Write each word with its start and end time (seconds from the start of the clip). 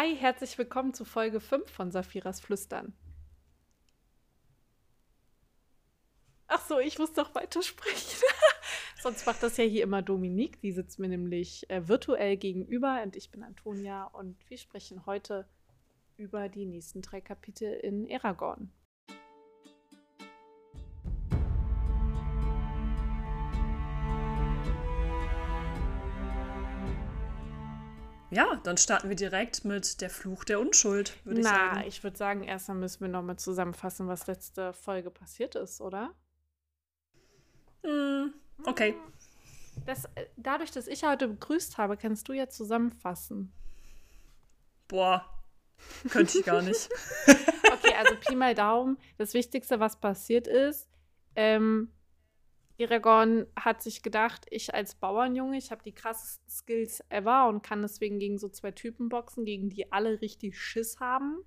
Hi, 0.00 0.14
herzlich 0.14 0.56
willkommen 0.56 0.94
zu 0.94 1.04
Folge 1.04 1.40
5 1.40 1.68
von 1.68 1.90
Saphiras 1.90 2.38
Flüstern. 2.38 2.92
Ach 6.46 6.64
so, 6.68 6.78
ich 6.78 7.00
muss 7.00 7.14
doch 7.14 7.34
weitersprechen. 7.34 8.22
Sonst 9.02 9.26
macht 9.26 9.42
das 9.42 9.56
ja 9.56 9.64
hier 9.64 9.82
immer 9.82 10.00
Dominique. 10.00 10.60
Die 10.60 10.70
sitzt 10.70 11.00
mir 11.00 11.08
nämlich 11.08 11.68
äh, 11.68 11.88
virtuell 11.88 12.36
gegenüber 12.36 13.02
und 13.02 13.16
ich 13.16 13.32
bin 13.32 13.42
Antonia 13.42 14.04
und 14.04 14.36
wir 14.48 14.58
sprechen 14.58 15.04
heute 15.04 15.48
über 16.16 16.48
die 16.48 16.66
nächsten 16.66 17.02
drei 17.02 17.20
Kapitel 17.20 17.72
in 17.72 18.08
Aragorn. 18.08 18.70
Ja, 28.30 28.60
dann 28.62 28.76
starten 28.76 29.08
wir 29.08 29.16
direkt 29.16 29.64
mit 29.64 30.00
der 30.00 30.10
Fluch 30.10 30.44
der 30.44 30.60
Unschuld, 30.60 31.16
würde 31.24 31.40
ich 31.40 31.46
sagen. 31.46 31.70
Na, 31.74 31.86
ich 31.86 32.02
würde 32.02 32.16
sagen, 32.16 32.42
erstmal 32.44 32.76
müssen 32.76 33.00
wir 33.00 33.08
nochmal 33.08 33.38
zusammenfassen, 33.38 34.06
was 34.06 34.26
letzte 34.26 34.72
Folge 34.74 35.10
passiert 35.10 35.54
ist, 35.54 35.80
oder? 35.80 36.14
Hm, 37.82 38.34
okay. 38.64 38.94
Das, 39.86 40.04
äh, 40.14 40.26
dadurch, 40.36 40.70
dass 40.70 40.86
ich 40.88 41.04
heute 41.04 41.28
begrüßt 41.28 41.78
habe, 41.78 41.96
kannst 41.96 42.28
du 42.28 42.34
ja 42.34 42.48
zusammenfassen. 42.48 43.52
Boah, 44.88 45.24
könnte 46.10 46.38
ich 46.38 46.44
gar 46.44 46.60
nicht. 46.60 46.90
okay, 47.26 47.94
also 47.96 48.14
Pi 48.16 48.34
mal 48.34 48.54
Daumen. 48.54 48.98
Das 49.16 49.32
Wichtigste, 49.32 49.80
was 49.80 50.00
passiert 50.00 50.46
ist, 50.46 50.88
ähm, 51.34 51.90
Aragorn 52.80 53.46
hat 53.56 53.82
sich 53.82 54.02
gedacht, 54.02 54.46
ich 54.50 54.74
als 54.74 54.94
Bauernjunge, 54.94 55.58
ich 55.58 55.70
habe 55.70 55.82
die 55.82 55.94
krassesten 55.94 56.48
Skills 56.48 57.02
ever 57.08 57.48
und 57.48 57.62
kann 57.62 57.82
deswegen 57.82 58.18
gegen 58.18 58.38
so 58.38 58.48
zwei 58.48 58.70
Typen 58.70 59.08
boxen, 59.08 59.44
gegen 59.44 59.68
die 59.68 59.90
alle 59.92 60.20
richtig 60.20 60.58
Schiss 60.58 61.00
haben. 61.00 61.44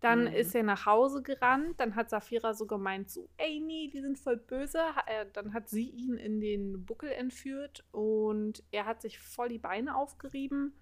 Dann 0.00 0.22
mhm. 0.22 0.34
ist 0.34 0.54
er 0.54 0.64
nach 0.64 0.84
Hause 0.84 1.22
gerannt. 1.22 1.78
Dann 1.78 1.94
hat 1.94 2.10
Saphira 2.10 2.54
so 2.54 2.66
gemeint, 2.66 3.10
so, 3.10 3.28
ey, 3.36 3.60
nee, 3.60 3.88
die 3.88 4.00
sind 4.00 4.18
voll 4.18 4.36
böse. 4.36 4.80
Äh, 5.06 5.26
dann 5.32 5.54
hat 5.54 5.68
sie 5.68 5.88
ihn 5.90 6.14
in 6.14 6.40
den 6.40 6.84
Buckel 6.84 7.10
entführt 7.10 7.84
und 7.92 8.64
er 8.72 8.84
hat 8.84 9.00
sich 9.00 9.20
voll 9.20 9.48
die 9.48 9.60
Beine 9.60 9.96
aufgerieben 9.96 10.74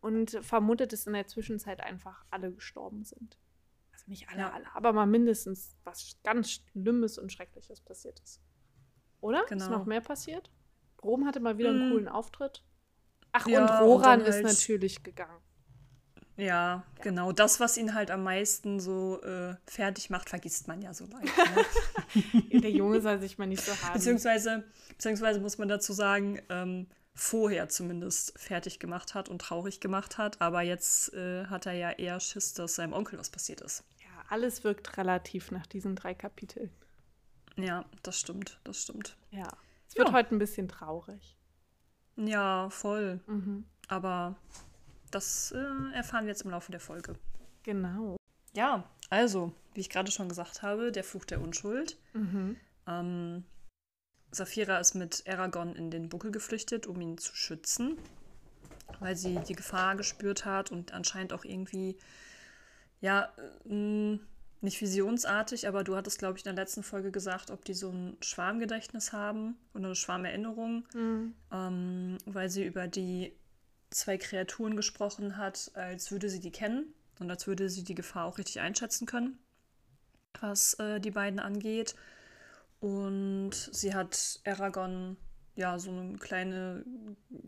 und 0.00 0.38
vermutet, 0.42 0.92
dass 0.92 1.06
in 1.06 1.14
der 1.14 1.26
Zwischenzeit 1.26 1.80
einfach 1.80 2.24
alle 2.30 2.52
gestorben 2.52 3.04
sind. 3.04 3.38
Also 3.92 4.04
nicht 4.06 4.28
alle, 4.28 4.40
ja. 4.40 4.50
alle, 4.50 4.66
aber 4.74 4.92
mal 4.92 5.06
mindestens 5.06 5.76
was 5.82 6.18
ganz 6.22 6.52
Schlimmes 6.52 7.18
und 7.18 7.32
Schreckliches 7.32 7.80
passiert 7.80 8.20
ist. 8.20 8.40
Oder? 9.20 9.44
Genau. 9.48 9.64
Ist 9.64 9.70
noch 9.70 9.86
mehr 9.86 10.00
passiert? 10.00 10.50
Rom 11.02 11.26
hatte 11.26 11.40
mal 11.40 11.58
wieder 11.58 11.70
einen 11.70 11.88
mhm. 11.88 11.92
coolen 11.92 12.08
Auftritt. 12.08 12.62
Ach, 13.32 13.46
ja, 13.46 13.62
und 13.62 13.86
Roran 13.86 14.20
und 14.20 14.26
halt 14.26 14.44
ist 14.44 14.64
natürlich 14.64 15.02
gegangen. 15.02 15.40
Ja, 16.36 16.44
ja, 16.46 16.84
genau. 17.02 17.32
Das, 17.32 17.60
was 17.60 17.76
ihn 17.76 17.94
halt 17.94 18.10
am 18.10 18.24
meisten 18.24 18.80
so 18.80 19.20
äh, 19.22 19.54
fertig 19.66 20.08
macht, 20.10 20.30
vergisst 20.30 20.68
man 20.68 20.80
ja 20.80 20.94
so 20.94 21.06
leicht. 21.06 21.36
Ne? 21.36 22.60
Der 22.60 22.70
Junge 22.70 23.00
soll 23.02 23.20
sich 23.20 23.36
mal 23.36 23.46
nicht 23.46 23.62
so 23.62 23.72
haben. 23.82 23.92
Beziehungsweise, 23.92 24.64
beziehungsweise 24.88 25.40
muss 25.40 25.58
man 25.58 25.68
dazu 25.68 25.92
sagen, 25.92 26.40
ähm, 26.48 26.88
vorher 27.14 27.68
zumindest 27.68 28.38
fertig 28.38 28.78
gemacht 28.78 29.14
hat 29.14 29.28
und 29.28 29.40
traurig 29.40 29.80
gemacht 29.80 30.16
hat. 30.16 30.40
Aber 30.40 30.62
jetzt 30.62 31.12
äh, 31.12 31.44
hat 31.46 31.66
er 31.66 31.74
ja 31.74 31.90
eher 31.90 32.20
Schiss, 32.20 32.54
dass 32.54 32.76
seinem 32.76 32.94
Onkel 32.94 33.18
was 33.18 33.28
passiert 33.28 33.60
ist. 33.60 33.84
Ja, 34.00 34.24
alles 34.30 34.64
wirkt 34.64 34.96
relativ 34.96 35.50
nach 35.50 35.66
diesen 35.66 35.94
drei 35.94 36.14
Kapiteln. 36.14 36.70
Ja, 37.56 37.84
das 38.02 38.18
stimmt, 38.18 38.58
das 38.64 38.82
stimmt. 38.82 39.16
Ja. 39.30 39.48
Es 39.88 39.96
wird 39.96 40.08
ja. 40.08 40.14
heute 40.14 40.34
ein 40.34 40.38
bisschen 40.38 40.68
traurig. 40.68 41.36
Ja, 42.16 42.70
voll. 42.70 43.20
Mhm. 43.26 43.64
Aber 43.88 44.36
das 45.10 45.52
äh, 45.52 45.94
erfahren 45.94 46.24
wir 46.24 46.30
jetzt 46.30 46.42
im 46.42 46.50
Laufe 46.50 46.70
der 46.70 46.80
Folge. 46.80 47.14
Genau. 47.62 48.16
Ja, 48.52 48.84
also, 49.10 49.52
wie 49.74 49.80
ich 49.80 49.90
gerade 49.90 50.10
schon 50.10 50.28
gesagt 50.28 50.62
habe, 50.62 50.92
der 50.92 51.04
Fluch 51.04 51.24
der 51.24 51.40
Unschuld. 51.40 51.98
Mhm. 52.12 52.56
Ähm, 52.86 53.44
Saphira 54.30 54.78
ist 54.78 54.94
mit 54.94 55.24
Aragorn 55.28 55.74
in 55.74 55.90
den 55.90 56.08
Buckel 56.08 56.30
geflüchtet, 56.30 56.86
um 56.86 57.00
ihn 57.00 57.18
zu 57.18 57.34
schützen, 57.34 57.98
weil 59.00 59.16
sie 59.16 59.40
die 59.48 59.54
Gefahr 59.54 59.96
gespürt 59.96 60.44
hat 60.44 60.70
und 60.70 60.92
anscheinend 60.92 61.32
auch 61.32 61.44
irgendwie, 61.44 61.98
ja, 63.00 63.32
äh, 63.68 64.18
nicht 64.62 64.80
visionsartig, 64.80 65.66
aber 65.66 65.84
du 65.84 65.96
hattest, 65.96 66.18
glaube 66.18 66.38
ich, 66.38 66.44
in 66.44 66.54
der 66.54 66.62
letzten 66.62 66.82
Folge 66.82 67.10
gesagt, 67.10 67.50
ob 67.50 67.64
die 67.64 67.74
so 67.74 67.90
ein 67.90 68.16
Schwarmgedächtnis 68.20 69.12
haben 69.12 69.56
oder 69.74 69.86
eine 69.86 69.94
Schwarmerinnerung, 69.94 70.84
mhm. 70.92 71.34
ähm, 71.50 72.18
weil 72.26 72.50
sie 72.50 72.64
über 72.64 72.86
die 72.86 73.32
zwei 73.90 74.18
Kreaturen 74.18 74.76
gesprochen 74.76 75.36
hat, 75.36 75.70
als 75.74 76.12
würde 76.12 76.28
sie 76.28 76.40
die 76.40 76.52
kennen 76.52 76.92
und 77.18 77.30
als 77.30 77.46
würde 77.46 77.68
sie 77.70 77.84
die 77.84 77.94
Gefahr 77.94 78.26
auch 78.26 78.38
richtig 78.38 78.60
einschätzen 78.60 79.06
können, 79.06 79.38
was 80.40 80.74
äh, 80.74 81.00
die 81.00 81.10
beiden 81.10 81.40
angeht. 81.40 81.94
Und 82.80 83.52
sie 83.52 83.94
hat 83.94 84.40
Aragorn 84.44 85.16
ja 85.54 85.78
so 85.78 85.90
eine 85.90 86.16
kleine 86.18 86.84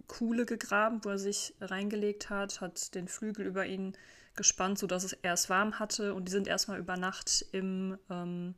Kuhle 0.07 0.45
gegraben, 0.45 1.05
wo 1.05 1.11
er 1.11 1.19
sich 1.19 1.55
reingelegt 1.61 2.31
hat, 2.31 2.61
hat 2.61 2.95
den 2.95 3.09
Flügel 3.09 3.47
über 3.47 3.67
ihn 3.67 3.97
gespannt, 4.35 4.79
sodass 4.79 5.17
es 5.23 5.51
warm 5.51 5.79
hatte 5.79 6.15
und 6.15 6.27
die 6.27 6.33
sind 6.33 6.47
erstmal 6.47 6.79
über 6.79 6.97
Nacht 6.97 7.45
im 7.53 7.99
ähm, 8.11 8.55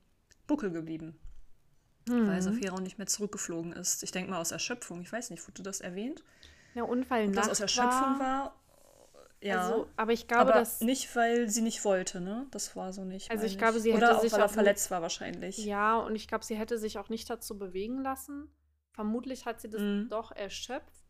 Buckel 0.47 0.71
geblieben. 0.71 1.19
Mhm. 2.09 2.29
Weil 2.29 2.43
Saphira 2.43 2.75
auch 2.75 2.81
nicht 2.81 2.99
mehr 2.99 3.07
zurückgeflogen 3.07 3.73
ist. 3.73 4.03
Ich 4.03 4.11
denke 4.11 4.31
mal 4.31 4.41
aus 4.41 4.51
Erschöpfung. 4.51 5.01
Ich 5.01 5.13
weiß 5.13 5.31
nicht, 5.31 5.47
wurde 5.47 5.63
das 5.63 5.81
erwähnt? 5.81 6.23
Ja, 6.75 6.85
Unfall 6.85 7.29
Ob 7.29 7.35
das 7.35 7.49
aus 7.49 7.61
Erschöpfung 7.61 8.19
war. 8.19 8.21
war. 8.21 8.61
Ja, 9.41 9.61
also, 9.61 9.89
aber 9.97 10.13
ich 10.13 10.27
glaube, 10.27 10.53
aber 10.53 10.53
dass 10.61 10.81
nicht, 10.81 11.15
weil 11.15 11.51
sie 11.51 11.61
nicht 11.61 11.85
wollte, 11.85 12.23
ne? 12.23 12.47
Das 12.51 12.75
war 12.77 12.95
so 12.95 13.05
nicht. 13.05 13.31
Also 13.31 13.45
ich 13.45 13.59
glaube, 13.59 13.79
sie 13.79 13.93
hätte 13.93 14.05
Oder 14.05 14.17
auch, 14.17 14.23
sich 14.23 14.33
weil 14.33 14.41
er 14.41 14.49
verletzt 14.49 14.91
war 14.91 15.03
wahrscheinlich. 15.03 15.59
Ja, 15.59 15.99
und 15.99 16.17
ich 16.17 16.29
glaube, 16.29 16.45
sie 16.45 16.57
hätte 16.57 16.79
sich 16.79 16.99
auch 16.99 17.11
nicht 17.11 17.29
dazu 17.29 17.59
bewegen 17.59 18.01
lassen. 18.03 18.49
Vermutlich 18.93 19.45
hat 19.45 19.61
sie 19.61 19.69
das 19.69 19.83
mhm. 19.83 20.09
doch 20.09 20.33
erschöpft. 20.33 21.05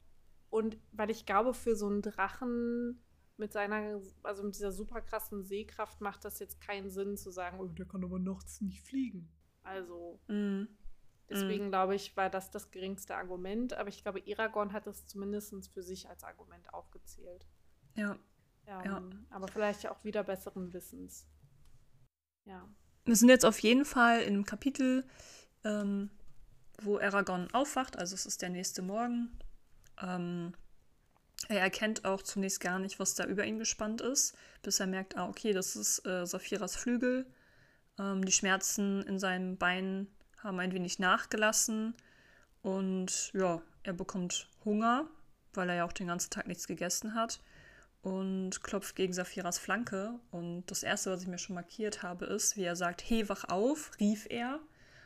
Und 0.50 0.76
weil 0.90 1.10
ich 1.10 1.26
glaube, 1.26 1.54
für 1.54 1.76
so 1.76 1.86
einen 1.86 2.02
Drachen 2.02 3.00
mit 3.36 3.52
seiner, 3.52 4.00
also 4.22 4.42
mit 4.44 4.54
dieser 4.54 4.72
super 4.72 5.00
krassen 5.00 5.42
Sehkraft 5.42 6.00
macht 6.00 6.24
das 6.24 6.38
jetzt 6.38 6.60
keinen 6.60 6.90
Sinn 6.90 7.16
zu 7.16 7.30
sagen, 7.30 7.58
oh, 7.60 7.66
der 7.66 7.86
kann 7.86 8.04
aber 8.04 8.18
nachts 8.18 8.60
nicht 8.60 8.82
fliegen. 8.82 9.28
Also 9.62 10.20
mm. 10.28 10.64
deswegen 11.28 11.66
mm. 11.66 11.70
glaube 11.70 11.94
ich, 11.96 12.16
war 12.16 12.30
das 12.30 12.50
das 12.50 12.70
geringste 12.70 13.16
Argument. 13.16 13.72
Aber 13.74 13.88
ich 13.88 14.02
glaube, 14.02 14.22
Aragorn 14.28 14.72
hat 14.72 14.86
das 14.86 15.06
zumindest 15.06 15.54
für 15.72 15.82
sich 15.82 16.08
als 16.08 16.22
Argument 16.22 16.72
aufgezählt. 16.72 17.46
Ja. 17.96 18.16
Ähm, 18.66 18.84
ja. 18.84 19.02
Aber 19.30 19.48
vielleicht 19.48 19.88
auch 19.88 20.04
wieder 20.04 20.22
besseren 20.22 20.72
Wissens. 20.72 21.26
Ja. 22.44 22.68
Wir 23.04 23.16
sind 23.16 23.28
jetzt 23.28 23.44
auf 23.44 23.58
jeden 23.58 23.84
Fall 23.84 24.20
in 24.22 24.34
einem 24.34 24.44
Kapitel, 24.44 25.06
ähm, 25.64 26.10
wo 26.82 26.98
Aragorn 26.98 27.52
aufwacht. 27.52 27.98
Also 27.98 28.14
es 28.14 28.26
ist 28.26 28.42
der 28.42 28.50
nächste 28.50 28.82
Morgen. 28.82 29.38
Ähm, 30.00 30.54
er 31.48 31.60
erkennt 31.60 32.04
auch 32.04 32.22
zunächst 32.22 32.60
gar 32.60 32.78
nicht, 32.78 32.98
was 32.98 33.14
da 33.14 33.24
über 33.24 33.44
ihn 33.44 33.58
gespannt 33.58 34.00
ist, 34.00 34.36
bis 34.62 34.80
er 34.80 34.86
merkt, 34.86 35.16
ah, 35.16 35.28
okay, 35.28 35.52
das 35.52 35.76
ist 35.76 36.06
äh, 36.06 36.26
Saphiras 36.26 36.76
Flügel. 36.76 37.26
Ähm, 37.98 38.24
die 38.24 38.32
Schmerzen 38.32 39.02
in 39.02 39.18
seinen 39.18 39.56
Beinen 39.56 40.08
haben 40.38 40.60
ein 40.60 40.72
wenig 40.72 40.98
nachgelassen. 40.98 41.94
Und 42.62 43.32
ja, 43.34 43.60
er 43.82 43.92
bekommt 43.92 44.48
Hunger, 44.64 45.06
weil 45.52 45.68
er 45.68 45.76
ja 45.76 45.84
auch 45.84 45.92
den 45.92 46.06
ganzen 46.06 46.30
Tag 46.30 46.46
nichts 46.46 46.66
gegessen 46.66 47.14
hat. 47.14 47.40
Und 48.02 48.62
klopft 48.62 48.96
gegen 48.96 49.12
Saphiras 49.12 49.58
Flanke. 49.58 50.18
Und 50.30 50.64
das 50.66 50.82
Erste, 50.82 51.10
was 51.10 51.22
ich 51.22 51.28
mir 51.28 51.38
schon 51.38 51.54
markiert 51.54 52.02
habe, 52.02 52.26
ist, 52.26 52.56
wie 52.56 52.64
er 52.64 52.76
sagt, 52.76 53.02
hey, 53.08 53.28
wach 53.28 53.44
auf, 53.44 53.90
rief 54.00 54.26
er. 54.30 54.60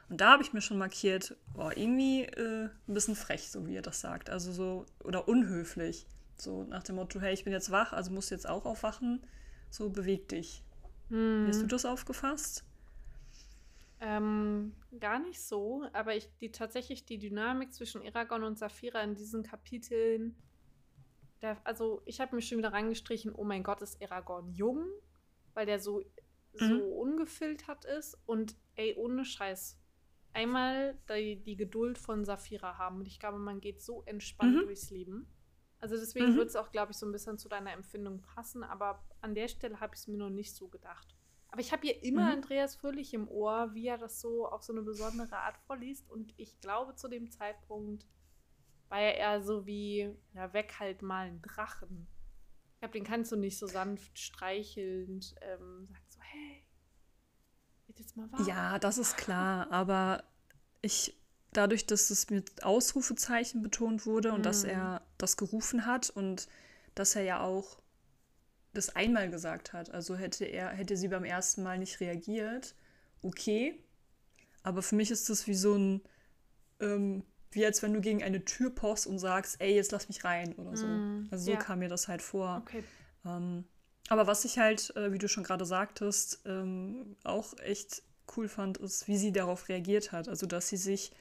Und 0.08 0.20
da 0.20 0.32
habe 0.32 0.42
ich 0.42 0.52
mir 0.52 0.62
schon 0.62 0.78
markiert, 0.78 1.36
boah, 1.52 1.76
irgendwie 1.76 2.22
äh, 2.22 2.70
ein 2.88 2.94
bisschen 2.94 3.14
frech, 3.14 3.50
so 3.50 3.66
wie 3.66 3.76
er 3.76 3.82
das 3.82 4.00
sagt. 4.00 4.30
Also 4.30 4.52
so, 4.52 4.86
oder 5.04 5.28
unhöflich. 5.28 6.06
So 6.40 6.64
nach 6.64 6.82
dem 6.82 6.96
Motto, 6.96 7.20
hey, 7.20 7.34
ich 7.34 7.44
bin 7.44 7.52
jetzt 7.52 7.70
wach, 7.70 7.92
also 7.92 8.12
musst 8.12 8.30
du 8.30 8.34
jetzt 8.34 8.48
auch 8.48 8.64
aufwachen. 8.64 9.26
So 9.70 9.90
beweg 9.90 10.28
dich. 10.28 10.62
Hm. 11.08 11.46
Hast 11.48 11.62
du 11.62 11.66
das 11.66 11.84
aufgefasst? 11.84 12.64
Ähm, 14.00 14.74
gar 15.00 15.18
nicht 15.18 15.40
so, 15.40 15.84
aber 15.92 16.14
ich, 16.14 16.28
die, 16.40 16.52
tatsächlich 16.52 17.04
die 17.04 17.18
Dynamik 17.18 17.74
zwischen 17.74 18.02
Eragon 18.02 18.44
und 18.44 18.56
Saphira 18.56 19.02
in 19.02 19.16
diesen 19.16 19.42
Kapiteln, 19.42 20.36
da, 21.40 21.56
also 21.64 22.02
ich 22.04 22.20
habe 22.20 22.36
mir 22.36 22.42
schon 22.42 22.58
wieder 22.58 22.72
reingestrichen, 22.72 23.34
oh 23.34 23.44
mein 23.44 23.64
Gott, 23.64 23.82
ist 23.82 24.00
Eragon 24.00 24.52
jung, 24.52 24.86
weil 25.54 25.66
der 25.66 25.80
so, 25.80 26.04
so 26.52 26.64
mhm. 26.64 26.80
ungefiltert 26.80 27.84
ist 27.86 28.16
und 28.26 28.54
ey, 28.76 28.94
ohne 28.96 29.24
Scheiß, 29.24 29.80
einmal 30.32 30.96
die, 31.08 31.42
die 31.42 31.56
Geduld 31.56 31.98
von 31.98 32.24
Saphira 32.24 32.78
haben 32.78 32.98
und 32.98 33.08
ich 33.08 33.18
glaube, 33.18 33.38
man 33.38 33.60
geht 33.60 33.82
so 33.82 34.04
entspannt 34.04 34.54
mhm. 34.54 34.60
durchs 34.60 34.90
Leben. 34.90 35.26
Also 35.80 35.96
deswegen 35.96 36.32
mhm. 36.32 36.36
wird 36.36 36.48
es 36.48 36.56
auch, 36.56 36.72
glaube 36.72 36.92
ich, 36.92 36.98
so 36.98 37.06
ein 37.06 37.12
bisschen 37.12 37.38
zu 37.38 37.48
deiner 37.48 37.72
Empfindung 37.72 38.20
passen, 38.20 38.64
aber 38.64 39.04
an 39.20 39.34
der 39.34 39.48
Stelle 39.48 39.80
habe 39.80 39.94
ich 39.94 40.00
es 40.00 40.08
mir 40.08 40.18
noch 40.18 40.30
nicht 40.30 40.54
so 40.54 40.68
gedacht. 40.68 41.14
Aber 41.50 41.60
ich 41.60 41.72
habe 41.72 41.82
hier 41.86 42.02
immer 42.02 42.26
mhm. 42.26 42.32
Andreas 42.32 42.76
Fröhlich 42.76 43.14
im 43.14 43.28
Ohr, 43.28 43.70
wie 43.74 43.86
er 43.86 43.98
das 43.98 44.20
so 44.20 44.46
auf 44.46 44.62
so 44.62 44.72
eine 44.72 44.82
besondere 44.82 45.36
Art 45.36 45.56
vorliest. 45.66 46.10
Und 46.10 46.34
ich 46.36 46.60
glaube, 46.60 46.94
zu 46.94 47.08
dem 47.08 47.30
Zeitpunkt 47.30 48.06
war 48.88 49.00
er 49.00 49.16
eher 49.16 49.42
so 49.42 49.66
wie, 49.66 50.14
ja, 50.34 50.52
weg 50.52 50.74
halt 50.78 51.02
mal 51.02 51.26
ein 51.26 51.42
Drachen. 51.42 52.06
Ich 52.74 52.80
glaube, 52.80 52.92
den 52.92 53.04
kannst 53.04 53.32
du 53.32 53.36
nicht 53.36 53.58
so 53.58 53.66
sanft 53.66 54.18
streichelnd 54.18 55.34
ähm, 55.40 55.88
sagen, 55.88 56.04
so, 56.08 56.20
hey, 56.20 56.64
wird 57.86 57.98
jetzt 57.98 58.16
mal 58.16 58.30
wahr. 58.30 58.46
Ja, 58.46 58.78
das 58.78 58.98
ist 58.98 59.16
klar, 59.16 59.70
aber 59.72 60.24
ich, 60.82 61.17
dadurch, 61.52 61.86
dass 61.86 62.10
es 62.10 62.30
mit 62.30 62.62
Ausrufezeichen 62.62 63.62
betont 63.62 64.06
wurde 64.06 64.32
und 64.32 64.44
dass 64.44 64.64
mhm. 64.64 64.70
er 64.70 65.02
das 65.16 65.36
gerufen 65.36 65.86
hat 65.86 66.10
und 66.10 66.48
dass 66.94 67.16
er 67.16 67.22
ja 67.22 67.40
auch 67.40 67.78
das 68.74 68.94
einmal 68.94 69.30
gesagt 69.30 69.72
hat. 69.72 69.90
Also 69.90 70.16
hätte 70.16 70.44
er, 70.44 70.68
hätte 70.68 70.96
sie 70.96 71.08
beim 71.08 71.24
ersten 71.24 71.62
Mal 71.62 71.78
nicht 71.78 72.00
reagiert, 72.00 72.74
okay. 73.22 73.78
Aber 74.62 74.82
für 74.82 74.94
mich 74.94 75.10
ist 75.10 75.28
das 75.30 75.46
wie 75.46 75.54
so 75.54 75.74
ein, 75.74 76.02
ähm, 76.80 77.24
wie 77.50 77.64
als 77.64 77.82
wenn 77.82 77.94
du 77.94 78.00
gegen 78.00 78.22
eine 78.22 78.44
Tür 78.44 78.70
pochst 78.70 79.06
und 79.06 79.18
sagst, 79.18 79.60
ey, 79.60 79.74
jetzt 79.74 79.92
lass 79.92 80.08
mich 80.08 80.24
rein 80.24 80.54
oder 80.54 80.76
so. 80.76 80.86
Mm, 80.86 81.28
also 81.30 81.46
so 81.46 81.52
ja. 81.52 81.56
kam 81.56 81.78
mir 81.78 81.88
das 81.88 82.08
halt 82.08 82.20
vor. 82.20 82.62
Okay. 82.66 82.84
Ähm, 83.24 83.64
aber 84.08 84.26
was 84.26 84.44
ich 84.44 84.58
halt, 84.58 84.94
äh, 84.96 85.12
wie 85.12 85.18
du 85.18 85.28
schon 85.28 85.44
gerade 85.44 85.64
sagtest, 85.64 86.40
ähm, 86.44 87.16
auch 87.24 87.56
echt 87.58 88.02
cool 88.36 88.48
fand, 88.48 88.78
ist, 88.78 89.08
wie 89.08 89.16
sie 89.16 89.32
darauf 89.32 89.68
reagiert 89.68 90.12
hat. 90.12 90.28
Also, 90.28 90.46
dass 90.46 90.68
sie 90.68 90.76
sich 90.76 91.12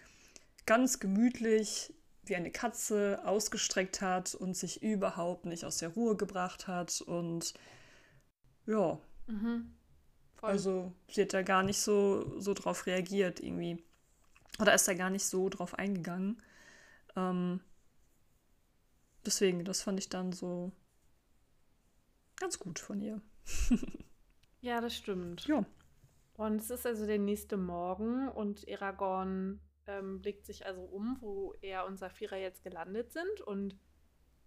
ganz 0.67 0.99
gemütlich 0.99 1.91
wie 2.25 2.35
eine 2.35 2.51
Katze 2.51 3.21
ausgestreckt 3.23 4.01
hat 4.01 4.35
und 4.35 4.55
sich 4.55 4.83
überhaupt 4.83 5.45
nicht 5.45 5.65
aus 5.65 5.77
der 5.77 5.89
Ruhe 5.89 6.15
gebracht 6.15 6.67
hat. 6.67 7.01
Und 7.01 7.55
ja. 8.67 8.99
Mhm. 9.25 9.73
Also 10.41 10.93
sie 11.09 11.23
hat 11.23 11.33
da 11.33 11.41
gar 11.41 11.63
nicht 11.63 11.79
so, 11.79 12.39
so 12.39 12.53
drauf 12.53 12.85
reagiert 12.85 13.39
irgendwie. 13.39 13.83
Oder 14.59 14.75
ist 14.75 14.87
da 14.87 14.93
gar 14.93 15.09
nicht 15.09 15.25
so 15.25 15.49
drauf 15.49 15.73
eingegangen. 15.73 16.41
Ähm, 17.15 17.61
deswegen, 19.25 19.63
das 19.65 19.81
fand 19.81 19.99
ich 19.99 20.09
dann 20.09 20.31
so 20.33 20.71
ganz 22.35 22.59
gut 22.59 22.77
von 22.77 23.01
ihr. 23.01 23.21
ja, 24.61 24.81
das 24.81 24.95
stimmt. 24.95 25.47
Ja. 25.47 25.65
Und 26.35 26.57
es 26.57 26.69
ist 26.69 26.85
also 26.85 27.07
der 27.07 27.19
nächste 27.19 27.57
Morgen 27.57 28.27
und 28.27 28.67
Aragorn 28.69 29.59
ähm, 29.87 30.21
blickt 30.21 30.45
sich 30.45 30.65
also 30.65 30.81
um, 30.81 31.17
wo 31.19 31.53
er 31.61 31.85
und 31.85 31.97
Saphira 31.97 32.37
jetzt 32.37 32.63
gelandet 32.63 33.11
sind 33.11 33.41
und 33.41 33.77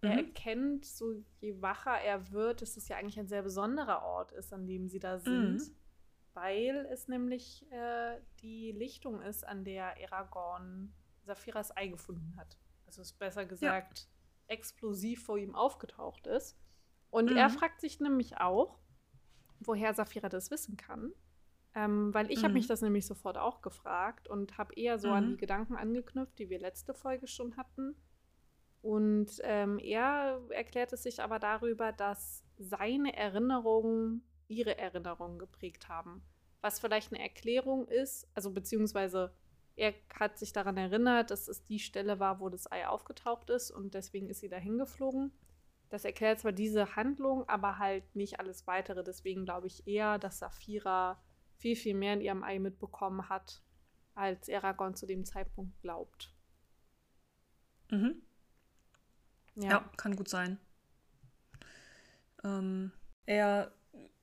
er 0.03 0.13
mhm. 0.13 0.19
erkennt, 0.19 0.85
so 0.87 1.13
je 1.41 1.61
wacher 1.61 1.99
er 2.01 2.31
wird, 2.31 2.63
dass 2.63 2.77
es 2.77 2.89
ja 2.89 2.97
eigentlich 2.97 3.19
ein 3.19 3.29
sehr 3.29 3.43
besonderer 3.43 4.03
Ort 4.03 4.33
ist, 4.33 4.53
an 4.53 4.67
dem 4.67 4.89
sie 4.89 4.99
da 4.99 5.19
sind, 5.19 5.57
mhm. 5.57 5.77
weil 6.33 6.87
es 6.91 7.09
nämlich 7.09 7.71
äh, 7.71 8.19
die 8.41 8.73
Lichtung 8.73 9.21
ist, 9.21 9.47
an 9.47 9.65
der 9.65 9.97
Aragorn 10.11 10.95
Saphiras 11.23 11.77
Ei 11.77 11.89
gefunden 11.89 12.35
hat. 12.37 12.57
Also 12.87 13.03
ist 13.03 13.19
besser 13.19 13.45
gesagt 13.45 14.01
ja. 14.01 14.55
explosiv 14.55 15.25
vor 15.25 15.39
ihm 15.39 15.55
aufgetaucht 15.55 16.27
ist. 16.27 16.59
Und 17.11 17.31
mhm. 17.31 17.37
er 17.37 17.51
fragt 17.51 17.81
sich 17.81 18.01
nämlich 18.01 18.39
auch, 18.39 18.79
woher 19.61 19.93
Saphira 19.93 20.29
das 20.29 20.51
wissen 20.51 20.77
kann. 20.77 21.13
Ähm, 21.75 22.13
weil 22.13 22.31
ich 22.31 22.41
mhm. 22.41 22.45
habe 22.45 22.55
mich 22.55 22.67
das 22.67 22.83
nämlich 22.83 23.07
sofort 23.07 23.39
auch 23.39 23.63
gefragt 23.63 24.29
und 24.29 24.59
habe 24.59 24.75
eher 24.75 24.99
so 24.99 25.09
mhm. 25.09 25.15
an 25.15 25.29
die 25.31 25.37
Gedanken 25.37 25.77
angeknüpft, 25.77 26.39
die 26.39 26.51
wir 26.51 26.59
letzte 26.59 26.95
Folge 26.95 27.27
schon 27.27 27.57
hatten. 27.57 27.95
Und 28.83 29.41
ähm, 29.43 29.79
er 29.79 30.41
erklärt 30.51 30.93
es 30.93 31.03
sich 31.03 31.23
aber 31.23 31.39
darüber, 31.39 31.93
dass 31.93 32.43
seine 32.59 33.17
Erinnerungen 33.17 34.25
ihre 34.49 34.79
Erinnerungen 34.79 35.39
geprägt 35.39 35.89
haben. 35.89 36.23
Was 36.61 36.81
vielleicht 36.81 37.13
eine 37.13 37.23
Erklärung 37.23 37.87
ist, 37.89 38.29
also 38.35 38.51
beziehungsweise 38.51 39.33
er 39.77 39.95
hat 40.13 40.39
sich 40.39 40.53
daran 40.53 40.77
erinnert, 40.77 41.31
dass 41.31 41.49
es 41.49 41.65
die 41.65 41.79
Stelle 41.79 42.19
war, 42.19 42.41
wo 42.41 42.49
das 42.49 42.71
Ei 42.71 42.87
aufgetaucht 42.87 43.49
ist 43.49 43.71
und 43.71 43.95
deswegen 43.95 44.29
ist 44.29 44.41
sie 44.41 44.49
dahin 44.49 44.77
geflogen. 44.77 45.33
Das 45.89 46.05
erklärt 46.05 46.41
zwar 46.41 46.53
diese 46.53 46.97
Handlung, 46.97 47.49
aber 47.49 47.79
halt 47.79 48.15
nicht 48.15 48.39
alles 48.41 48.67
weitere. 48.67 49.03
Deswegen 49.03 49.45
glaube 49.45 49.69
ich 49.69 49.87
eher, 49.87 50.19
dass 50.19 50.41
Saphira 50.41 51.21
viel, 51.61 51.77
viel 51.77 51.95
mehr 51.95 52.15
in 52.15 52.23
ihrem 52.23 52.43
Ei 52.43 52.59
mitbekommen 52.59 53.29
hat, 53.29 53.63
als 54.15 54.49
Aragorn 54.49 54.97
zu 54.97 55.07
dem 55.07 55.25
Zeitpunkt 55.25 55.81
glaubt. 55.83 56.35
Mhm. 57.91 58.23
Ja. 59.55 59.71
ja 59.71 59.91
kann 59.97 60.17
gut 60.17 60.29
sein. 60.29 60.59
Ähm, 62.43 62.93
er 63.27 63.73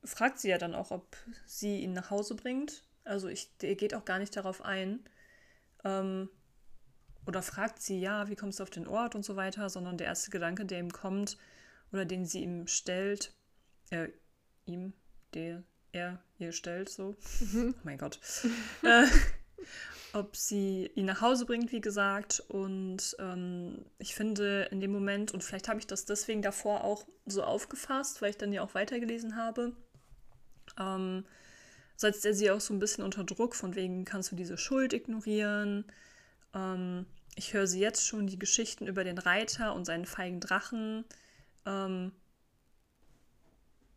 fragt 0.04 0.40
sie 0.40 0.48
ja 0.48 0.58
dann 0.58 0.74
auch, 0.74 0.90
ob 0.90 1.16
sie 1.46 1.80
ihn 1.80 1.92
nach 1.92 2.10
Hause 2.10 2.34
bringt. 2.34 2.84
Also 3.04 3.28
ich, 3.28 3.50
er 3.62 3.76
geht 3.76 3.94
auch 3.94 4.04
gar 4.04 4.18
nicht 4.18 4.36
darauf 4.36 4.62
ein. 4.62 5.04
Ähm, 5.84 6.28
oder 7.24 7.42
fragt 7.42 7.80
sie, 7.80 8.00
ja, 8.00 8.28
wie 8.28 8.36
kommst 8.36 8.58
du 8.58 8.64
auf 8.64 8.70
den 8.70 8.88
Ort 8.88 9.14
und 9.14 9.24
so 9.24 9.36
weiter, 9.36 9.68
sondern 9.68 9.96
der 9.96 10.08
erste 10.08 10.30
Gedanke, 10.30 10.64
der 10.64 10.80
ihm 10.80 10.90
kommt 10.90 11.38
oder 11.92 12.04
den 12.04 12.24
sie 12.24 12.42
ihm 12.42 12.66
stellt, 12.66 13.32
äh, 13.90 14.08
ihm, 14.64 14.92
der, 15.34 15.62
er 15.92 16.22
ihr 16.38 16.52
stellt, 16.52 16.88
so. 16.88 17.16
Mhm. 17.40 17.74
Oh 17.76 17.80
mein 17.84 17.98
Gott. 17.98 18.20
äh, 18.82 19.06
ob 20.12 20.36
sie 20.36 20.90
ihn 20.94 21.06
nach 21.06 21.20
Hause 21.20 21.46
bringt, 21.46 21.72
wie 21.72 21.80
gesagt. 21.80 22.42
Und 22.48 23.16
ähm, 23.18 23.84
ich 23.98 24.14
finde 24.14 24.68
in 24.70 24.80
dem 24.80 24.92
Moment, 24.92 25.32
und 25.32 25.44
vielleicht 25.44 25.68
habe 25.68 25.78
ich 25.78 25.86
das 25.86 26.04
deswegen 26.04 26.42
davor 26.42 26.84
auch 26.84 27.04
so 27.26 27.42
aufgefasst, 27.42 28.22
weil 28.22 28.30
ich 28.30 28.38
dann 28.38 28.52
ja 28.52 28.62
auch 28.62 28.74
weitergelesen 28.74 29.36
habe, 29.36 29.76
ähm, 30.78 31.24
setzt 31.96 32.24
er 32.24 32.34
sie 32.34 32.50
auch 32.50 32.60
so 32.60 32.72
ein 32.72 32.78
bisschen 32.78 33.04
unter 33.04 33.24
Druck, 33.24 33.54
von 33.54 33.74
wegen 33.74 34.04
kannst 34.04 34.30
du 34.32 34.36
diese 34.36 34.56
Schuld 34.56 34.92
ignorieren. 34.92 35.84
Ähm, 36.54 37.06
ich 37.34 37.52
höre 37.52 37.66
sie 37.66 37.80
jetzt 37.80 38.06
schon 38.06 38.26
die 38.26 38.38
Geschichten 38.38 38.86
über 38.86 39.04
den 39.04 39.18
Reiter 39.18 39.74
und 39.74 39.84
seinen 39.84 40.06
feigen 40.06 40.40
Drachen. 40.40 41.04
Ähm, 41.66 42.12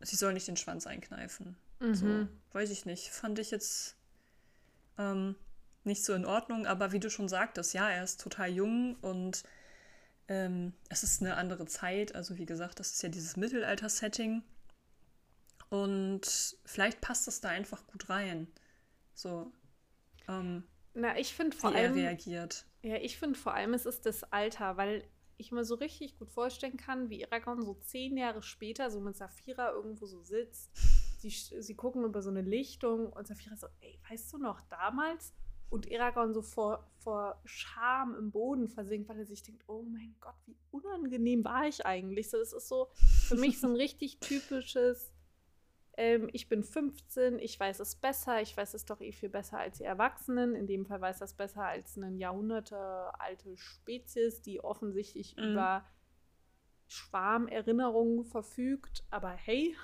sie 0.01 0.15
soll 0.15 0.33
nicht 0.33 0.47
den 0.47 0.57
Schwanz 0.57 0.87
einkneifen. 0.87 1.55
Mhm. 1.81 1.95
So, 1.95 2.27
weiß 2.53 2.69
ich 2.69 2.85
nicht. 2.85 3.09
Fand 3.09 3.39
ich 3.39 3.51
jetzt 3.51 3.97
ähm, 4.97 5.35
nicht 5.83 6.05
so 6.05 6.13
in 6.13 6.25
Ordnung, 6.25 6.67
aber 6.67 6.91
wie 6.91 6.99
du 6.99 7.09
schon 7.09 7.27
sagtest, 7.27 7.73
ja, 7.73 7.89
er 7.89 8.03
ist 8.03 8.21
total 8.21 8.49
jung 8.49 8.95
und 9.01 9.43
ähm, 10.27 10.73
es 10.89 11.03
ist 11.03 11.21
eine 11.21 11.35
andere 11.35 11.65
Zeit. 11.65 12.15
Also, 12.15 12.37
wie 12.37 12.45
gesagt, 12.45 12.79
das 12.79 12.91
ist 12.91 13.03
ja 13.03 13.09
dieses 13.09 13.35
Mittelalter-Setting. 13.35 14.43
Und 15.69 16.57
vielleicht 16.65 17.01
passt 17.01 17.27
das 17.27 17.41
da 17.41 17.49
einfach 17.49 17.87
gut 17.87 18.09
rein. 18.09 18.47
So. 19.15 19.51
Ähm, 20.27 20.63
Na, 20.93 21.17
ich 21.17 21.33
finde 21.33 21.57
vor 21.57 21.73
allem. 21.73 21.93
reagiert. 21.93 22.65
Ja, 22.83 22.97
ich 22.97 23.17
finde 23.17 23.39
vor 23.39 23.53
allem, 23.53 23.73
es 23.73 23.85
ist 23.85 24.05
das 24.05 24.23
Alter, 24.31 24.77
weil 24.77 25.03
ich 25.37 25.51
mir 25.51 25.65
so 25.65 25.75
richtig 25.75 26.19
gut 26.19 26.29
vorstellen 26.29 26.77
kann, 26.77 27.09
wie 27.09 27.25
Aragorn 27.25 27.63
so 27.63 27.73
zehn 27.73 28.17
Jahre 28.17 28.43
später 28.43 28.91
so 28.91 28.99
mit 28.99 29.15
Saphira 29.15 29.71
irgendwo 29.71 30.05
so 30.05 30.21
sitzt 30.21 30.69
sie, 31.21 31.61
sie 31.61 31.75
gucken 31.75 32.03
über 32.03 32.21
so 32.21 32.29
eine 32.29 32.41
Lichtung 32.41 33.11
und 33.13 33.27
Saphira 33.27 33.55
so, 33.55 33.67
ey, 33.81 33.99
weißt 34.09 34.33
du 34.33 34.37
noch, 34.37 34.61
damals? 34.61 35.33
Und 35.69 35.89
Eragon 35.89 36.33
so 36.33 36.41
vor, 36.41 36.85
vor 36.97 37.41
Scham 37.45 38.15
im 38.15 38.31
Boden 38.31 38.67
versinkt, 38.67 39.07
weil 39.07 39.19
er 39.19 39.25
sich 39.25 39.41
denkt, 39.41 39.63
oh 39.67 39.83
mein 39.83 40.15
Gott, 40.19 40.35
wie 40.45 40.57
unangenehm 40.71 41.45
war 41.45 41.65
ich 41.65 41.85
eigentlich? 41.85 42.29
So, 42.29 42.37
das 42.37 42.51
ist 42.51 42.67
so 42.67 42.89
für 43.27 43.35
mich 43.35 43.59
so 43.59 43.67
ein 43.67 43.75
richtig 43.75 44.19
typisches, 44.19 45.13
ähm, 45.95 46.29
ich 46.33 46.49
bin 46.49 46.63
15, 46.63 47.39
ich 47.39 47.59
weiß 47.59 47.79
es 47.79 47.95
besser, 47.95 48.41
ich 48.41 48.55
weiß 48.57 48.73
es 48.73 48.85
doch 48.85 48.99
eh 49.01 49.11
viel 49.11 49.29
besser 49.29 49.59
als 49.59 49.77
die 49.77 49.83
Erwachsenen. 49.83 50.55
In 50.55 50.67
dem 50.67 50.85
Fall 50.85 50.99
weiß 50.99 51.19
das 51.19 51.33
besser 51.35 51.63
als 51.63 51.97
eine 51.97 52.15
jahrhundertealte 52.17 53.55
Spezies, 53.57 54.41
die 54.41 54.61
offensichtlich 54.61 55.37
mhm. 55.37 55.51
über 55.51 55.85
Schwarmerinnerungen 56.87 58.25
verfügt. 58.25 59.05
Aber 59.09 59.29
hey, 59.29 59.75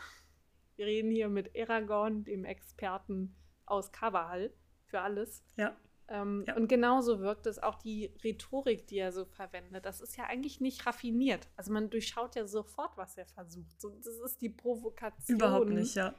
wir 0.77 0.85
reden 0.85 1.11
hier 1.11 1.29
mit 1.29 1.51
Aragorn, 1.57 2.23
dem 2.23 2.45
Experten 2.45 3.35
aus 3.65 3.91
Kavahal, 3.91 4.53
für 4.85 5.01
alles. 5.01 5.43
Ja. 5.57 5.75
Ähm, 6.09 6.45
ja. 6.47 6.55
Und 6.55 6.69
genauso 6.69 7.19
wirkt 7.19 7.45
es 7.47 7.59
auch 7.61 7.75
die 7.75 8.13
Rhetorik, 8.23 8.87
die 8.87 8.97
er 8.97 9.11
so 9.11 9.25
verwendet. 9.25 9.85
Das 9.85 9.99
ist 9.99 10.15
ja 10.15 10.25
eigentlich 10.25 10.61
nicht 10.61 10.85
raffiniert. 10.85 11.49
Also 11.57 11.73
man 11.73 11.89
durchschaut 11.89 12.35
ja 12.35 12.47
sofort, 12.47 12.95
was 12.95 13.17
er 13.17 13.25
versucht. 13.25 13.81
So, 13.81 13.89
das 13.89 14.15
ist 14.19 14.41
die 14.41 14.49
Provokation. 14.49 15.37
Überhaupt 15.37 15.69
nicht, 15.69 15.95
ja. 15.95 16.13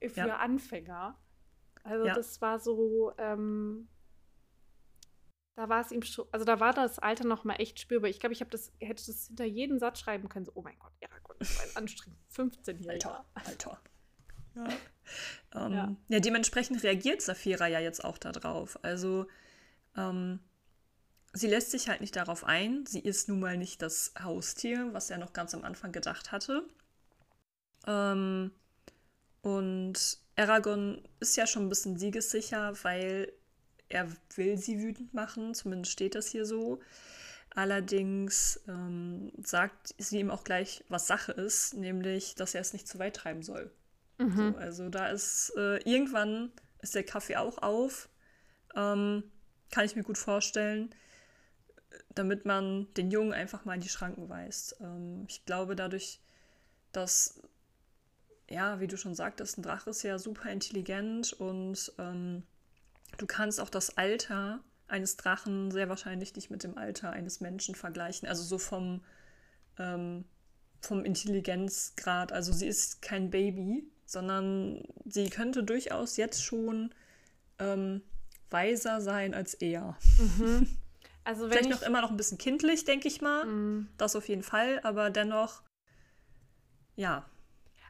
Für 0.00 0.28
ja. 0.28 0.36
Anfänger. 0.38 1.16
Also 1.84 2.06
ja. 2.06 2.14
das 2.14 2.40
war 2.40 2.58
so, 2.58 3.12
ähm, 3.18 3.88
da 5.54 5.68
war 5.68 5.80
es 5.80 5.92
ihm 5.92 6.02
schon, 6.02 6.26
also 6.32 6.44
da 6.44 6.60
war 6.60 6.72
das 6.72 6.98
Alter 6.98 7.24
noch 7.24 7.44
mal 7.44 7.54
echt 7.54 7.78
spürbar. 7.78 8.10
Ich 8.10 8.20
glaube, 8.20 8.32
ich 8.32 8.40
das, 8.40 8.72
hätte 8.80 9.06
das 9.06 9.28
hinter 9.28 9.44
jeden 9.44 9.78
Satz 9.78 10.00
schreiben 10.00 10.28
können. 10.28 10.46
So, 10.46 10.52
oh 10.54 10.62
mein 10.62 10.78
Gott, 10.78 10.92
Aragorn 11.02 11.38
ist 11.40 11.60
ein 11.60 11.82
anstrengend 11.82 12.18
15-Jähriger. 12.32 12.90
Alter, 12.90 13.26
Alter. 13.34 13.80
Ja. 15.54 15.66
Ähm, 15.66 15.72
ja. 15.72 15.96
ja. 16.08 16.20
dementsprechend 16.20 16.82
reagiert 16.82 17.22
Safira 17.22 17.66
ja 17.66 17.80
jetzt 17.80 18.04
auch 18.04 18.18
darauf. 18.18 18.78
Also 18.84 19.26
ähm, 19.96 20.40
sie 21.32 21.46
lässt 21.46 21.70
sich 21.70 21.88
halt 21.88 22.02
nicht 22.02 22.14
darauf 22.14 22.44
ein. 22.44 22.84
Sie 22.84 23.00
ist 23.00 23.28
nun 23.28 23.40
mal 23.40 23.56
nicht 23.56 23.80
das 23.80 24.12
Haustier, 24.22 24.92
was 24.92 25.08
er 25.08 25.16
noch 25.16 25.32
ganz 25.32 25.54
am 25.54 25.64
Anfang 25.64 25.92
gedacht 25.92 26.30
hatte. 26.30 26.62
Ähm, 27.86 28.50
und 29.40 30.18
Aragorn 30.36 31.02
ist 31.20 31.36
ja 31.36 31.46
schon 31.46 31.64
ein 31.64 31.68
bisschen 31.68 31.98
siegessicher, 31.98 32.74
weil 32.82 33.32
er 33.88 34.08
will 34.34 34.58
sie 34.58 34.80
wütend 34.80 35.14
machen, 35.14 35.54
zumindest 35.54 35.92
steht 35.92 36.14
das 36.14 36.28
hier 36.28 36.44
so. 36.44 36.80
Allerdings 37.54 38.60
ähm, 38.68 39.32
sagt 39.42 39.94
sie 39.98 40.20
ihm 40.20 40.30
auch 40.30 40.44
gleich, 40.44 40.84
was 40.88 41.06
Sache 41.06 41.32
ist, 41.32 41.74
nämlich, 41.74 42.34
dass 42.34 42.54
er 42.54 42.60
es 42.60 42.72
nicht 42.72 42.86
zu 42.86 42.98
weit 42.98 43.16
treiben 43.16 43.42
soll. 43.42 43.72
Mhm. 44.18 44.52
So, 44.52 44.58
also 44.58 44.88
da 44.88 45.08
ist 45.08 45.52
äh, 45.56 45.78
irgendwann 45.78 46.52
ist 46.80 46.94
der 46.94 47.04
Kaffee 47.04 47.36
auch 47.36 47.58
auf. 47.58 48.08
Ähm, 48.74 49.24
kann 49.70 49.84
ich 49.84 49.96
mir 49.96 50.02
gut 50.02 50.18
vorstellen, 50.18 50.94
damit 52.14 52.44
man 52.44 52.92
den 52.94 53.10
Jungen 53.10 53.32
einfach 53.32 53.64
mal 53.64 53.74
in 53.74 53.80
die 53.80 53.88
Schranken 53.88 54.28
weist. 54.28 54.76
Ähm, 54.80 55.24
ich 55.28 55.44
glaube, 55.44 55.76
dadurch, 55.76 56.20
dass, 56.92 57.40
ja, 58.48 58.80
wie 58.80 58.86
du 58.86 58.96
schon 58.96 59.14
sagtest, 59.14 59.58
ein 59.58 59.62
Drache 59.62 59.90
ist 59.90 60.02
ja 60.02 60.18
super 60.18 60.50
intelligent 60.50 61.32
und 61.34 61.92
ähm, 61.98 62.42
du 63.18 63.26
kannst 63.26 63.60
auch 63.60 63.70
das 63.70 63.96
Alter 63.96 64.60
eines 64.86 65.16
Drachen 65.16 65.70
sehr 65.70 65.88
wahrscheinlich 65.88 66.34
nicht 66.34 66.50
mit 66.50 66.64
dem 66.64 66.78
Alter 66.78 67.10
eines 67.10 67.40
Menschen 67.40 67.74
vergleichen. 67.74 68.26
Also 68.26 68.42
so 68.42 68.58
vom, 68.58 69.04
ähm, 69.78 70.24
vom 70.80 71.04
Intelligenzgrad. 71.04 72.32
Also 72.32 72.52
sie 72.52 72.66
ist 72.66 73.02
kein 73.02 73.30
Baby, 73.30 73.90
sondern 74.08 74.82
sie 75.04 75.28
könnte 75.28 75.62
durchaus 75.62 76.16
jetzt 76.16 76.42
schon 76.42 76.94
ähm, 77.58 78.02
weiser 78.50 79.00
sein 79.00 79.34
als 79.34 79.54
er. 79.54 79.98
Mhm. 80.18 80.66
Also 81.24 81.46
Vielleicht 81.46 81.68
noch 81.68 81.82
immer 81.82 82.00
noch 82.00 82.10
ein 82.10 82.16
bisschen 82.16 82.38
kindlich, 82.38 82.86
denke 82.86 83.06
ich 83.06 83.20
mal. 83.20 83.44
Mhm. 83.44 83.88
Das 83.98 84.16
auf 84.16 84.28
jeden 84.30 84.42
Fall, 84.42 84.80
aber 84.82 85.10
dennoch, 85.10 85.62
ja. 86.96 87.28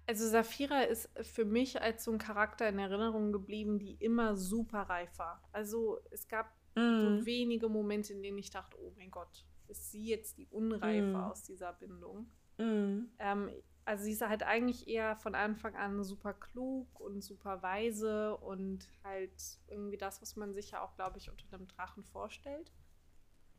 Also 0.08 0.26
Safira 0.26 0.82
ist 0.82 1.08
für 1.22 1.44
mich 1.44 1.80
als 1.80 2.02
so 2.02 2.10
ein 2.10 2.18
Charakter 2.18 2.68
in 2.68 2.80
Erinnerung 2.80 3.30
geblieben, 3.30 3.78
die 3.78 3.94
immer 4.00 4.36
super 4.36 4.82
reif 4.82 5.16
war. 5.18 5.40
Also 5.52 6.00
es 6.10 6.26
gab 6.26 6.52
mhm. 6.74 7.20
so 7.20 7.26
wenige 7.26 7.68
Momente, 7.68 8.12
in 8.12 8.24
denen 8.24 8.38
ich 8.38 8.50
dachte, 8.50 8.76
oh 8.80 8.92
mein 8.96 9.12
Gott, 9.12 9.46
ist 9.68 9.92
sie 9.92 10.06
jetzt 10.06 10.36
die 10.36 10.48
Unreife 10.48 11.06
mhm. 11.06 11.16
aus 11.16 11.44
dieser 11.44 11.74
Bindung. 11.74 12.26
Mhm. 12.56 13.10
Ähm, 13.20 13.50
also 13.88 14.04
sie 14.04 14.12
ist 14.12 14.20
halt 14.20 14.42
eigentlich 14.42 14.86
eher 14.86 15.16
von 15.16 15.34
Anfang 15.34 15.74
an 15.74 16.04
super 16.04 16.34
klug 16.34 17.00
und 17.00 17.22
super 17.22 17.62
weise 17.62 18.36
und 18.36 18.86
halt 19.02 19.32
irgendwie 19.66 19.96
das, 19.96 20.20
was 20.20 20.36
man 20.36 20.52
sich 20.52 20.72
ja 20.72 20.82
auch, 20.82 20.94
glaube 20.94 21.16
ich, 21.16 21.30
unter 21.30 21.56
einem 21.56 21.68
Drachen 21.68 22.04
vorstellt. 22.04 22.70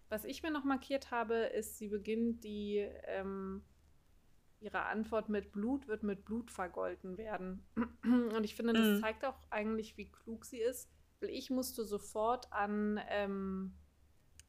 Was 0.08 0.26
ich 0.26 0.44
mir 0.44 0.52
noch 0.52 0.64
markiert 0.64 1.10
habe, 1.10 1.34
ist, 1.34 1.80
sie 1.80 1.88
beginnt 1.88 2.44
die 2.44 2.78
ähm, 3.06 3.64
ihre 4.60 4.84
Antwort 4.84 5.30
mit 5.30 5.52
Blut 5.52 5.88
wird 5.88 6.04
mit 6.04 6.26
Blut 6.26 6.52
vergolten 6.52 7.18
werden. 7.18 7.66
Und 8.04 8.44
ich 8.44 8.54
finde, 8.54 8.74
das 8.74 8.86
mhm. 8.86 9.02
zeigt 9.02 9.26
auch 9.26 9.40
eigentlich, 9.50 9.98
wie 9.98 10.12
klug 10.12 10.46
sie 10.46 10.60
ist. 10.60 10.92
Weil 11.22 11.32
ich 11.32 11.50
musste 11.50 11.84
sofort 11.86 12.54
an, 12.54 13.00
ähm, 13.10 13.74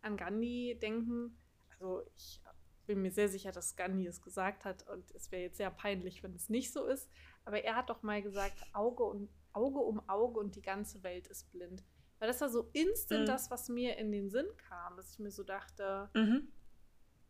an 0.03 0.19
Gandhi 0.19 0.79
denken. 0.79 1.39
Also 1.71 2.03
ich 2.17 2.43
bin 2.91 3.03
mir 3.03 3.13
sehr 3.13 3.29
sicher, 3.29 3.53
dass 3.53 3.77
Gandhi 3.77 4.09
es 4.09 4.21
gesagt 4.21 4.65
hat 4.65 4.85
und 4.89 5.13
es 5.13 5.31
wäre 5.31 5.43
jetzt 5.43 5.59
sehr 5.59 5.71
peinlich, 5.71 6.25
wenn 6.25 6.35
es 6.35 6.49
nicht 6.49 6.73
so 6.73 6.87
ist. 6.87 7.09
Aber 7.45 7.63
er 7.63 7.77
hat 7.77 7.89
doch 7.89 8.03
mal 8.03 8.21
gesagt, 8.21 8.57
Auge, 8.73 9.05
und, 9.05 9.31
Auge 9.53 9.79
um 9.79 10.09
Auge 10.09 10.41
und 10.41 10.57
die 10.57 10.61
ganze 10.61 11.05
Welt 11.05 11.29
ist 11.29 11.53
blind. 11.53 11.85
Weil 12.19 12.27
das 12.27 12.41
war 12.41 12.49
so 12.49 12.69
instant 12.73 13.23
mhm. 13.23 13.27
das, 13.27 13.49
was 13.49 13.69
mir 13.69 13.97
in 13.97 14.11
den 14.11 14.29
Sinn 14.29 14.47
kam, 14.69 14.97
dass 14.97 15.13
ich 15.13 15.21
mir 15.21 15.31
so 15.31 15.45
dachte, 15.45 16.11
mhm. 16.15 16.49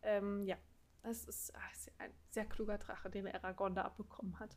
ähm, 0.00 0.47
ja, 0.47 0.57
das 1.02 1.26
ist, 1.26 1.52
ach, 1.55 1.88
ein 1.99 2.12
sehr 2.31 2.47
kluger 2.47 2.79
Drache, 2.79 3.11
den 3.11 3.29
Aragorn 3.29 3.75
da 3.75 3.83
abbekommen 3.83 4.40
hat. 4.40 4.57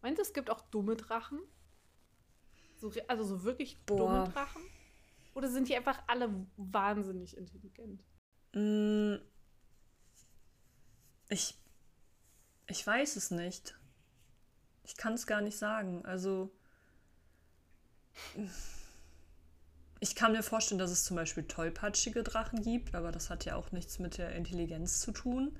Meinst 0.00 0.18
du, 0.18 0.22
es 0.22 0.32
gibt 0.32 0.50
auch 0.50 0.62
dumme 0.62 0.96
Drachen? 0.96 1.40
So, 2.78 2.90
also 3.06 3.22
so 3.22 3.44
wirklich 3.44 3.80
Boah. 3.86 3.96
dumme 3.96 4.24
Drachen? 4.24 4.62
Oder 5.34 5.48
sind 5.48 5.68
die 5.68 5.76
einfach 5.76 6.02
alle 6.08 6.34
wahnsinnig 6.56 7.36
intelligent? 7.36 8.02
Ich, 11.32 11.54
ich 12.66 12.86
weiß 12.86 13.16
es 13.16 13.30
nicht. 13.30 13.74
Ich 14.84 14.98
kann 14.98 15.14
es 15.14 15.26
gar 15.26 15.40
nicht 15.40 15.56
sagen. 15.56 16.04
Also, 16.04 16.50
ich 19.98 20.14
kann 20.14 20.32
mir 20.32 20.42
vorstellen, 20.42 20.78
dass 20.78 20.90
es 20.90 21.04
zum 21.04 21.16
Beispiel 21.16 21.44
tollpatschige 21.44 22.22
Drachen 22.22 22.60
gibt, 22.60 22.94
aber 22.94 23.12
das 23.12 23.30
hat 23.30 23.46
ja 23.46 23.56
auch 23.56 23.72
nichts 23.72 23.98
mit 23.98 24.18
der 24.18 24.32
Intelligenz 24.32 25.00
zu 25.00 25.10
tun. 25.10 25.58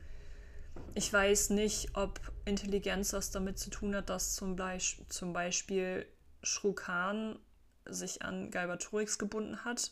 Ich 0.94 1.10
weiß 1.10 1.48
nicht, 1.50 1.96
ob 1.96 2.20
Intelligenz 2.44 3.14
was 3.14 3.30
damit 3.30 3.58
zu 3.58 3.70
tun 3.70 3.94
hat, 3.94 4.10
dass 4.10 4.34
zum, 4.34 4.56
Beisp 4.56 5.00
zum 5.08 5.32
Beispiel 5.32 6.04
Shrukan 6.42 7.38
sich 7.86 8.20
an 8.20 8.50
Galbatorix 8.50 9.16
gebunden 9.16 9.64
hat 9.64 9.90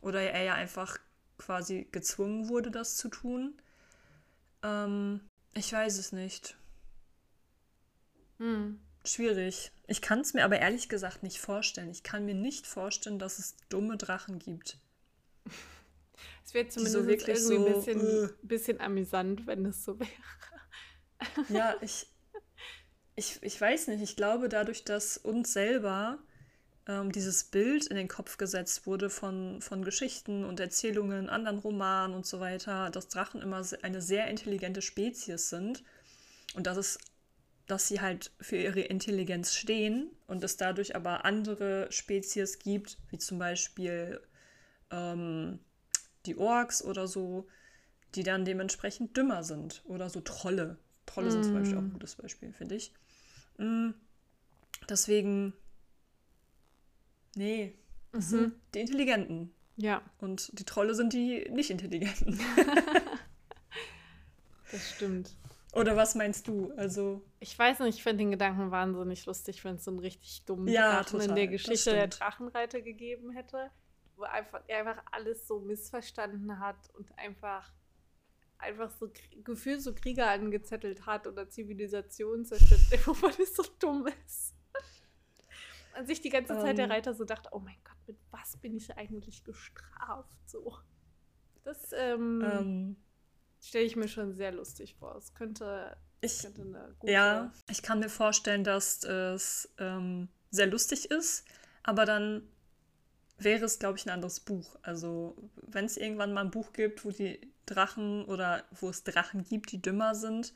oder 0.00 0.22
er 0.22 0.42
ja 0.42 0.54
einfach 0.54 0.96
quasi 1.36 1.86
gezwungen 1.92 2.48
wurde, 2.48 2.70
das 2.70 2.96
zu 2.96 3.10
tun. 3.10 3.60
Ähm, 4.62 5.20
ich 5.54 5.72
weiß 5.72 5.98
es 5.98 6.12
nicht. 6.12 6.56
Hm. 8.38 8.80
Schwierig. 9.04 9.72
Ich 9.86 10.00
kann 10.00 10.20
es 10.20 10.32
mir 10.32 10.44
aber 10.44 10.58
ehrlich 10.58 10.88
gesagt 10.88 11.22
nicht 11.22 11.38
vorstellen. 11.38 11.90
Ich 11.90 12.02
kann 12.02 12.24
mir 12.24 12.34
nicht 12.34 12.66
vorstellen, 12.66 13.18
dass 13.18 13.38
es 13.38 13.56
dumme 13.68 13.96
Drachen 13.96 14.38
gibt. 14.38 14.78
Es 16.44 16.54
wäre 16.54 16.68
zumindest 16.68 16.94
so 16.94 17.08
irgendwie 17.08 17.36
so, 17.36 17.54
ein 17.54 17.74
bisschen, 17.74 18.00
uh. 18.00 18.28
bisschen 18.42 18.80
amüsant, 18.80 19.46
wenn 19.46 19.66
es 19.66 19.84
so 19.84 19.98
wäre. 19.98 20.10
ja, 21.48 21.76
ich, 21.82 22.06
ich, 23.16 23.42
ich 23.42 23.60
weiß 23.60 23.88
nicht. 23.88 24.02
Ich 24.02 24.16
glaube, 24.16 24.48
dadurch, 24.48 24.84
dass 24.84 25.16
uns 25.18 25.52
selber 25.52 26.18
ähm, 26.88 27.12
dieses 27.12 27.44
Bild 27.44 27.86
in 27.86 27.96
den 27.96 28.08
Kopf 28.08 28.38
gesetzt 28.38 28.86
wurde 28.86 29.10
von, 29.10 29.60
von 29.60 29.84
Geschichten 29.84 30.44
und 30.44 30.60
Erzählungen, 30.60 31.28
anderen 31.28 31.58
Romanen 31.58 32.14
und 32.14 32.26
so 32.26 32.40
weiter, 32.40 32.90
dass 32.90 33.08
Drachen 33.08 33.40
immer 33.40 33.62
eine 33.82 34.02
sehr 34.02 34.28
intelligente 34.28 34.82
Spezies 34.82 35.48
sind 35.48 35.84
und 36.54 36.66
dass 36.66 36.76
es 36.76 36.98
dass 37.66 37.88
sie 37.88 38.00
halt 38.00 38.32
für 38.40 38.56
ihre 38.56 38.80
Intelligenz 38.80 39.54
stehen 39.54 40.10
und 40.26 40.42
es 40.42 40.56
dadurch 40.56 40.96
aber 40.96 41.24
andere 41.24 41.90
Spezies 41.90 42.58
gibt, 42.58 42.98
wie 43.08 43.18
zum 43.18 43.38
Beispiel 43.38 44.20
ähm, 44.90 45.60
die 46.26 46.36
Orks 46.36 46.84
oder 46.84 47.06
so, 47.06 47.46
die 48.14 48.24
dann 48.24 48.44
dementsprechend 48.44 49.16
dümmer 49.16 49.42
sind. 49.42 49.82
Oder 49.86 50.10
so 50.10 50.20
Trolle. 50.20 50.76
Trolle 51.06 51.28
mm. 51.28 51.30
sind 51.30 51.44
zum 51.44 51.54
Beispiel 51.54 51.76
auch 51.78 51.82
ein 51.82 51.88
mm. 51.88 51.92
gutes 51.92 52.16
Beispiel, 52.16 52.52
finde 52.52 52.74
ich. 52.74 52.92
Mm. 53.58 53.90
Deswegen 54.88 55.54
Nee, 57.34 57.74
das 58.12 58.26
mhm. 58.26 58.38
sind 58.38 58.54
die 58.74 58.80
Intelligenten. 58.80 59.54
Ja. 59.76 60.02
Und 60.18 60.58
die 60.58 60.64
Trolle 60.64 60.94
sind 60.94 61.12
die 61.12 61.48
nicht 61.50 61.70
Intelligenten. 61.70 62.38
das 64.70 64.90
stimmt. 64.90 65.34
Oder 65.72 65.96
was 65.96 66.14
meinst 66.14 66.46
du? 66.48 66.70
Also. 66.76 67.22
Ich 67.40 67.58
weiß 67.58 67.80
nicht, 67.80 67.96
ich 67.96 68.02
finde 68.02 68.18
den 68.18 68.32
Gedanken 68.32 68.70
wahnsinnig 68.70 69.24
lustig, 69.24 69.64
wenn 69.64 69.76
es 69.76 69.84
so 69.84 69.90
einen 69.90 70.00
richtig 70.00 70.44
dummen 70.44 70.68
ja, 70.68 70.96
Drachen 70.96 71.20
total, 71.20 71.28
in 71.30 71.34
der 71.34 71.48
Geschichte 71.48 71.92
der 71.92 72.08
Drachenreiter 72.08 72.82
gegeben 72.82 73.30
hätte, 73.30 73.70
wo 74.16 74.24
einfach, 74.24 74.60
er 74.66 74.80
einfach 74.80 75.02
alles 75.10 75.48
so 75.48 75.60
missverstanden 75.60 76.60
hat 76.60 76.90
und 76.94 77.18
einfach, 77.18 77.72
einfach 78.58 78.90
so 78.90 79.10
gefühlt 79.42 79.80
so 79.80 79.94
Krieger 79.94 80.28
angezettelt 80.28 81.06
hat 81.06 81.26
oder 81.26 81.48
Zivilisation 81.48 82.44
zerstört, 82.44 82.82
wo 83.06 83.14
man 83.14 83.32
so 83.32 83.64
dumm 83.78 84.06
ist 84.26 84.54
an 85.94 86.06
sich 86.06 86.20
die 86.20 86.30
ganze 86.30 86.54
Zeit 86.54 86.70
um, 86.70 86.76
der 86.76 86.86
ähm. 86.86 86.90
Reiter 86.90 87.14
so 87.14 87.24
dachte, 87.24 87.50
oh 87.52 87.58
mein 87.58 87.76
Gott, 87.84 87.96
mit 88.06 88.18
was 88.30 88.56
bin 88.56 88.74
ich 88.74 88.96
eigentlich 88.96 89.44
gestraft? 89.44 90.28
So. 90.46 90.76
Das 91.64 91.92
ähm, 91.92 92.42
ähm. 92.44 92.96
stelle 93.60 93.84
ich 93.84 93.96
mir 93.96 94.08
schon 94.08 94.34
sehr 94.34 94.52
lustig 94.52 94.96
vor. 94.96 95.16
Es 95.16 95.34
könnte, 95.34 95.96
ich, 96.20 96.42
könnte 96.42 96.62
eine 96.62 96.94
gute. 96.98 97.12
Ja, 97.12 97.52
ich 97.70 97.82
kann 97.82 98.00
mir 98.00 98.08
vorstellen, 98.08 98.64
dass 98.64 99.04
es 99.04 99.72
ähm, 99.78 100.28
sehr 100.50 100.66
lustig 100.66 101.10
ist, 101.10 101.44
aber 101.82 102.04
dann 102.04 102.48
wäre 103.38 103.64
es, 103.64 103.78
glaube 103.78 103.98
ich, 103.98 104.06
ein 104.06 104.10
anderes 104.10 104.40
Buch. 104.40 104.76
Also, 104.82 105.36
wenn 105.56 105.84
es 105.84 105.96
irgendwann 105.96 106.32
mal 106.32 106.42
ein 106.42 106.50
Buch 106.50 106.72
gibt, 106.72 107.04
wo 107.04 107.10
die 107.10 107.40
Drachen 107.66 108.24
oder 108.24 108.64
wo 108.72 108.88
es 108.88 109.04
Drachen 109.04 109.44
gibt, 109.44 109.72
die 109.72 109.80
dümmer 109.80 110.14
sind, 110.14 110.52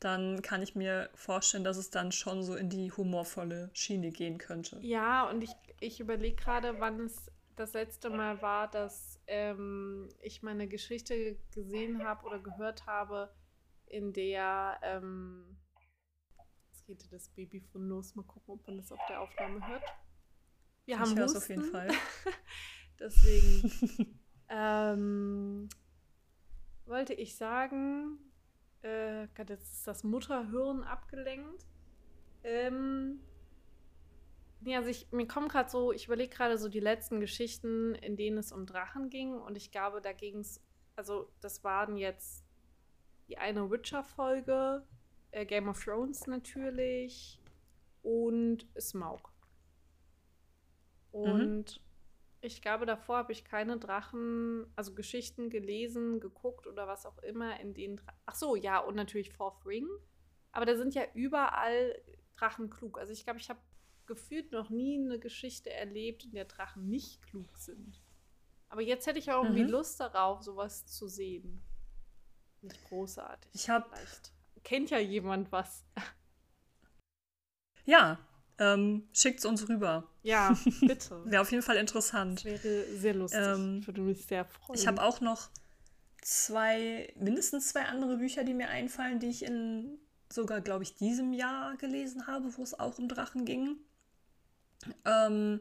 dann 0.00 0.42
kann 0.42 0.62
ich 0.62 0.74
mir 0.74 1.10
vorstellen, 1.14 1.64
dass 1.64 1.76
es 1.76 1.90
dann 1.90 2.12
schon 2.12 2.42
so 2.42 2.54
in 2.54 2.70
die 2.70 2.92
humorvolle 2.92 3.70
Schiene 3.72 4.10
gehen 4.10 4.38
könnte. 4.38 4.78
Ja, 4.80 5.28
und 5.28 5.42
ich, 5.42 5.50
ich 5.80 6.00
überlege 6.00 6.36
gerade, 6.36 6.78
wann 6.78 7.00
es 7.00 7.30
das 7.56 7.72
letzte 7.72 8.10
Mal 8.10 8.40
war, 8.40 8.70
dass 8.70 9.20
ähm, 9.26 10.08
ich 10.20 10.42
meine 10.42 10.68
Geschichte 10.68 11.36
gesehen 11.52 12.04
habe 12.04 12.24
oder 12.26 12.38
gehört 12.38 12.86
habe, 12.86 13.34
in 13.86 14.12
der 14.12 14.78
ähm, 14.82 15.56
jetzt 16.68 16.86
geht 16.86 17.12
das 17.12 17.28
Babyfon 17.30 17.88
los. 17.88 18.14
Mal 18.14 18.22
gucken, 18.24 18.54
ob 18.54 18.66
man 18.66 18.76
das 18.76 18.92
auf 18.92 19.00
der 19.08 19.20
Aufnahme 19.20 19.66
hört. 19.66 19.82
Wir 20.84 20.94
ich 20.94 21.00
haben 21.00 21.18
es 21.18 21.36
auf 21.36 21.48
jeden 21.48 21.64
Fall. 21.64 21.90
Deswegen 23.00 24.18
ähm, 24.48 25.68
wollte 26.86 27.14
ich 27.14 27.36
sagen, 27.36 28.18
äh, 28.82 29.26
Gott, 29.36 29.50
jetzt 29.50 29.72
ist 29.72 29.86
das 29.86 30.04
Mutterhirn 30.04 30.84
abgelenkt. 30.84 31.66
Ähm, 32.44 33.20
nee, 34.60 34.76
also 34.76 34.88
ich, 34.88 35.10
mir 35.12 35.26
kommen 35.26 35.48
gerade 35.48 35.68
so, 35.68 35.92
ich 35.92 36.06
überlege 36.06 36.34
gerade 36.34 36.58
so 36.58 36.68
die 36.68 36.80
letzten 36.80 37.20
Geschichten, 37.20 37.94
in 37.96 38.16
denen 38.16 38.38
es 38.38 38.52
um 38.52 38.66
Drachen 38.66 39.10
ging 39.10 39.34
und 39.34 39.56
ich 39.56 39.70
glaube, 39.70 40.00
da 40.00 40.12
ging 40.12 40.40
es 40.40 40.60
also 40.98 41.30
das 41.40 41.62
waren 41.62 41.96
jetzt 41.96 42.44
die 43.28 43.38
eine 43.38 43.70
Witcher-Folge, 43.70 44.84
äh, 45.30 45.46
Game 45.46 45.68
of 45.68 45.82
Thrones 45.82 46.26
natürlich 46.26 47.40
und 48.02 48.66
Smaug. 48.78 49.32
Mhm. 51.12 51.20
Und 51.20 51.80
mhm. 51.80 51.87
Ich 52.40 52.62
glaube, 52.62 52.86
davor 52.86 53.18
habe 53.18 53.32
ich 53.32 53.44
keine 53.44 53.78
Drachen, 53.78 54.66
also 54.76 54.94
Geschichten 54.94 55.50
gelesen, 55.50 56.20
geguckt 56.20 56.66
oder 56.66 56.86
was 56.86 57.06
auch 57.06 57.18
immer, 57.18 57.58
in 57.60 57.74
denen. 57.74 57.96
Dra 57.96 58.12
Ach 58.26 58.34
so, 58.34 58.54
ja, 58.56 58.78
und 58.78 58.94
natürlich 58.94 59.32
Fourth 59.32 59.64
Ring. 59.66 59.88
Aber 60.52 60.64
da 60.64 60.76
sind 60.76 60.94
ja 60.94 61.02
überall 61.14 62.00
Drachen 62.36 62.70
klug. 62.70 62.98
Also 62.98 63.12
ich 63.12 63.24
glaube, 63.24 63.40
ich 63.40 63.50
habe 63.50 63.60
gefühlt 64.06 64.52
noch 64.52 64.70
nie 64.70 64.98
eine 64.98 65.18
Geschichte 65.18 65.70
erlebt, 65.70 66.24
in 66.24 66.32
der 66.32 66.46
Drachen 66.46 66.88
nicht 66.88 67.22
klug 67.26 67.56
sind. 67.56 68.00
Aber 68.68 68.82
jetzt 68.82 69.06
hätte 69.06 69.18
ich 69.18 69.30
auch 69.30 69.42
irgendwie 69.42 69.64
mhm. 69.64 69.70
Lust 69.70 70.00
darauf, 70.00 70.42
sowas 70.42 70.86
zu 70.86 71.08
sehen. 71.08 71.62
Nicht 72.60 72.84
großartig. 72.84 73.50
Ich 73.54 73.68
habe. 73.68 73.88
Kennt 74.64 74.90
ja 74.90 74.98
jemand 74.98 75.50
was. 75.52 75.84
Ja, 77.84 78.18
ähm, 78.58 79.08
schickt 79.12 79.40
es 79.40 79.44
uns 79.44 79.68
rüber. 79.68 80.08
Ja, 80.22 80.58
bitte. 80.80 81.22
wäre 81.24 81.42
auf 81.42 81.50
jeden 81.50 81.62
Fall 81.62 81.76
interessant. 81.76 82.44
Das 82.44 82.62
wäre 82.62 82.84
sehr 82.96 83.14
lustig. 83.14 83.40
Ähm, 83.42 83.86
würde 83.86 84.00
mich 84.00 84.26
sehr 84.26 84.44
freuen. 84.44 84.78
Ich 84.78 84.86
habe 84.86 85.02
auch 85.02 85.20
noch 85.20 85.50
zwei, 86.22 87.12
mindestens 87.16 87.68
zwei 87.68 87.84
andere 87.84 88.16
Bücher, 88.18 88.44
die 88.44 88.54
mir 88.54 88.68
einfallen, 88.68 89.20
die 89.20 89.28
ich 89.28 89.44
in 89.44 89.98
sogar, 90.30 90.60
glaube 90.60 90.82
ich, 90.82 90.94
diesem 90.94 91.32
Jahr 91.32 91.76
gelesen 91.76 92.26
habe, 92.26 92.56
wo 92.56 92.62
es 92.62 92.78
auch 92.78 92.98
um 92.98 93.08
Drachen 93.08 93.44
ging. 93.44 93.76
Ähm, 95.04 95.60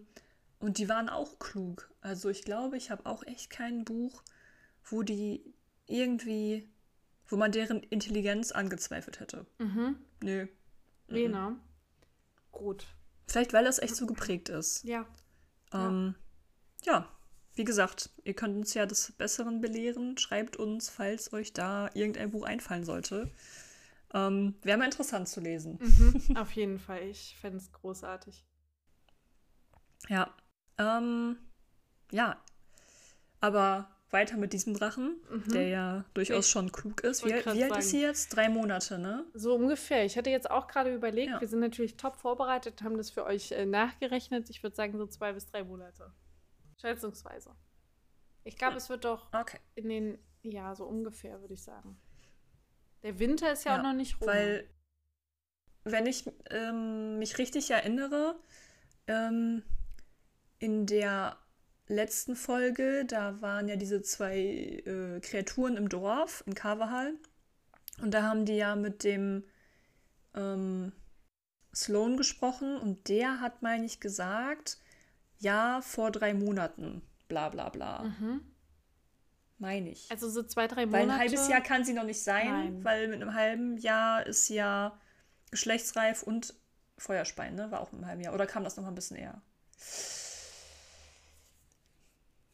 und 0.59 0.77
die 0.77 0.89
waren 0.89 1.09
auch 1.09 1.39
klug. 1.39 1.89
Also 2.01 2.29
ich 2.29 2.43
glaube, 2.43 2.77
ich 2.77 2.91
habe 2.91 3.05
auch 3.05 3.23
echt 3.23 3.49
kein 3.49 3.85
Buch, 3.85 4.23
wo 4.83 5.03
die 5.03 5.53
irgendwie, 5.85 6.67
wo 7.27 7.37
man 7.37 7.51
deren 7.51 7.81
Intelligenz 7.83 8.51
angezweifelt 8.51 9.19
hätte. 9.19 9.45
Mhm. 9.59 9.97
Nö. 10.21 10.47
Lena. 11.07 11.51
Mhm. 11.51 11.61
Gut. 12.57 12.87
Vielleicht, 13.27 13.53
weil 13.53 13.65
das 13.65 13.77
echt 13.77 13.95
so 13.95 14.07
geprägt 14.07 14.49
ist. 14.49 14.83
Ja. 14.83 15.05
Ähm, 15.71 16.15
ja. 16.83 16.93
ja. 16.93 17.11
Wie 17.53 17.63
gesagt, 17.63 18.09
ihr 18.23 18.33
könnt 18.33 18.55
uns 18.55 18.73
ja 18.73 18.85
des 18.85 19.11
Besseren 19.11 19.61
belehren. 19.61 20.17
Schreibt 20.17 20.57
uns, 20.57 20.89
falls 20.89 21.33
euch 21.33 21.53
da 21.53 21.89
irgendein 21.93 22.31
Buch 22.31 22.45
einfallen 22.45 22.83
sollte. 22.83 23.31
Ähm, 24.13 24.55
Wäre 24.63 24.77
mal 24.77 24.85
interessant 24.85 25.27
zu 25.27 25.39
lesen. 25.39 25.77
Mhm, 25.79 26.37
auf 26.37 26.51
jeden 26.53 26.79
Fall. 26.79 27.03
Ich 27.03 27.35
fände 27.39 27.57
es 27.57 27.71
großartig. 27.71 28.43
Ja. 30.07 30.33
Ähm, 30.79 31.37
ja. 32.11 32.41
Aber 33.39 33.96
weiter 34.09 34.37
mit 34.37 34.53
diesem 34.53 34.73
Drachen, 34.73 35.17
mhm. 35.29 35.51
der 35.51 35.67
ja 35.67 36.05
durchaus 36.13 36.45
ich 36.45 36.51
schon 36.51 36.71
klug 36.71 37.01
ist. 37.01 37.25
Wie, 37.25 37.29
wie 37.29 37.63
alt 37.63 37.77
ist 37.77 37.89
sie 37.89 38.01
jetzt? 38.01 38.35
Drei 38.35 38.47
Monate, 38.49 38.97
ne? 38.99 39.25
So 39.33 39.55
ungefähr. 39.55 40.05
Ich 40.05 40.17
hatte 40.17 40.29
jetzt 40.29 40.49
auch 40.49 40.67
gerade 40.67 40.93
überlegt, 40.93 41.31
ja. 41.31 41.41
wir 41.41 41.47
sind 41.47 41.59
natürlich 41.59 41.97
top 41.97 42.15
vorbereitet, 42.17 42.81
haben 42.83 42.97
das 42.97 43.09
für 43.09 43.25
euch 43.25 43.51
äh, 43.51 43.65
nachgerechnet. 43.65 44.49
Ich 44.49 44.63
würde 44.63 44.75
sagen, 44.75 44.97
so 44.97 45.07
zwei 45.07 45.33
bis 45.33 45.45
drei 45.45 45.63
Monate. 45.63 46.13
Schätzungsweise. 46.79 47.51
Ich 48.43 48.55
glaube, 48.55 48.73
ja. 48.73 48.77
es 48.77 48.89
wird 48.89 49.03
doch 49.03 49.33
okay. 49.33 49.59
in 49.75 49.89
den, 49.89 50.17
ja, 50.41 50.73
so 50.73 50.85
ungefähr, 50.85 51.41
würde 51.41 51.53
ich 51.53 51.63
sagen. 51.63 51.99
Der 53.03 53.19
Winter 53.19 53.51
ist 53.51 53.65
ja, 53.65 53.73
ja, 53.73 53.79
auch 53.79 53.83
noch 53.83 53.93
nicht 53.93 54.21
rum. 54.21 54.27
Weil, 54.27 54.69
wenn 55.83 56.05
ich 56.05 56.29
ähm, 56.49 57.19
mich 57.19 57.37
richtig 57.37 57.69
erinnere, 57.71 58.39
ähm, 59.07 59.63
in 60.59 60.85
der 60.85 61.37
letzten 61.87 62.35
Folge, 62.35 63.05
da 63.05 63.41
waren 63.41 63.67
ja 63.67 63.75
diese 63.75 64.01
zwei 64.01 64.37
äh, 64.37 65.19
Kreaturen 65.21 65.77
im 65.77 65.89
Dorf, 65.89 66.43
in 66.45 66.53
Carvahal. 66.53 67.13
Und 68.01 68.13
da 68.13 68.23
haben 68.23 68.45
die 68.45 68.57
ja 68.57 68.75
mit 68.75 69.03
dem 69.03 69.43
ähm, 70.35 70.91
Sloan 71.73 72.17
gesprochen 72.17 72.77
und 72.77 73.07
der 73.09 73.39
hat, 73.39 73.61
meine 73.61 73.85
ich, 73.85 73.99
gesagt, 73.99 74.77
ja, 75.39 75.81
vor 75.81 76.11
drei 76.11 76.33
Monaten, 76.33 77.01
bla 77.27 77.49
bla 77.49 77.69
bla. 77.69 78.03
Mhm. 78.03 78.41
Meine 79.59 79.89
ich. 79.89 80.09
Also 80.11 80.29
so 80.29 80.43
zwei, 80.43 80.67
drei 80.67 80.85
Monate. 80.85 81.07
Weil 81.07 81.11
ein 81.11 81.19
halbes 81.19 81.47
Jahr 81.47 81.61
kann 81.61 81.83
sie 81.83 81.93
noch 81.93 82.03
nicht 82.03 82.21
sein, 82.21 82.49
Nein. 82.49 82.83
weil 82.83 83.07
mit 83.07 83.21
einem 83.21 83.33
halben 83.33 83.77
Jahr 83.77 84.25
ist 84.25 84.49
ja 84.49 84.99
geschlechtsreif 85.49 86.23
und 86.23 86.53
Feuerspein, 86.97 87.55
ne? 87.55 87.71
War 87.71 87.81
auch 87.81 87.91
mit 87.91 88.01
einem 88.01 88.07
halben 88.07 88.21
Jahr. 88.21 88.33
Oder 88.33 88.45
kam 88.45 88.63
das 88.63 88.75
noch 88.75 88.83
mal 88.83 88.89
ein 88.91 88.95
bisschen 88.95 89.17
eher? 89.17 89.41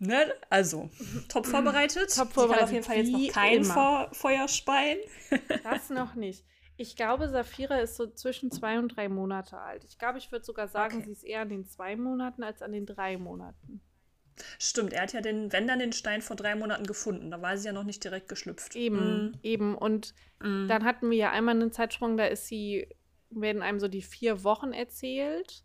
Ne? 0.06 0.34
Also, 0.50 0.90
top 1.30 1.46
vorbereitet. 1.46 2.14
top 2.16 2.34
vorbereitet. 2.34 2.64
auf 2.64 2.72
jeden 2.72 2.84
Fall 2.84 2.98
jetzt 2.98 3.12
noch 3.12 3.28
kein 3.32 3.64
Fe 3.64 4.10
Feuerspein. 4.12 4.98
Das 5.64 5.90
noch 5.90 6.16
nicht. 6.16 6.46
Ich 6.76 6.96
glaube, 6.96 7.30
Saphira 7.30 7.78
ist 7.78 7.96
so 7.96 8.08
zwischen 8.08 8.52
zwei 8.52 8.80
und 8.80 8.96
drei 8.96 9.08
Monate 9.08 9.58
alt. 9.58 9.86
Ich 9.86 9.98
glaube, 9.98 10.18
ich 10.18 10.32
würde 10.32 10.44
sogar 10.44 10.68
sagen, 10.68 10.98
okay. 10.98 11.06
sie 11.06 11.12
ist 11.12 11.24
eher 11.24 11.42
an 11.42 11.50
den 11.50 11.66
zwei 11.66 11.96
Monaten 11.96 12.44
als 12.44 12.62
an 12.62 12.72
den 12.72 12.86
drei 12.86 13.18
Monaten. 13.18 13.82
Stimmt, 14.58 14.94
er 14.94 15.04
hat 15.04 15.14
ja 15.14 15.22
den, 15.22 15.54
wenn 15.54 15.68
dann 15.68 15.80
den 15.80 15.94
Stein 15.94 16.22
vor 16.22 16.36
drei 16.36 16.56
Monaten 16.56 16.86
gefunden. 16.86 17.32
Da 17.32 17.42
war 17.42 17.56
sie 17.58 17.68
ja 17.68 17.74
noch 17.74 17.84
nicht 17.84 18.04
direkt 18.04 18.28
geschlüpft. 18.28 18.76
Eben, 18.76 19.28
mm. 19.28 19.40
eben. 19.44 19.76
Und 19.76 20.14
mm. 20.40 20.68
dann 20.68 20.84
hatten 20.84 21.10
wir 21.10 21.18
ja 21.18 21.32
einmal 21.32 21.56
einen 21.56 21.72
Zeitsprung, 21.72 22.18
da 22.18 22.26
ist 22.26 22.48
sie, 22.48 22.88
werden 23.30 23.62
einem 23.62 23.80
so 23.80 23.88
die 23.88 24.02
vier 24.02 24.44
Wochen 24.44 24.74
erzählt. 24.74 25.64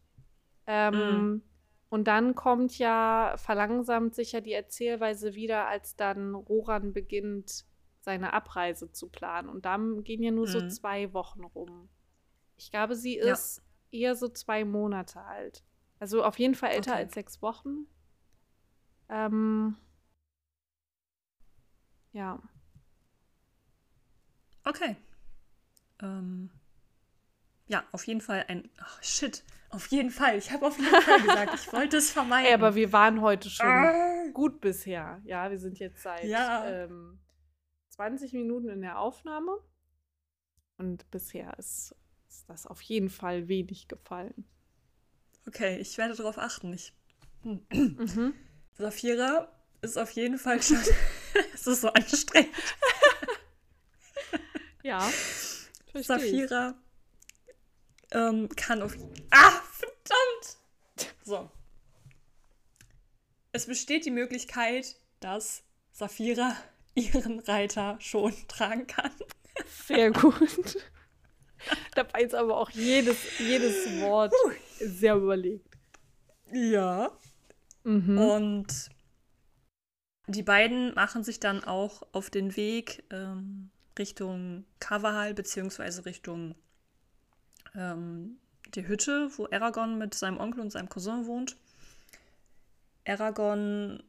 Ähm, 0.66 0.94
mm. 0.94 1.42
Und 1.90 2.04
dann 2.04 2.34
kommt 2.34 2.78
ja, 2.78 3.34
verlangsamt 3.38 4.14
sich 4.14 4.32
ja 4.32 4.40
die 4.40 4.52
Erzählweise 4.52 5.34
wieder, 5.34 5.66
als 5.66 5.96
dann 5.96 6.34
Roran 6.34 6.92
beginnt, 6.92 7.64
seine 8.00 8.32
Abreise 8.32 8.92
zu 8.92 9.08
planen. 9.08 9.48
Und 9.48 9.64
dann 9.64 10.04
gehen 10.04 10.22
ja 10.22 10.30
nur 10.30 10.46
mhm. 10.46 10.50
so 10.50 10.68
zwei 10.68 11.12
Wochen 11.14 11.44
rum. 11.44 11.88
Ich 12.56 12.70
glaube, 12.70 12.94
sie 12.94 13.16
ist 13.16 13.62
ja. 13.90 13.98
eher 14.00 14.16
so 14.16 14.28
zwei 14.28 14.64
Monate 14.64 15.22
alt. 15.22 15.64
Also 15.98 16.24
auf 16.24 16.38
jeden 16.38 16.54
Fall 16.54 16.70
älter 16.70 16.92
okay. 16.92 17.00
als 17.00 17.14
sechs 17.14 17.40
Wochen. 17.42 17.86
Ähm, 19.08 19.76
ja. 22.12 22.42
Okay. 24.64 24.96
Ähm, 26.02 26.50
ja, 27.68 27.84
auf 27.92 28.06
jeden 28.06 28.20
Fall 28.20 28.44
ein. 28.48 28.68
Ach, 28.78 29.02
shit. 29.02 29.44
Auf 29.70 29.86
jeden 29.88 30.10
Fall. 30.10 30.38
Ich 30.38 30.50
habe 30.50 30.66
auf 30.66 30.78
jeden 30.78 31.02
Fall 31.02 31.20
gesagt, 31.20 31.54
ich 31.54 31.72
wollte 31.72 31.98
es 31.98 32.10
vermeiden. 32.10 32.46
Ey, 32.46 32.54
aber 32.54 32.74
wir 32.74 32.90
waren 32.92 33.20
heute 33.20 33.50
schon 33.50 33.66
ah. 33.66 34.26
gut 34.32 34.62
bisher. 34.62 35.20
Ja, 35.24 35.50
wir 35.50 35.58
sind 35.58 35.78
jetzt 35.78 36.02
seit 36.02 36.24
ja. 36.24 36.66
ähm, 36.66 37.18
20 37.90 38.32
Minuten 38.32 38.70
in 38.70 38.80
der 38.80 38.98
Aufnahme. 38.98 39.58
Und 40.78 41.10
bisher 41.10 41.58
ist, 41.58 41.94
ist, 42.28 42.48
das 42.48 42.66
auf 42.66 42.80
jeden 42.80 43.10
Fall 43.10 43.48
wenig 43.48 43.88
gefallen. 43.88 44.46
Okay, 45.46 45.76
ich 45.78 45.98
werde 45.98 46.14
darauf 46.14 46.38
achten. 46.38 46.72
Ich, 46.72 46.94
hm. 47.42 47.66
mhm. 47.70 48.34
Saphira 48.72 49.52
ist 49.82 49.98
auf 49.98 50.10
jeden 50.12 50.38
Fall 50.38 50.62
schon. 50.62 50.78
es 51.52 51.66
ist 51.66 51.82
so 51.82 51.92
anstrengend. 51.92 52.54
ja. 54.82 55.06
Saphira 55.94 56.74
ähm, 58.12 58.48
kann 58.56 58.82
auf. 58.82 58.96
Ah, 59.30 59.60
verdammt! 59.72 61.14
So. 61.24 61.50
Es 63.52 63.66
besteht 63.66 64.04
die 64.04 64.10
Möglichkeit, 64.10 64.96
dass 65.20 65.62
Saphira 65.92 66.56
ihren 66.94 67.40
Reiter 67.40 67.96
schon 68.00 68.34
tragen 68.48 68.86
kann. 68.86 69.12
Sehr 69.86 70.10
gut. 70.10 70.76
Dabei 71.94 72.22
ist 72.22 72.34
aber 72.34 72.56
auch 72.56 72.70
jedes, 72.70 73.16
jedes 73.38 74.00
Wort 74.00 74.32
sehr 74.78 75.16
überlegt. 75.16 75.76
Ja. 76.52 77.10
Mhm. 77.84 78.18
Und 78.18 78.90
die 80.28 80.42
beiden 80.42 80.94
machen 80.94 81.24
sich 81.24 81.40
dann 81.40 81.64
auch 81.64 82.02
auf 82.12 82.30
den 82.30 82.56
Weg 82.56 83.04
ähm, 83.10 83.70
Richtung 83.98 84.64
Kavahal 84.78 85.34
beziehungsweise 85.34 86.04
Richtung 86.04 86.54
ähm, 87.78 88.38
die 88.74 88.86
Hütte, 88.86 89.30
wo 89.36 89.46
Aragorn 89.50 89.96
mit 89.96 90.14
seinem 90.14 90.38
Onkel 90.38 90.60
und 90.60 90.70
seinem 90.70 90.88
Cousin 90.88 91.26
wohnt. 91.26 91.56
Aragorn 93.06 94.02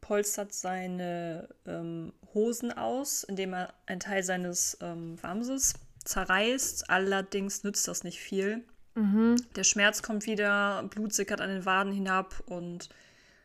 polstert 0.00 0.54
seine 0.54 1.48
ähm, 1.66 2.12
Hosen 2.32 2.72
aus, 2.72 3.24
indem 3.24 3.54
er 3.54 3.74
einen 3.86 3.98
Teil 3.98 4.22
seines 4.22 4.78
ähm, 4.80 5.20
Wamses 5.20 5.74
zerreißt. 6.04 6.88
Allerdings 6.88 7.64
nützt 7.64 7.88
das 7.88 8.04
nicht 8.04 8.20
viel. 8.20 8.62
Mhm. 8.94 9.36
Der 9.56 9.64
Schmerz 9.64 10.02
kommt 10.02 10.26
wieder, 10.26 10.84
Blut 10.84 11.12
sickert 11.12 11.40
an 11.40 11.50
den 11.50 11.64
Waden 11.64 11.92
hinab 11.92 12.40
und 12.46 12.88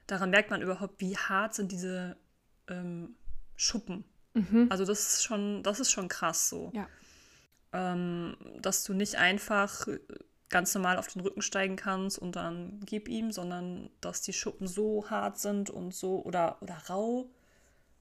daran 0.05 0.29
merkt 0.29 0.51
man 0.51 0.61
überhaupt, 0.61 1.01
wie 1.01 1.17
hart 1.17 1.55
sind 1.55 1.71
diese 1.71 2.15
ähm, 2.67 3.15
Schuppen. 3.55 4.03
Mhm. 4.33 4.67
Also 4.69 4.85
das 4.85 5.15
ist 5.15 5.23
schon, 5.23 5.63
das 5.63 5.79
ist 5.79 5.91
schon 5.91 6.07
krass 6.07 6.47
so. 6.47 6.71
Ja 6.75 6.87
ähm, 7.73 8.35
dass 8.59 8.83
du 8.83 8.93
nicht 8.93 9.15
einfach 9.15 9.87
ganz 10.49 10.75
normal 10.75 10.97
auf 10.97 11.07
den 11.07 11.21
Rücken 11.21 11.41
steigen 11.41 11.77
kannst 11.77 12.19
und 12.19 12.35
dann 12.35 12.79
gib 12.85 13.07
ihm, 13.07 13.31
sondern 13.31 13.89
dass 14.01 14.21
die 14.21 14.33
Schuppen 14.33 14.67
so 14.67 15.09
hart 15.09 15.39
sind 15.39 15.69
und 15.69 15.95
so 15.95 16.23
oder, 16.23 16.57
oder 16.61 16.75
rau 16.89 17.29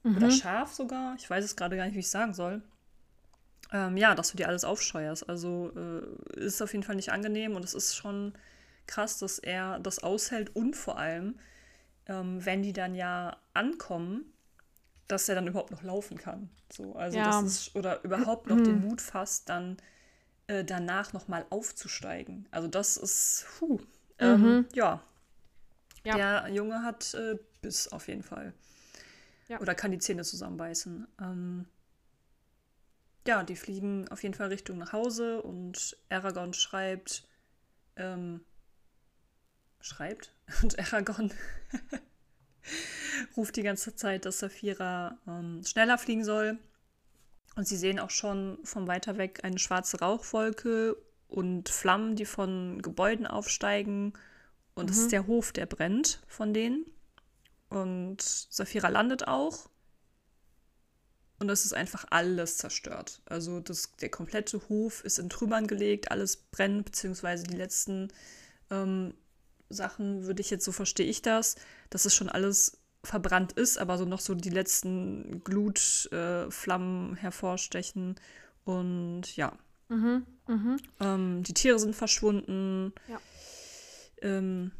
mhm. 0.03 0.17
oder 0.17 0.29
Schaf 0.29 0.73
sogar, 0.73 1.15
ich 1.17 1.29
weiß 1.29 1.43
es 1.43 1.55
gerade 1.55 1.77
gar 1.77 1.85
nicht, 1.85 1.95
wie 1.95 1.99
ich 1.99 2.09
sagen 2.09 2.33
soll. 2.33 2.61
Ähm, 3.71 3.95
ja, 3.95 4.15
dass 4.15 4.31
du 4.31 4.37
dir 4.37 4.49
alles 4.49 4.65
aufscheuerst. 4.65 5.29
Also 5.29 5.71
äh, 5.75 6.39
ist 6.39 6.61
auf 6.61 6.73
jeden 6.73 6.83
Fall 6.83 6.97
nicht 6.97 7.11
angenehm 7.11 7.55
und 7.55 7.63
es 7.63 7.73
ist 7.73 7.95
schon 7.95 8.33
krass, 8.85 9.17
dass 9.17 9.39
er 9.39 9.79
das 9.79 10.03
aushält 10.03 10.53
und 10.53 10.75
vor 10.75 10.97
allem, 10.97 11.39
ähm, 12.07 12.45
wenn 12.45 12.63
die 12.63 12.73
dann 12.73 12.95
ja 12.95 13.37
ankommen, 13.53 14.25
dass 15.11 15.27
er 15.27 15.35
dann 15.35 15.47
überhaupt 15.47 15.71
noch 15.71 15.83
laufen 15.83 16.17
kann. 16.17 16.49
So, 16.71 16.95
also 16.95 17.17
ja. 17.17 17.25
das 17.25 17.43
ist, 17.43 17.75
oder 17.75 18.03
überhaupt 18.03 18.47
noch 18.47 18.61
den 18.61 18.81
Mut 18.81 19.01
fasst, 19.01 19.49
dann 19.49 19.77
äh, 20.47 20.63
danach 20.63 21.11
nochmal 21.13 21.45
aufzusteigen. 21.49 22.47
Also 22.51 22.67
das 22.67 22.97
ist, 22.97 23.45
puh, 23.59 23.79
ähm, 24.19 24.41
mhm. 24.41 24.67
ja. 24.73 25.03
ja. 26.03 26.15
Der 26.15 26.53
Junge 26.53 26.83
hat 26.83 27.13
äh, 27.13 27.37
Biss 27.61 27.89
auf 27.89 28.07
jeden 28.07 28.23
Fall. 28.23 28.53
Ja. 29.49 29.59
Oder 29.59 29.75
kann 29.75 29.91
die 29.91 29.99
Zähne 29.99 30.23
zusammenbeißen. 30.23 31.07
Ähm, 31.19 31.65
ja, 33.27 33.43
die 33.43 33.57
fliegen 33.57 34.07
auf 34.07 34.23
jeden 34.23 34.33
Fall 34.33 34.47
Richtung 34.47 34.77
nach 34.77 34.93
Hause 34.93 35.41
und 35.41 35.97
Aragorn 36.09 36.53
schreibt, 36.53 37.27
ähm, 37.97 38.45
schreibt 39.81 40.33
und 40.63 40.79
Aragorn 40.79 41.33
ruft 43.37 43.55
die 43.55 43.63
ganze 43.63 43.95
Zeit, 43.95 44.25
dass 44.25 44.39
Saphira 44.39 45.17
ähm, 45.27 45.63
schneller 45.65 45.97
fliegen 45.97 46.23
soll. 46.23 46.57
Und 47.55 47.67
sie 47.67 47.77
sehen 47.77 47.99
auch 47.99 48.09
schon 48.09 48.59
von 48.63 48.87
weiter 48.87 49.17
weg 49.17 49.41
eine 49.43 49.59
schwarze 49.59 49.99
Rauchwolke 49.99 50.95
und 51.27 51.69
Flammen, 51.69 52.15
die 52.15 52.25
von 52.25 52.81
Gebäuden 52.81 53.27
aufsteigen. 53.27 54.13
Und 54.73 54.89
es 54.89 54.97
mhm. 54.97 55.01
ist 55.03 55.11
der 55.11 55.27
Hof, 55.27 55.51
der 55.51 55.65
brennt 55.65 56.21
von 56.27 56.53
denen. 56.53 56.85
Und 57.69 58.21
Saphira 58.21 58.89
landet 58.89 59.27
auch. 59.27 59.69
Und 61.39 61.49
es 61.49 61.65
ist 61.65 61.73
einfach 61.73 62.05
alles 62.11 62.57
zerstört. 62.57 63.21
Also 63.25 63.59
das, 63.61 63.93
der 63.99 64.09
komplette 64.09 64.61
Hof 64.69 65.03
ist 65.03 65.17
in 65.17 65.29
Trümmern 65.29 65.65
gelegt, 65.65 66.11
alles 66.11 66.37
brennt, 66.37 66.85
beziehungsweise 66.85 67.45
die 67.45 67.55
letzten 67.55 68.09
ähm, 68.69 69.15
Sachen 69.71 70.25
würde 70.25 70.41
ich 70.41 70.49
jetzt, 70.49 70.65
so 70.65 70.71
verstehe 70.71 71.07
ich 71.07 71.21
das, 71.21 71.55
dass 71.89 72.05
es 72.05 72.15
schon 72.15 72.29
alles 72.29 72.77
verbrannt 73.03 73.53
ist, 73.53 73.77
aber 73.77 73.97
so 73.97 74.05
noch 74.05 74.19
so 74.19 74.35
die 74.35 74.49
letzten 74.49 75.43
Glutflammen 75.43 77.13
äh, 77.15 77.19
hervorstechen. 77.19 78.15
Und 78.63 79.35
ja. 79.35 79.53
Mhm, 79.89 80.25
mh. 80.47 80.77
ähm, 81.01 81.43
die 81.43 81.53
Tiere 81.53 81.79
sind 81.79 81.95
verschwunden. 81.95 82.93
Ja. 83.07 83.19
Ähm, 84.21 84.71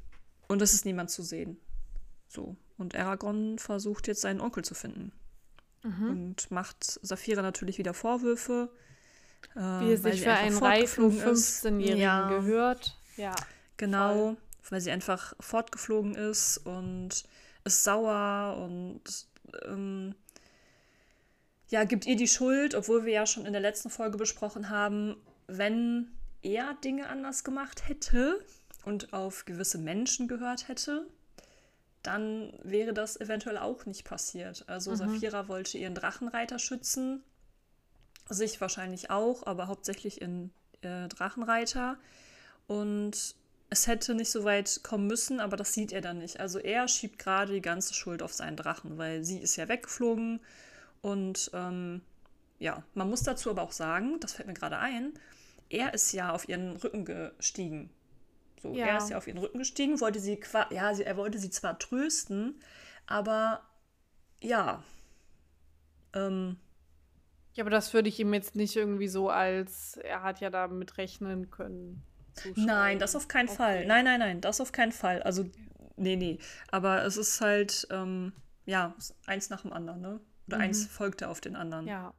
und 0.47 0.61
es 0.61 0.73
ist 0.73 0.85
niemand 0.85 1.09
zu 1.09 1.23
sehen. 1.23 1.57
So. 2.27 2.55
Und 2.77 2.95
Aragorn 2.95 3.59
versucht 3.59 4.07
jetzt 4.07 4.21
seinen 4.21 4.41
Onkel 4.41 4.63
zu 4.63 4.73
finden. 4.73 5.11
Mhm. 5.83 6.09
Und 6.09 6.51
macht 6.51 6.99
Saphira 7.01 7.41
natürlich 7.41 7.77
wieder 7.77 7.93
Vorwürfe. 7.93 8.69
Äh, 9.55 9.59
Wie 9.59 9.91
es 9.93 10.03
sich 10.03 10.21
für 10.21 10.33
einen 10.33 10.57
reifen 10.57 11.11
15-Jährigen 11.11 11.97
ja. 11.97 12.29
gehört. 12.29 12.97
Ja. 13.17 13.35
Genau, 13.77 14.13
voll. 14.13 14.37
Weil 14.69 14.81
sie 14.81 14.91
einfach 14.91 15.33
fortgeflogen 15.39 16.15
ist 16.15 16.57
und 16.59 17.23
ist 17.63 17.83
sauer 17.83 18.57
und 18.57 19.01
ähm, 19.65 20.15
ja, 21.69 21.85
gibt 21.85 22.05
ihr 22.05 22.15
die 22.15 22.27
Schuld, 22.27 22.75
obwohl 22.75 23.05
wir 23.05 23.13
ja 23.13 23.25
schon 23.25 23.45
in 23.45 23.53
der 23.53 23.61
letzten 23.61 23.89
Folge 23.89 24.17
besprochen 24.17 24.69
haben, 24.69 25.15
wenn 25.47 26.11
er 26.41 26.73
Dinge 26.83 27.07
anders 27.07 27.43
gemacht 27.43 27.87
hätte 27.87 28.43
und 28.83 29.13
auf 29.13 29.45
gewisse 29.45 29.77
Menschen 29.77 30.27
gehört 30.27 30.67
hätte, 30.67 31.07
dann 32.03 32.53
wäre 32.63 32.93
das 32.93 33.19
eventuell 33.19 33.57
auch 33.57 33.85
nicht 33.85 34.03
passiert. 34.03 34.65
Also 34.67 34.91
mhm. 34.91 34.95
Saphira 34.95 35.47
wollte 35.47 35.77
ihren 35.77 35.95
Drachenreiter 35.95 36.59
schützen, 36.59 37.23
sich 38.27 38.59
wahrscheinlich 38.59 39.09
auch, 39.09 39.45
aber 39.45 39.67
hauptsächlich 39.67 40.21
in 40.21 40.51
äh, 40.81 41.07
Drachenreiter. 41.07 41.97
Und 42.67 43.35
es 43.71 43.87
hätte 43.87 44.13
nicht 44.13 44.29
so 44.29 44.43
weit 44.43 44.81
kommen 44.83 45.07
müssen, 45.07 45.39
aber 45.39 45.55
das 45.55 45.73
sieht 45.73 45.93
er 45.93 46.01
dann 46.01 46.17
nicht. 46.17 46.41
Also 46.41 46.59
er 46.59 46.89
schiebt 46.89 47.17
gerade 47.17 47.53
die 47.53 47.61
ganze 47.61 47.93
Schuld 47.93 48.21
auf 48.21 48.33
seinen 48.33 48.57
Drachen, 48.57 48.97
weil 48.97 49.23
sie 49.23 49.39
ist 49.39 49.55
ja 49.55 49.69
weggeflogen 49.69 50.41
und 51.01 51.49
ähm, 51.53 52.01
ja, 52.59 52.83
man 52.93 53.09
muss 53.09 53.23
dazu 53.23 53.49
aber 53.49 53.61
auch 53.61 53.71
sagen, 53.71 54.19
das 54.19 54.33
fällt 54.33 54.49
mir 54.49 54.53
gerade 54.53 54.77
ein, 54.77 55.13
er 55.69 55.93
ist 55.93 56.11
ja 56.11 56.33
auf 56.33 56.49
ihren 56.49 56.75
Rücken 56.75 57.05
gestiegen. 57.05 57.89
So, 58.61 58.73
ja. 58.73 58.87
er 58.87 58.97
ist 58.97 59.09
ja 59.09 59.17
auf 59.17 59.25
ihren 59.25 59.37
Rücken 59.37 59.59
gestiegen, 59.59 60.01
wollte 60.01 60.19
sie, 60.19 60.37
ja, 60.69 60.91
er 60.91 61.17
wollte 61.17 61.39
sie 61.39 61.49
zwar 61.49 61.79
trösten, 61.79 62.59
aber 63.07 63.61
ja. 64.41 64.83
Ähm, 66.13 66.57
ja, 67.53 67.63
aber 67.63 67.71
das 67.71 67.93
würde 67.93 68.09
ich 68.09 68.19
ihm 68.19 68.33
jetzt 68.33 68.55
nicht 68.55 68.75
irgendwie 68.75 69.07
so 69.07 69.29
als, 69.29 69.95
er 69.95 70.23
hat 70.23 70.41
ja 70.41 70.49
damit 70.49 70.97
rechnen 70.97 71.49
können 71.51 72.03
zuschreiben. 72.33 72.65
Nein, 72.65 72.99
das 72.99 73.15
auf 73.15 73.27
keinen 73.27 73.47
okay. 73.47 73.57
Fall. 73.57 73.85
Nein, 73.85 74.05
nein, 74.05 74.19
nein, 74.19 74.41
das 74.41 74.61
auf 74.61 74.71
keinen 74.71 74.91
Fall. 74.91 75.21
Also, 75.23 75.49
nee, 75.95 76.15
nee. 76.15 76.39
Aber 76.69 77.03
es 77.03 77.17
ist 77.17 77.41
halt, 77.41 77.87
ähm, 77.91 78.33
ja, 78.65 78.95
eins 79.25 79.49
nach 79.49 79.61
dem 79.61 79.73
anderen, 79.73 80.01
ne? 80.01 80.19
Oder 80.47 80.57
mhm. 80.57 80.63
eins 80.63 80.85
folgte 80.87 81.29
auf 81.29 81.41
den 81.41 81.55
anderen. 81.55 81.87
Ja. 81.87 82.13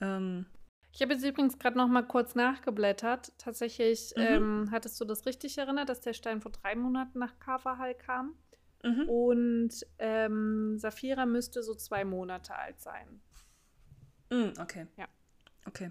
Ähm, 0.00 0.46
ich 0.92 1.02
habe 1.02 1.12
jetzt 1.12 1.24
übrigens 1.24 1.58
gerade 1.58 1.76
noch 1.76 1.88
mal 1.88 2.02
kurz 2.02 2.34
nachgeblättert. 2.34 3.32
Tatsächlich 3.38 4.14
mhm. 4.16 4.22
ähm, 4.22 4.68
hattest 4.70 4.98
du 5.00 5.04
das 5.04 5.26
richtig 5.26 5.58
erinnert, 5.58 5.88
dass 5.88 6.00
der 6.00 6.14
Stein 6.14 6.40
vor 6.40 6.52
drei 6.52 6.74
Monaten 6.74 7.18
nach 7.18 7.38
Kavahal 7.38 7.94
kam. 7.94 8.34
Mhm. 8.82 9.08
Und 9.08 9.86
ähm, 9.98 10.78
Saphira 10.78 11.26
müsste 11.26 11.62
so 11.62 11.74
zwei 11.74 12.04
Monate 12.04 12.54
alt 12.54 12.80
sein. 12.80 13.20
Mhm, 14.30 14.54
okay. 14.58 14.86
Ja. 14.96 15.06
Okay. 15.66 15.90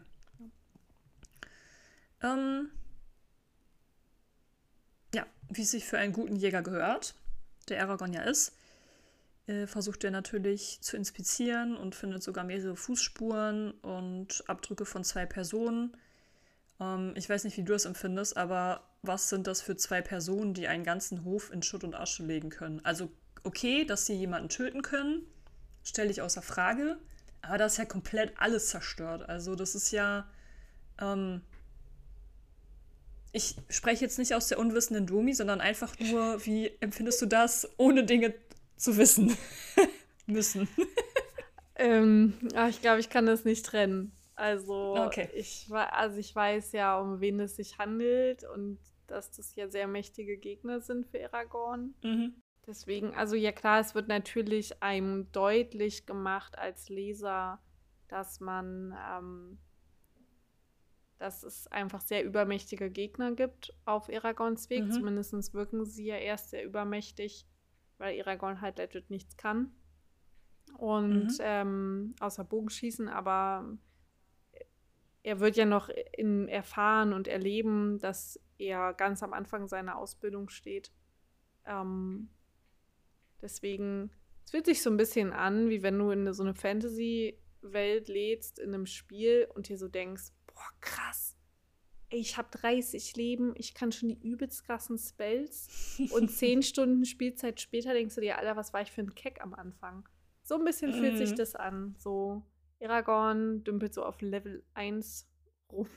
Ähm, 2.23 2.71
wie 5.49 5.61
es 5.61 5.71
sich 5.71 5.85
für 5.85 5.97
einen 5.97 6.13
guten 6.13 6.35
Jäger 6.35 6.61
gehört, 6.61 7.15
der 7.69 7.81
Aragorn 7.81 8.13
ja 8.13 8.21
ist, 8.23 8.53
äh, 9.47 9.67
versucht 9.67 10.03
er 10.03 10.11
natürlich 10.11 10.79
zu 10.81 10.97
inspizieren 10.97 11.77
und 11.77 11.95
findet 11.95 12.23
sogar 12.23 12.43
mehrere 12.43 12.75
Fußspuren 12.75 13.71
und 13.81 14.43
Abdrücke 14.47 14.85
von 14.85 15.03
zwei 15.03 15.25
Personen. 15.25 15.95
Ähm, 16.79 17.13
ich 17.15 17.29
weiß 17.29 17.43
nicht, 17.43 17.57
wie 17.57 17.63
du 17.63 17.73
es 17.73 17.85
empfindest, 17.85 18.37
aber 18.37 18.83
was 19.03 19.29
sind 19.29 19.47
das 19.47 19.61
für 19.61 19.75
zwei 19.75 20.01
Personen, 20.01 20.53
die 20.53 20.67
einen 20.67 20.83
ganzen 20.83 21.23
Hof 21.23 21.51
in 21.51 21.61
Schutt 21.61 21.83
und 21.83 21.95
Asche 21.95 22.23
legen 22.23 22.49
können? 22.49 22.81
Also 22.83 23.11
okay, 23.43 23.85
dass 23.85 24.05
sie 24.05 24.15
jemanden 24.15 24.49
töten 24.49 24.81
können, 24.81 25.21
stelle 25.83 26.09
ich 26.09 26.21
außer 26.21 26.41
Frage, 26.41 26.97
aber 27.43 27.59
das 27.59 27.73
ist 27.73 27.77
ja 27.77 27.85
komplett 27.85 28.33
alles 28.37 28.69
zerstört. 28.69 29.29
Also 29.29 29.55
das 29.55 29.75
ist 29.75 29.91
ja 29.91 30.27
ähm, 30.99 31.41
ich 33.35 33.57
spreche 33.67 34.05
jetzt 34.05 34.17
nicht 34.17 34.33
aus 34.33 34.47
der 34.47 34.59
unwissenden 34.59 35.05
Domi, 35.05 35.33
sondern 35.33 35.59
einfach 35.59 35.99
nur, 35.99 36.45
wie 36.45 36.71
empfindest 36.79 37.21
du 37.21 37.25
das, 37.25 37.69
ohne 37.75 38.05
Dinge 38.05 38.33
zu 38.77 38.95
wissen 38.95 39.35
müssen? 40.25 40.69
ähm, 41.75 42.33
ach, 42.55 42.69
ich 42.69 42.81
glaube, 42.81 43.01
ich 43.01 43.09
kann 43.09 43.25
das 43.25 43.43
nicht 43.43 43.65
trennen. 43.65 44.13
Also, 44.35 44.95
okay. 44.95 45.27
ich, 45.33 45.67
also 45.69 46.17
ich 46.17 46.33
weiß 46.33 46.71
ja, 46.71 46.97
um 46.97 47.19
wen 47.19 47.41
es 47.41 47.57
sich 47.57 47.77
handelt 47.77 48.45
und 48.45 48.79
dass 49.07 49.31
das 49.31 49.53
ja 49.55 49.67
sehr 49.67 49.87
mächtige 49.87 50.37
Gegner 50.37 50.79
sind 50.79 51.05
für 51.05 51.21
Aragorn. 51.25 51.93
Mhm. 52.03 52.35
Deswegen, 52.65 53.13
also 53.15 53.35
ja 53.35 53.51
klar, 53.51 53.81
es 53.81 53.95
wird 53.95 54.07
natürlich 54.07 54.81
einem 54.81 55.29
deutlich 55.33 56.05
gemacht 56.05 56.57
als 56.57 56.87
Leser, 56.87 57.59
dass 58.07 58.39
man 58.39 58.97
ähm, 59.11 59.57
dass 61.17 61.43
es 61.43 61.67
einfach 61.67 62.01
sehr 62.01 62.23
übermächtige 62.23 62.89
Gegner 62.89 63.31
gibt 63.31 63.73
auf 63.85 64.09
Aragorns 64.09 64.69
Weg. 64.69 64.85
Mhm. 64.85 64.91
Zumindest 64.91 65.53
wirken 65.53 65.85
sie 65.85 66.05
ja 66.05 66.17
erst 66.17 66.49
sehr 66.49 66.65
übermächtig, 66.65 67.45
weil 67.97 68.19
Aragorn 68.19 68.61
halt 68.61 68.77
legit 68.77 69.09
nichts 69.09 69.37
kann. 69.37 69.71
Und 70.77 71.27
mhm. 71.27 71.37
ähm, 71.39 72.15
außer 72.19 72.43
Bogenschießen, 72.43 73.07
aber 73.07 73.77
er 75.23 75.39
wird 75.39 75.55
ja 75.55 75.65
noch 75.65 75.89
in 76.17 76.47
erfahren 76.47 77.13
und 77.13 77.27
erleben, 77.27 77.97
dass 77.99 78.39
er 78.57 78.93
ganz 78.93 79.23
am 79.23 79.33
Anfang 79.33 79.67
seiner 79.67 79.97
Ausbildung 79.97 80.49
steht. 80.49 80.91
Ähm, 81.65 82.29
deswegen, 83.41 84.11
es 84.43 84.51
fühlt 84.51 84.65
sich 84.65 84.83
so 84.83 84.89
ein 84.89 84.97
bisschen 84.97 85.33
an, 85.33 85.69
wie 85.69 85.81
wenn 85.81 85.97
du 85.97 86.11
in 86.11 86.31
so 86.33 86.43
eine 86.43 86.53
Fantasy-Welt 86.53 88.07
lädst 88.07 88.59
in 88.59 88.73
einem 88.73 88.85
Spiel 88.85 89.47
und 89.55 89.69
dir 89.69 89.77
so 89.77 89.87
denkst, 89.87 90.31
boah, 90.55 90.71
krass. 90.81 91.37
Ich 92.09 92.37
habe 92.37 92.47
30 92.51 93.15
Leben, 93.15 93.53
ich 93.57 93.73
kann 93.73 93.91
schon 93.91 94.09
die 94.09 94.19
übelst 94.21 94.65
krassen 94.65 94.97
Spells. 94.97 95.99
Und 96.11 96.29
10 96.31 96.63
Stunden 96.63 97.05
Spielzeit 97.05 97.59
später 97.59 97.93
denkst 97.93 98.15
du 98.15 98.21
dir, 98.21 98.37
Alter, 98.37 98.55
was 98.55 98.73
war 98.73 98.81
ich 98.81 98.91
für 98.91 99.01
ein 99.01 99.13
Keck 99.15 99.41
am 99.41 99.53
Anfang? 99.53 100.07
So 100.43 100.55
ein 100.55 100.63
bisschen 100.63 100.91
mhm. 100.91 100.99
fühlt 100.99 101.17
sich 101.17 101.31
mhm. 101.31 101.35
das 101.35 101.55
an. 101.55 101.95
So, 101.97 102.43
Aragorn 102.81 103.63
dümpelt 103.63 103.93
so 103.93 104.03
auf 104.03 104.21
Level 104.21 104.63
1 104.75 105.27
rum, 105.71 105.87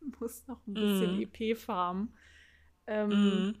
muss 0.20 0.46
noch 0.46 0.66
ein 0.66 0.74
bisschen 0.74 1.16
mhm. 1.16 1.22
EP 1.22 1.56
farmen. 1.56 2.16
Ähm, 2.86 3.08
mhm. 3.08 3.54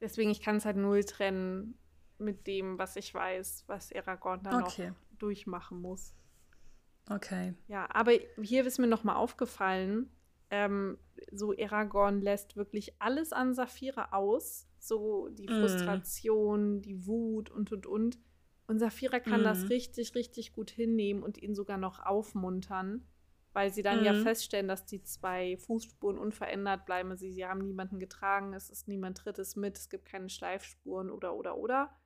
Deswegen, 0.00 0.30
ich 0.30 0.40
kann 0.40 0.56
es 0.56 0.64
halt 0.64 0.76
null 0.76 1.04
trennen. 1.04 1.78
mit 2.18 2.46
dem, 2.46 2.78
was 2.78 2.96
ich 2.96 3.14
weiß, 3.14 3.64
was 3.66 3.92
Aragorn 3.92 4.42
dann 4.42 4.62
okay. 4.62 4.88
noch 4.88 5.18
durchmachen 5.18 5.80
muss. 5.80 6.14
Okay. 7.10 7.54
Ja, 7.68 7.88
aber 7.92 8.12
hier 8.42 8.66
ist 8.66 8.78
mir 8.78 8.86
noch 8.86 9.04
mal 9.04 9.16
aufgefallen, 9.16 10.10
ähm, 10.50 10.98
so 11.32 11.54
Aragorn 11.58 12.20
lässt 12.20 12.56
wirklich 12.56 13.00
alles 13.00 13.32
an 13.32 13.54
Saphira 13.54 14.08
aus, 14.12 14.66
so 14.78 15.28
die 15.28 15.48
mhm. 15.48 15.60
Frustration, 15.60 16.76
mm. 16.76 16.82
die 16.82 17.06
Wut 17.06 17.50
und 17.50 17.72
und 17.72 17.86
und. 17.86 18.18
Und 18.66 18.78
Saphira 18.78 19.20
kann 19.20 19.42
mm. 19.42 19.44
das 19.44 19.68
richtig, 19.68 20.14
richtig 20.14 20.52
gut 20.52 20.70
hinnehmen 20.70 21.22
und 21.22 21.38
ihn 21.38 21.54
sogar 21.54 21.78
noch 21.78 22.04
aufmuntern, 22.04 23.06
weil 23.52 23.72
sie 23.72 23.82
dann 23.82 24.02
mm. 24.02 24.04
ja 24.04 24.14
feststellen, 24.14 24.68
dass 24.68 24.86
die 24.86 25.02
zwei 25.02 25.56
Fußspuren 25.58 26.18
unverändert 26.18 26.86
bleiben. 26.86 27.16
Sie, 27.16 27.32
sie 27.32 27.44
haben 27.44 27.60
niemanden 27.60 27.98
getragen, 27.98 28.54
es 28.54 28.70
ist 28.70 28.88
niemand 28.88 29.24
Drittes 29.24 29.56
mit, 29.56 29.76
es 29.76 29.90
gibt 29.90 30.06
keine 30.06 30.30
Schleifspuren 30.30 31.10
oder 31.10 31.34
oder 31.34 31.56
oder. 31.56 31.97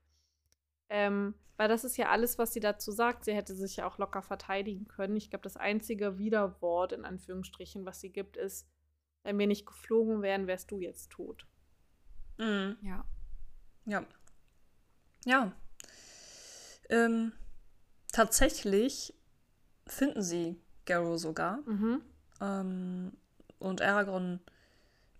Ähm, 0.94 1.34
weil 1.56 1.68
das 1.68 1.84
ist 1.84 1.96
ja 1.96 2.10
alles, 2.10 2.36
was 2.36 2.52
sie 2.52 2.60
dazu 2.60 2.92
sagt. 2.92 3.24
Sie 3.24 3.32
hätte 3.32 3.54
sich 3.54 3.76
ja 3.76 3.86
auch 3.86 3.96
locker 3.96 4.20
verteidigen 4.20 4.86
können. 4.88 5.16
Ich 5.16 5.30
glaube, 5.30 5.44
das 5.44 5.56
einzige 5.56 6.18
Widerwort, 6.18 6.92
in 6.92 7.06
Anführungsstrichen, 7.06 7.86
was 7.86 8.00
sie 8.00 8.10
gibt, 8.10 8.36
ist, 8.36 8.68
wenn 9.22 9.38
wir 9.38 9.46
nicht 9.46 9.66
geflogen 9.66 10.20
wären, 10.20 10.46
wärst 10.46 10.70
du 10.70 10.80
jetzt 10.80 11.10
tot. 11.10 11.46
Mhm. 12.36 12.76
Ja. 12.82 13.06
Ja. 13.86 14.04
Ja. 15.24 15.52
Ähm, 16.90 17.32
tatsächlich 18.12 19.14
finden 19.86 20.20
sie 20.20 20.60
Garrow 20.84 21.18
sogar. 21.18 21.58
Mhm. 21.64 22.02
Ähm, 22.42 23.12
und 23.58 23.80
Aragorn 23.80 24.40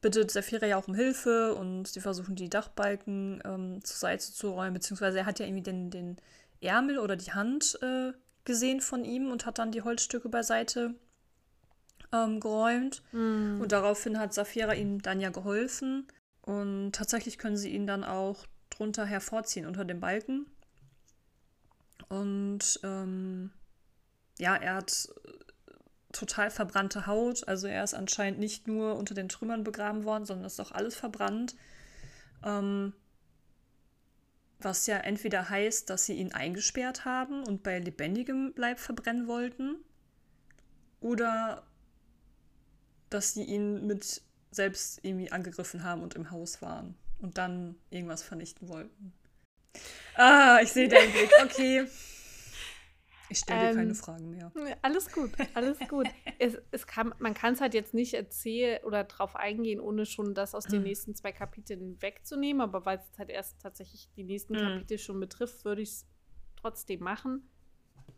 bittet 0.03 0.31
Saphira 0.31 0.67
ja 0.67 0.77
auch 0.77 0.89
um 0.89 0.95
Hilfe 0.95 1.55
und 1.55 1.87
sie 1.87 2.01
versuchen 2.01 2.35
die 2.35 2.51
Dachbalken 2.51 3.41
ähm, 3.45 3.83
zur 3.85 3.97
Seite 3.97 4.33
zu 4.33 4.51
räumen, 4.51 4.75
beziehungsweise 4.75 5.21
er 5.21 5.27
hat 5.27 5.39
ja 5.39 5.47
irgendwie 5.47 5.63
den, 5.63 5.91
den 5.91 6.17
Ärmel 6.61 6.99
oder 6.99 7.17
die 7.17 7.33
Hand 7.33 7.79
äh, 7.81 8.13
gesehen 8.45 8.81
von 8.81 9.05
ihm 9.05 9.31
und 9.31 9.47
hat 9.47 9.59
dann 9.59 9.73
die 9.73 9.83
Holzstücke 9.83 10.29
beiseite 10.29 10.95
ähm, 12.13 12.41
geräumt. 12.41 13.03
Mm. 13.13 13.61
Und 13.61 13.73
daraufhin 13.73 14.19
hat 14.19 14.35
Saphira 14.35 14.75
ihm 14.75 15.01
dann 15.01 15.21
ja 15.21 15.31
geholfen. 15.31 16.07
Und 16.43 16.93
tatsächlich 16.93 17.39
können 17.39 17.57
sie 17.57 17.71
ihn 17.71 17.87
dann 17.87 18.05
auch 18.05 18.47
drunter 18.71 19.05
hervorziehen 19.05 19.67
unter 19.67 19.85
dem 19.85 20.01
Balken. 20.01 20.47
Und 22.09 22.81
ähm, 22.83 23.51
ja, 24.39 24.57
er 24.57 24.75
hat 24.75 25.09
total 26.13 26.51
verbrannte 26.51 27.07
Haut. 27.07 27.47
Also 27.49 27.67
er 27.67 27.85
ist 27.85 27.95
anscheinend 27.95 28.39
nicht 28.39 28.69
nur 28.69 28.97
unter 28.97 29.15
den 29.15 29.29
Trümmern 29.29 29.65
begraben 29.65 30.05
worden, 30.05 30.25
sondern 30.25 30.47
ist 30.47 30.61
auch 30.61 30.73
alles 30.73 30.95
verbrannt. 30.95 31.57
Ähm, 32.45 32.93
was 34.59 34.87
ja 34.87 34.99
entweder 34.99 35.49
heißt, 35.49 35.91
dass 35.91 36.07
sie 36.07 36.15
ihn 36.15 36.33
eingesperrt 36.33 37.05
haben 37.05 37.45
und 37.45 37.63
bei 37.63 37.79
lebendigem 37.79 38.53
Leib 38.57 38.79
verbrennen 38.79 39.27
wollten, 39.27 39.77
oder 41.03 41.65
dass 43.11 43.35
sie 43.35 43.43
ihn 43.43 43.87
mit 43.87 44.23
selbst 44.51 45.01
irgendwie 45.03 45.33
angegriffen 45.33 45.83
haben 45.83 46.03
und 46.03 46.15
im 46.15 46.31
Haus 46.31 46.63
waren 46.63 46.95
und 47.21 47.39
dann 47.39 47.77
irgendwas 47.91 48.23
vernichten 48.23 48.69
wollten. 48.69 49.13
Ah, 50.15 50.61
ich 50.63 50.73
sehe 50.73 50.89
deinen 50.89 51.11
Blick. 51.13 51.31
Okay. 51.43 51.87
Ich 53.33 53.39
stelle 53.39 53.71
ähm, 53.71 53.77
keine 53.77 53.95
Fragen 53.95 54.31
mehr. 54.31 54.53
Alles 54.83 55.11
gut, 55.11 55.31
alles 55.55 55.79
gut. 55.89 56.07
es, 56.39 56.59
es 56.71 56.87
kann, 56.87 57.15
man 57.19 57.35
kann 57.35 57.55
es 57.55 57.61
halt 57.61 57.75
jetzt 57.75 57.95
nicht 57.95 58.15
erzählen 58.15 58.83
oder 58.85 59.05
drauf 59.05 59.37
eingehen, 59.37 59.81
ohne 59.81 60.07
schon 60.07 60.35
das 60.35 60.55
aus 60.55 60.65
den 60.65 60.81
mhm. 60.81 60.89
nächsten 60.89 61.15
zwei 61.15 61.33
Kapiteln 61.33 62.01
wegzunehmen. 62.01 62.61
Aber 62.61 62.85
weil 62.85 62.99
es 62.99 63.19
halt 63.19 63.31
erst 63.31 63.61
tatsächlich 63.61 64.09
die 64.17 64.25
nächsten 64.25 64.55
mhm. 64.55 64.59
Kapitel 64.59 64.99
schon 64.99 65.19
betrifft, 65.19 65.65
würde 65.65 65.83
ich 65.83 65.91
es 65.91 66.07
trotzdem 66.57 67.01
machen. 67.01 67.49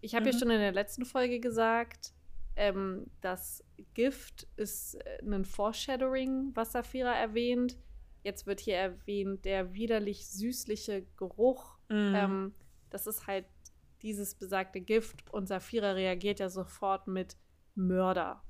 Ich 0.01 0.15
habe 0.15 0.27
mhm. 0.27 0.33
ja 0.33 0.39
schon 0.39 0.51
in 0.51 0.59
der 0.59 0.73
letzten 0.73 1.05
Folge 1.05 1.41
gesagt, 1.41 2.13
ähm, 2.57 3.07
das 3.21 3.65
Gift 3.95 4.47
ist 4.57 4.95
äh, 4.95 5.23
ein 5.23 5.45
Foreshadowing, 5.45 6.51
was 6.55 6.73
Saphira 6.73 7.13
erwähnt. 7.13 7.77
Jetzt 8.23 8.47
wird 8.47 8.61
hier 8.61 8.77
erwähnt 8.77 9.45
der 9.45 9.75
widerlich 9.75 10.27
süßliche 10.27 11.07
Geruch. 11.17 11.79
Mhm. 11.89 12.15
Ähm, 12.15 12.55
das 12.91 13.07
ist 13.07 13.27
halt 13.27 13.45
dieses 14.05 14.35
besagte 14.35 14.81
Gift 14.81 15.33
und 15.33 15.49
Saphira 15.49 15.93
reagiert 15.93 16.39
ja 16.39 16.49
sofort 16.49 17.09
mit 17.09 17.37
Mörder 17.75 18.45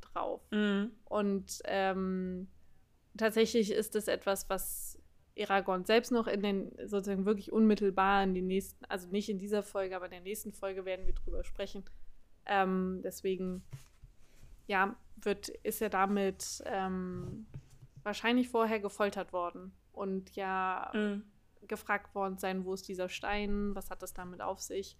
drauf. 0.00 0.42
Mhm. 0.52 0.92
Und 1.04 1.60
ähm, 1.64 2.48
tatsächlich 3.16 3.72
ist 3.72 3.96
es 3.96 4.06
etwas, 4.06 4.48
was 4.50 5.00
Aragorn 5.36 5.84
selbst 5.84 6.12
noch 6.12 6.26
in 6.26 6.42
den 6.42 6.72
sozusagen 6.84 7.24
wirklich 7.24 7.52
unmittelbar 7.52 8.22
in 8.22 8.34
den 8.34 8.46
nächsten, 8.46 8.84
also 8.84 9.08
nicht 9.08 9.28
in 9.30 9.38
dieser 9.38 9.62
Folge, 9.62 9.96
aber 9.96 10.04
in 10.04 10.12
der 10.12 10.20
nächsten 10.20 10.52
Folge 10.52 10.84
werden 10.84 11.06
wir 11.06 11.14
drüber 11.14 11.42
sprechen. 11.42 11.84
Ähm, 12.44 13.00
deswegen, 13.02 13.64
ja, 14.66 14.94
wird, 15.16 15.48
ist 15.48 15.80
er 15.80 15.90
damit 15.90 16.62
ähm, 16.66 17.46
wahrscheinlich 18.02 18.48
vorher 18.48 18.78
gefoltert 18.78 19.32
worden 19.32 19.72
und 19.92 20.36
ja 20.36 20.90
mhm 20.94 21.22
gefragt 21.68 22.14
worden 22.14 22.38
sein, 22.38 22.64
wo 22.64 22.74
ist 22.74 22.88
dieser 22.88 23.08
Stein, 23.08 23.74
was 23.74 23.90
hat 23.90 24.02
das 24.02 24.14
damit 24.14 24.40
auf 24.40 24.60
sich, 24.60 24.96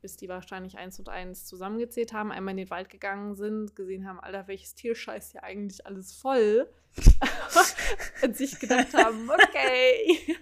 bis 0.00 0.16
die 0.16 0.28
wahrscheinlich 0.28 0.78
eins 0.78 0.98
und 0.98 1.08
eins 1.08 1.46
zusammengezählt 1.46 2.12
haben, 2.12 2.32
einmal 2.32 2.52
in 2.52 2.58
den 2.58 2.70
Wald 2.70 2.88
gegangen 2.88 3.34
sind, 3.34 3.76
gesehen 3.76 4.08
haben, 4.08 4.20
Alter, 4.20 4.48
welches 4.48 4.74
Tier 4.74 4.94
scheißt 4.94 5.34
ja 5.34 5.42
eigentlich 5.42 5.86
alles 5.86 6.14
voll 6.14 6.68
und 8.22 8.36
sich 8.36 8.58
gedacht 8.58 8.94
haben, 8.94 9.30
okay, 9.30 10.36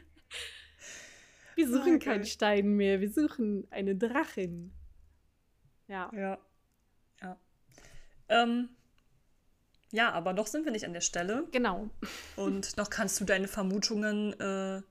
wir 1.56 1.68
suchen 1.72 1.96
okay. 1.96 1.98
keinen 1.98 2.24
Stein 2.24 2.68
mehr, 2.76 3.00
wir 3.00 3.10
suchen 3.10 3.66
eine 3.70 3.96
Drachin. 3.96 4.72
Ja. 5.88 6.10
Ja. 6.14 6.38
Ja. 7.20 7.36
Ähm, 8.28 8.68
ja, 9.90 10.12
aber 10.12 10.32
noch 10.34 10.46
sind 10.46 10.64
wir 10.64 10.72
nicht 10.72 10.84
an 10.84 10.92
der 10.92 11.00
Stelle. 11.00 11.48
Genau. 11.50 11.88
Und 12.36 12.76
noch 12.76 12.90
kannst 12.90 13.20
du 13.20 13.24
deine 13.24 13.48
Vermutungen 13.48 14.38
äh, 14.38 14.82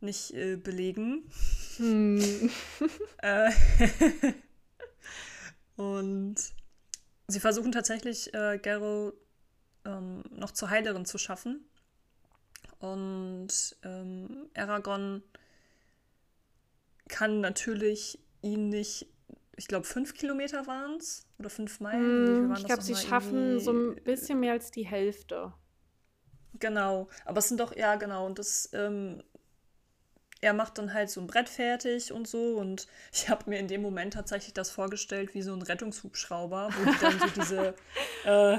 nicht 0.00 0.32
äh, 0.34 0.56
belegen. 0.56 1.30
Hm. 1.76 2.50
äh, 3.18 3.50
und 5.76 6.36
sie 7.26 7.40
versuchen 7.40 7.72
tatsächlich, 7.72 8.32
äh, 8.34 8.58
Gero 8.58 9.12
ähm, 9.84 10.24
noch 10.30 10.50
zur 10.50 10.70
Heilerin 10.70 11.04
zu 11.04 11.18
schaffen. 11.18 11.64
Und 12.80 13.76
ähm, 13.82 14.48
Aragorn 14.54 15.22
kann 17.08 17.40
natürlich 17.40 18.18
ihn 18.42 18.68
nicht, 18.68 19.08
ich 19.56 19.66
glaube, 19.66 19.84
fünf 19.84 20.14
Kilometer 20.14 20.66
waren 20.66 20.96
es 20.96 21.26
oder 21.38 21.50
fünf 21.50 21.80
Meilen. 21.80 22.50
Hm, 22.50 22.54
ich 22.56 22.64
glaube, 22.64 22.82
sie 22.82 22.94
schaffen 22.94 23.58
so 23.58 23.72
ein 23.72 23.96
bisschen 24.04 24.38
mehr 24.40 24.52
als 24.52 24.70
die 24.70 24.86
Hälfte. 24.86 25.52
Genau, 26.60 27.08
aber 27.24 27.38
es 27.38 27.48
sind 27.48 27.60
doch, 27.60 27.74
ja, 27.76 27.96
genau, 27.96 28.26
und 28.26 28.38
das 28.38 28.70
ähm, 28.72 29.22
er 30.40 30.52
macht 30.52 30.78
dann 30.78 30.94
halt 30.94 31.10
so 31.10 31.20
ein 31.20 31.26
Brett 31.26 31.48
fertig 31.48 32.12
und 32.12 32.28
so. 32.28 32.56
Und 32.56 32.86
ich 33.12 33.28
habe 33.28 33.48
mir 33.50 33.58
in 33.58 33.68
dem 33.68 33.82
Moment 33.82 34.14
tatsächlich 34.14 34.54
das 34.54 34.70
vorgestellt 34.70 35.34
wie 35.34 35.42
so 35.42 35.52
ein 35.52 35.62
Rettungshubschrauber, 35.62 36.70
wo 36.76 36.90
die 36.90 36.98
dann 37.00 37.18
so 37.18 37.26
diese, 37.36 37.74
äh, 38.24 38.58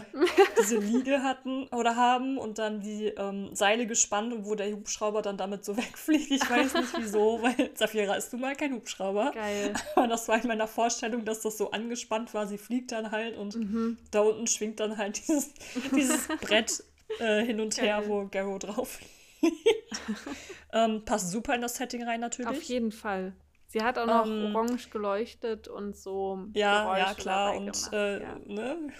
diese 0.59 0.77
Liege 0.77 1.23
hatten 1.23 1.67
oder 1.67 1.95
haben 1.95 2.37
und 2.37 2.59
dann 2.59 2.81
die 2.81 3.05
ähm, 3.05 3.55
Seile 3.55 3.87
gespannt 3.87 4.33
und 4.33 4.45
wo 4.45 4.55
der 4.55 4.71
Hubschrauber 4.71 5.21
dann 5.21 5.37
damit 5.37 5.63
so 5.63 5.77
wegfliegt. 5.77 6.31
Ich 6.31 6.49
weiß 6.49 6.73
nicht 6.73 6.93
wieso, 6.97 7.41
weil 7.41 7.71
Safira 7.75 8.15
ist 8.15 8.33
nun 8.33 8.41
mal 8.41 8.55
kein 8.55 8.73
Hubschrauber. 8.73 9.31
Geil. 9.33 9.73
Aber 9.95 10.07
das 10.07 10.27
war 10.27 10.41
in 10.41 10.47
meiner 10.47 10.67
Vorstellung, 10.67 11.25
dass 11.25 11.41
das 11.41 11.57
so 11.57 11.71
angespannt 11.71 12.33
war. 12.33 12.47
Sie 12.47 12.57
fliegt 12.57 12.91
dann 12.91 13.11
halt 13.11 13.37
und 13.37 13.55
mhm. 13.55 13.97
da 14.11 14.21
unten 14.21 14.47
schwingt 14.47 14.79
dann 14.79 14.97
halt 14.97 15.17
dieses, 15.17 15.53
dieses 15.95 16.27
Brett 16.41 16.83
äh, 17.19 17.43
hin 17.43 17.59
und 17.59 17.75
Geil. 17.75 17.85
her, 17.85 18.03
wo 18.07 18.27
Garrow 18.27 18.59
drauf 18.59 18.99
liegt. 18.99 19.18
ähm, 20.73 21.03
passt 21.05 21.31
super 21.31 21.55
in 21.55 21.61
das 21.61 21.75
Setting 21.75 22.03
rein 22.03 22.19
natürlich. 22.19 22.49
Auf 22.49 22.61
jeden 22.63 22.91
Fall. 22.91 23.33
Sie 23.67 23.83
hat 23.83 23.99
auch 23.99 24.07
noch 24.07 24.25
um, 24.25 24.45
ähm, 24.45 24.55
orange 24.55 24.89
geleuchtet 24.89 25.67
und 25.67 25.95
so. 25.95 26.47
Ja, 26.53 26.83
Geräusche 26.83 27.05
ja, 27.05 27.13
klar. 27.13 27.55
Und, 27.55 27.89
äh, 27.93 28.21
ja. 28.21 28.39
ne? 28.45 28.91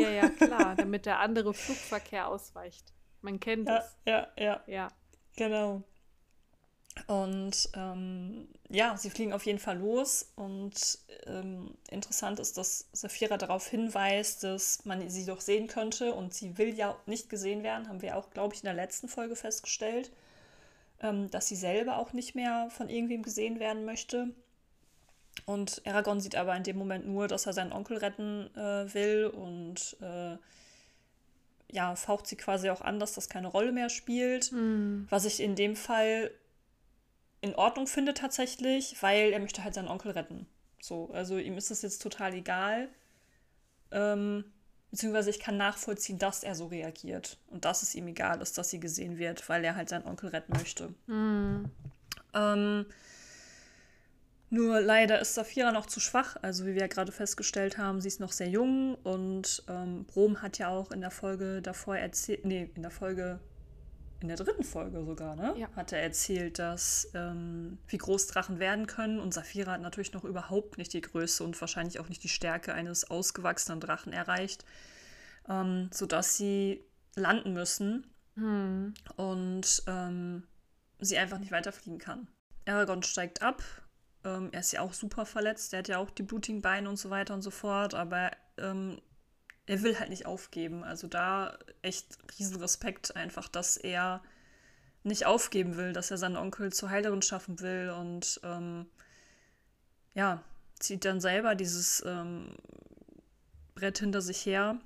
Ja, 0.00 0.10
ja, 0.10 0.28
klar, 0.28 0.76
damit 0.76 1.04
der 1.04 1.18
andere 1.18 1.52
Flugverkehr 1.52 2.28
ausweicht. 2.28 2.92
Man 3.22 3.40
kennt 3.40 3.68
ja, 3.68 3.78
es. 3.78 3.96
Ja, 4.06 4.28
ja. 4.38 4.62
Ja. 4.68 4.88
Genau. 5.36 5.82
Und 7.06 7.68
ähm, 7.74 8.48
ja, 8.70 8.96
sie 8.96 9.10
fliegen 9.10 9.32
auf 9.32 9.44
jeden 9.44 9.58
Fall 9.58 9.78
los. 9.78 10.32
Und 10.36 10.98
ähm, 11.26 11.76
interessant 11.90 12.40
ist, 12.40 12.56
dass 12.56 12.88
Saphira 12.92 13.36
darauf 13.36 13.66
hinweist, 13.66 14.44
dass 14.44 14.84
man 14.84 15.08
sie 15.10 15.26
doch 15.26 15.40
sehen 15.40 15.66
könnte. 15.66 16.14
Und 16.14 16.34
sie 16.34 16.56
will 16.56 16.74
ja 16.74 16.96
nicht 17.06 17.28
gesehen 17.28 17.62
werden, 17.62 17.88
haben 17.88 18.02
wir 18.02 18.16
auch, 18.16 18.30
glaube 18.30 18.54
ich, 18.54 18.62
in 18.62 18.66
der 18.66 18.74
letzten 18.74 19.08
Folge 19.08 19.36
festgestellt, 19.36 20.10
ähm, 21.00 21.30
dass 21.30 21.46
sie 21.46 21.56
selber 21.56 21.98
auch 21.98 22.12
nicht 22.12 22.34
mehr 22.34 22.68
von 22.70 22.88
irgendwem 22.88 23.22
gesehen 23.22 23.60
werden 23.60 23.84
möchte. 23.84 24.30
Und 25.46 25.82
Aragorn 25.84 26.20
sieht 26.20 26.36
aber 26.36 26.56
in 26.56 26.62
dem 26.62 26.78
Moment 26.78 27.06
nur, 27.06 27.28
dass 27.28 27.46
er 27.46 27.52
seinen 27.52 27.72
Onkel 27.72 27.98
retten 27.98 28.50
äh, 28.56 28.94
will 28.94 29.26
und 29.26 29.96
äh, 30.00 30.36
ja, 31.70 31.96
faucht 31.96 32.26
sie 32.26 32.36
quasi 32.36 32.70
auch 32.70 32.80
an, 32.80 33.00
dass 33.00 33.14
das 33.14 33.28
keine 33.28 33.48
Rolle 33.48 33.72
mehr 33.72 33.88
spielt. 33.88 34.52
Mhm. 34.52 35.06
Was 35.10 35.24
ich 35.24 35.40
in 35.40 35.56
dem 35.56 35.76
Fall 35.76 36.30
in 37.44 37.54
Ordnung 37.56 37.86
findet 37.86 38.16
tatsächlich, 38.16 38.96
weil 39.02 39.30
er 39.30 39.38
möchte 39.38 39.62
halt 39.62 39.74
seinen 39.74 39.88
Onkel 39.88 40.12
retten. 40.12 40.46
So, 40.80 41.10
also 41.12 41.36
ihm 41.36 41.58
ist 41.58 41.70
das 41.70 41.82
jetzt 41.82 42.00
total 42.00 42.32
egal. 42.32 42.88
Ähm, 43.90 44.44
beziehungsweise 44.90 45.28
ich 45.28 45.40
kann 45.40 45.58
nachvollziehen, 45.58 46.18
dass 46.18 46.42
er 46.42 46.54
so 46.54 46.68
reagiert 46.68 47.36
und 47.48 47.66
dass 47.66 47.82
es 47.82 47.94
ihm 47.94 48.08
egal 48.08 48.40
ist, 48.40 48.56
dass 48.56 48.70
sie 48.70 48.80
gesehen 48.80 49.18
wird, 49.18 49.46
weil 49.50 49.62
er 49.62 49.76
halt 49.76 49.90
seinen 49.90 50.06
Onkel 50.06 50.30
retten 50.30 50.54
möchte. 50.54 50.94
Mhm. 51.06 51.70
Ähm, 52.32 52.86
nur 54.48 54.80
leider 54.80 55.20
ist 55.20 55.34
Saphira 55.34 55.70
noch 55.70 55.84
zu 55.84 56.00
schwach. 56.00 56.36
Also 56.40 56.64
wie 56.64 56.72
wir 56.72 56.80
ja 56.80 56.86
gerade 56.86 57.12
festgestellt 57.12 57.76
haben, 57.76 58.00
sie 58.00 58.08
ist 58.08 58.20
noch 58.20 58.32
sehr 58.32 58.48
jung 58.48 58.94
und 59.02 59.64
ähm, 59.68 60.06
Brom 60.06 60.40
hat 60.40 60.56
ja 60.56 60.70
auch 60.70 60.92
in 60.92 61.02
der 61.02 61.10
Folge 61.10 61.60
davor 61.60 61.98
erzählt, 61.98 62.46
nee, 62.46 62.70
in 62.74 62.80
der 62.80 62.90
Folge, 62.90 63.38
in 64.24 64.28
der 64.28 64.38
dritten 64.38 64.64
Folge 64.64 65.04
sogar, 65.04 65.36
ne? 65.36 65.54
Ja. 65.58 65.68
Hat 65.76 65.92
er 65.92 66.02
erzählt, 66.02 66.58
dass 66.58 67.10
ähm, 67.12 67.76
wie 67.88 67.98
groß 67.98 68.26
Drachen 68.28 68.58
werden 68.58 68.86
können 68.86 69.20
und 69.20 69.34
Saphira 69.34 69.72
hat 69.72 69.82
natürlich 69.82 70.14
noch 70.14 70.24
überhaupt 70.24 70.78
nicht 70.78 70.94
die 70.94 71.02
Größe 71.02 71.44
und 71.44 71.60
wahrscheinlich 71.60 72.00
auch 72.00 72.08
nicht 72.08 72.24
die 72.24 72.30
Stärke 72.30 72.72
eines 72.72 73.10
ausgewachsenen 73.10 73.80
Drachen 73.80 74.14
erreicht, 74.14 74.64
ähm, 75.46 75.90
sodass 75.92 76.38
sie 76.38 76.82
landen 77.16 77.52
müssen 77.52 78.06
hm. 78.36 78.94
und 79.16 79.82
ähm, 79.86 80.44
sie 81.00 81.18
einfach 81.18 81.38
nicht 81.38 81.52
weiterfliegen 81.52 81.98
kann. 81.98 82.26
Aragorn 82.66 83.02
steigt 83.02 83.42
ab, 83.42 83.62
ähm, 84.24 84.48
er 84.52 84.60
ist 84.60 84.72
ja 84.72 84.80
auch 84.80 84.94
super 84.94 85.26
verletzt, 85.26 85.74
er 85.74 85.80
hat 85.80 85.88
ja 85.88 85.98
auch 85.98 86.10
die 86.10 86.22
blutigen 86.22 86.62
Beine 86.62 86.88
und 86.88 86.96
so 86.96 87.10
weiter 87.10 87.34
und 87.34 87.42
so 87.42 87.50
fort, 87.50 87.92
aber 87.92 88.30
ähm, 88.56 89.02
er 89.66 89.82
will 89.82 89.98
halt 89.98 90.10
nicht 90.10 90.26
aufgeben. 90.26 90.84
Also 90.84 91.06
da 91.06 91.58
echt 91.82 92.18
riesen 92.38 92.60
Respekt 92.60 93.16
einfach, 93.16 93.48
dass 93.48 93.76
er 93.76 94.22
nicht 95.02 95.26
aufgeben 95.26 95.76
will, 95.76 95.92
dass 95.92 96.10
er 96.10 96.18
seinen 96.18 96.36
Onkel 96.36 96.72
zur 96.72 96.90
Heilerin 96.90 97.22
schaffen 97.22 97.60
will 97.60 97.90
und 97.90 98.40
ähm, 98.42 98.86
ja, 100.14 100.42
zieht 100.78 101.04
dann 101.04 101.20
selber 101.20 101.54
dieses 101.54 102.02
ähm, 102.06 102.56
Brett 103.74 103.98
hinter 103.98 104.22
sich 104.22 104.46
her 104.46 104.78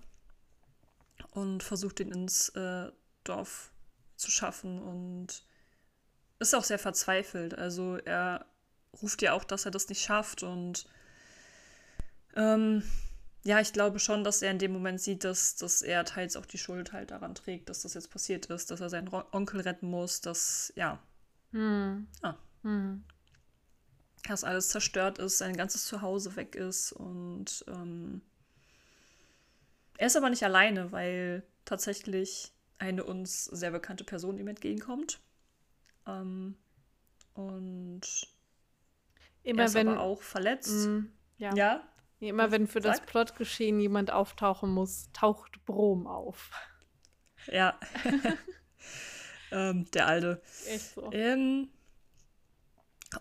und 1.31 1.63
versucht 1.63 2.01
ihn 2.01 2.11
ins 2.11 2.49
äh, 2.51 2.91
Dorf 3.25 3.71
zu 4.17 4.31
schaffen 4.31 4.83
und 4.83 5.45
ist 6.39 6.55
auch 6.55 6.65
sehr 6.65 6.79
verzweifelt. 6.79 7.57
Also 7.57 7.97
er 7.97 8.47
ruft 9.01 9.23
ja 9.23 9.33
auch, 9.33 9.45
dass 9.45 9.65
er 9.65 9.71
das 9.71 9.89
nicht 9.89 10.03
schafft. 10.03 10.43
Und 10.43 10.87
ähm, 12.37 12.83
ja, 13.49 13.61
ich 13.61 13.73
glaube 13.73 13.99
schon, 13.99 14.25
dass 14.25 14.43
er 14.43 14.51
in 14.51 14.59
dem 14.59 14.75
Moment 14.75 15.01
sieht, 15.01 15.25
dass, 15.25 15.57
dass 15.57 15.81
er 15.81 16.05
teils 16.05 16.37
auch 16.37 16.45
die 16.45 16.59
Schuld 16.59 16.93
halt 16.93 17.13
daran 17.13 17.35
trägt, 17.35 17.71
dass 17.71 17.81
das 17.81 17.95
jetzt 17.95 18.11
passiert 18.11 18.45
ist, 18.47 18.71
dass 18.71 18.83
er 18.83 18.91
seinen 18.91 19.09
Onkel 19.09 19.63
retten 19.63 19.89
muss, 19.89 20.21
dass, 20.21 20.71
ja. 20.77 21.03
Hm. 21.53 22.07
Ah. 22.21 22.35
Hm. 22.63 23.03
Dass 24.29 24.45
alles 24.45 24.69
zerstört 24.69 25.19
ist, 25.19 25.39
sein 25.39 25.57
ganzes 25.57 25.87
Zuhause 25.87 26.37
weg 26.37 26.57
ist 26.57 26.93
und 26.93 27.65
ähm, 27.69 28.21
er 29.97 30.09
ist 30.09 30.17
aber 30.17 30.29
nicht 30.29 30.43
alleine, 30.43 30.93
weil 30.93 31.43
tatsächlich 31.65 32.53
eine 32.77 33.03
uns 33.03 33.47
sehr 33.47 33.71
bekannte 33.71 34.05
Person 34.05 34.37
ihm 34.37 34.49
entgegenkommt. 34.49 35.21
Ähm, 36.07 36.55
und 37.33 38.03
Immer 39.43 39.63
er 39.63 39.65
ist 39.65 39.75
wenn, 39.75 39.89
aber 39.89 40.01
auch 40.01 40.21
verletzt. 40.21 40.87
Mm, 40.87 41.07
ja. 41.39 41.55
ja. 41.55 41.89
Immer 42.21 42.51
wenn 42.51 42.67
für 42.67 42.81
das 42.81 43.01
Plotgeschehen 43.01 43.79
jemand 43.81 44.11
auftauchen 44.11 44.71
muss, 44.71 45.11
taucht 45.13 45.65
Brom 45.65 46.07
auf. 46.07 46.51
Ja. 47.47 47.79
ähm, 49.53 49.89
der 49.93 50.07
Alte. 50.07 50.43
Echt 50.67 50.95
so. 50.95 51.11
Ähm, 51.13 51.69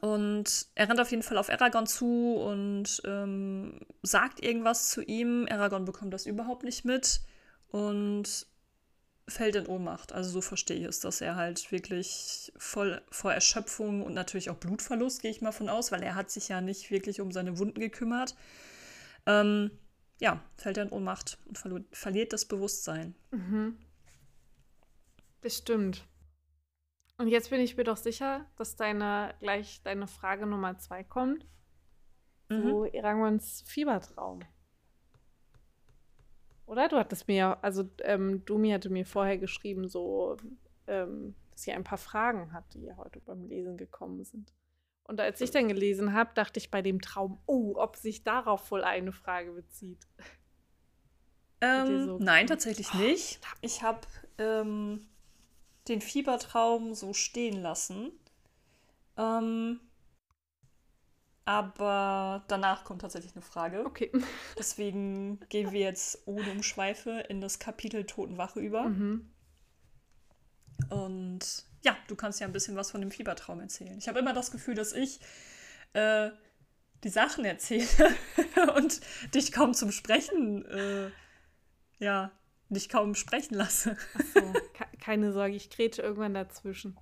und 0.02 0.68
er 0.76 0.90
rennt 0.90 1.00
auf 1.00 1.12
jeden 1.12 1.24
Fall 1.24 1.38
auf 1.38 1.50
Aragorn 1.50 1.88
zu 1.88 2.36
und 2.36 3.02
ähm, 3.06 3.80
sagt 4.02 4.44
irgendwas 4.44 4.90
zu 4.90 5.02
ihm. 5.02 5.48
Aragorn 5.50 5.86
bekommt 5.86 6.14
das 6.14 6.26
überhaupt 6.26 6.64
nicht 6.64 6.84
mit. 6.84 7.22
Und 7.70 8.48
fällt 9.28 9.56
in 9.56 9.68
Ohnmacht. 9.68 10.14
Also 10.14 10.30
so 10.30 10.42
verstehe 10.42 10.78
ich 10.78 10.86
es, 10.86 11.00
dass 11.00 11.22
er 11.22 11.36
halt 11.36 11.72
wirklich 11.72 12.52
voll 12.58 13.02
vor 13.12 13.34
Erschöpfung 13.34 14.04
und 14.04 14.14
natürlich 14.14 14.50
auch 14.50 14.56
Blutverlust, 14.56 15.22
gehe 15.22 15.32
ich 15.32 15.42
mal 15.42 15.52
von 15.52 15.70
aus, 15.70 15.92
weil 15.92 16.02
er 16.02 16.16
hat 16.16 16.32
sich 16.32 16.48
ja 16.48 16.62
nicht 16.62 16.92
wirklich 16.92 17.20
um 17.20 17.32
seine 17.32 17.58
Wunden 17.58 17.80
gekümmert. 17.80 18.36
Ähm, 19.28 19.70
ja, 20.20 20.42
fällt 20.56 20.78
er 20.78 20.84
in 20.84 20.90
Ohnmacht 20.90 21.38
und 21.46 21.60
verlo- 21.60 21.86
verliert 21.92 22.34
das 22.34 22.48
Bewusstsein. 22.48 23.13
Mhm. 23.30 23.78
Bestimmt. 25.42 26.08
Und 27.18 27.28
jetzt 27.28 27.50
bin 27.50 27.62
ich 27.62 27.78
mir 27.78 27.84
doch 27.84 27.98
sicher, 27.98 28.46
dass 28.56 28.76
deine 28.76 29.36
gleich 29.40 29.82
deine 29.84 30.08
Frage 30.08 30.48
Nummer 30.48 30.78
zwei 30.80 31.04
kommt. 31.04 31.46
Mhm. 32.50 32.63
So 32.63 32.86
Erangons 32.86 33.63
Fiebertraum. 33.68 34.40
Oder? 36.66 36.88
Du 36.90 36.98
hattest 36.98 37.28
mir 37.28 37.36
ja, 37.36 37.60
also 37.62 37.90
ähm, 38.04 38.46
Dumi 38.46 38.72
hatte 38.72 38.90
mir 38.90 39.06
vorher 39.06 39.38
geschrieben, 39.38 39.88
so, 39.88 40.38
ähm, 40.88 41.36
dass 41.52 41.63
sie 41.63 41.72
ein 41.72 41.84
paar 41.84 41.98
Fragen 41.98 42.54
hat, 42.54 42.74
die 42.74 42.84
ja 42.84 42.98
heute 42.98 43.20
beim 43.20 43.48
Lesen 43.48 43.78
gekommen 43.78 44.24
sind. 44.24 44.54
Und 45.08 45.22
als 45.22 45.39
ich 45.39 45.52
dann 45.52 45.70
gelesen 45.70 46.13
habe, 46.13 46.32
dachte 46.36 46.60
ich 46.60 46.70
bei 46.70 46.82
dem 46.82 47.02
Traum, 47.02 47.39
oh, 47.46 47.76
ob 47.78 47.96
sich 47.96 48.24
darauf 48.24 48.70
wohl 48.72 48.84
eine 48.84 49.12
Frage 49.12 49.52
bezieht. 49.52 50.08
Ähm, 51.60 52.06
so 52.06 52.20
nein, 52.20 52.46
tatsächlich 52.46 52.89
oh, 52.93 52.98
nicht. 52.98 53.39
Ich 53.62 53.82
habe 53.82 54.02
ähm, 54.38 55.08
den 55.88 56.02
Fiebertraum 56.02 56.93
so 56.93 57.15
stehen 57.15 57.60
lassen. 57.60 58.12
Ähm, 59.17 59.80
aber 61.46 62.43
danach 62.48 62.84
kommt 62.84 63.02
tatsächlich 63.02 63.34
eine 63.34 63.41
Frage. 63.41 63.86
Okay. 63.86 64.12
Deswegen 64.60 65.39
gehen 65.50 65.72
wir 65.72 65.80
jetzt 65.80 66.28
ohne 66.28 66.52
Umschweife 66.52 67.22
in 67.30 67.41
das 67.41 67.58
Kapitel 67.58 68.06
Totenwache 68.06 68.60
über. 68.60 68.89
Mhm. 68.89 69.28
Und 70.89 71.65
ja, 71.84 71.96
du 72.08 72.16
kannst 72.16 72.40
ja 72.40 72.48
ein 72.48 72.54
bisschen 72.54 72.76
was 72.76 72.92
von 72.92 73.02
dem 73.02 73.12
Fiebertraum 73.12 73.60
erzählen. 73.60 73.98
Ich 73.98 74.08
habe 74.08 74.20
immer 74.20 74.34
das 74.34 74.52
Gefühl, 74.52 74.76
dass 74.76 74.94
ich 74.94 75.20
äh, 75.94 76.32
die 77.04 77.10
Sachen 77.10 77.46
erzähle 77.46 77.88
und 78.76 79.00
dich 79.34 79.52
kaum 79.52 79.74
zum 79.74 79.92
Sprechen, 79.92 80.66
äh, 80.66 81.12
ja, 82.00 82.32
dich 82.70 82.90
kaum 82.90 83.16
sprechen 83.16 83.56
lasse. 83.56 83.98
So, 84.34 84.54
keine 85.00 85.32
Sorge, 85.32 85.56
ich 85.56 85.70
krete 85.70 86.02
irgendwann 86.02 86.34
dazwischen. 86.34 87.00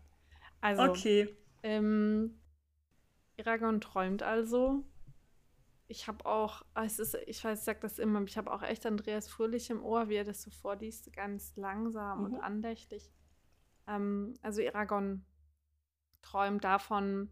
Also, 0.62 0.84
okay. 0.84 1.36
Ähm, 1.64 2.40
Eragon 3.38 3.82
träumt 3.82 4.24
also. 4.24 4.84
Ich 5.88 6.08
habe 6.08 6.26
auch, 6.26 6.64
ah, 6.74 6.86
es 6.86 6.98
ist, 6.98 7.16
ich 7.28 7.44
weiß, 7.44 7.60
ich 7.60 7.66
sag 7.66 7.82
das 7.82 8.00
immer, 8.00 8.24
ich 8.24 8.38
habe 8.38 8.52
auch 8.52 8.64
echt 8.64 8.86
Andreas 8.86 9.28
Fröhlich 9.28 9.70
im 9.70 9.84
Ohr, 9.84 10.10
wie 10.10 10.16
er 10.16 10.24
das 10.24 10.42
so 10.42 10.50
vorliest, 10.50 11.14
ganz 11.14 11.56
langsam 11.56 12.20
mhm. 12.20 12.26
und 12.26 12.36
andächtig. 12.40 13.12
Ähm, 13.88 14.34
also 14.42 14.62
Eragon 14.62 15.26
träumt 16.22 16.64
davon, 16.64 17.30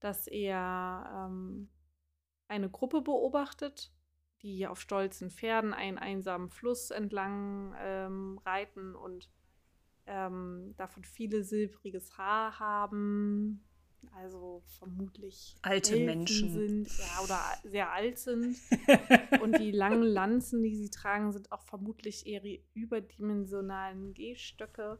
dass 0.00 0.26
er 0.26 1.28
ähm, 1.28 1.68
eine 2.48 2.70
Gruppe 2.70 3.02
beobachtet, 3.02 3.92
die 4.42 4.66
auf 4.66 4.80
stolzen 4.80 5.30
Pferden 5.30 5.74
einen 5.74 5.98
einsamen 5.98 6.48
Fluss 6.48 6.90
entlang 6.90 7.74
ähm, 7.78 8.40
reiten 8.44 8.94
und 8.94 9.30
ähm, 10.06 10.74
davon 10.76 11.04
viele 11.04 11.44
silbriges 11.44 12.16
Haar 12.16 12.58
haben, 12.58 13.62
also 14.14 14.62
vermutlich 14.78 15.56
alte 15.62 15.92
Elfen 15.92 16.06
Menschen 16.06 16.50
sind, 16.50 16.98
ja, 16.98 17.22
oder 17.22 17.40
sehr 17.64 17.92
alt 17.92 18.18
sind. 18.18 18.56
und 19.42 19.58
die 19.58 19.70
langen 19.70 20.02
Lanzen, 20.02 20.62
die 20.62 20.74
sie 20.74 20.90
tragen, 20.90 21.32
sind 21.32 21.52
auch 21.52 21.62
vermutlich 21.62 22.26
eher 22.26 22.42
überdimensionalen 22.74 24.14
Gehstöcke. 24.14 24.98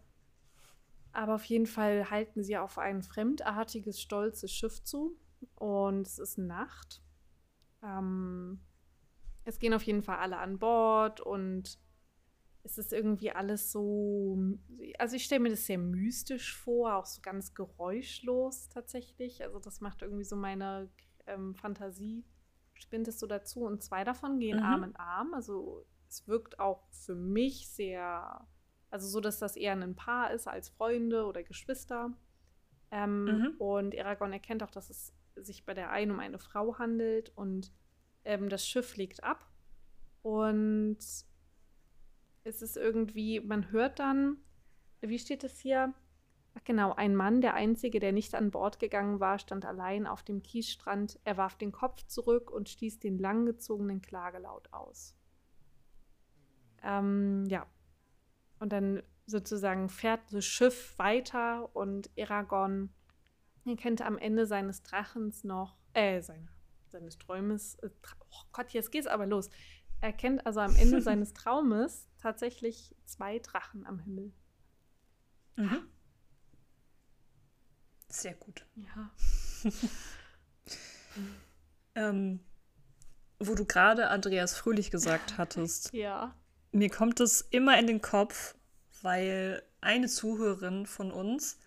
Aber 1.13 1.35
auf 1.35 1.45
jeden 1.45 1.67
Fall 1.67 2.11
halten 2.11 2.43
sie 2.43 2.57
auf 2.57 2.79
ein 2.79 3.03
fremdartiges, 3.03 4.01
stolzes 4.01 4.53
Schiff 4.53 4.83
zu. 4.83 5.17
Und 5.57 6.07
es 6.07 6.19
ist 6.19 6.39
Nacht. 6.39 7.03
Ähm, 7.83 8.61
es 9.45 9.59
gehen 9.59 9.75
auf 9.75 9.83
jeden 9.83 10.03
Fall 10.03 10.19
alle 10.19 10.39
an 10.39 10.59
Bord 10.59 11.21
und 11.21 11.79
es 12.63 12.79
ist 12.79 12.93
irgendwie 12.93 13.31
alles 13.31 13.73
so, 13.73 14.39
also 14.99 15.17
ich 15.17 15.25
stelle 15.25 15.41
mir 15.41 15.51
das 15.51 15.67
sehr 15.67 15.79
mystisch 15.79 16.55
vor, 16.55 16.97
auch 16.97 17.07
so 17.07 17.23
ganz 17.23 17.55
geräuschlos 17.55 18.69
tatsächlich. 18.69 19.43
Also 19.43 19.59
das 19.59 19.81
macht 19.81 20.03
irgendwie 20.03 20.25
so 20.25 20.37
meine 20.37 20.91
ähm, 21.27 21.55
Fantasie, 21.55 22.25
spinnt 22.75 23.09
es 23.09 23.19
so 23.19 23.27
dazu. 23.27 23.65
Und 23.65 23.83
zwei 23.83 24.05
davon 24.05 24.39
gehen 24.39 24.59
mhm. 24.59 24.65
Arm 24.65 24.85
in 24.85 24.97
Arm. 24.97 25.33
Also 25.33 25.87
es 26.07 26.29
wirkt 26.29 26.61
auch 26.61 26.87
für 26.91 27.15
mich 27.15 27.69
sehr, 27.71 28.47
also 28.91 29.07
so, 29.09 29.21
dass 29.21 29.39
das 29.39 29.57
eher 29.57 29.73
ein 29.73 29.95
Paar 29.95 30.33
ist 30.33 30.49
als 30.49 30.69
Freunde 30.69 31.25
oder 31.25 31.43
Geschwister. 31.43 32.13
Ähm, 32.91 33.25
mhm. 33.25 33.55
Und 33.59 33.99
Aragorn 33.99 34.33
erkennt 34.33 34.63
auch, 34.63 34.71
dass 34.71 34.91
es 34.91 35.15
sich 35.37 35.65
bei 35.65 35.75
der 35.75 35.91
einen 35.91 36.11
um 36.11 36.19
eine 36.19 36.39
Frau 36.39 36.79
handelt 36.79 37.33
und 37.37 37.73
ähm, 38.25 38.49
das 38.49 38.67
Schiff 38.67 38.97
legt 38.97 39.23
ab. 39.23 39.47
Und 40.23 40.99
es 40.99 42.63
ist 42.63 42.77
irgendwie, 42.77 43.41
man 43.41 43.71
hört 43.71 43.99
dann, 44.01 44.39
wie 45.01 45.19
steht 45.19 45.45
es 45.45 45.59
hier? 45.61 45.95
Ach 46.55 46.65
genau, 46.65 46.93
ein 46.95 47.15
Mann, 47.15 47.41
der 47.41 47.55
einzige, 47.55 48.01
der 48.01 48.13
nicht 48.13 48.35
an 48.35 48.51
Bord 48.51 48.81
gegangen 48.81 49.21
war, 49.21 49.39
stand 49.39 49.65
allein 49.65 50.07
auf 50.07 50.25
dem 50.25 50.43
Kiesstrand. 50.43 51.21
Er 51.23 51.37
warf 51.37 51.57
den 51.57 51.71
Kopf 51.71 52.03
zurück 52.07 52.51
und 52.51 52.69
stieß 52.69 52.99
den 52.99 53.19
langgezogenen 53.19 54.03
Klagelaut 54.03 54.73
aus. 54.73 55.15
Ähm, 56.83 57.47
ja. 57.49 57.67
Und 58.61 58.73
dann 58.73 59.03
sozusagen 59.27 59.89
fährt 59.89 60.21
das 60.33 60.45
Schiff 60.45 60.97
weiter 60.99 61.75
und 61.75 62.11
Eragon 62.17 62.91
erkennt 63.65 64.03
am 64.03 64.19
Ende 64.19 64.47
seines 64.47 64.83
Drachens 64.83 65.45
noch, 65.45 65.77
äh, 65.93 66.21
seine, 66.23 66.49
seines 66.89 67.19
Träumes, 67.19 67.77
äh, 67.77 67.91
oh 68.31 68.45
Gott, 68.53 68.71
jetzt 68.71 68.91
geht's 68.91 69.07
aber 69.07 69.27
los. 69.27 69.49
Er 70.01 70.09
erkennt 70.09 70.47
also 70.47 70.61
am 70.61 70.75
Ende 70.77 71.01
seines 71.03 71.33
Traumes 71.33 72.09
tatsächlich 72.19 72.95
zwei 73.05 73.39
Drachen 73.39 73.87
am 73.87 73.99
Himmel. 73.99 74.33
Mhm. 75.57 75.89
Sehr 78.09 78.35
gut. 78.35 78.67
Ja. 78.75 79.11
ähm, 81.95 82.41
wo 83.39 83.55
du 83.55 83.65
gerade 83.65 84.09
Andreas 84.09 84.55
Fröhlich 84.57 84.91
gesagt 84.91 85.39
hattest. 85.39 85.93
ja. 85.93 86.35
Mir 86.73 86.91
kommt 86.91 87.21
es 87.21 87.41
immer 87.51 87.79
in 87.79 87.87
den 87.87 88.01
Kopf, 88.01 88.55
weil 89.03 89.63
eine 89.81 90.09
Zuhörerin 90.09 90.87
von 90.87 91.11
uns 91.11 91.59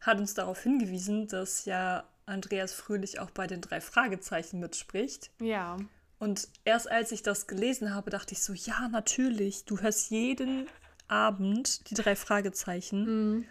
hat 0.00 0.18
uns 0.18 0.34
darauf 0.34 0.62
hingewiesen, 0.62 1.28
dass 1.28 1.64
ja 1.64 2.04
Andreas 2.26 2.74
Fröhlich 2.74 3.20
auch 3.20 3.30
bei 3.30 3.46
den 3.46 3.60
drei 3.60 3.80
Fragezeichen 3.80 4.60
mitspricht. 4.60 5.30
Ja. 5.40 5.76
Und 6.18 6.48
erst 6.64 6.90
als 6.90 7.12
ich 7.12 7.22
das 7.22 7.46
gelesen 7.46 7.94
habe, 7.94 8.10
dachte 8.10 8.32
ich 8.32 8.42
so, 8.42 8.52
ja, 8.52 8.88
natürlich, 8.88 9.64
du 9.64 9.78
hörst 9.80 10.10
jeden 10.10 10.68
Abend 11.08 11.88
die 11.90 11.94
drei 11.94 12.16
Fragezeichen. 12.16 13.04
Mhm. 13.36 13.44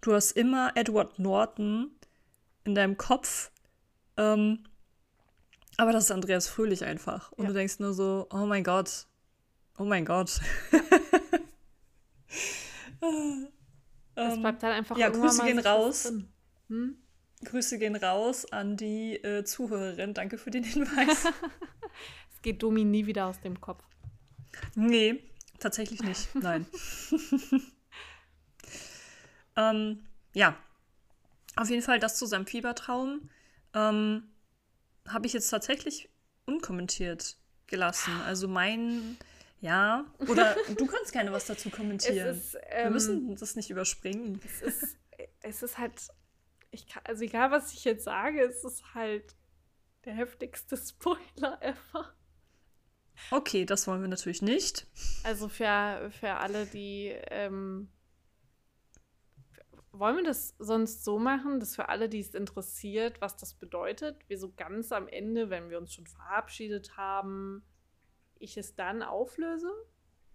Du 0.00 0.14
hast 0.14 0.32
immer 0.32 0.72
Edward 0.76 1.18
Norton 1.18 1.90
in 2.64 2.74
deinem 2.74 2.96
Kopf. 2.96 3.50
Ähm, 4.16 4.64
aber 5.76 5.92
das 5.92 6.04
ist 6.04 6.10
Andreas 6.10 6.48
Fröhlich 6.48 6.84
einfach. 6.84 7.32
Und 7.32 7.44
Ja. 7.44 7.48
du 7.48 7.54
denkst 7.54 7.78
nur 7.78 7.94
so, 7.94 8.26
oh 8.30 8.46
mein 8.46 8.64
Gott. 8.64 9.06
Oh 9.80 9.84
mein 9.84 10.04
Gott. 10.04 10.40
Das 14.14 14.34
Ähm, 14.34 14.42
bleibt 14.42 14.62
dann 14.62 14.72
einfach 14.72 14.98
ja, 14.98 15.08
Grüße 15.08 15.42
gehen 15.42 15.58
raus. 15.58 16.12
Hm? 16.68 16.98
Grüße 17.46 17.78
gehen 17.78 17.96
raus 17.96 18.44
an 18.52 18.76
die 18.76 19.14
äh, 19.14 19.44
Zuhörerin. 19.44 20.12
Danke 20.12 20.36
für 20.36 20.50
den 20.50 20.64
Hinweis. 20.64 21.24
Es 22.34 22.42
geht 22.42 22.62
Domi 22.62 22.84
nie 22.84 23.06
wieder 23.06 23.26
aus 23.26 23.40
dem 23.40 23.60
Kopf. 23.60 23.82
nee, 24.74 25.22
tatsächlich 25.58 26.02
nicht. 26.02 26.34
Nein. 26.34 26.66
ähm, 29.56 30.04
ja. 30.34 30.56
Auf 31.56 31.70
jeden 31.70 31.82
Fall 31.82 31.98
das 31.98 32.18
zu 32.18 32.26
seinem 32.26 32.46
Fiebertraum 32.46 33.30
ähm, 33.72 34.24
habe 35.08 35.26
ich 35.26 35.32
jetzt 35.32 35.48
tatsächlich 35.48 36.10
unkommentiert 36.44 37.36
gelassen. 37.66 38.12
Also 38.26 38.48
mein, 38.48 39.16
ja. 39.60 40.06
Oder 40.18 40.56
du 40.76 40.86
kannst 40.86 41.12
gerne 41.12 41.32
was 41.32 41.46
dazu 41.46 41.70
kommentieren. 41.70 42.36
Ist, 42.36 42.54
Wir 42.54 42.62
ähm, 42.70 42.92
müssen 42.92 43.36
das 43.36 43.56
nicht 43.56 43.70
überspringen. 43.70 44.40
es 44.44 44.62
ist, 44.62 44.96
es 45.40 45.62
ist 45.62 45.78
halt, 45.78 46.08
kann, 46.92 47.02
also 47.04 47.24
egal 47.24 47.50
was 47.50 47.72
ich 47.72 47.84
jetzt 47.84 48.04
sage, 48.04 48.42
es 48.42 48.64
ist 48.64 48.94
halt 48.94 49.34
der 50.04 50.14
heftigste 50.14 50.76
Spoiler 50.76 51.60
ever. 51.62 52.14
Okay, 53.30 53.66
das 53.66 53.86
wollen 53.86 54.00
wir 54.00 54.08
natürlich 54.08 54.40
nicht. 54.40 54.86
Also 55.24 55.48
für, 55.48 56.10
für 56.10 56.34
alle, 56.36 56.64
die, 56.64 57.14
ähm, 57.30 57.90
wollen 59.92 60.16
wir 60.16 60.24
das 60.24 60.54
sonst 60.58 61.04
so 61.04 61.18
machen, 61.18 61.60
dass 61.60 61.74
für 61.76 61.88
alle, 61.88 62.08
die 62.08 62.20
es 62.20 62.34
interessiert, 62.34 63.20
was 63.20 63.36
das 63.36 63.54
bedeutet, 63.54 64.16
wir 64.28 64.38
so 64.38 64.52
ganz 64.54 64.90
am 64.92 65.06
Ende, 65.08 65.50
wenn 65.50 65.68
wir 65.68 65.78
uns 65.78 65.92
schon 65.92 66.06
verabschiedet 66.06 66.96
haben, 66.96 67.62
ich 68.40 68.56
es 68.56 68.74
dann 68.74 69.02
auflöse? 69.02 69.70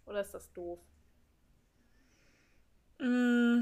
Oder 0.05 0.21
ist 0.21 0.33
das 0.33 0.53
doof? 0.53 0.79
Mm. 2.99 3.61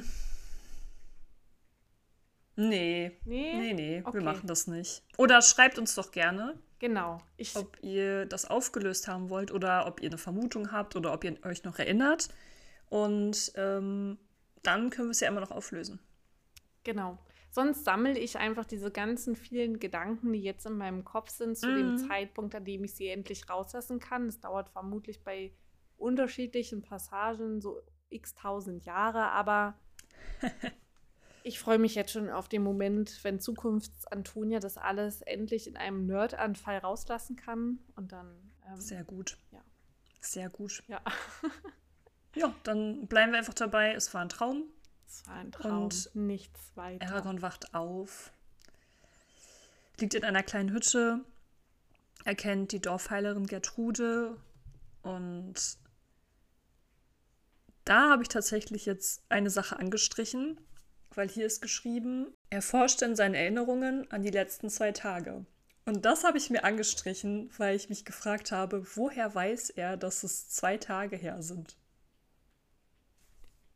Nee. 2.55 3.17
Nee? 3.25 3.53
Nee, 3.57 3.73
nee, 3.73 4.01
Okay. 4.05 4.19
wir 4.19 4.23
machen 4.23 4.47
das 4.47 4.67
nicht. 4.67 5.03
Oder 5.17 5.41
schreibt 5.41 5.79
uns 5.79 5.95
doch 5.95 6.11
gerne, 6.11 6.59
Genau. 6.83 7.21
Ich, 7.37 7.55
ob 7.55 7.81
ihr 7.81 8.25
das 8.25 8.43
aufgelöst 8.43 9.07
haben 9.07 9.29
wollt 9.29 9.51
oder 9.53 9.87
ob 9.87 10.01
ihr 10.01 10.09
eine 10.09 10.17
Vermutung 10.17 10.73
habt 10.73 10.97
oder 10.97 11.13
ob 11.13 11.23
ihr 11.23 11.37
euch 11.45 11.63
noch 11.63 11.79
erinnert. 11.79 12.27
Und 12.89 13.53
ähm, 13.55 14.17
dann 14.63 14.89
können 14.89 15.07
wir 15.07 15.11
es 15.11 15.21
ja 15.21 15.29
immer 15.29 15.39
noch 15.39 15.51
auflösen. 15.51 16.01
Genau. 16.83 17.17
Sonst 17.55 17.85
sammle 17.85 18.17
ich 18.17 18.39
einfach 18.39 18.65
diese 18.65 18.89
ganzen 18.89 19.35
vielen 19.35 19.77
Gedanken, 19.79 20.33
die 20.33 20.41
jetzt 20.41 20.65
in 20.65 20.75
meinem 20.75 21.03
Kopf 21.05 21.29
sind, 21.29 21.55
zu 21.55 21.67
dem 21.67 21.91
Mhm. 21.91 21.97
Zeitpunkt, 21.99 22.55
an 22.55 22.65
dem 22.65 22.83
ich 22.83 22.95
sie 22.95 23.09
endlich 23.09 23.47
rauslassen 23.47 23.99
kann. 23.99 24.25
Das 24.25 24.39
dauert 24.39 24.69
vermutlich 24.69 25.23
bei 25.23 25.53
unterschiedlichen 25.97 26.81
Passagen 26.81 27.61
so 27.61 27.79
x 28.09 28.33
tausend 28.33 28.85
Jahre, 28.85 29.25
aber 29.29 29.79
ich 31.43 31.59
freue 31.59 31.77
mich 31.77 31.93
jetzt 31.93 32.11
schon 32.13 32.31
auf 32.31 32.49
den 32.49 32.63
Moment, 32.63 33.23
wenn 33.23 33.39
Zukunfts-Antonia 33.39 34.59
das 34.59 34.77
alles 34.79 35.21
endlich 35.21 35.67
in 35.67 35.77
einem 35.77 36.07
Nerd-Anfall 36.07 36.79
rauslassen 36.79 37.35
kann. 37.35 37.77
Und 37.95 38.11
dann, 38.13 38.51
ähm, 38.67 38.81
Sehr 38.81 39.03
gut. 39.03 39.37
Ja. 39.51 39.61
Sehr 40.21 40.49
gut. 40.49 40.83
ja, 40.87 41.01
Ja, 42.35 42.55
dann 42.63 43.05
bleiben 43.05 43.31
wir 43.31 43.37
einfach 43.37 43.53
dabei. 43.53 43.93
Es 43.93 44.11
war 44.15 44.21
ein 44.21 44.29
Traum. 44.29 44.63
Es 45.13 45.27
war 45.27 45.35
ein 45.35 45.51
Traum, 45.51 45.83
Und 45.83 46.09
nichts 46.15 46.71
weiter. 46.75 47.05
Aragorn 47.07 47.41
wacht 47.41 47.73
auf, 47.73 48.31
liegt 49.99 50.15
in 50.15 50.23
einer 50.23 50.43
kleinen 50.43 50.71
Hütte, 50.71 51.19
erkennt 52.25 52.71
die 52.71 52.79
Dorfheilerin 52.79 53.45
Gertrude 53.45 54.37
und 55.03 55.77
da 57.85 58.09
habe 58.09 58.23
ich 58.23 58.29
tatsächlich 58.29 58.85
jetzt 58.85 59.21
eine 59.29 59.49
Sache 59.49 59.77
angestrichen, 59.77 60.59
weil 61.13 61.29
hier 61.29 61.45
ist 61.45 61.61
geschrieben, 61.61 62.33
er 62.49 62.61
forscht 62.61 63.01
in 63.01 63.15
seinen 63.15 63.35
Erinnerungen 63.35 64.09
an 64.11 64.23
die 64.23 64.31
letzten 64.31 64.69
zwei 64.69 64.93
Tage. 64.93 65.45
Und 65.85 66.05
das 66.05 66.23
habe 66.23 66.37
ich 66.37 66.49
mir 66.49 66.63
angestrichen, 66.63 67.51
weil 67.57 67.75
ich 67.75 67.89
mich 67.89 68.05
gefragt 68.05 68.53
habe, 68.53 68.85
woher 68.95 69.35
weiß 69.35 69.71
er, 69.71 69.97
dass 69.97 70.23
es 70.23 70.49
zwei 70.49 70.77
Tage 70.77 71.17
her 71.17 71.43
sind? 71.43 71.77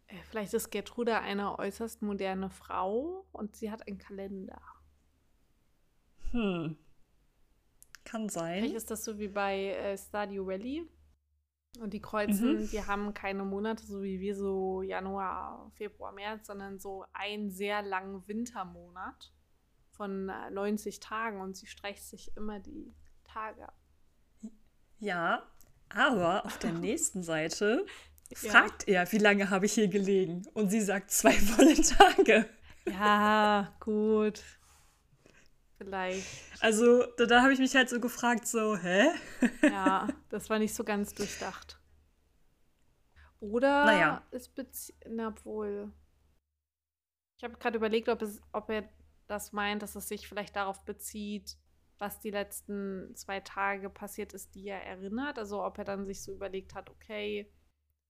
Äh, 0.08 0.16
Vielleicht 0.30 0.54
ist 0.54 0.70
Gertrude 0.70 1.20
eine 1.20 1.58
äußerst 1.60 2.02
moderne 2.02 2.50
Frau 2.50 3.26
und 3.32 3.56
sie 3.56 3.72
hat 3.72 3.88
einen 3.88 3.98
Kalender. 3.98 4.62
Hm. 6.32 6.78
Kann 8.04 8.30
sein. 8.30 8.60
Vielleicht 8.60 8.76
ist 8.76 8.92
das 8.92 9.04
so 9.04 9.20
wie 9.20 9.28
bei 9.28 9.74
äh, 9.74 9.98
Stardew 9.98 10.46
Valley. 10.46 10.90
Und 11.80 11.94
die 11.94 12.02
kreuzen, 12.02 12.68
die 12.70 12.84
haben 12.84 13.14
keine 13.14 13.44
Monate, 13.44 13.86
so 13.86 14.02
wie 14.02 14.20
wir 14.20 14.36
so 14.36 14.82
Januar, 14.82 15.70
Februar, 15.76 16.12
März, 16.12 16.48
sondern 16.48 16.80
so 16.80 17.06
einen 17.14 17.52
sehr 17.52 17.84
langen 17.84 18.28
Wintermonat 18.28 19.32
von 19.92 20.30
äh, 20.30 20.50
90 20.50 21.00
Tagen 21.00 21.42
und 21.42 21.56
sie 21.56 21.68
streicht 21.68 22.04
sich 22.04 22.36
immer 22.36 22.60
die 22.60 22.96
Tage 23.26 23.68
ab. 23.68 23.78
Ja, 25.00 25.44
aber 25.90 26.46
auf 26.46 26.58
der 26.58 26.72
nächsten 26.74 27.22
Seite 27.22 27.86
Ja. 28.42 28.52
fragt 28.52 28.88
er, 28.88 29.10
wie 29.12 29.18
lange 29.18 29.50
habe 29.50 29.66
ich 29.66 29.74
hier 29.74 29.88
gelegen? 29.88 30.46
Und 30.54 30.70
sie 30.70 30.82
sagt 30.82 31.12
zwei 31.12 31.32
volle 31.34 31.76
Tage. 31.76 32.50
Ja, 32.88 33.76
gut. 33.80 34.44
Vielleicht. 35.78 36.26
Also 36.60 37.06
da, 37.18 37.26
da 37.26 37.42
habe 37.44 37.54
ich 37.54 37.60
mich 37.60 37.76
halt 37.76 37.90
so 37.90 38.00
gefragt, 38.00 38.48
so, 38.48 38.76
hä? 38.76 39.10
Ja, 39.62 40.08
das 40.30 40.50
war 40.50 40.60
nicht 40.60 40.74
so 40.74 40.84
ganz 40.84 41.14
durchdacht. 41.14 41.80
Oder 43.40 43.86
Naja. 43.86 44.28
es 44.32 44.50
bezieht, 44.50 44.96
na 45.08 45.34
wohl. 45.46 45.92
Ich 47.38 47.44
habe 47.44 47.58
gerade 47.58 47.78
überlegt, 47.78 48.10
ob, 48.10 48.22
es, 48.24 48.42
ob 48.52 48.70
er 48.72 48.90
das 49.28 49.54
meint, 49.54 49.84
dass 49.84 49.96
es 49.96 50.08
sich 50.08 50.28
vielleicht 50.28 50.56
darauf 50.56 50.84
bezieht, 50.86 51.58
was 52.00 52.20
die 52.20 52.32
letzten 52.32 53.16
zwei 53.16 53.40
Tage 53.42 53.92
passiert 53.92 54.34
ist, 54.34 54.56
die 54.56 54.68
er 54.68 54.84
erinnert. 54.84 55.38
Also 55.38 55.64
ob 55.64 55.78
er 55.78 55.84
dann 55.84 56.08
sich 56.08 56.24
so 56.24 56.34
überlegt 56.34 56.74
hat, 56.74 56.90
okay, 56.90 57.52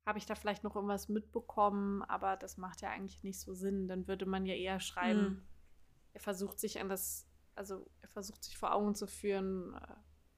habe 0.08 0.18
ich 0.20 0.26
da 0.26 0.36
vielleicht 0.36 0.64
noch 0.64 0.76
irgendwas 0.76 1.10
mitbekommen, 1.10 2.02
aber 2.04 2.38
das 2.38 2.58
macht 2.58 2.82
ja 2.82 2.90
eigentlich 2.90 3.24
nicht 3.24 3.40
so 3.42 3.54
Sinn. 3.54 3.88
Dann 3.90 4.08
würde 4.08 4.26
man 4.26 4.46
ja 4.48 4.56
eher 4.56 4.80
schreiben, 4.80 5.20
Hm. 5.20 5.48
er 6.14 6.22
versucht 6.22 6.60
sich 6.60 6.80
an 6.80 6.90
das, 6.90 7.28
also 7.56 7.86
er 8.02 8.08
versucht 8.10 8.44
sich 8.44 8.58
vor 8.58 8.74
Augen 8.74 8.96
zu 8.96 9.06
führen, 9.08 9.74
äh, 9.76 9.96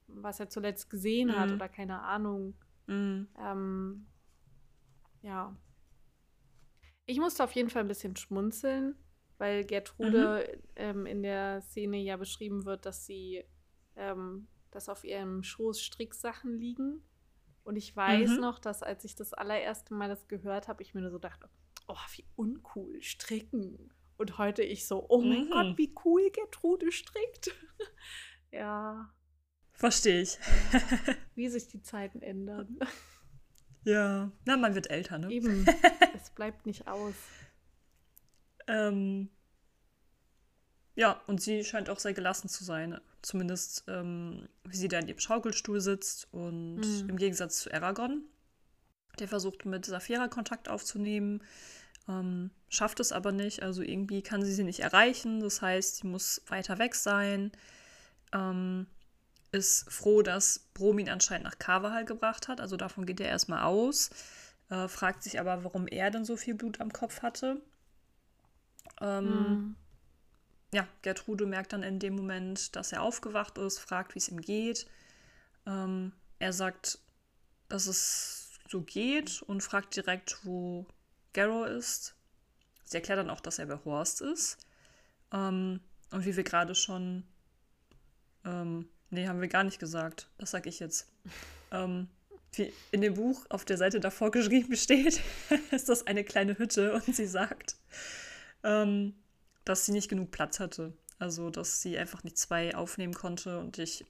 was 0.08 0.40
er 0.40 0.50
zuletzt 0.50 0.90
gesehen 0.90 1.36
hat 1.36 1.50
Mhm. 1.50 1.54
oder 1.54 1.68
keine 1.68 2.02
Ahnung. 2.02 2.54
Mm, 2.88 3.22
Ähm, 3.38 4.06
ja. 5.22 5.56
Ich 7.06 7.18
musste 7.20 7.44
auf 7.44 7.52
jeden 7.52 7.70
Fall 7.70 7.82
ein 7.82 7.88
bisschen 7.88 8.16
schmunzeln, 8.16 8.96
weil 9.38 9.64
Gertrude 9.64 10.60
ähm, 10.76 11.06
in 11.06 11.22
der 11.22 11.60
Szene 11.62 11.98
ja 11.98 12.16
beschrieben 12.16 12.64
wird, 12.64 12.86
dass 12.86 13.06
sie, 13.06 13.44
ähm, 13.96 14.48
dass 14.72 14.88
auf 14.88 15.04
ihrem 15.04 15.42
Schoß 15.44 15.80
Stricksachen 15.80 16.56
liegen. 16.58 17.02
Und 17.70 17.76
ich 17.76 17.94
weiß 17.94 18.30
Mhm. 18.30 18.40
noch, 18.40 18.58
dass 18.58 18.82
als 18.82 19.04
ich 19.04 19.14
das 19.14 19.32
allererste 19.32 19.94
Mal 19.94 20.08
das 20.08 20.26
gehört 20.26 20.66
habe, 20.66 20.82
ich 20.82 20.92
mir 20.92 21.02
nur 21.02 21.12
so 21.12 21.20
dachte, 21.20 21.48
oh, 21.86 21.94
wie 22.16 22.24
uncool, 22.34 23.00
stricken. 23.00 23.94
Und 24.16 24.38
heute 24.38 24.64
ich 24.64 24.88
so, 24.88 25.06
oh 25.08 25.20
mein 25.20 25.44
mhm. 25.44 25.50
Gott, 25.50 25.78
wie 25.78 25.94
cool 26.04 26.32
Gertrude 26.32 26.90
strickt. 26.90 27.54
ja. 28.50 29.14
Verstehe 29.70 30.20
ich. 30.22 30.36
wie 31.36 31.48
sich 31.48 31.68
die 31.68 31.80
Zeiten 31.80 32.22
ändern. 32.22 32.76
Ja, 33.84 34.32
na, 34.44 34.56
man 34.56 34.74
wird 34.74 34.90
älter, 34.90 35.18
ne? 35.18 35.30
Eben. 35.30 35.64
es 36.16 36.30
bleibt 36.30 36.66
nicht 36.66 36.88
aus. 36.88 37.14
Ähm, 38.66 39.30
ja, 40.96 41.22
und 41.28 41.40
sie 41.40 41.62
scheint 41.62 41.88
auch 41.88 42.00
sehr 42.00 42.14
gelassen 42.14 42.48
zu 42.48 42.64
sein. 42.64 43.00
Zumindest, 43.22 43.84
ähm, 43.88 44.48
wie 44.64 44.76
sie 44.76 44.88
da 44.88 44.98
in 44.98 45.08
ihrem 45.08 45.18
Schaukelstuhl 45.18 45.80
sitzt. 45.80 46.28
Und 46.32 46.80
mhm. 46.80 47.10
im 47.10 47.16
Gegensatz 47.16 47.60
zu 47.60 47.72
Aragorn, 47.72 48.22
der 49.18 49.28
versucht 49.28 49.64
mit 49.66 49.84
Saphira 49.84 50.28
Kontakt 50.28 50.68
aufzunehmen, 50.68 51.42
ähm, 52.08 52.50
schafft 52.68 53.00
es 53.00 53.12
aber 53.12 53.32
nicht. 53.32 53.62
Also 53.62 53.82
irgendwie 53.82 54.22
kann 54.22 54.44
sie 54.44 54.52
sie 54.52 54.64
nicht 54.64 54.80
erreichen. 54.80 55.40
Das 55.40 55.60
heißt, 55.62 55.96
sie 55.96 56.06
muss 56.06 56.42
weiter 56.48 56.78
weg 56.78 56.94
sein. 56.94 57.52
Ähm, 58.32 58.86
ist 59.52 59.90
froh, 59.90 60.22
dass 60.22 60.70
Brom 60.74 60.98
ihn 60.98 61.08
anscheinend 61.08 61.44
nach 61.44 61.58
Carvahal 61.58 62.04
gebracht 62.04 62.48
hat. 62.48 62.60
Also 62.60 62.76
davon 62.76 63.06
geht 63.06 63.20
er 63.20 63.28
erstmal 63.28 63.62
aus. 63.62 64.10
Äh, 64.70 64.88
fragt 64.88 65.22
sich 65.22 65.40
aber, 65.40 65.64
warum 65.64 65.86
er 65.88 66.10
denn 66.10 66.24
so 66.24 66.36
viel 66.36 66.54
Blut 66.54 66.80
am 66.80 66.92
Kopf 66.92 67.22
hatte. 67.22 67.60
Ähm, 69.00 69.24
mhm. 69.24 69.76
Ja, 70.72 70.86
Gertrude 71.02 71.46
merkt 71.46 71.72
dann 71.72 71.82
in 71.82 71.98
dem 71.98 72.14
Moment, 72.14 72.76
dass 72.76 72.92
er 72.92 73.02
aufgewacht 73.02 73.58
ist, 73.58 73.78
fragt, 73.78 74.14
wie 74.14 74.18
es 74.18 74.28
ihm 74.28 74.40
geht. 74.40 74.86
Ähm, 75.66 76.12
er 76.38 76.52
sagt, 76.52 76.98
dass 77.68 77.86
es 77.86 78.58
so 78.68 78.82
geht 78.82 79.42
und 79.42 79.62
fragt 79.62 79.96
direkt, 79.96 80.38
wo 80.44 80.86
Garrow 81.32 81.66
ist. 81.66 82.14
Sie 82.84 82.96
erklärt 82.96 83.18
dann 83.18 83.30
auch, 83.30 83.40
dass 83.40 83.58
er 83.58 83.66
bei 83.66 83.78
Horst 83.84 84.20
ist. 84.20 84.58
Ähm, 85.32 85.80
und 86.12 86.24
wie 86.24 86.36
wir 86.36 86.44
gerade 86.44 86.74
schon 86.74 87.24
ähm, 88.44 88.88
Nee, 89.10 89.26
haben 89.26 89.40
wir 89.40 89.48
gar 89.48 89.64
nicht 89.64 89.80
gesagt. 89.80 90.28
Das 90.38 90.52
sag 90.52 90.66
ich 90.66 90.78
jetzt. 90.78 91.08
ähm, 91.72 92.08
wie 92.52 92.72
in 92.90 93.00
dem 93.00 93.14
Buch 93.14 93.44
auf 93.48 93.64
der 93.64 93.76
Seite 93.76 94.00
davor 94.00 94.30
geschrieben 94.32 94.76
steht, 94.76 95.20
ist 95.70 95.88
das 95.88 96.06
eine 96.06 96.24
kleine 96.24 96.56
Hütte 96.58 96.94
und 96.94 97.14
sie 97.14 97.26
sagt, 97.26 97.76
ähm, 98.62 99.14
dass 99.64 99.86
sie 99.86 99.92
nicht 99.92 100.08
genug 100.08 100.30
Platz 100.30 100.60
hatte. 100.60 100.92
Also, 101.18 101.50
dass 101.50 101.82
sie 101.82 101.98
einfach 101.98 102.24
nicht 102.24 102.38
zwei 102.38 102.74
aufnehmen 102.74 103.14
konnte. 103.14 103.58
Und 103.58 103.78
ich 103.78 104.06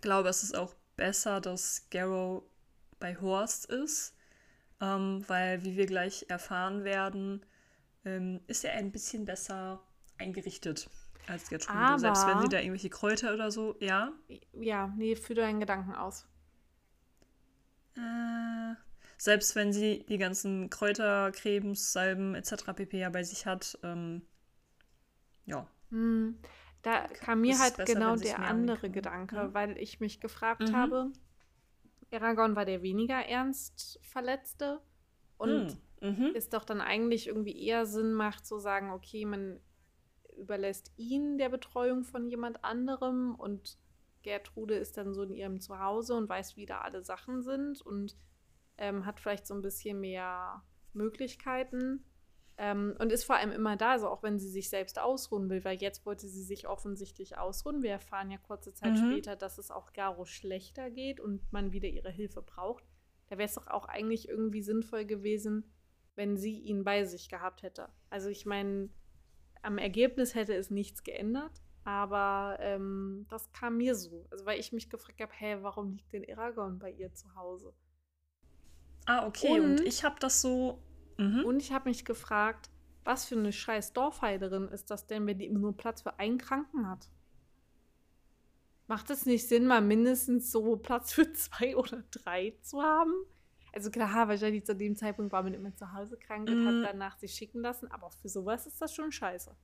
glaube, 0.00 0.28
es 0.28 0.42
ist 0.42 0.56
auch 0.56 0.74
besser, 0.96 1.40
dass 1.40 1.86
Garrow 1.90 2.42
bei 2.98 3.16
Horst 3.16 3.66
ist, 3.66 4.14
ähm, 4.80 5.24
weil, 5.28 5.64
wie 5.64 5.76
wir 5.76 5.86
gleich 5.86 6.26
erfahren 6.28 6.84
werden, 6.84 7.44
ähm, 8.04 8.40
ist 8.46 8.64
er 8.64 8.72
ein 8.74 8.92
bisschen 8.92 9.24
besser 9.24 9.80
eingerichtet 10.18 10.90
als 11.26 11.48
Gertrude. 11.48 11.78
Aber, 11.78 11.98
Selbst 11.98 12.26
wenn 12.26 12.40
sie 12.40 12.48
da 12.48 12.58
irgendwelche 12.58 12.90
Kräuter 12.90 13.34
oder 13.34 13.50
so, 13.50 13.76
ja? 13.80 14.12
Ja, 14.52 14.92
nee, 14.96 15.16
führ 15.16 15.36
deinen 15.36 15.60
Gedanken 15.60 15.94
aus. 15.94 16.26
Äh, 17.96 18.74
selbst 19.18 19.54
wenn 19.54 19.72
sie 19.72 20.04
die 20.08 20.18
ganzen 20.18 20.70
Kräuter, 20.70 21.30
Cremes, 21.32 21.92
Salben 21.92 22.34
etc. 22.34 22.72
pp. 22.74 22.98
ja 22.98 23.10
bei 23.10 23.22
sich 23.22 23.46
hat, 23.46 23.78
ähm, 23.82 24.22
ja. 25.46 25.66
Hm, 25.90 26.38
da 26.82 27.06
kam 27.08 27.42
mir 27.42 27.58
halt 27.58 27.76
besser, 27.76 27.94
genau 27.94 28.16
der 28.16 28.38
andere 28.40 28.90
Gedanke, 28.90 29.36
ja. 29.36 29.54
weil 29.54 29.76
ich 29.78 30.00
mich 30.00 30.20
gefragt 30.20 30.68
mhm. 30.68 30.76
habe, 30.76 31.12
Aragorn 32.12 32.56
war 32.56 32.64
der 32.64 32.82
weniger 32.82 33.24
ernst 33.26 34.00
Verletzte 34.02 34.80
und 35.36 35.78
mhm. 36.00 36.32
ist 36.34 36.54
doch 36.54 36.64
dann 36.64 36.80
eigentlich 36.80 37.28
irgendwie 37.28 37.64
eher 37.64 37.86
Sinn 37.86 38.12
macht 38.12 38.46
zu 38.46 38.58
sagen, 38.58 38.90
okay, 38.90 39.24
man 39.24 39.60
überlässt 40.36 40.92
ihn 40.96 41.38
der 41.38 41.50
Betreuung 41.50 42.04
von 42.04 42.26
jemand 42.28 42.64
anderem 42.64 43.34
und 43.34 43.78
Gertrude 44.22 44.74
ist 44.74 44.96
dann 44.96 45.14
so 45.14 45.22
in 45.22 45.34
ihrem 45.34 45.60
Zuhause 45.60 46.14
und 46.14 46.28
weiß, 46.28 46.56
wie 46.56 46.66
da 46.66 46.80
alle 46.80 47.02
Sachen 47.02 47.42
sind 47.42 47.80
und 47.82 48.16
ähm, 48.76 49.06
hat 49.06 49.20
vielleicht 49.20 49.46
so 49.46 49.54
ein 49.54 49.62
bisschen 49.62 50.00
mehr 50.00 50.62
Möglichkeiten 50.92 52.04
ähm, 52.62 52.94
und 52.98 53.10
ist 53.10 53.24
vor 53.24 53.36
allem 53.36 53.52
immer 53.52 53.78
da, 53.78 53.92
also 53.92 54.06
auch 54.08 54.22
wenn 54.22 54.38
sie 54.38 54.50
sich 54.50 54.68
selbst 54.68 54.98
ausruhen 54.98 55.48
will, 55.48 55.64
weil 55.64 55.78
jetzt 55.78 56.04
wollte 56.04 56.28
sie 56.28 56.42
sich 56.42 56.68
offensichtlich 56.68 57.38
ausruhen. 57.38 57.82
Wir 57.82 57.92
erfahren 57.92 58.30
ja 58.30 58.36
kurze 58.36 58.74
Zeit 58.74 58.92
mhm. 58.92 59.10
später, 59.10 59.34
dass 59.34 59.56
es 59.56 59.70
auch 59.70 59.94
Garo 59.94 60.26
schlechter 60.26 60.90
geht 60.90 61.20
und 61.20 61.40
man 61.54 61.72
wieder 61.72 61.88
ihre 61.88 62.10
Hilfe 62.10 62.42
braucht. 62.42 62.84
Da 63.28 63.38
wäre 63.38 63.48
es 63.48 63.54
doch 63.54 63.66
auch 63.66 63.86
eigentlich 63.86 64.28
irgendwie 64.28 64.60
sinnvoll 64.60 65.06
gewesen, 65.06 65.72
wenn 66.16 66.36
sie 66.36 66.58
ihn 66.58 66.84
bei 66.84 67.04
sich 67.04 67.30
gehabt 67.30 67.62
hätte. 67.62 67.88
Also 68.10 68.28
ich 68.28 68.44
meine, 68.44 68.90
am 69.62 69.78
Ergebnis 69.78 70.34
hätte 70.34 70.54
es 70.54 70.68
nichts 70.68 71.02
geändert, 71.02 71.62
aber 71.84 72.58
ähm, 72.60 73.24
das 73.30 73.50
kam 73.52 73.78
mir 73.78 73.94
so. 73.94 74.26
Also 74.30 74.44
weil 74.44 74.60
ich 74.60 74.70
mich 74.74 74.90
gefragt 74.90 75.18
habe, 75.22 75.32
hä, 75.34 75.56
warum 75.62 75.92
liegt 75.92 76.12
denn 76.12 76.26
Aragorn 76.30 76.78
bei 76.78 76.90
ihr 76.90 77.14
zu 77.14 77.34
Hause? 77.34 77.72
Ah, 79.06 79.26
okay. 79.26 79.58
Und, 79.58 79.80
und 79.80 79.80
ich 79.80 80.04
habe 80.04 80.16
das 80.20 80.42
so. 80.42 80.82
Mhm. 81.20 81.44
Und 81.44 81.60
ich 81.60 81.72
habe 81.72 81.88
mich 81.88 82.04
gefragt, 82.04 82.70
was 83.04 83.26
für 83.26 83.36
eine 83.36 83.52
scheiß 83.52 83.92
Dorfheilerin 83.92 84.68
ist 84.68 84.90
das 84.90 85.06
denn, 85.06 85.26
wenn 85.26 85.38
die 85.38 85.46
immer 85.46 85.58
nur 85.58 85.76
Platz 85.76 86.02
für 86.02 86.18
einen 86.18 86.38
Kranken 86.38 86.88
hat? 86.88 87.08
Macht 88.86 89.10
es 89.10 89.26
nicht 89.26 89.46
Sinn, 89.46 89.66
mal 89.66 89.82
mindestens 89.82 90.50
so 90.50 90.76
Platz 90.76 91.12
für 91.12 91.32
zwei 91.32 91.76
oder 91.76 92.02
drei 92.10 92.54
zu 92.62 92.82
haben? 92.82 93.12
Also 93.72 93.90
klar, 93.90 94.28
wahrscheinlich 94.28 94.64
zu 94.64 94.74
dem 94.74 94.96
Zeitpunkt 94.96 95.32
war 95.32 95.42
man 95.42 95.54
immer 95.54 95.74
zu 95.76 95.92
Hause 95.92 96.16
krank 96.16 96.48
und 96.48 96.64
mm. 96.64 96.66
hat 96.66 96.74
mhm. 96.74 96.82
danach 96.82 97.16
sich 97.18 97.32
schicken 97.32 97.60
lassen, 97.60 97.88
aber 97.92 98.10
für 98.10 98.28
sowas 98.28 98.66
ist 98.66 98.80
das 98.82 98.92
schon 98.92 99.12
scheiße. 99.12 99.54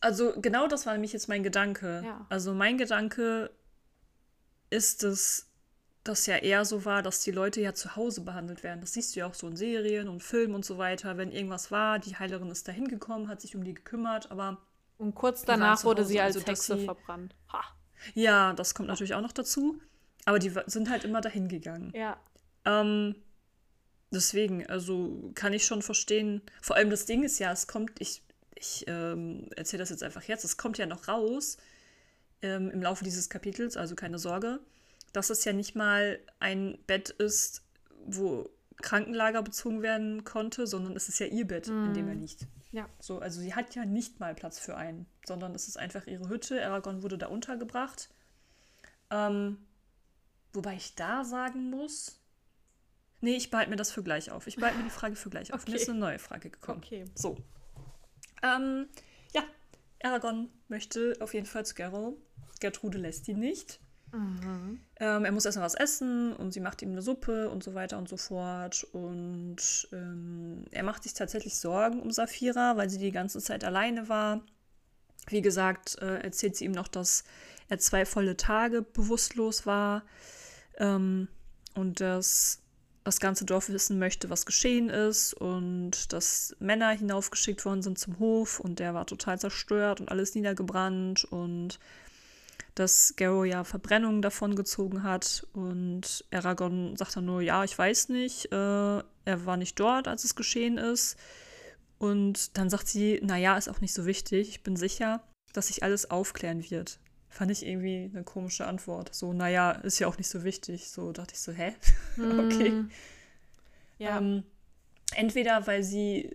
Also 0.00 0.32
genau 0.40 0.68
das 0.68 0.86
war 0.86 0.92
nämlich 0.92 1.12
jetzt 1.12 1.28
mein 1.28 1.42
Gedanke. 1.42 2.02
Ja. 2.04 2.24
Also 2.28 2.54
mein 2.54 2.78
Gedanke 2.78 3.50
ist 4.70 5.02
es, 5.02 5.49
dass 6.04 6.26
ja 6.26 6.36
eher 6.36 6.64
so 6.64 6.84
war, 6.84 7.02
dass 7.02 7.22
die 7.22 7.30
Leute 7.30 7.60
ja 7.60 7.74
zu 7.74 7.94
Hause 7.96 8.22
behandelt 8.22 8.62
werden. 8.62 8.80
Das 8.80 8.94
siehst 8.94 9.14
du 9.14 9.20
ja 9.20 9.26
auch 9.26 9.34
so 9.34 9.46
in 9.46 9.56
Serien 9.56 10.08
und 10.08 10.22
Filmen 10.22 10.54
und 10.54 10.64
so 10.64 10.78
weiter. 10.78 11.16
Wenn 11.18 11.30
irgendwas 11.30 11.70
war, 11.70 11.98
die 11.98 12.16
Heilerin 12.16 12.50
ist 12.50 12.66
da 12.68 12.72
hingekommen, 12.72 13.28
hat 13.28 13.40
sich 13.40 13.54
um 13.54 13.64
die 13.64 13.74
gekümmert, 13.74 14.30
aber. 14.30 14.58
Und 14.98 15.14
kurz 15.14 15.42
danach 15.42 15.84
wurde 15.84 16.04
sie 16.04 16.20
als 16.20 16.36
also 16.36 16.46
Hexe 16.46 16.78
verbrannt. 16.78 17.34
Ha. 17.52 17.62
Ja, 18.14 18.52
das 18.54 18.74
kommt 18.74 18.88
natürlich 18.88 19.14
auch 19.14 19.20
noch 19.20 19.32
dazu. 19.32 19.80
Aber 20.24 20.38
die 20.38 20.52
sind 20.66 20.90
halt 20.90 21.04
immer 21.04 21.20
dahin 21.20 21.48
gegangen. 21.48 21.92
Ja. 21.94 22.18
Ähm, 22.64 23.14
deswegen, 24.10 24.66
also 24.66 25.32
kann 25.34 25.52
ich 25.52 25.64
schon 25.64 25.82
verstehen. 25.82 26.42
Vor 26.60 26.76
allem 26.76 26.90
das 26.90 27.06
Ding 27.06 27.22
ist 27.22 27.38
ja, 27.38 27.52
es 27.52 27.66
kommt, 27.66 27.92
ich, 28.00 28.22
ich 28.54 28.84
ähm, 28.86 29.48
erzähle 29.56 29.80
das 29.80 29.90
jetzt 29.90 30.02
einfach 30.02 30.24
jetzt, 30.24 30.44
es 30.44 30.56
kommt 30.56 30.78
ja 30.78 30.86
noch 30.86 31.08
raus 31.08 31.56
ähm, 32.42 32.70
im 32.70 32.82
Laufe 32.82 33.04
dieses 33.04 33.30
Kapitels, 33.30 33.76
also 33.76 33.94
keine 33.94 34.18
Sorge, 34.18 34.60
dass 35.12 35.30
es 35.30 35.44
ja 35.44 35.52
nicht 35.52 35.74
mal 35.74 36.20
ein 36.38 36.78
Bett 36.86 37.10
ist, 37.10 37.64
wo 38.06 38.50
Krankenlager 38.82 39.42
bezogen 39.42 39.82
werden 39.82 40.24
konnte, 40.24 40.66
sondern 40.66 40.96
es 40.96 41.08
ist 41.08 41.18
ja 41.18 41.26
ihr 41.26 41.46
Bett, 41.46 41.68
mm. 41.68 41.86
in 41.86 41.94
dem 41.94 42.08
er 42.08 42.14
mhm. 42.14 42.20
liegt. 42.20 42.46
Ja. 42.72 42.88
So, 42.98 43.18
also 43.18 43.40
sie 43.40 43.54
hat 43.54 43.74
ja 43.74 43.84
nicht 43.84 44.20
mal 44.20 44.34
Platz 44.34 44.58
für 44.58 44.76
einen, 44.76 45.06
sondern 45.26 45.54
es 45.54 45.68
ist 45.68 45.76
einfach 45.76 46.06
ihre 46.06 46.28
Hütte. 46.28 46.64
Aragorn 46.64 47.02
wurde 47.02 47.18
da 47.18 47.26
untergebracht. 47.26 48.08
Ähm, 49.10 49.58
wobei 50.52 50.74
ich 50.76 50.94
da 50.94 51.24
sagen 51.24 51.68
muss, 51.70 52.20
Nee, 53.20 53.36
ich 53.36 53.50
behalte 53.50 53.70
mir 53.70 53.76
das 53.76 53.92
für 53.92 54.02
gleich 54.02 54.30
auf. 54.30 54.46
Ich 54.46 54.56
behalte 54.56 54.78
mir 54.78 54.84
die 54.84 54.90
Frage 54.90 55.14
für 55.14 55.30
gleich 55.30 55.52
auf. 55.52 55.62
Okay. 55.62 55.72
Mir 55.72 55.76
ist 55.76 55.88
eine 55.88 55.98
neue 55.98 56.18
Frage 56.18 56.50
gekommen. 56.50 56.80
Okay. 56.82 57.04
So. 57.14 57.36
Ähm, 58.42 58.88
ja, 59.34 59.42
Aragorn 60.02 60.48
möchte 60.68 61.16
auf 61.20 61.34
jeden 61.34 61.46
Fall 61.46 61.66
zu 61.66 61.74
Geralt. 61.74 62.16
Gertrude 62.60 62.98
lässt 62.98 63.28
ihn 63.28 63.38
nicht. 63.38 63.80
Mhm. 64.12 64.80
Ähm, 64.98 65.24
er 65.24 65.32
muss 65.32 65.44
erstmal 65.44 65.66
was 65.66 65.74
essen 65.74 66.32
und 66.34 66.52
sie 66.52 66.60
macht 66.60 66.82
ihm 66.82 66.90
eine 66.90 67.02
Suppe 67.02 67.48
und 67.48 67.62
so 67.62 67.74
weiter 67.74 67.98
und 67.98 68.08
so 68.08 68.16
fort. 68.16 68.84
Und 68.92 69.88
ähm, 69.92 70.64
er 70.70 70.82
macht 70.82 71.02
sich 71.02 71.14
tatsächlich 71.14 71.56
Sorgen 71.56 72.00
um 72.00 72.10
Saphira, 72.10 72.76
weil 72.76 72.90
sie 72.90 72.98
die 72.98 73.12
ganze 73.12 73.40
Zeit 73.40 73.64
alleine 73.64 74.08
war. 74.08 74.42
Wie 75.28 75.42
gesagt, 75.42 75.98
äh, 76.00 76.22
erzählt 76.22 76.56
sie 76.56 76.64
ihm 76.64 76.72
noch, 76.72 76.88
dass 76.88 77.24
er 77.68 77.78
zwei 77.78 78.04
volle 78.04 78.36
Tage 78.36 78.82
bewusstlos 78.82 79.64
war 79.66 80.02
ähm, 80.78 81.28
und 81.74 82.00
dass 82.00 82.60
das 83.04 83.20
ganze 83.20 83.44
Dorf 83.44 83.68
wissen 83.70 83.98
möchte, 83.98 84.28
was 84.28 84.44
geschehen 84.44 84.90
ist 84.90 85.32
und 85.34 86.12
dass 86.12 86.54
Männer 86.58 86.90
hinaufgeschickt 86.90 87.64
worden 87.64 87.82
sind 87.82 87.98
zum 87.98 88.18
Hof 88.18 88.60
und 88.60 88.78
der 88.78 88.92
war 88.92 89.06
total 89.06 89.38
zerstört 89.38 90.00
und 90.00 90.10
alles 90.10 90.34
niedergebrannt 90.34 91.24
und 91.24 91.78
dass 92.74 93.14
Garrow 93.16 93.44
ja 93.44 93.64
Verbrennungen 93.64 94.22
davon 94.22 94.56
gezogen 94.56 95.02
hat 95.02 95.46
und 95.52 96.24
Aragorn 96.30 96.96
sagt 96.96 97.16
dann 97.16 97.24
nur, 97.24 97.40
ja, 97.40 97.64
ich 97.64 97.76
weiß 97.76 98.08
nicht, 98.10 98.52
äh, 98.52 98.56
er 99.24 99.46
war 99.46 99.56
nicht 99.56 99.78
dort, 99.78 100.08
als 100.08 100.24
es 100.24 100.34
geschehen 100.34 100.78
ist. 100.78 101.16
Und 101.98 102.56
dann 102.56 102.70
sagt 102.70 102.88
sie, 102.88 103.20
naja, 103.22 103.58
ist 103.58 103.68
auch 103.68 103.80
nicht 103.80 103.92
so 103.92 104.06
wichtig, 104.06 104.48
ich 104.48 104.62
bin 104.62 104.76
sicher, 104.76 105.22
dass 105.52 105.66
sich 105.66 105.82
alles 105.82 106.10
aufklären 106.10 106.68
wird. 106.70 106.98
Fand 107.28 107.50
ich 107.50 107.64
irgendwie 107.64 108.10
eine 108.12 108.24
komische 108.24 108.66
Antwort. 108.66 109.14
So, 109.14 109.32
naja, 109.32 109.70
ist 109.72 109.98
ja 109.98 110.08
auch 110.08 110.18
nicht 110.18 110.28
so 110.28 110.42
wichtig. 110.42 110.90
So 110.90 111.12
dachte 111.12 111.34
ich 111.34 111.40
so, 111.40 111.52
hä? 111.52 111.74
Okay. 112.18 112.84
Ja. 113.98 114.18
Ähm, 114.18 114.42
entweder 115.14 115.66
weil 115.66 115.82
sie 115.82 116.34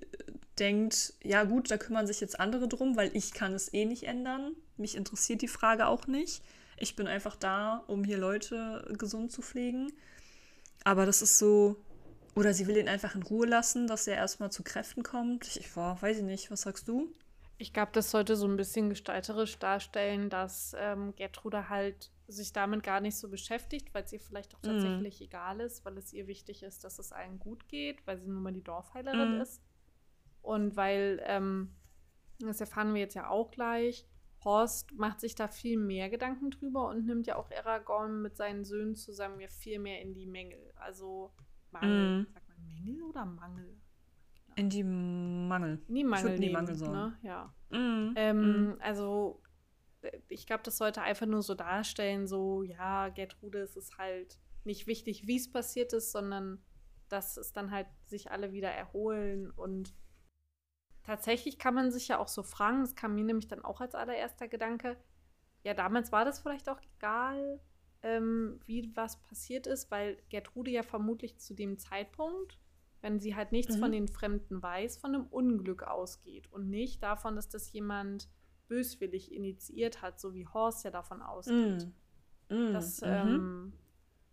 denkt, 0.59 1.13
ja 1.23 1.43
gut, 1.43 1.71
da 1.71 1.77
kümmern 1.77 2.07
sich 2.07 2.21
jetzt 2.21 2.39
andere 2.39 2.67
drum, 2.67 2.95
weil 2.95 3.15
ich 3.15 3.33
kann 3.33 3.53
es 3.53 3.73
eh 3.73 3.85
nicht 3.85 4.03
ändern. 4.03 4.55
Mich 4.77 4.95
interessiert 4.95 5.41
die 5.41 5.47
Frage 5.47 5.87
auch 5.87 6.07
nicht. 6.07 6.41
Ich 6.77 6.95
bin 6.95 7.07
einfach 7.07 7.35
da, 7.35 7.83
um 7.87 8.03
hier 8.03 8.17
Leute 8.17 8.85
gesund 8.97 9.31
zu 9.31 9.41
pflegen. 9.41 9.91
Aber 10.83 11.05
das 11.05 11.21
ist 11.21 11.37
so, 11.37 11.77
oder 12.35 12.53
sie 12.53 12.67
will 12.67 12.77
ihn 12.77 12.89
einfach 12.89 13.15
in 13.15 13.23
Ruhe 13.23 13.47
lassen, 13.47 13.87
dass 13.87 14.07
er 14.07 14.15
erstmal 14.15 14.51
zu 14.51 14.63
Kräften 14.63 15.03
kommt. 15.03 15.47
Ich, 15.47 15.59
ich 15.59 15.75
weiß 15.75 16.17
ich 16.17 16.23
nicht, 16.23 16.51
was 16.51 16.61
sagst 16.61 16.87
du? 16.87 17.11
Ich 17.57 17.71
glaube, 17.71 17.91
das 17.93 18.11
sollte 18.11 18.35
so 18.35 18.47
ein 18.47 18.57
bisschen 18.57 18.89
gestalterisch 18.89 19.57
darstellen, 19.57 20.29
dass 20.29 20.75
ähm, 20.77 21.15
Gertrude 21.15 21.69
halt 21.69 22.11
sich 22.27 22.51
damit 22.51 22.83
gar 22.83 22.99
nicht 22.99 23.17
so 23.17 23.29
beschäftigt, 23.29 23.93
weil 23.93 24.03
es 24.03 24.11
ihr 24.11 24.19
vielleicht 24.19 24.53
auch 24.55 24.61
mhm. 24.63 24.67
tatsächlich 24.67 25.19
mm. 25.19 25.23
egal 25.23 25.59
ist, 25.61 25.85
weil 25.85 25.97
es 25.97 26.11
ihr 26.11 26.27
wichtig 26.27 26.63
ist, 26.63 26.83
dass 26.83 26.99
es 26.99 27.11
allen 27.11 27.39
gut 27.39 27.69
geht, 27.69 28.05
weil 28.05 28.17
sie 28.17 28.27
nun 28.27 28.43
mal 28.43 28.51
die 28.51 28.63
Dorfheilerin 28.63 29.37
mm. 29.37 29.41
ist. 29.41 29.61
Und 30.45 30.75
weil, 30.75 31.21
ähm, 31.25 31.75
das 32.39 32.61
erfahren 32.61 32.93
wir 32.93 33.01
jetzt 33.01 33.15
ja 33.15 33.29
auch 33.29 33.51
gleich, 33.51 34.07
Horst 34.43 34.93
macht 34.93 35.19
sich 35.19 35.33
da 35.33 35.47
viel 35.47 35.77
mehr 35.77 36.09
Gedanken 36.09 36.51
drüber 36.51 36.87
und 36.87 37.07
nimmt 37.07 37.25
ja 37.25 37.35
auch 37.35 37.49
Aragorn 37.49 38.21
mit 38.21 38.37
seinen 38.37 38.63
Söhnen 38.63 38.95
zusammen 38.95 39.39
ja 39.39 39.47
viel 39.47 39.79
mehr 39.79 40.01
in 40.01 40.13
die 40.13 40.27
Mängel. 40.27 40.71
Also 40.75 41.33
Mangel. 41.71 42.21
Mm. 42.21 42.27
Sagt 42.31 42.47
man 42.49 42.67
Mängel 42.67 43.03
oder 43.03 43.25
Mangel? 43.25 43.81
In 44.55 44.69
die 44.69 44.83
Mangel. 44.83 45.81
In 45.87 45.95
die 45.95 46.03
Mangel. 46.03 46.39
Die 46.39 46.49
Mangel 46.51 46.75
sagen. 46.75 46.93
Ne? 46.93 47.17
Ja. 47.23 47.53
Mm. 47.71 48.13
Ähm, 48.15 48.67
mm. 48.67 48.77
Also 48.81 49.41
ich 50.29 50.45
glaube, 50.45 50.61
das 50.63 50.77
sollte 50.77 51.01
einfach 51.01 51.25
nur 51.25 51.41
so 51.41 51.55
darstellen, 51.55 52.27
so, 52.27 52.61
ja, 52.61 53.09
Gertrude, 53.09 53.59
es 53.59 53.75
ist 53.75 53.97
halt 53.97 54.37
nicht 54.63 54.85
wichtig, 54.85 55.25
wie 55.25 55.37
es 55.37 55.51
passiert 55.51 55.91
ist, 55.93 56.11
sondern 56.11 56.63
dass 57.09 57.37
es 57.37 57.51
dann 57.53 57.71
halt 57.71 57.87
sich 58.05 58.29
alle 58.29 58.51
wieder 58.51 58.69
erholen 58.69 59.49
und 59.51 59.95
tatsächlich 61.05 61.57
kann 61.57 61.75
man 61.75 61.91
sich 61.91 62.07
ja 62.07 62.19
auch 62.19 62.27
so 62.27 62.43
fragen, 62.43 62.81
das 62.81 62.95
kam 62.95 63.15
mir 63.15 63.23
nämlich 63.23 63.47
dann 63.47 63.63
auch 63.63 63.81
als 63.81 63.95
allererster 63.95 64.47
Gedanke, 64.47 64.97
ja, 65.63 65.73
damals 65.73 66.11
war 66.11 66.25
das 66.25 66.39
vielleicht 66.39 66.69
auch 66.69 66.79
egal, 66.97 67.59
ähm, 68.03 68.59
wie 68.65 68.91
was 68.95 69.21
passiert 69.23 69.65
ist, 69.65 69.89
weil 69.89 70.17
Gertrude 70.29 70.71
ja 70.71 70.83
vermutlich 70.83 71.39
zu 71.39 71.55
dem 71.55 71.79
Zeitpunkt, 71.79 72.59
wenn 73.01 73.19
sie 73.19 73.35
halt 73.35 73.51
nichts 73.51 73.75
mhm. 73.77 73.79
von 73.79 73.91
den 73.91 74.07
Fremden 74.07 74.61
weiß, 74.61 74.97
von 74.97 75.15
einem 75.15 75.25
Unglück 75.25 75.83
ausgeht 75.83 76.51
und 76.51 76.69
nicht 76.69 77.01
davon, 77.01 77.35
dass 77.35 77.49
das 77.49 77.71
jemand 77.71 78.29
böswillig 78.67 79.31
initiiert 79.31 80.01
hat, 80.01 80.19
so 80.19 80.33
wie 80.33 80.47
Horst 80.47 80.83
ja 80.85 80.91
davon 80.91 81.21
ausgeht. 81.21 81.87
Mm. 82.49 82.69
Mm. 82.69 82.73
Das 82.73 83.01
mhm. 83.01 83.07
ähm, 83.07 83.73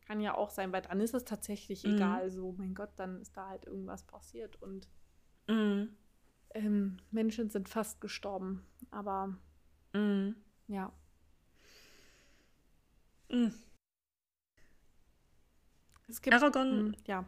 kann 0.06 0.20
ja 0.20 0.34
auch 0.34 0.50
sein, 0.50 0.72
weil 0.72 0.82
dann 0.82 1.00
ist 1.00 1.14
es 1.14 1.24
tatsächlich 1.24 1.84
mm. 1.84 1.94
egal. 1.94 2.30
So, 2.30 2.52
mein 2.52 2.74
Gott, 2.74 2.90
dann 2.96 3.20
ist 3.20 3.36
da 3.36 3.48
halt 3.48 3.66
irgendwas 3.66 4.04
passiert 4.04 4.60
und. 4.62 4.88
Ähm, 6.54 6.98
Menschen 7.10 7.50
sind 7.50 7.68
fast 7.68 8.00
gestorben. 8.00 8.64
Aber 8.90 9.36
mm. 9.92 10.34
ja. 10.68 10.92
Mm. 13.30 13.48
Es 16.08 16.20
gibt, 16.20 16.34
Aragon. 16.34 16.96
ja. 17.06 17.24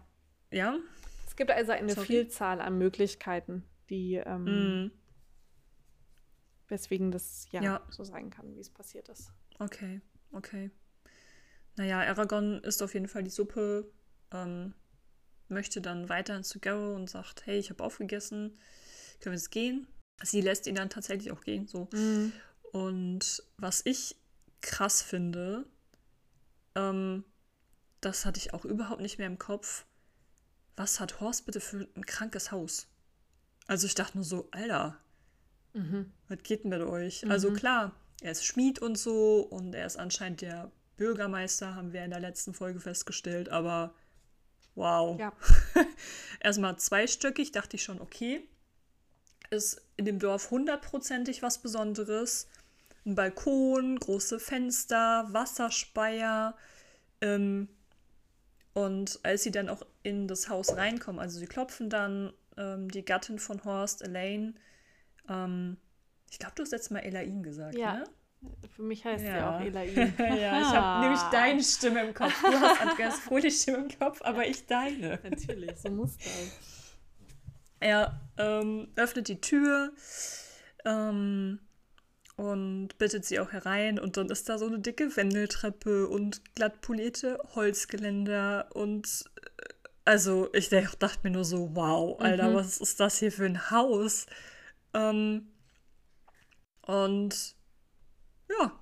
Ja. 0.51 0.79
Es 1.27 1.37
gibt 1.37 1.51
also 1.51 1.73
eine 1.73 1.93
Sorry. 1.93 2.07
Vielzahl 2.07 2.61
an 2.61 2.79
Möglichkeiten, 2.79 3.65
die 3.91 4.15
ähm, 4.15 4.93
weswegen 6.69 7.11
das 7.11 7.49
ja, 7.51 7.63
ja, 7.63 7.87
so 7.91 8.05
sein 8.05 8.31
kann, 8.31 8.55
wie 8.55 8.61
es 8.61 8.71
passiert 8.71 9.09
ist. 9.09 9.33
Okay, 9.59 10.01
okay. 10.33 10.71
Naja, 11.77 12.01
Aragorn 12.01 12.63
isst 12.63 12.83
auf 12.83 12.95
jeden 12.95 13.09
Fall 13.09 13.25
die 13.25 13.31
Suppe, 13.31 13.91
ähm, 14.33 14.75
möchte 15.49 15.81
dann 15.81 16.09
weiter 16.09 16.43
zu 16.43 16.61
Garrow 16.61 16.95
und 16.95 17.11
sagt, 17.11 17.47
hey, 17.47 17.59
ich 17.59 17.71
habe 17.71 17.83
aufgegessen, 17.83 18.59
können 19.21 19.35
wir 19.35 19.39
jetzt 19.39 19.51
gehen? 19.51 19.87
Sie 20.23 20.41
lässt 20.41 20.67
ihn 20.67 20.75
dann 20.75 20.91
tatsächlich 20.91 21.33
auch 21.33 21.43
gehen, 21.43 21.67
so. 21.67 21.89
Mhm. 21.93 22.33
Und 22.73 23.43
was 23.57 23.83
ich 23.85 24.17
krass 24.61 25.03
finde, 25.03 25.67
ähm, 26.75 27.25
das 28.01 28.25
hatte 28.25 28.39
ich 28.39 28.55
auch 28.55 28.65
überhaupt 28.65 29.01
nicht 29.01 29.19
mehr 29.19 29.27
im 29.27 29.39
Kopf. 29.39 29.87
Was 30.77 31.01
hat 31.01 31.21
Horst 31.21 31.47
bitte 31.47 31.61
für 31.61 31.89
ein 31.95 32.07
krankes 32.07 32.51
Haus? 32.53 32.89
Also 33.67 33.87
ich 33.87 33.95
dachte 33.95 34.19
nur 34.19 34.25
so, 34.25 34.49
Alter, 34.51 34.99
Mhm. 35.75 36.13
Was 36.29 36.39
geht 36.43 36.65
denn 36.65 36.71
mit 36.71 36.81
euch? 36.81 37.25
Mhm. 37.25 37.31
Also 37.31 37.53
klar, 37.53 37.93
er 38.23 38.33
ist 38.33 38.45
Schmied 38.45 38.79
und 38.79 38.97
so 38.97 39.41
und 39.41 39.75
er 39.75 39.87
ist 39.87 39.97
anscheinend 39.99 40.41
der 40.41 40.71
Bürgermeister, 40.97 41.75
haben 41.75 41.93
wir 41.93 42.05
in 42.05 42.11
der 42.11 42.21
letzten 42.21 42.55
Folge 42.55 42.81
festgestellt, 42.81 43.49
aber 43.49 43.93
wow. 44.77 45.19
Ja. 45.19 45.33
Erstmal 46.41 46.79
zweistöckig, 46.79 47.53
dachte 47.53 47.77
ich 47.77 47.83
schon, 47.83 48.01
okay. 48.01 48.49
Ist 49.55 49.81
in 49.97 50.05
dem 50.05 50.19
Dorf 50.19 50.51
hundertprozentig 50.51 51.43
was 51.43 51.59
Besonderes. 51.59 52.49
Ein 53.07 53.15
Balkon, 53.15 53.99
große 53.99 54.41
Fenster, 54.41 55.29
Wasserspeier. 55.31 56.57
Ähm, 57.21 57.69
und 58.73 59.21
als 59.23 59.45
sie 59.45 59.53
dann 59.53 59.69
auch 59.69 59.83
in 60.03 60.27
das 60.27 60.49
Haus 60.49 60.77
reinkommen, 60.77 61.21
also 61.21 61.39
sie 61.39 61.47
klopfen 61.47 61.89
dann, 61.89 62.33
ähm, 62.57 62.91
die 62.91 63.05
Gattin 63.05 63.39
von 63.39 63.65
Horst, 63.65 64.03
Elaine, 64.03 64.55
ähm, 65.29 65.77
ich 66.31 66.39
glaube, 66.41 66.55
du 66.57 66.63
hast 66.63 66.73
jetzt 66.73 66.91
mal 66.91 66.99
Elaine 66.99 67.43
gesagt, 67.43 67.77
ja. 67.77 67.99
ne? 67.99 68.05
Für 68.75 68.83
mich 68.83 69.05
heißt 69.05 69.25
ja. 69.25 69.33
sie 69.33 69.45
auch 69.45 69.61
Elaine. 69.61 70.13
ja, 70.19 70.61
ich 70.61 70.67
habe 70.67 71.03
nämlich 71.03 71.21
deine 71.31 71.63
Stimme 71.63 72.05
im 72.05 72.13
Kopf. 72.13 72.43
Du 72.43 72.61
hast 72.61 72.81
Andreas 72.81 73.19
Fröhlich 73.21 73.61
Stimme 73.61 73.79
im 73.79 73.99
Kopf, 73.99 74.21
aber 74.23 74.47
ich 74.47 74.67
deine. 74.67 75.21
Natürlich, 75.23 75.77
so 75.77 75.91
muss 75.91 76.17
das. 76.19 76.74
Er 77.85 78.19
ähm, 78.39 78.89
öffnet 78.97 79.29
die 79.29 79.43
Tür 79.43 79.93
ähm, 80.87 81.61
und 82.37 82.97
bittet 82.97 83.27
sie 83.27 83.39
auch 83.39 83.53
herein. 83.53 83.99
Und 83.99 84.17
dann 84.17 84.31
ist 84.31 84.49
da 84.49 84.57
so 84.57 84.67
eine 84.67 84.79
dicke 84.79 85.15
Wendeltreppe 85.15 86.09
und 86.09 86.55
glatt 86.55 86.81
polierte 86.81 87.39
Holzgeländer. 87.55 88.71
Und 88.73 89.27
äh, 89.37 89.75
also 90.07 90.49
ich 90.55 90.71
dachte 90.71 91.19
mir 91.25 91.31
nur 91.31 91.45
so, 91.45 91.77
wow, 91.77 92.19
Alter, 92.23 92.49
mhm. 92.49 92.55
was 92.55 92.79
ist 92.79 93.01
das 93.01 93.19
hier 93.19 93.31
für 93.31 93.45
ein 93.45 93.71
Haus? 93.71 94.25
Ähm, 94.95 95.53
und 96.81 97.55
ja. 98.49 98.81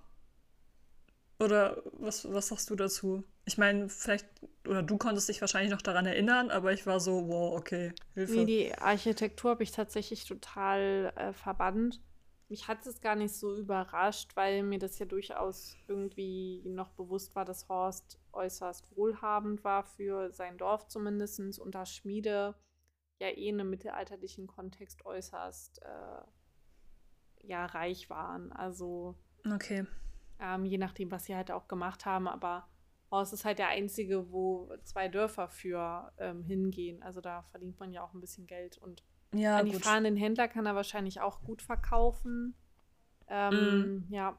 Oder 1.40 1.82
was, 1.94 2.32
was 2.32 2.46
sagst 2.46 2.70
du 2.70 2.76
dazu? 2.76 3.24
Ich 3.45 3.59
meine, 3.59 3.88
vielleicht, 3.88 4.26
oder 4.66 4.82
du 4.82 4.99
konntest 4.99 5.28
dich 5.28 5.40
wahrscheinlich 5.40 5.72
noch 5.72 5.82
daran 5.82 6.07
erinnern, 6.07 6.51
aber 6.51 6.72
ich 6.72 6.86
war 6.86 7.01
so, 7.01 7.28
wow, 7.28 7.59
okay, 7.59 7.93
Hilfe. 8.14 8.32
Nee, 8.32 8.45
die 8.45 8.74
Architektur 8.78 9.53
habe 9.53 9.62
ich 9.64 9.72
tatsächlich 9.72 10.24
total 10.24 11.12
äh, 11.16 11.32
verbannt. 11.32 12.01
Mich 12.49 12.68
hat 12.68 12.86
es 12.86 13.01
gar 13.01 13.16
nicht 13.16 13.34
so 13.34 13.57
überrascht, 13.57 14.36
weil 14.36 14.62
mir 14.62 14.78
das 14.78 14.99
ja 14.99 15.07
durchaus 15.07 15.74
irgendwie 15.88 16.62
noch 16.66 16.90
bewusst 16.90 17.34
war, 17.34 17.45
dass 17.45 17.68
Horst 17.68 18.20
äußerst 18.32 18.95
wohlhabend 18.95 19.64
war 19.64 19.84
für 19.84 20.30
sein 20.32 20.59
Dorf 20.59 20.86
zumindest 20.86 21.59
und 21.59 21.74
da 21.74 21.86
Schmiede 21.86 22.55
ja 23.18 23.28
eh 23.28 23.49
in 23.49 23.59
einem 23.59 23.70
mittelalterlichen 23.70 24.47
Kontext 24.47 25.05
äußerst 25.07 25.80
äh, 25.82 27.47
ja, 27.47 27.66
reich 27.66 28.11
waren. 28.11 28.53
Also 28.53 29.16
okay. 29.51 29.86
Ähm, 30.38 30.64
je 30.64 30.78
nachdem, 30.78 31.11
was 31.11 31.24
sie 31.24 31.34
halt 31.34 31.51
auch 31.51 31.68
gemacht 31.68 32.05
haben, 32.05 32.28
aber 32.28 32.68
Horst 33.12 33.32
ist 33.34 33.44
halt 33.44 33.58
der 33.58 33.68
einzige, 33.68 34.32
wo 34.32 34.72
zwei 34.82 35.06
Dörfer 35.06 35.48
für 35.48 36.10
ähm, 36.18 36.42
hingehen. 36.42 37.02
Also 37.02 37.20
da 37.20 37.42
verdient 37.42 37.78
man 37.78 37.92
ja 37.92 38.02
auch 38.02 38.14
ein 38.14 38.20
bisschen 38.20 38.46
Geld 38.46 38.78
und 38.78 39.04
ja, 39.34 39.58
an 39.58 39.66
die 39.66 39.72
gut. 39.72 39.84
fahrenden 39.84 40.16
Händler 40.16 40.48
kann 40.48 40.66
er 40.66 40.74
wahrscheinlich 40.74 41.20
auch 41.20 41.42
gut 41.42 41.62
verkaufen. 41.62 42.54
Ähm, 43.28 44.06
mm. 44.08 44.12
Ja. 44.12 44.38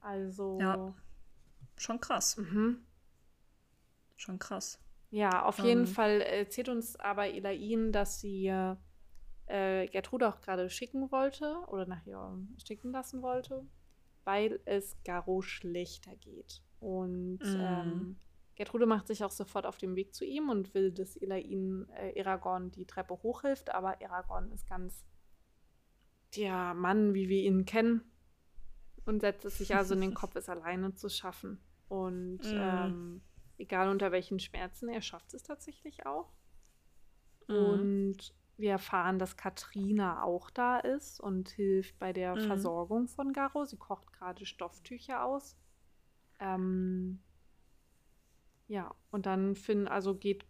Also. 0.00 0.58
Ja. 0.60 0.94
Schon 1.76 1.98
krass. 2.00 2.36
Mhm. 2.36 2.84
Schon 4.16 4.38
krass. 4.38 4.78
Ja, 5.10 5.44
auf 5.44 5.58
jeden 5.58 5.80
ähm. 5.80 5.86
Fall 5.86 6.20
erzählt 6.20 6.68
uns 6.68 6.96
aber 6.96 7.28
Elaine, 7.28 7.90
dass 7.90 8.20
sie 8.20 8.46
äh, 9.46 9.86
Gertrude 9.88 10.28
auch 10.28 10.40
gerade 10.40 10.68
schicken 10.68 11.10
wollte 11.10 11.56
oder 11.68 11.86
nach 11.86 12.06
ihr 12.06 12.38
schicken 12.64 12.92
lassen 12.92 13.22
wollte, 13.22 13.66
weil 14.24 14.60
es 14.66 14.96
Garo 15.04 15.40
schlechter 15.40 16.14
geht. 16.16 16.62
Und 16.80 17.40
mm. 17.40 17.60
ähm, 17.60 18.16
Gertrude 18.56 18.86
macht 18.86 19.06
sich 19.06 19.22
auch 19.24 19.30
sofort 19.30 19.66
auf 19.66 19.78
den 19.78 19.96
Weg 19.96 20.14
zu 20.14 20.24
ihm 20.24 20.48
und 20.48 20.74
will, 20.74 20.92
dass 20.92 21.16
Elaine 21.16 21.86
äh, 21.94 22.20
Aragorn 22.20 22.70
die 22.72 22.86
Treppe 22.86 23.14
hochhilft, 23.22 23.72
aber 23.72 23.98
Aragorn 24.02 24.50
ist 24.52 24.66
ganz 24.66 25.04
der 26.36 26.74
Mann, 26.74 27.14
wie 27.14 27.28
wir 27.28 27.42
ihn 27.42 27.64
kennen, 27.64 28.02
und 29.04 29.20
setzt 29.20 29.44
es 29.44 29.58
sich 29.58 29.74
also 29.74 29.94
in 29.94 30.00
den 30.00 30.14
Kopf, 30.14 30.36
es 30.36 30.48
alleine 30.48 30.94
zu 30.94 31.08
schaffen. 31.08 31.60
Und 31.88 32.42
mm. 32.42 32.56
ähm, 32.56 33.22
egal 33.58 33.88
unter 33.88 34.10
welchen 34.12 34.40
Schmerzen, 34.40 34.88
er 34.88 35.02
schafft 35.02 35.34
es 35.34 35.42
tatsächlich 35.42 36.06
auch. 36.06 36.32
Mhm. 37.48 37.56
Und 37.56 38.34
wir 38.56 38.72
erfahren, 38.72 39.18
dass 39.18 39.36
Katrina 39.36 40.22
auch 40.22 40.50
da 40.50 40.78
ist 40.78 41.20
und 41.20 41.48
hilft 41.50 41.98
bei 41.98 42.12
der 42.12 42.36
mhm. 42.36 42.46
Versorgung 42.46 43.08
von 43.08 43.32
Garo. 43.32 43.64
Sie 43.64 43.76
kocht 43.76 44.12
gerade 44.12 44.44
Stofftücher 44.44 45.24
aus. 45.24 45.56
Ähm, 46.40 47.20
ja, 48.68 48.94
und 49.10 49.26
dann 49.26 49.54
finden, 49.56 49.88
also 49.88 50.14
geht 50.14 50.44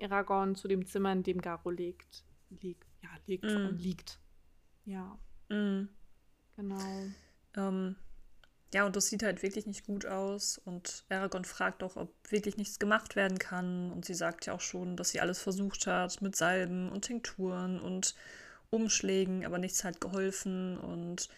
Aragorn 0.00 0.54
zu 0.54 0.68
dem 0.68 0.86
Zimmer, 0.86 1.12
in 1.12 1.22
dem 1.22 1.40
Garo 1.40 1.70
liegt. 1.70 2.24
liegt 2.50 2.84
ja, 3.02 3.10
liegt 3.26 3.44
mm. 3.44 3.66
und 3.66 3.78
liegt. 3.78 4.18
Ja. 4.84 5.18
Mm. 5.48 5.88
Genau. 6.56 7.06
Ähm, 7.56 7.96
ja, 8.72 8.86
und 8.86 8.96
das 8.96 9.06
sieht 9.06 9.22
halt 9.22 9.42
wirklich 9.42 9.66
nicht 9.66 9.86
gut 9.86 10.06
aus. 10.06 10.58
Und 10.58 11.04
Aragorn 11.08 11.44
fragt 11.44 11.82
auch, 11.82 11.96
ob 11.96 12.12
wirklich 12.30 12.56
nichts 12.56 12.78
gemacht 12.78 13.14
werden 13.14 13.38
kann. 13.38 13.92
Und 13.92 14.04
sie 14.04 14.14
sagt 14.14 14.46
ja 14.46 14.54
auch 14.54 14.60
schon, 14.60 14.96
dass 14.96 15.10
sie 15.10 15.20
alles 15.20 15.40
versucht 15.40 15.86
hat 15.86 16.22
mit 16.22 16.34
Salben 16.34 16.90
und 16.90 17.02
Tinkturen 17.02 17.80
und 17.80 18.14
Umschlägen, 18.70 19.44
aber 19.44 19.58
nichts 19.58 19.84
hat 19.84 20.00
geholfen. 20.00 20.78
Und 20.78 21.28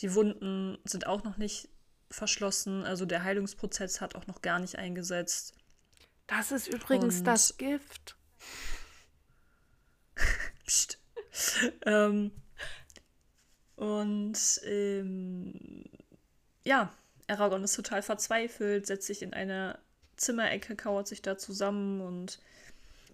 die 0.00 0.14
Wunden 0.14 0.78
sind 0.84 1.06
auch 1.06 1.24
noch 1.24 1.36
nicht 1.36 1.68
verschlossen. 2.14 2.84
Also 2.84 3.04
der 3.04 3.24
Heilungsprozess 3.24 4.00
hat 4.00 4.14
auch 4.14 4.26
noch 4.26 4.42
gar 4.42 4.58
nicht 4.58 4.76
eingesetzt. 4.76 5.54
Das 6.26 6.52
ist 6.52 6.68
übrigens 6.68 7.18
und 7.18 7.24
das 7.24 7.56
Gift. 7.56 8.16
Psst. 10.66 10.98
ähm, 11.84 12.30
und 13.76 14.38
ähm, 14.64 15.84
ja, 16.64 16.92
Aragorn 17.26 17.64
ist 17.64 17.76
total 17.76 18.02
verzweifelt, 18.02 18.86
setzt 18.86 19.06
sich 19.06 19.22
in 19.22 19.34
eine 19.34 19.78
Zimmerecke, 20.16 20.76
kauert 20.76 21.08
sich 21.08 21.22
da 21.22 21.36
zusammen 21.36 22.00
und 22.00 22.38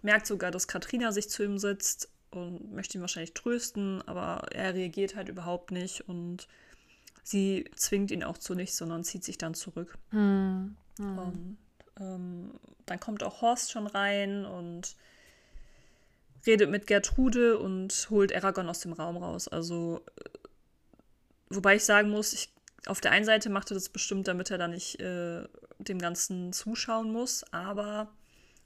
merkt 0.01 0.27
sogar, 0.27 0.51
dass 0.51 0.67
Katrina 0.67 1.11
sich 1.11 1.29
zu 1.29 1.43
ihm 1.43 1.57
sitzt 1.57 2.09
und 2.31 2.73
möchte 2.73 2.97
ihn 2.97 3.01
wahrscheinlich 3.01 3.33
trösten, 3.33 4.01
aber 4.07 4.47
er 4.51 4.73
reagiert 4.73 5.15
halt 5.15 5.29
überhaupt 5.29 5.71
nicht 5.71 6.07
und 6.07 6.47
sie 7.23 7.69
zwingt 7.75 8.11
ihn 8.11 8.23
auch 8.23 8.37
zu 8.37 8.55
nichts, 8.55 8.77
sondern 8.77 9.03
zieht 9.03 9.23
sich 9.23 9.37
dann 9.37 9.53
zurück. 9.53 9.97
Hm. 10.09 10.75
Hm. 10.97 11.17
Und 11.17 11.57
ähm, 11.99 12.51
dann 12.85 12.99
kommt 12.99 13.23
auch 13.23 13.41
Horst 13.41 13.71
schon 13.71 13.87
rein 13.87 14.45
und 14.45 14.95
redet 16.45 16.69
mit 16.69 16.87
Gertrude 16.87 17.59
und 17.59 18.07
holt 18.09 18.33
Aragorn 18.35 18.69
aus 18.69 18.79
dem 18.79 18.93
Raum 18.93 19.17
raus. 19.17 19.47
Also, 19.47 20.01
äh, 20.17 20.29
wobei 21.49 21.75
ich 21.75 21.85
sagen 21.85 22.09
muss, 22.09 22.33
ich, 22.33 22.51
auf 22.87 23.01
der 23.01 23.11
einen 23.11 23.25
Seite 23.25 23.49
macht 23.49 23.71
er 23.71 23.75
das 23.75 23.89
bestimmt, 23.89 24.27
damit 24.27 24.49
er 24.49 24.57
da 24.57 24.67
nicht 24.67 24.99
äh, 24.99 25.47
dem 25.77 25.99
Ganzen 25.99 26.53
zuschauen 26.53 27.11
muss, 27.11 27.43
aber 27.51 28.11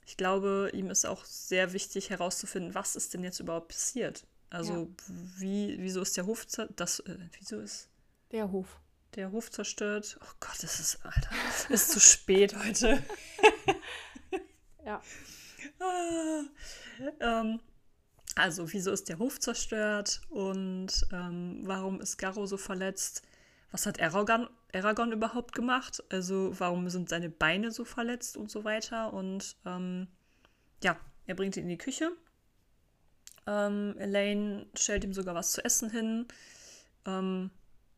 ich 0.06 0.16
glaube, 0.16 0.70
ihm 0.72 0.90
ist 0.90 1.04
auch 1.04 1.24
sehr 1.24 1.72
wichtig 1.72 2.10
herauszufinden, 2.10 2.74
was 2.74 2.96
ist 2.96 3.12
denn 3.12 3.24
jetzt 3.24 3.40
überhaupt 3.40 3.68
passiert. 3.68 4.24
Also, 4.48 4.74
ja. 4.74 5.14
wie, 5.38 5.76
wieso 5.80 6.00
ist 6.00 6.16
der 6.16 6.26
Hof 6.26 6.46
das, 6.76 7.00
äh, 7.00 7.18
wieso 7.38 7.58
ist 7.58 7.88
der 8.32 8.50
Hof 8.50 8.80
der 9.16 9.32
Hof 9.32 9.50
zerstört? 9.50 10.18
Oh 10.22 10.34
Gott, 10.40 10.62
es 10.62 10.78
ist, 10.78 11.04
Alter, 11.04 11.30
ist 11.70 11.90
zu 11.90 12.00
spät 12.00 12.56
heute. 12.56 13.02
ja. 14.84 15.02
Ah, 15.80 16.42
ähm, 17.20 17.60
also, 18.34 18.72
wieso 18.72 18.92
ist 18.92 19.08
der 19.08 19.18
Hof 19.18 19.40
zerstört 19.40 20.20
und 20.28 20.88
ähm, 21.12 21.60
warum 21.64 22.00
ist 22.00 22.18
Garo 22.18 22.46
so 22.46 22.56
verletzt? 22.56 23.22
Was 23.72 23.86
hat 23.86 24.00
Aragorn, 24.00 24.48
Aragorn 24.74 25.12
überhaupt 25.12 25.54
gemacht? 25.54 26.02
Also, 26.10 26.52
warum 26.58 26.88
sind 26.88 27.08
seine 27.08 27.30
Beine 27.30 27.70
so 27.70 27.84
verletzt 27.84 28.36
und 28.36 28.50
so 28.50 28.64
weiter? 28.64 29.12
Und 29.12 29.56
ähm, 29.64 30.08
ja, 30.82 30.98
er 31.26 31.34
bringt 31.34 31.56
ihn 31.56 31.64
in 31.64 31.70
die 31.70 31.78
Küche. 31.78 32.12
Ähm, 33.46 33.96
Elaine 33.98 34.66
stellt 34.74 35.04
ihm 35.04 35.14
sogar 35.14 35.34
was 35.34 35.52
zu 35.52 35.64
essen 35.64 35.90
hin. 35.90 36.26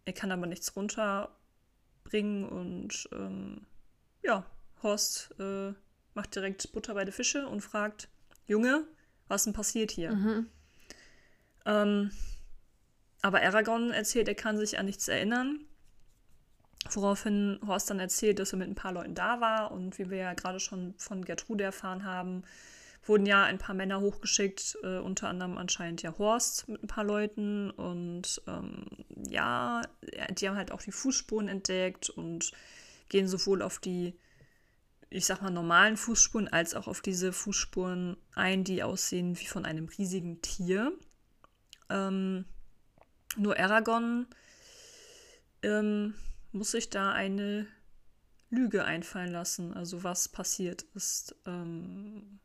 Er 0.09 0.15
kann 0.15 0.33
aber 0.33 0.47
nichts 0.47 0.75
runterbringen 0.75 2.49
und 2.49 3.11
ähm, 3.13 3.67
ja, 4.23 4.43
Horst 4.83 5.35
äh, 5.39 5.75
macht 6.15 6.35
direkt 6.35 6.73
Butter 6.73 6.95
bei 6.95 7.05
den 7.05 7.13
Fische 7.13 7.47
und 7.47 7.61
fragt, 7.61 8.09
Junge, 8.47 8.85
was 9.27 9.45
denn 9.45 9.53
passiert 9.53 9.91
hier? 9.91 10.13
Mhm. 10.13 10.47
Ähm, 11.67 12.11
aber 13.21 13.43
Aragorn 13.43 13.91
erzählt, 13.91 14.29
er 14.29 14.35
kann 14.35 14.57
sich 14.57 14.79
an 14.79 14.87
nichts 14.87 15.09
erinnern. 15.09 15.67
Woraufhin 16.91 17.61
Horst 17.67 17.91
dann 17.91 18.01
erzählt, 18.01 18.39
dass 18.39 18.55
er 18.55 18.59
mit 18.61 18.69
ein 18.69 18.75
paar 18.75 18.93
Leuten 18.93 19.15
da 19.15 19.43
war 19.43 19.73
und 19.73 19.99
wie 19.99 20.09
wir 20.09 20.17
ja 20.17 20.33
gerade 20.33 20.59
schon 20.59 20.95
von 20.97 21.23
Gertrude 21.23 21.65
erfahren 21.65 22.05
haben, 22.05 22.45
wurden 23.05 23.27
ja 23.27 23.45
ein 23.45 23.59
paar 23.59 23.75
Männer 23.75 24.01
hochgeschickt, 24.01 24.79
äh, 24.83 24.99
unter 24.99 25.29
anderem 25.29 25.57
anscheinend 25.57 26.03
ja 26.03 26.17
Horst 26.19 26.69
mit 26.69 26.83
ein 26.83 26.89
paar 26.89 27.05
Leuten. 27.05 27.71
Und 27.71 28.43
ähm, 28.47 28.87
ja, 29.29 29.83
die 30.31 30.49
haben 30.49 30.57
halt 30.57 30.73
auch 30.73 30.83
die 30.83 30.93
Fußspuren 30.93 31.49
entdeckt 31.49 32.11
und 32.11 32.53
gehen 33.09 33.29
sowohl 33.29 33.63
auf 33.63 33.79
die, 33.79 34.15
ich 35.11 35.27
sag 35.27 35.41
mal, 35.41 35.51
normalen 35.51 35.97
Fußspuren 35.97 36.49
als 36.49 36.75
auch 36.75 36.87
auf 36.87 37.01
diese 37.01 37.33
Fußspuren 37.33 38.17
ein, 38.35 38.65
die 38.65 38.83
aussehen 38.83 39.39
wie 39.39 39.47
von 39.47 39.65
einem 39.65 39.89
riesigen 39.89 40.43
Tier. 40.43 40.93
Ähm, 41.89 42.45
nur 43.37 43.59
Aragorn 43.59 44.27
ähm, 45.63 46.15
muss 46.53 46.73
sich 46.73 46.91
da 46.91 47.13
eine 47.13 47.67
Lüge 48.51 48.85
einfallen 48.85 49.31
lassen, 49.31 49.75
also 49.75 50.03
was 50.03 50.29
passiert 50.29 50.83
ist. 50.95 51.35
Ähm, 51.47 52.41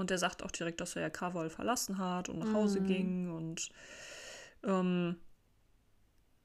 und 0.00 0.10
er 0.10 0.18
sagt 0.18 0.42
auch 0.42 0.50
direkt, 0.50 0.80
dass 0.80 0.96
er 0.96 1.02
ja 1.02 1.10
Karwol 1.10 1.50
verlassen 1.50 1.98
hat 1.98 2.28
und 2.28 2.38
nach 2.38 2.52
Hause 2.52 2.80
mhm. 2.80 2.86
ging 2.86 3.30
und 3.30 3.68
ähm, 4.64 5.16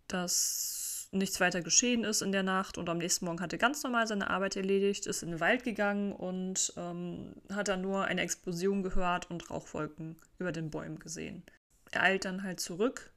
dass 0.08 1.10
nichts 1.12 1.40
weiter 1.40 1.62
geschehen 1.62 2.04
ist 2.04 2.22
in 2.22 2.32
der 2.32 2.44
Nacht. 2.44 2.78
Und 2.78 2.90
am 2.90 2.98
nächsten 2.98 3.26
Morgen 3.26 3.42
hat 3.42 3.54
er 3.54 3.60
ganz 3.60 3.82
normal 3.84 4.08
seine 4.08 4.30
Arbeit 4.30 4.56
erledigt, 4.56 5.08
ist 5.08 5.24
in 5.24 5.32
den 5.32 5.40
Wald 5.40 5.64
gegangen 5.64 6.12
und 6.12 6.74
ähm, 6.78 7.34
hat 7.52 7.68
dann 7.68 7.82
nur 7.82 8.06
eine 8.06 8.22
Explosion 8.22 8.84
gehört 8.84 9.30
und 9.32 9.50
Rauchwolken 9.50 10.18
über 10.38 10.52
den 10.52 10.70
Bäumen 10.70 11.00
gesehen. 11.00 11.44
Er 11.92 12.04
eilt 12.04 12.26
dann 12.26 12.44
halt 12.44 12.60
zurück. 12.60 13.12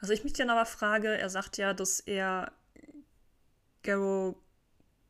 Was 0.00 0.10
ich 0.10 0.24
mich 0.24 0.32
dann 0.32 0.50
aber 0.50 0.66
frage, 0.66 1.16
er 1.16 1.30
sagt 1.30 1.56
ja, 1.58 1.74
dass 1.74 2.00
er 2.00 2.52
Garrow 3.82 4.36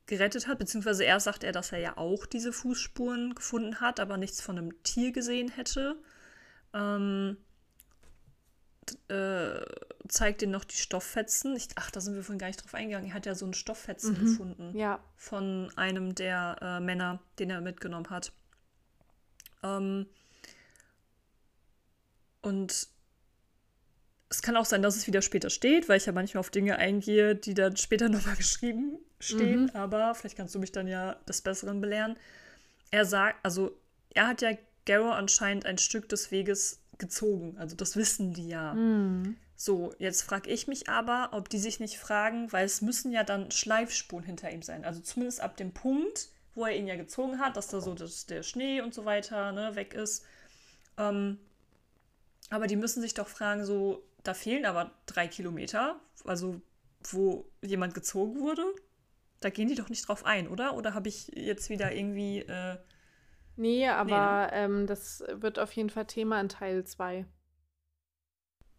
gerettet 0.07 0.47
hat, 0.47 0.59
beziehungsweise 0.59 1.05
erst 1.05 1.25
sagt 1.25 1.45
er, 1.45 1.53
dass 1.53 1.73
er 1.73 1.79
ja 1.79 1.97
auch 1.97 2.27
diese 2.27 2.53
Fußspuren 2.53 3.35
gefunden 3.35 3.81
hat, 3.81 4.01
aber 4.01 4.17
nichts 4.17 4.41
von 4.41 4.59
einem 4.59 4.83
Tier 4.83 5.13
gesehen 5.13 5.49
hätte. 5.49 5.97
Ähm, 6.73 7.37
äh, 9.09 9.61
zeigt 10.09 10.43
ihm 10.43 10.51
noch 10.51 10.65
die 10.65 10.77
Stofffetzen. 10.77 11.57
Ich, 11.57 11.69
ach, 11.75 11.91
da 11.91 12.01
sind 12.01 12.15
wir 12.15 12.23
vorhin 12.23 12.39
gar 12.39 12.47
nicht 12.47 12.63
drauf 12.63 12.75
eingegangen. 12.75 13.11
Er 13.11 13.15
hat 13.15 13.27
ja 13.27 13.35
so 13.35 13.45
einen 13.45 13.55
Stofffetzen 13.55 14.13
mhm. 14.13 14.21
gefunden. 14.21 14.77
Ja. 14.77 15.01
Von 15.17 15.73
einem 15.77 16.15
der 16.15 16.57
äh, 16.61 16.81
Männer, 16.81 17.21
den 17.39 17.51
er 17.51 17.61
mitgenommen 17.61 18.11
hat. 18.11 18.33
Ähm, 19.63 20.07
und 22.43 22.89
es 24.29 24.43
kann 24.43 24.57
auch 24.57 24.65
sein, 24.65 24.83
dass 24.83 24.97
es 24.97 25.07
wieder 25.07 25.23
später 25.23 25.51
steht, 25.51 25.89
weil 25.89 25.99
ich 25.99 26.07
ja 26.07 26.13
manchmal 26.13 26.41
auf 26.41 26.51
Dinge 26.51 26.77
eingehe, 26.79 27.35
die 27.35 27.55
dann 27.55 27.77
später 27.77 28.09
nochmal 28.11 28.37
geschrieben 28.37 28.99
stehen. 29.21 29.65
Mhm. 29.65 29.71
Aber 29.75 30.15
vielleicht 30.15 30.37
kannst 30.37 30.55
du 30.55 30.59
mich 30.59 30.73
dann 30.73 30.89
ja 30.89 31.15
des 31.29 31.43
Besseren 31.43 31.81
belehren. 31.81 32.17
Er 32.91 33.05
sagt, 33.05 33.39
also 33.45 33.77
er 34.15 34.29
hat 34.29 34.43
ja 34.43 34.51
Garrow 34.85 35.13
anscheinend 35.13 35.67
ein 35.67 35.79
Stück 35.79 36.09
des 36.09 36.31
Weges 36.31 36.81
gezogen. 36.99 37.57
Also 37.59 37.77
das 37.77 37.97
wissen 37.97 38.33
die 38.33 38.49
ja. 38.49 38.75
Mhm. 38.75 39.37
So, 39.57 39.95
jetzt 39.99 40.23
frage 40.23 40.51
ich 40.51 40.69
mich 40.69 40.89
aber, 40.89 41.31
ob 41.33 41.49
die 41.49 41.59
sich 41.59 41.81
nicht 41.81 41.99
fragen, 41.99 42.53
weil 42.53 42.67
es 42.67 42.83
müssen 42.83 43.11
ja 43.11 43.25
dann 43.25 43.51
Schleifspuren 43.51 44.25
hinter 44.25 44.51
ihm 44.51 44.63
sein. 44.63 44.85
Also 44.85 45.01
zumindest 45.01 45.41
ab 45.41 45.57
dem 45.57 45.73
Punkt, 45.73 46.29
wo 46.55 46.65
er 46.65 46.77
ihn 46.77 46.87
ja 46.87 46.97
gezogen 46.97 47.39
hat, 47.39 47.57
dass 47.57 47.69
da 47.69 47.81
so 47.81 47.95
das, 47.95 48.27
der 48.27 48.43
Schnee 48.43 48.81
und 48.81 48.93
so 48.93 49.05
weiter 49.05 49.53
ne, 49.53 49.75
weg 49.75 49.95
ist. 49.95 50.25
Ähm, 50.99 51.39
aber 52.51 52.67
die 52.67 52.77
müssen 52.77 53.01
sich 53.01 53.15
doch 53.15 53.29
fragen, 53.29 53.65
so, 53.65 54.03
da 54.27 54.35
fehlen 54.35 54.65
aber 54.65 54.91
drei 55.07 55.29
Kilometer, 55.29 56.01
also 56.25 56.61
wo 57.03 57.51
jemand 57.63 57.95
gezogen 57.95 58.41
wurde. 58.41 58.65
Da 59.41 59.51
gehen 59.51 59.69
die 59.69 59.75
doch 59.75 59.89
nicht 59.89 60.09
drauf 60.09 60.25
ein, 60.25 60.49
oder? 60.49 60.75
Oder 60.75 60.95
habe 60.95 61.09
ich 61.09 61.29
jetzt 61.29 61.71
wieder 61.71 61.95
irgendwie. 61.95 62.41
Äh, 62.41 62.79
nee, 63.57 63.87
aber 63.89 64.49
nee, 64.51 64.57
ne? 64.57 64.65
ähm, 64.65 64.87
das 64.87 65.23
wird 65.31 65.59
auf 65.59 65.73
jeden 65.73 65.91
Fall 65.91 66.07
Thema 66.07 66.41
in 66.41 66.49
Teil 66.49 66.85
2. 66.85 67.27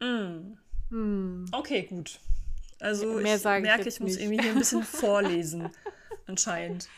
Mm. 0.02 0.58
Mm. 0.90 1.46
Okay, 1.52 1.84
gut. 1.84 2.20
Also 2.80 3.14
Mehr 3.14 3.38
ich 3.38 3.44
merke, 3.44 3.82
ich, 3.82 3.88
ich 3.88 4.00
muss 4.00 4.18
irgendwie 4.18 4.42
hier 4.42 4.52
ein 4.52 4.60
bisschen 4.60 4.84
vorlesen, 4.84 5.70
anscheinend. 6.26 6.90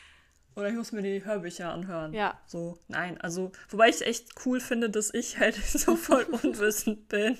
Oder 0.59 0.69
ich 0.69 0.75
muss 0.75 0.91
mir 0.91 1.01
die 1.01 1.23
Hörbücher 1.23 1.71
anhören. 1.71 2.13
Ja. 2.13 2.37
So, 2.45 2.77
nein, 2.89 3.19
also, 3.21 3.51
wobei 3.69 3.87
ich 3.87 3.95
es 3.95 4.01
echt 4.01 4.45
cool 4.45 4.59
finde, 4.59 4.89
dass 4.89 5.13
ich 5.13 5.39
halt 5.39 5.55
so 5.63 5.95
voll 5.95 6.23
unwissend 6.43 7.07
bin, 7.07 7.37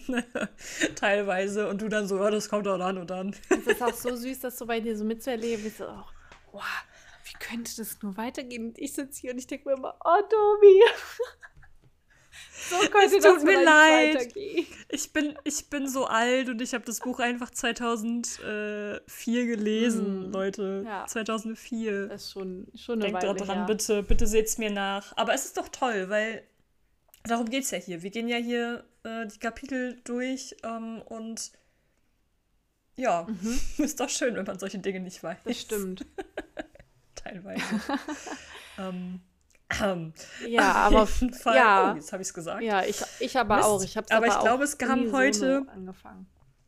teilweise, 0.95 1.67
und 1.67 1.81
du 1.81 1.89
dann 1.89 2.07
so, 2.07 2.17
ja, 2.17 2.31
das 2.31 2.49
kommt 2.49 2.67
auch 2.67 2.77
dann 2.77 2.97
und 2.97 3.09
dann. 3.09 3.35
Es 3.49 3.67
ist 3.67 3.83
auch 3.83 3.93
so 3.93 4.15
süß, 4.15 4.39
das 4.39 4.57
so 4.57 4.65
bei 4.65 4.79
dir 4.79 4.97
so 4.97 5.03
mitzuerleben, 5.03 5.65
wie 5.65 5.69
so, 5.69 5.85
oh, 5.85 6.05
wow, 6.53 6.63
wie 7.25 7.37
könnte 7.39 7.75
das 7.75 8.01
nur 8.01 8.15
weitergehen? 8.15 8.69
Und 8.69 8.79
ich 8.79 8.93
sitze 8.93 9.19
hier 9.21 9.33
und 9.33 9.39
ich 9.39 9.47
denke 9.47 9.67
mir 9.67 9.75
immer, 9.75 9.95
oh, 10.03 10.21
Tobi. 10.21 10.81
So 12.69 12.77
könnte 12.89 13.17
es 13.17 13.23
tut 13.23 13.43
mir 13.43 13.63
leid. 13.63 14.33
Ich 14.89 15.13
bin, 15.13 15.37
ich 15.43 15.69
bin 15.69 15.87
so 15.87 16.05
alt 16.05 16.49
und 16.49 16.61
ich 16.61 16.73
habe 16.73 16.83
das 16.83 16.99
Buch 16.99 17.19
einfach 17.19 17.51
2004 17.51 19.45
gelesen, 19.45 20.29
mm. 20.29 20.33
Leute. 20.33 20.83
Ja. 20.85 21.05
2004. 21.05 22.07
Das 22.07 22.23
ist 22.23 22.31
schon, 22.31 22.67
schon 22.75 22.95
eine 22.95 23.11
Denkt 23.11 23.23
Weile 23.23 23.35
dran, 23.35 23.57
her. 23.59 23.65
bitte, 23.65 24.03
bitte 24.03 24.27
seht's 24.27 24.57
mir 24.57 24.71
nach. 24.71 25.15
Aber 25.15 25.33
es 25.33 25.45
ist 25.45 25.57
doch 25.57 25.69
toll, 25.69 26.09
weil 26.09 26.43
darum 27.23 27.49
geht 27.49 27.63
es 27.63 27.71
ja 27.71 27.77
hier. 27.77 28.01
Wir 28.01 28.09
gehen 28.09 28.27
ja 28.27 28.37
hier 28.37 28.83
äh, 29.03 29.27
die 29.27 29.39
Kapitel 29.39 29.99
durch 30.03 30.55
ähm, 30.63 31.01
und 31.03 31.51
ja, 32.95 33.25
mhm. 33.27 33.59
ist 33.83 33.99
doch 33.99 34.09
schön, 34.09 34.35
wenn 34.35 34.45
man 34.45 34.59
solche 34.59 34.79
Dinge 34.79 34.99
nicht 34.99 35.23
weiß. 35.23 35.37
Das 35.45 35.59
stimmt. 35.59 36.05
Teilweise. 37.15 37.63
ähm, 38.77 39.21
ähm, 39.83 40.13
ja, 40.47 40.73
aber 40.73 41.03
auf 41.03 41.21
jeden 41.21 41.33
Fall. 41.33 41.55
Ja, 41.55 41.91
oh, 41.91 41.95
jetzt 41.95 42.11
habe 42.11 42.21
ich 42.21 42.29
es 42.29 42.33
gesagt. 42.33 42.63
Ja, 42.63 42.83
ich, 42.83 43.01
ich 43.19 43.37
aber 43.37 43.57
Mist. 43.57 43.67
auch. 43.67 43.83
Ich 43.83 43.97
aber, 43.97 44.11
aber 44.11 44.27
ich 44.27 44.39
glaube, 44.39 44.63
es 44.63 44.77
kam 44.77 45.11
heute. 45.11 45.65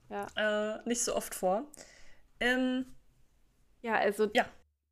Ja. 0.10 0.28
Äh, 0.76 0.80
nicht 0.86 1.04
so 1.04 1.16
oft 1.16 1.34
vor. 1.34 1.66
Ähm, 2.40 2.86
ja, 3.82 3.96
also 3.96 4.30
ja. 4.34 4.46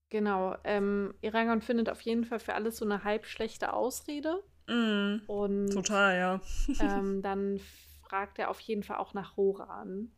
genau. 0.09 0.55
Ähm, 0.63 1.13
Irangon 1.21 1.61
findet 1.61 1.89
auf 1.89 2.01
jeden 2.01 2.25
Fall 2.25 2.39
für 2.39 2.53
alles 2.53 2.77
so 2.77 2.85
eine 2.85 3.03
halb 3.03 3.25
schlechte 3.25 3.73
Ausrede. 3.73 4.43
Mm, 4.67 5.17
und 5.27 5.69
total, 5.71 6.17
ja. 6.17 6.41
ähm, 6.79 7.21
dann 7.23 7.59
fragt 8.03 8.39
er 8.39 8.49
auf 8.49 8.59
jeden 8.61 8.83
Fall 8.83 8.97
auch 8.97 9.13
nach 9.13 9.37
Roran. 9.37 10.11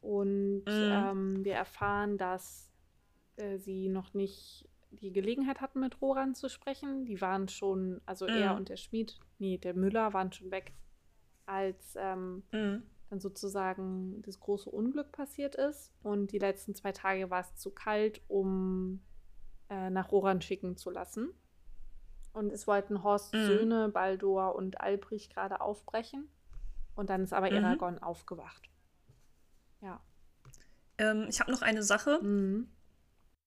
Und 0.00 0.64
mm. 0.64 0.70
ähm, 0.70 1.44
wir 1.44 1.54
erfahren, 1.54 2.18
dass 2.18 2.70
äh, 3.36 3.58
sie 3.58 3.88
noch 3.88 4.12
nicht 4.14 4.68
die 4.90 5.12
Gelegenheit 5.12 5.60
hatten, 5.60 5.80
mit 5.80 6.00
Roran 6.00 6.34
zu 6.34 6.48
sprechen. 6.48 7.04
Die 7.04 7.20
waren 7.20 7.48
schon, 7.48 8.00
also 8.06 8.26
mm. 8.26 8.28
er 8.28 8.56
und 8.56 8.68
der 8.68 8.76
Schmied, 8.76 9.18
nee, 9.38 9.58
der 9.58 9.74
Müller 9.74 10.12
waren 10.12 10.32
schon 10.32 10.50
weg, 10.50 10.72
als 11.44 11.94
ähm, 11.96 12.42
mm. 12.52 12.82
dann 13.10 13.20
sozusagen 13.20 14.22
das 14.22 14.40
große 14.40 14.70
Unglück 14.70 15.12
passiert 15.12 15.54
ist. 15.54 15.92
Und 16.02 16.32
die 16.32 16.38
letzten 16.38 16.74
zwei 16.74 16.92
Tage 16.92 17.30
war 17.30 17.40
es 17.40 17.56
zu 17.56 17.70
kalt, 17.70 18.22
um 18.28 19.00
äh, 19.68 19.90
nach 19.90 20.12
Roran 20.12 20.40
schicken 20.40 20.76
zu 20.76 20.90
lassen. 20.90 21.30
Und 22.32 22.52
es 22.52 22.66
wollten 22.66 23.02
Horsts 23.02 23.32
mhm. 23.32 23.46
Söhne, 23.46 23.88
Baldur 23.88 24.54
und 24.54 24.80
Albrich 24.80 25.30
gerade 25.30 25.60
aufbrechen. 25.60 26.28
Und 26.94 27.10
dann 27.10 27.22
ist 27.22 27.32
aber 27.32 27.50
mhm. 27.50 27.56
Eragon 27.56 27.98
aufgewacht. 27.98 28.68
Ja. 29.80 30.00
Ähm, 30.98 31.26
ich 31.28 31.40
habe 31.40 31.50
noch 31.50 31.62
eine 31.62 31.82
Sache. 31.82 32.20
Mhm. 32.22 32.68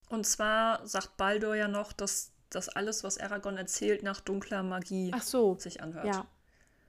Und 0.09 0.25
zwar 0.25 0.85
sagt 0.85 1.17
Baldur 1.17 1.55
ja 1.55 1.67
noch, 1.67 1.93
dass 1.93 2.31
das 2.49 2.67
alles, 2.69 3.03
was 3.03 3.17
Eragon 3.17 3.57
erzählt, 3.57 4.03
nach 4.03 4.19
dunkler 4.19 4.63
Magie 4.63 5.13
so. 5.21 5.57
sich 5.59 5.81
anhört. 5.81 6.05
Ja, 6.05 6.25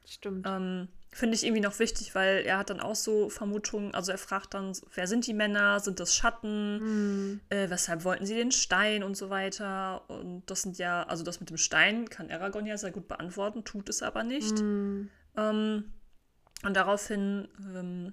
stimmt. 0.07 0.47
Ähm, 0.47 0.89
Finde 1.13 1.35
ich 1.35 1.45
irgendwie 1.45 1.61
noch 1.61 1.79
wichtig, 1.81 2.15
weil 2.15 2.45
er 2.47 2.59
hat 2.59 2.71
dann 2.71 2.81
auch 2.81 2.95
so 2.95 3.31
Vermutungen, 3.31 3.95
also 3.95 4.13
er 4.13 4.19
fragt 4.19 4.55
dann, 4.55 4.73
wer 4.95 5.09
sind 5.09 5.27
die 5.27 5.35
Männer, 5.35 5.81
sind 5.81 5.99
das 5.99 6.15
Schatten, 6.15 6.79
mhm. 6.79 7.41
äh, 7.49 7.69
weshalb 7.69 8.05
wollten 8.05 8.27
sie 8.27 8.37
den 8.37 8.53
Stein 8.53 9.03
und 9.03 9.17
so 9.17 9.29
weiter. 9.29 10.09
Und 10.09 10.45
das 10.47 10.63
sind 10.63 10.79
ja, 10.79 11.03
also 11.03 11.25
das 11.25 11.41
mit 11.41 11.51
dem 11.51 11.57
Stein 11.57 12.09
kann 12.09 12.31
Aragorn 12.31 12.65
ja 12.65 12.79
sehr 12.79 12.93
gut 12.93 13.09
beantworten, 13.09 13.65
tut 13.65 13.89
es 13.89 14.03
aber 14.03 14.23
nicht. 14.23 14.61
Mhm. 14.61 15.11
Ähm, 15.37 15.93
und 16.63 16.75
daraufhin 16.75 17.49
ähm, 17.75 18.13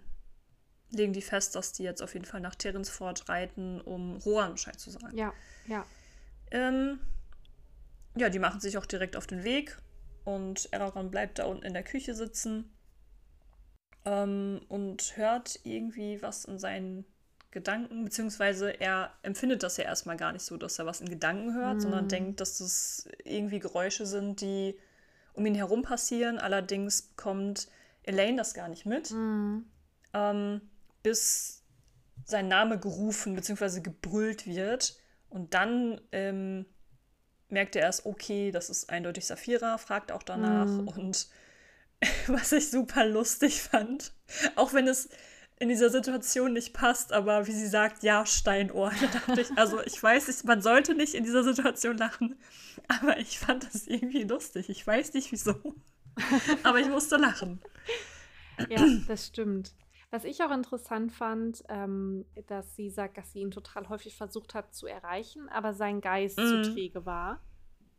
legen 0.92 1.14
die 1.14 1.22
fest, 1.22 1.56
dass 1.56 1.74
die 1.74 1.84
jetzt 1.84 2.02
auf 2.02 2.14
jeden 2.14 2.26
Fall 2.26 2.42
nach 2.42 2.56
Terensford 2.56 3.28
reiten, 3.30 3.82
um 3.82 4.18
Rohan 4.18 4.54
Bescheid 4.54 4.80
zu 4.80 4.90
sagen. 4.92 5.18
Ja, 5.18 5.34
ja. 5.68 5.86
Ähm, 6.52 7.00
ja, 8.16 8.30
die 8.30 8.40
machen 8.40 8.60
sich 8.60 8.78
auch 8.78 8.86
direkt 8.86 9.16
auf 9.16 9.28
den 9.28 9.44
Weg 9.44 9.78
und 10.24 10.70
Aragorn 10.74 11.12
bleibt 11.12 11.40
da 11.40 11.46
unten 11.46 11.66
in 11.66 11.74
der 11.74 11.84
Küche 11.84 12.14
sitzen 12.14 12.72
ähm, 14.06 14.62
und 14.70 15.18
hört 15.18 15.60
irgendwie 15.64 16.22
was 16.22 16.46
in 16.46 16.58
seinen 16.58 17.06
Gedanken, 17.52 18.04
beziehungsweise 18.04 18.70
er 18.70 19.14
empfindet 19.24 19.64
das 19.64 19.78
ja 19.78 19.86
erstmal 19.86 20.18
gar 20.18 20.32
nicht 20.32 20.44
so, 20.44 20.58
dass 20.58 20.80
er 20.80 20.86
was 20.86 21.02
in 21.02 21.10
Gedanken 21.10 21.54
hört, 21.54 21.78
mm. 21.78 21.80
sondern 21.80 22.08
denkt, 22.08 22.42
dass 22.42 22.58
das 22.58 23.08
irgendwie 23.24 23.60
Geräusche 23.60 24.06
sind, 24.06 24.42
die 24.42 24.78
um 25.34 25.46
ihn 25.46 25.56
herum 25.56 25.82
passieren. 25.82 26.40
Allerdings 26.40 27.02
bekommt 27.02 27.68
Elaine 28.04 28.38
das 28.38 28.54
gar 28.54 28.68
nicht 28.68 28.86
mit, 28.86 29.12
mm. 29.12 29.66
ähm, 30.14 30.62
bis 31.04 31.64
sein 32.26 32.48
Name 32.48 32.80
gerufen 32.80 33.36
bzw. 33.36 33.82
gebrüllt 33.82 34.46
wird. 34.46 34.98
Und 35.30 35.54
dann 35.54 36.02
ähm, 36.12 36.66
merkt 37.50 37.76
er 37.76 37.84
erst, 37.84 38.06
okay, 38.06 38.52
das 38.52 38.70
ist 38.70 38.90
eindeutig 38.90 39.26
Saphira, 39.26 39.78
fragt 39.78 40.12
auch 40.12 40.24
danach 40.24 40.68
mm. 40.68 40.88
und 40.88 41.30
was 42.28 42.52
ich 42.52 42.70
super 42.70 43.06
lustig 43.06 43.62
fand. 43.62 44.14
Auch 44.56 44.74
wenn 44.74 44.88
es 44.88 45.10
in 45.60 45.70
dieser 45.70 45.90
Situation 45.90 46.54
nicht 46.54 46.74
passt, 46.74 47.12
aber 47.12 47.48
wie 47.48 47.52
sie 47.52 47.68
sagt, 47.68 48.04
ja, 48.04 48.26
Steinohr. 48.26 48.92
Da 49.02 49.08
dachte 49.08 49.42
ich, 49.42 49.58
also 49.58 49.82
ich 49.84 50.02
weiß 50.02 50.28
nicht, 50.28 50.44
man 50.44 50.62
sollte 50.62 50.94
nicht 50.94 51.16
in 51.16 51.24
dieser 51.24 51.44
Situation 51.44 51.98
lachen, 51.98 52.36
aber 52.88 53.18
ich 53.18 53.40
fand 53.40 53.64
das 53.64 53.88
irgendwie 53.88 54.24
lustig. 54.24 54.70
Ich 54.70 54.86
weiß 54.86 55.14
nicht 55.14 55.32
wieso, 55.32 55.76
aber 56.64 56.80
ich 56.80 56.90
musste 56.90 57.18
lachen. 57.18 57.60
Ja, 58.70 58.86
das 59.08 59.28
stimmt. 59.28 59.74
Was 60.10 60.24
ich 60.24 60.42
auch 60.42 60.52
interessant 60.52 61.12
fand, 61.12 61.64
ähm, 61.68 62.26
dass 62.48 62.76
sie 62.76 62.90
sagt, 62.90 63.18
dass 63.18 63.34
sie 63.34 63.40
ihn 63.40 63.52
total 63.52 63.90
häufig 63.90 64.16
versucht 64.16 64.56
hat 64.56 64.74
zu 64.74 64.88
erreichen, 64.88 65.50
aber 65.50 65.74
sein 65.74 66.00
Geist 66.00 66.38
mm. 66.38 66.64
zu 66.64 66.74
träge 66.74 67.06
war. 67.06 67.42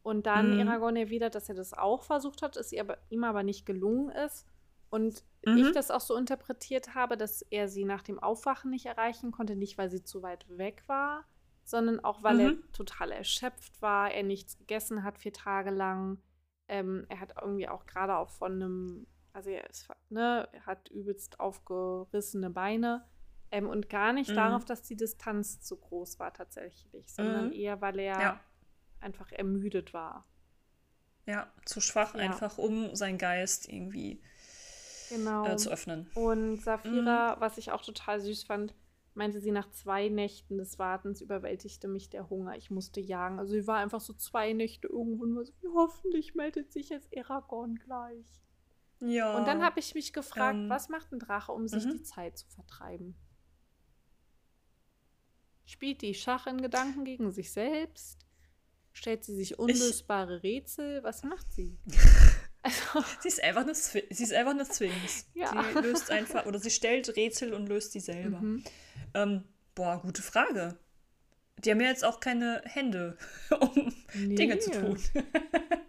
Und 0.03 0.27
dann 0.27 0.55
mhm. 0.55 0.67
Aragorn 0.67 0.97
erwidert, 0.97 1.35
dass 1.35 1.51
er 1.51 1.55
das 1.55 1.75
auch 1.75 2.03
versucht 2.03 2.41
hat, 2.41 2.57
es 2.57 2.73
aber, 2.79 2.97
ihm 3.11 3.25
aber 3.25 3.43
nicht 3.43 3.67
gelungen 3.67 4.09
ist. 4.09 4.47
Und 4.91 5.23
mhm. 5.45 5.59
ich 5.59 5.73
das 5.73 5.91
auch 5.91 6.01
so 6.01 6.17
interpretiert 6.17 6.95
habe, 6.95 7.19
dass 7.19 7.43
er 7.43 7.69
sie 7.69 7.85
nach 7.85 8.03
dem 8.03 8.19
Aufwachen 8.19 8.71
nicht 8.71 8.87
erreichen 8.87 9.33
konnte, 9.33 9.55
nicht 9.55 9.77
weil 9.77 9.91
sie 9.91 10.03
zu 10.03 10.23
weit 10.23 10.47
weg 10.49 10.83
war, 10.87 11.27
sondern 11.65 12.01
auch 12.01 12.23
weil 12.23 12.37
mhm. 12.37 12.41
er 12.41 12.73
total 12.73 13.13
erschöpft 13.13 13.83
war, 13.83 14.11
er 14.11 14.23
nichts 14.23 14.57
gegessen 14.57 15.03
hat 15.05 15.19
vier 15.19 15.33
Tage 15.33 15.71
lang. 15.71 16.19
Ähm, 16.69 17.05
er 17.09 17.21
hat 17.21 17.35
irgendwie 17.41 17.69
auch 17.69 17.85
gerade 17.85 18.17
auch 18.17 18.31
von 18.31 18.53
einem, 18.53 19.07
also 19.39 19.51
er, 19.51 19.71
ist, 19.71 19.89
ne, 20.11 20.49
er 20.51 20.67
hat 20.67 20.89
übelst 20.91 21.39
aufgerissene 21.39 22.51
Beine. 22.51 23.05
Ähm, 23.51 23.69
und 23.69 23.89
gar 23.89 24.13
nicht 24.13 24.31
mhm. 24.31 24.35
darauf, 24.35 24.65
dass 24.65 24.83
die 24.83 24.97
Distanz 24.97 25.61
zu 25.61 25.77
groß 25.77 26.19
war 26.19 26.35
tatsächlich, 26.35 27.11
sondern 27.11 27.47
mhm. 27.47 27.53
eher, 27.53 27.81
weil 27.81 27.99
er 27.99 28.21
ja 28.21 28.41
einfach 29.01 29.31
ermüdet 29.33 29.95
war. 29.95 30.27
Ja, 31.25 31.51
zu 31.65 31.81
schwach 31.81 32.15
ja. 32.15 32.21
einfach, 32.21 32.59
um 32.59 32.95
seinen 32.95 33.17
Geist 33.17 33.69
irgendwie 33.69 34.21
genau. 35.09 35.47
äh, 35.47 35.57
zu 35.57 35.71
öffnen. 35.71 36.11
Und 36.15 36.61
Saphira, 36.61 37.37
mhm. 37.37 37.41
was 37.41 37.57
ich 37.59 37.71
auch 37.71 37.83
total 37.83 38.21
süß 38.21 38.43
fand, 38.43 38.75
meinte 39.15 39.41
sie, 39.41 39.53
nach 39.53 39.71
zwei 39.71 40.09
Nächten 40.09 40.59
des 40.59 40.79
Wartens 40.79 41.21
überwältigte 41.21 41.87
mich 41.87 42.11
der 42.11 42.29
Hunger. 42.29 42.57
Ich 42.57 42.71
musste 42.71 43.01
jagen. 43.01 43.39
Also 43.39 43.53
sie 43.53 43.67
war 43.67 43.79
einfach 43.79 44.01
so 44.01 44.13
zwei 44.13 44.53
Nächte 44.53 44.89
irgendwo 44.89 45.23
und 45.23 45.37
war 45.37 45.45
so, 45.45 45.53
hoffentlich 45.75 46.35
meldet 46.35 46.73
sich 46.73 46.89
jetzt 46.91 47.17
Aragorn 47.17 47.77
gleich. 47.77 48.27
Ja. 49.01 49.37
Und 49.37 49.47
dann 49.47 49.63
habe 49.63 49.81
ich 49.81 49.95
mich 49.95 50.13
gefragt, 50.13 50.57
ähm, 50.57 50.69
was 50.69 50.89
macht 50.89 51.13
ein 51.13 51.19
Drache, 51.19 51.53
um 51.53 51.69
sich 51.69 51.85
mhm. 51.85 51.93
die 51.93 52.03
Zeit 52.03 52.39
zu 52.39 52.49
vertreiben? 52.49 53.15
Spielt 55.65 56.03
die 56.03 56.15
Schach 56.15 56.47
in 56.47 56.61
Gedanken 56.61 57.05
gegen 57.05 57.31
sich 57.31 57.53
selbst? 57.53 58.27
Stellt 58.93 59.25
sie 59.25 59.35
sich 59.35 59.59
unlösbare 59.59 60.39
ich, 60.39 60.43
Rätsel? 60.43 61.03
Was 61.05 61.23
macht 61.23 61.53
sie? 61.53 61.79
Also, 62.61 63.05
sie 63.21 63.29
ist 63.29 63.43
einfach 63.43 63.63
eine, 63.63 63.75
sie 63.75 64.03
ist 64.11 64.33
einfach 64.33 64.51
eine 64.51 64.67
Sphinx. 64.67 65.27
Ja. 65.33 65.65
Sie 65.73 65.79
löst 65.79 66.11
einfach, 66.11 66.45
oder 66.45 66.59
sie 66.59 66.71
stellt 66.71 67.17
Rätsel 67.17 67.55
und 67.55 67.69
löst 67.69 67.95
die 67.95 68.01
selber. 68.01 68.41
Mhm. 68.41 68.65
Ähm, 69.15 69.45
boah, 69.77 70.03
gute 70.03 70.23
Frage. 70.23 70.77
Die 71.59 71.71
haben 71.71 71.81
ja 71.81 71.87
jetzt 71.87 72.05
auch 72.05 72.19
keine 72.19 72.61
Hände, 72.65 73.17
um 73.61 73.95
nee. 74.13 74.35
Dinge 74.35 74.59
zu 74.59 74.73
tun. 74.73 74.99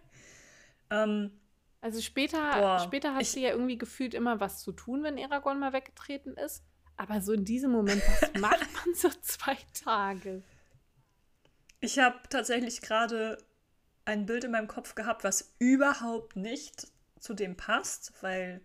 ähm, 0.90 1.39
also 1.80 2.00
später, 2.00 2.38
boah, 2.60 2.80
später 2.80 3.14
hat 3.14 3.22
ich, 3.22 3.30
sie 3.30 3.42
ja 3.42 3.50
irgendwie 3.50 3.78
gefühlt 3.78 4.14
immer 4.14 4.40
was 4.40 4.62
zu 4.62 4.72
tun, 4.72 5.02
wenn 5.02 5.18
Aragorn 5.18 5.58
mal 5.58 5.72
weggetreten 5.72 6.36
ist. 6.36 6.62
Aber 6.96 7.22
so 7.22 7.32
in 7.32 7.44
diesem 7.44 7.70
Moment, 7.70 8.02
was 8.06 8.32
macht 8.40 8.68
man 8.74 8.94
so 8.94 9.08
zwei 9.22 9.56
Tage? 9.72 10.42
Ich 11.80 11.98
habe 11.98 12.18
tatsächlich 12.28 12.82
gerade 12.82 13.38
ein 14.04 14.26
Bild 14.26 14.44
in 14.44 14.50
meinem 14.50 14.68
Kopf 14.68 14.94
gehabt, 14.94 15.24
was 15.24 15.54
überhaupt 15.58 16.36
nicht 16.36 16.88
zu 17.18 17.32
dem 17.32 17.56
passt, 17.56 18.12
weil, 18.20 18.60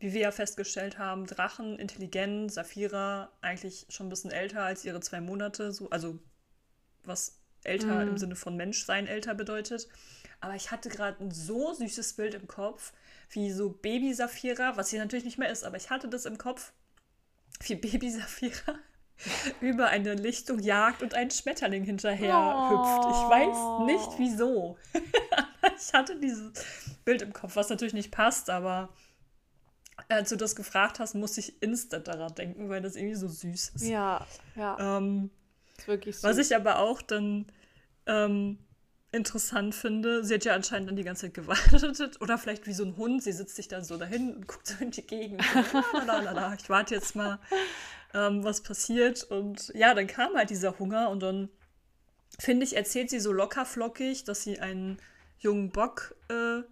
wie 0.00 0.12
wir 0.12 0.22
ja 0.22 0.30
festgestellt 0.32 0.98
haben, 0.98 1.26
Drachen, 1.26 1.78
intelligent, 1.78 2.52
Saphira 2.52 3.30
eigentlich 3.40 3.86
schon 3.88 4.06
ein 4.06 4.10
bisschen 4.10 4.32
älter 4.32 4.64
als 4.64 4.84
ihre 4.84 5.00
zwei 5.00 5.20
Monate, 5.20 5.72
so, 5.72 5.88
also 5.90 6.18
was 7.04 7.40
älter 7.62 8.04
mm. 8.04 8.08
im 8.08 8.18
Sinne 8.18 8.36
von 8.36 8.56
Menschsein 8.56 9.06
älter 9.06 9.34
bedeutet. 9.34 9.88
Aber 10.40 10.54
ich 10.54 10.70
hatte 10.70 10.88
gerade 10.88 11.22
ein 11.24 11.30
so 11.30 11.72
süßes 11.72 12.14
Bild 12.14 12.34
im 12.34 12.46
Kopf, 12.46 12.92
wie 13.30 13.50
so 13.50 13.70
Baby 13.70 14.14
Saphira, 14.14 14.76
was 14.76 14.90
sie 14.90 14.98
natürlich 14.98 15.24
nicht 15.24 15.38
mehr 15.38 15.50
ist, 15.50 15.64
aber 15.64 15.76
ich 15.76 15.90
hatte 15.90 16.08
das 16.08 16.26
im 16.26 16.38
Kopf, 16.38 16.72
wie 17.62 17.74
Baby 17.74 18.10
Saphira 18.10 18.78
über 19.60 19.88
eine 19.88 20.14
Lichtung 20.14 20.58
jagt 20.58 21.02
und 21.02 21.14
ein 21.14 21.30
Schmetterling 21.30 21.84
hinterher 21.84 22.36
oh. 22.36 22.70
hüpft. 22.70 23.08
Ich 23.10 23.30
weiß 23.30 23.86
nicht 23.86 24.08
oh. 24.08 24.14
wieso. 24.18 24.78
ich 25.76 25.92
hatte 25.92 26.18
dieses 26.20 26.52
Bild 27.04 27.22
im 27.22 27.32
Kopf, 27.32 27.56
was 27.56 27.68
natürlich 27.68 27.94
nicht 27.94 28.10
passt, 28.10 28.50
aber 28.50 28.90
als 30.08 30.28
du 30.28 30.36
das 30.36 30.54
gefragt 30.54 31.00
hast, 31.00 31.14
muss 31.14 31.38
ich 31.38 31.60
instant 31.62 32.08
daran 32.08 32.34
denken, 32.34 32.68
weil 32.68 32.82
das 32.82 32.96
irgendwie 32.96 33.16
so 33.16 33.28
süß 33.28 33.70
ist. 33.70 33.82
Ja, 33.82 34.26
ja. 34.54 34.98
Ähm, 34.98 35.30
ist 35.76 35.88
wirklich 35.88 36.16
süß. 36.16 36.24
Was 36.24 36.38
ich 36.38 36.54
aber 36.54 36.78
auch 36.78 37.02
dann 37.02 37.46
ähm, 38.06 38.58
interessant 39.16 39.74
finde. 39.74 40.24
Sie 40.24 40.34
hat 40.34 40.44
ja 40.44 40.54
anscheinend 40.54 40.88
dann 40.88 40.96
die 40.96 41.04
ganze 41.04 41.26
Zeit 41.26 41.34
gewartet. 41.34 42.16
Oder 42.20 42.38
vielleicht 42.38 42.66
wie 42.66 42.72
so 42.72 42.84
ein 42.84 42.96
Hund. 42.96 43.22
Sie 43.22 43.32
sitzt 43.32 43.56
sich 43.56 43.68
dann 43.68 43.84
so 43.84 43.96
dahin 43.96 44.34
und 44.34 44.46
guckt 44.46 44.66
so 44.66 44.74
in 44.80 44.90
die 44.90 45.06
Gegend. 45.06 45.42
Lalalala, 45.92 46.54
ich 46.54 46.68
warte 46.68 46.94
jetzt 46.94 47.16
mal, 47.16 47.38
ähm, 48.14 48.44
was 48.44 48.62
passiert. 48.62 49.24
Und 49.24 49.72
ja, 49.74 49.94
dann 49.94 50.06
kam 50.06 50.34
halt 50.34 50.50
dieser 50.50 50.78
Hunger. 50.78 51.10
Und 51.10 51.20
dann, 51.20 51.48
finde 52.38 52.64
ich, 52.64 52.76
erzählt 52.76 53.10
sie 53.10 53.20
so 53.20 53.32
lockerflockig, 53.32 54.24
dass 54.24 54.42
sie 54.42 54.60
einen 54.60 54.98
jungen 55.38 55.70
Bock 55.70 56.14
äh, 56.28 56.62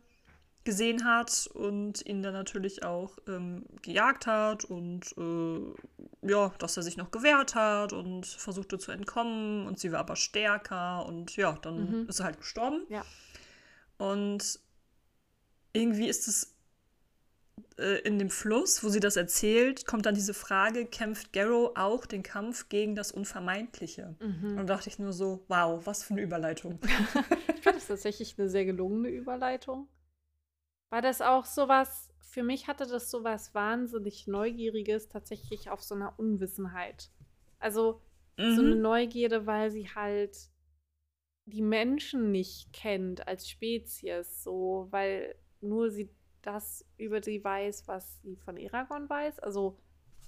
gesehen 0.64 1.04
hat 1.04 1.48
und 1.52 2.04
ihn 2.06 2.22
dann 2.22 2.32
natürlich 2.32 2.84
auch 2.84 3.18
ähm, 3.28 3.64
gejagt 3.82 4.26
hat 4.26 4.64
und 4.64 5.14
äh, 5.18 6.28
ja, 6.28 6.52
dass 6.58 6.76
er 6.76 6.82
sich 6.82 6.96
noch 6.96 7.10
gewehrt 7.10 7.54
hat 7.54 7.92
und 7.92 8.26
versuchte 8.26 8.78
zu 8.78 8.90
entkommen 8.90 9.66
und 9.66 9.78
sie 9.78 9.92
war 9.92 10.00
aber 10.00 10.16
stärker 10.16 11.04
und 11.06 11.36
ja, 11.36 11.52
dann 11.62 12.02
mhm. 12.02 12.08
ist 12.08 12.20
er 12.20 12.26
halt 12.26 12.38
gestorben. 12.38 12.82
Ja. 12.88 13.04
Und 13.98 14.58
irgendwie 15.72 16.08
ist 16.08 16.28
es 16.28 16.54
äh, 17.78 18.00
in 18.00 18.18
dem 18.18 18.30
Fluss, 18.30 18.82
wo 18.82 18.88
sie 18.88 19.00
das 19.00 19.16
erzählt, 19.16 19.86
kommt 19.86 20.06
dann 20.06 20.14
diese 20.14 20.34
Frage, 20.34 20.86
kämpft 20.86 21.32
Garrow 21.32 21.72
auch 21.74 22.06
den 22.06 22.22
Kampf 22.22 22.68
gegen 22.68 22.94
das 22.94 23.12
Unvermeidliche? 23.12 24.16
Mhm. 24.20 24.58
Und 24.58 24.66
da 24.66 24.76
dachte 24.76 24.88
ich 24.88 24.98
nur 24.98 25.12
so, 25.12 25.44
wow, 25.48 25.84
was 25.84 26.04
für 26.04 26.14
eine 26.14 26.22
Überleitung. 26.22 26.78
ich 27.54 27.62
fand 27.62 27.76
das 27.76 27.86
tatsächlich 27.86 28.36
eine 28.38 28.48
sehr 28.48 28.64
gelungene 28.64 29.08
Überleitung 29.08 29.88
war 30.94 31.02
das 31.02 31.20
auch 31.20 31.44
sowas, 31.44 32.08
für 32.20 32.44
mich 32.44 32.68
hatte 32.68 32.86
das 32.86 33.10
sowas 33.10 33.52
wahnsinnig 33.52 34.28
Neugieriges 34.28 35.08
tatsächlich 35.08 35.68
auf 35.68 35.82
so 35.82 35.96
einer 35.96 36.16
Unwissenheit. 36.20 37.10
Also 37.58 38.00
mhm. 38.38 38.54
so 38.54 38.62
eine. 38.62 38.76
Neugierde, 38.76 39.44
weil 39.44 39.72
sie 39.72 39.88
halt 39.88 40.36
die 41.46 41.62
Menschen 41.62 42.30
nicht 42.30 42.72
kennt 42.72 43.26
als 43.26 43.50
Spezies, 43.50 44.44
so, 44.44 44.86
weil 44.90 45.34
nur 45.60 45.90
sie 45.90 46.10
das 46.42 46.86
über 46.96 47.20
sie 47.20 47.42
weiß, 47.42 47.88
was 47.88 48.22
sie 48.22 48.36
von 48.36 48.56
Eragon 48.56 49.10
weiß. 49.10 49.40
Also 49.40 49.76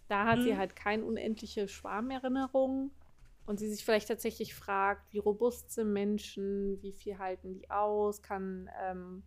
da 0.08 0.24
hat 0.24 0.40
mhm. 0.40 0.42
sie 0.42 0.56
halt 0.56 0.74
keine 0.74 1.04
unendliche 1.04 1.68
Schwarmerinnerung 1.68 2.90
und 3.46 3.60
sie 3.60 3.68
sich 3.68 3.84
vielleicht 3.84 4.08
tatsächlich 4.08 4.52
fragt, 4.52 5.12
wie 5.12 5.18
robust 5.18 5.70
sind 5.70 5.92
Menschen, 5.92 6.82
wie 6.82 6.92
viel 6.92 7.18
halten 7.18 7.54
die 7.54 7.70
aus, 7.70 8.20
kann 8.20 8.68
ähm, 8.82 9.22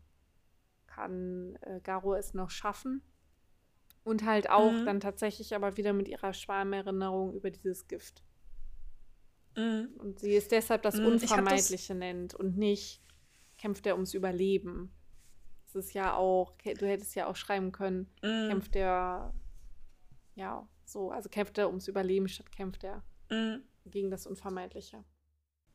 kann 0.99 1.55
äh, 1.61 1.79
Garo 1.81 2.13
es 2.15 2.33
noch 2.33 2.49
schaffen. 2.49 3.01
Und 4.03 4.25
halt 4.25 4.49
auch 4.49 4.71
mhm. 4.71 4.85
dann 4.85 4.99
tatsächlich 4.99 5.53
aber 5.53 5.77
wieder 5.77 5.93
mit 5.93 6.07
ihrer 6.07 6.33
Schwarmerinnerung 6.33 7.33
über 7.33 7.51
dieses 7.51 7.87
Gift. 7.87 8.23
Mhm. 9.55 9.89
Und 9.97 10.19
sie 10.19 10.33
ist 10.33 10.51
deshalb 10.51 10.81
das 10.83 10.95
mhm. 10.95 11.07
Unvermeidliche 11.07 11.93
das 11.93 11.99
nennt 11.99 12.33
und 12.33 12.57
nicht 12.57 13.01
kämpft 13.57 13.85
er 13.85 13.95
ums 13.95 14.13
Überleben. 14.13 14.91
Das 15.65 15.75
ist 15.75 15.93
ja 15.93 16.15
auch, 16.15 16.55
du 16.63 16.87
hättest 16.87 17.13
ja 17.15 17.27
auch 17.27 17.35
schreiben 17.35 17.71
können, 17.71 18.09
mhm. 18.23 18.49
kämpft 18.49 18.75
er, 18.75 19.33
ja, 20.35 20.67
so, 20.85 21.11
also 21.11 21.29
kämpft 21.29 21.57
er 21.57 21.67
ums 21.67 21.87
Überleben 21.87 22.27
statt 22.27 22.51
kämpft 22.51 22.83
er 22.83 23.03
mhm. 23.29 23.63
gegen 23.85 24.09
das 24.09 24.25
Unvermeidliche. 24.25 25.03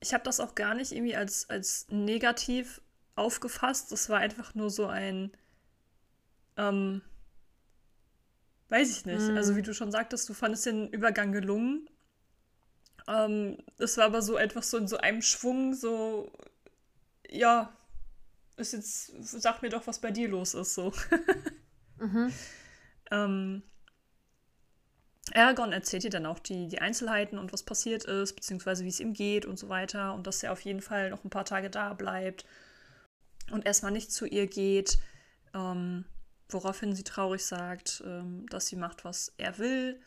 Ich 0.00 0.12
habe 0.12 0.24
das 0.24 0.40
auch 0.40 0.54
gar 0.54 0.74
nicht 0.74 0.92
irgendwie 0.92 1.14
als, 1.14 1.48
als 1.48 1.86
negativ 1.88 2.82
aufgefasst. 3.16 3.92
Das 3.92 4.08
war 4.08 4.18
einfach 4.18 4.54
nur 4.54 4.70
so 4.70 4.86
ein, 4.86 5.32
ähm, 6.56 7.02
weiß 8.68 8.90
ich 8.90 9.06
nicht. 9.06 9.20
Mhm. 9.20 9.36
Also 9.36 9.56
wie 9.56 9.62
du 9.62 9.74
schon 9.74 9.92
sagtest, 9.92 10.28
du 10.28 10.34
fandest 10.34 10.66
den 10.66 10.88
Übergang 10.88 11.32
gelungen. 11.32 11.88
Ähm, 13.06 13.58
das 13.76 13.96
war 13.96 14.06
aber 14.06 14.22
so 14.22 14.36
etwas 14.36 14.70
so 14.70 14.78
in 14.78 14.88
so 14.88 14.96
einem 14.96 15.22
Schwung, 15.22 15.74
so, 15.74 16.32
ja, 17.28 17.76
ist 18.56 18.72
jetzt, 18.72 19.12
sag 19.20 19.62
mir 19.62 19.68
doch, 19.68 19.86
was 19.86 20.00
bei 20.00 20.10
dir 20.10 20.28
los 20.28 20.54
ist, 20.54 20.74
so. 20.74 20.92
mhm. 21.98 22.32
ähm, 23.10 23.62
Aragorn 25.34 25.72
erzählt 25.72 26.04
ihr 26.04 26.10
dann 26.10 26.26
auch 26.26 26.38
die, 26.38 26.68
die 26.68 26.80
Einzelheiten 26.80 27.38
und 27.38 27.52
was 27.52 27.62
passiert 27.62 28.04
ist, 28.04 28.34
beziehungsweise 28.34 28.84
wie 28.84 28.88
es 28.88 29.00
ihm 29.00 29.14
geht 29.14 29.46
und 29.46 29.58
so 29.58 29.68
weiter 29.68 30.14
und 30.14 30.26
dass 30.26 30.42
er 30.42 30.52
auf 30.52 30.60
jeden 30.60 30.82
Fall 30.82 31.10
noch 31.10 31.24
ein 31.24 31.30
paar 31.30 31.46
Tage 31.46 31.70
da 31.70 31.94
bleibt 31.94 32.44
und 33.50 33.66
erstmal 33.66 33.92
nicht 33.92 34.12
zu 34.12 34.26
ihr 34.26 34.46
geht, 34.46 34.98
ähm, 35.54 36.04
woraufhin 36.48 36.94
sie 36.94 37.04
traurig 37.04 37.44
sagt, 37.44 38.02
ähm, 38.06 38.46
dass 38.48 38.66
sie 38.66 38.76
macht, 38.76 39.04
was 39.04 39.32
er 39.36 39.58
will 39.58 40.00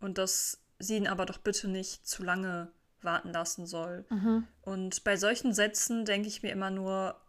und 0.00 0.18
dass 0.18 0.58
sie 0.78 0.96
ihn 0.96 1.08
aber 1.08 1.26
doch 1.26 1.38
bitte 1.38 1.68
nicht 1.68 2.06
zu 2.06 2.22
lange 2.22 2.70
warten 3.02 3.32
lassen 3.32 3.66
soll. 3.66 4.04
Mhm. 4.10 4.46
Und 4.62 5.04
bei 5.04 5.16
solchen 5.16 5.52
Sätzen 5.52 6.04
denke 6.04 6.28
ich 6.28 6.42
mir 6.42 6.52
immer 6.52 6.70
nur, 6.70 7.20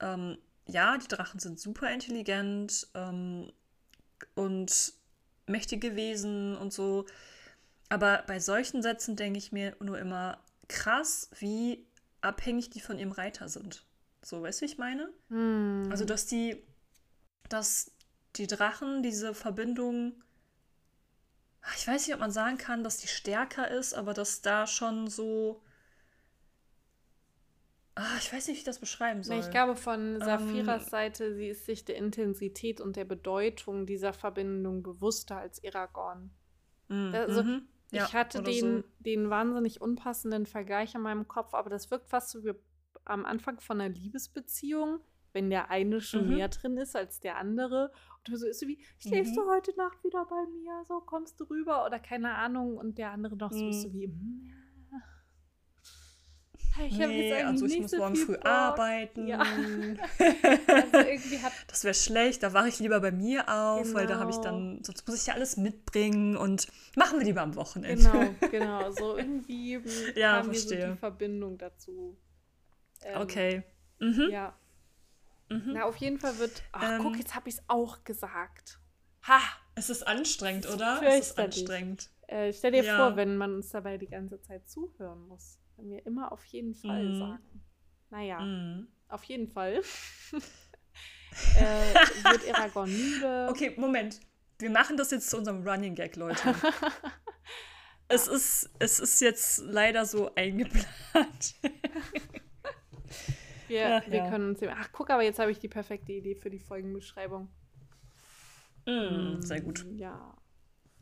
ähm, 0.00 0.38
ja, 0.66 0.96
die 0.96 1.08
Drachen 1.08 1.40
sind 1.40 1.60
super 1.60 1.90
intelligent 1.90 2.88
ähm, 2.94 3.52
und 4.34 4.94
mächtige 5.46 5.94
Wesen 5.96 6.56
und 6.56 6.72
so. 6.72 7.06
Aber 7.90 8.24
bei 8.26 8.40
solchen 8.40 8.82
Sätzen 8.82 9.16
denke 9.16 9.38
ich 9.38 9.52
mir 9.52 9.76
nur 9.80 9.98
immer 9.98 10.38
krass, 10.68 11.30
wie 11.38 11.86
abhängig 12.22 12.70
die 12.70 12.80
von 12.80 12.98
ihrem 12.98 13.12
Reiter 13.12 13.48
sind. 13.48 13.84
So, 14.24 14.42
weißt 14.42 14.60
du, 14.60 14.62
wie 14.62 14.70
ich 14.70 14.78
meine? 14.78 15.12
Mm. 15.28 15.90
Also, 15.90 16.04
dass 16.04 16.26
die, 16.26 16.62
dass 17.48 17.92
die 18.36 18.46
Drachen 18.46 19.02
diese 19.02 19.34
Verbindung, 19.34 20.22
ich 21.76 21.86
weiß 21.86 22.06
nicht, 22.06 22.14
ob 22.14 22.20
man 22.20 22.30
sagen 22.30 22.58
kann, 22.58 22.84
dass 22.84 22.98
die 22.98 23.08
stärker 23.08 23.70
ist, 23.70 23.94
aber 23.94 24.14
dass 24.14 24.42
da 24.42 24.66
schon 24.66 25.08
so, 25.08 25.62
ah, 27.94 28.16
ich 28.18 28.32
weiß 28.32 28.48
nicht, 28.48 28.56
wie 28.56 28.60
ich 28.60 28.64
das 28.64 28.78
beschreiben 28.78 29.22
soll. 29.22 29.38
Ich 29.38 29.50
glaube, 29.50 29.76
von 29.76 30.20
Saphiras 30.20 30.84
ähm, 30.84 30.88
Seite, 30.88 31.34
sie 31.34 31.48
ist 31.48 31.66
sich 31.66 31.84
der 31.84 31.96
Intensität 31.96 32.80
und 32.80 32.96
der 32.96 33.04
Bedeutung 33.04 33.86
dieser 33.86 34.12
Verbindung 34.12 34.82
bewusster 34.82 35.36
als 35.36 35.62
Aragorn. 35.64 36.30
Mm, 36.88 37.14
also, 37.14 37.42
mm 37.42 37.68
ich 37.94 38.14
hatte 38.14 38.42
den, 38.42 38.82
so. 38.82 38.84
den 39.00 39.30
wahnsinnig 39.30 39.80
unpassenden 39.80 40.46
Vergleich 40.46 40.94
in 40.94 41.00
meinem 41.00 41.28
Kopf, 41.28 41.54
aber 41.54 41.70
das 41.70 41.90
wirkt 41.90 42.08
fast 42.08 42.30
so 42.30 42.44
wie 42.44 42.54
am 43.04 43.24
Anfang 43.24 43.60
von 43.60 43.80
einer 43.80 43.94
Liebesbeziehung, 43.94 45.00
wenn 45.32 45.50
der 45.50 45.70
eine 45.70 46.00
schon 46.00 46.28
mhm. 46.28 46.36
mehr 46.36 46.48
drin 46.48 46.76
ist 46.76 46.96
als 46.96 47.20
der 47.20 47.36
andere. 47.36 47.90
Und 48.26 48.38
so 48.38 48.46
ist 48.46 48.60
so 48.60 48.66
wie, 48.66 48.82
schläfst 48.98 49.32
mhm. 49.32 49.40
du 49.40 49.50
heute 49.50 49.76
Nacht 49.76 50.02
wieder 50.04 50.24
bei 50.24 50.46
mir? 50.50 50.84
So 50.86 51.00
kommst 51.00 51.38
du 51.40 51.44
rüber 51.44 51.84
oder 51.84 51.98
keine 51.98 52.34
Ahnung. 52.36 52.76
Und 52.78 52.98
der 52.98 53.10
andere 53.10 53.36
noch 53.36 53.52
so 53.52 53.62
mhm. 53.64 53.70
ist 53.70 53.82
so 53.82 53.92
wie, 53.92 54.06
mm, 54.06 54.50
ja. 54.92 56.86
Ich 56.86 56.98
nee, 56.98 57.32
also 57.42 57.66
ich 57.66 57.80
muss 57.80 57.90
so 57.90 57.98
morgen 57.98 58.16
früh 58.16 58.34
Bock. 58.34 58.46
arbeiten. 58.46 59.26
Ja. 59.28 59.40
also 60.18 61.48
das 61.68 61.84
wäre 61.84 61.94
schlecht, 61.94 62.42
da 62.42 62.52
wache 62.52 62.68
ich 62.68 62.80
lieber 62.80 63.00
bei 63.00 63.12
mir 63.12 63.48
auf, 63.48 63.82
genau. 63.82 63.94
weil 63.98 64.06
da 64.06 64.18
habe 64.18 64.30
ich 64.30 64.38
dann, 64.38 64.72
genau. 64.72 64.82
sonst 64.82 65.06
muss 65.06 65.20
ich 65.20 65.26
ja 65.26 65.34
alles 65.34 65.56
mitbringen 65.56 66.36
und 66.36 66.66
machen 66.96 67.18
wir 67.18 67.26
lieber 67.26 67.42
am 67.42 67.54
Wochenende. 67.54 68.02
Genau, 68.02 68.34
genau. 68.50 68.90
So 68.90 69.16
irgendwie 69.16 69.80
ja, 70.16 70.42
verstehe. 70.42 70.88
So 70.88 70.92
die 70.94 70.98
Verbindung 70.98 71.58
dazu. 71.58 72.16
Ähm, 73.04 73.20
okay. 73.20 73.62
Mhm. 74.00 74.28
Ja. 74.30 74.54
Mhm. 75.48 75.72
Na, 75.74 75.84
auf 75.84 75.96
jeden 75.96 76.18
Fall 76.18 76.38
wird. 76.38 76.62
Ach, 76.72 76.82
ähm, 76.82 77.02
guck, 77.02 77.16
jetzt 77.16 77.34
habe 77.34 77.48
ich 77.48 77.56
es 77.56 77.62
auch 77.68 78.02
gesagt. 78.04 78.80
Ha! 79.22 79.40
Es 79.74 79.90
ist 79.90 80.06
anstrengend, 80.06 80.68
oder? 80.68 81.00
Es 81.02 81.30
ist 81.30 81.38
anstrengend. 81.38 82.10
Äh, 82.28 82.52
stell 82.52 82.72
dir 82.72 82.84
ja. 82.84 82.96
vor, 82.96 83.16
wenn 83.16 83.36
man 83.36 83.54
uns 83.54 83.70
dabei 83.70 83.98
die 83.98 84.08
ganze 84.08 84.40
Zeit 84.40 84.68
zuhören 84.68 85.26
muss. 85.28 85.58
Wenn 85.76 85.90
wir 85.90 86.06
immer 86.06 86.32
auf 86.32 86.44
jeden 86.46 86.74
Fall 86.74 87.04
mhm. 87.04 87.18
sagen. 87.18 87.64
Naja, 88.10 88.40
mhm. 88.40 88.88
auf 89.08 89.24
jeden 89.24 89.48
Fall 89.48 89.82
äh, 91.56 91.94
wird 92.30 92.54
Aragorn 92.54 92.90
müde. 92.90 93.48
Okay, 93.50 93.74
Moment. 93.76 94.20
Wir 94.58 94.70
machen 94.70 94.96
das 94.96 95.10
jetzt 95.10 95.28
zu 95.30 95.36
unserem 95.36 95.66
Running 95.66 95.96
Gag, 95.96 96.14
Leute. 96.14 96.54
es, 98.08 98.28
ist, 98.28 98.70
es 98.78 99.00
ist 99.00 99.20
jetzt 99.20 99.58
leider 99.58 100.06
so 100.06 100.32
eingeplant. 100.34 101.54
Wir, 103.68 104.02
Ach, 104.02 104.10
wir 104.10 104.18
ja. 104.18 104.30
können 104.30 104.50
uns. 104.50 104.60
Ach, 104.62 104.90
guck, 104.92 105.10
aber 105.10 105.22
jetzt 105.22 105.38
habe 105.38 105.50
ich 105.50 105.58
die 105.58 105.68
perfekte 105.68 106.12
Idee 106.12 106.34
für 106.34 106.50
die 106.50 106.58
Folgenbeschreibung. 106.58 107.48
Mm, 108.86 109.40
sehr 109.40 109.60
gut. 109.60 109.86
Ja. 109.96 110.34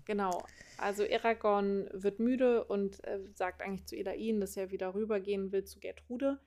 Genau. 0.04 0.44
Also 0.78 1.04
Aragorn 1.04 1.88
wird 1.92 2.18
müde 2.18 2.64
und 2.64 3.04
äh, 3.04 3.20
sagt 3.34 3.62
eigentlich 3.62 3.86
zu 3.86 3.96
Elain, 3.96 4.40
dass 4.40 4.56
er 4.56 4.70
wieder 4.70 4.94
rübergehen 4.94 5.52
will 5.52 5.64
zu 5.64 5.78
Gertrude. 5.78 6.40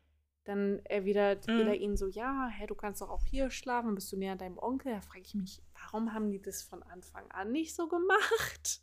Dann 0.45 0.79
erwidert 0.85 1.47
mm. 1.47 1.59
Elain 1.59 1.97
so, 1.97 2.07
ja, 2.07 2.47
hä, 2.47 2.67
du 2.67 2.75
kannst 2.75 3.01
doch 3.01 3.09
auch 3.09 3.25
hier 3.25 3.49
schlafen, 3.49 3.95
bist 3.95 4.11
du 4.11 4.17
näher 4.17 4.35
deinem 4.35 4.59
Onkel? 4.59 4.93
Da 4.93 5.01
frage 5.01 5.21
ich 5.21 5.33
mich, 5.33 5.61
warum 5.73 6.13
haben 6.13 6.29
die 6.29 6.41
das 6.41 6.61
von 6.61 6.83
Anfang 6.83 7.29
an 7.31 7.51
nicht 7.51 7.75
so 7.75 7.87
gemacht? 7.87 8.81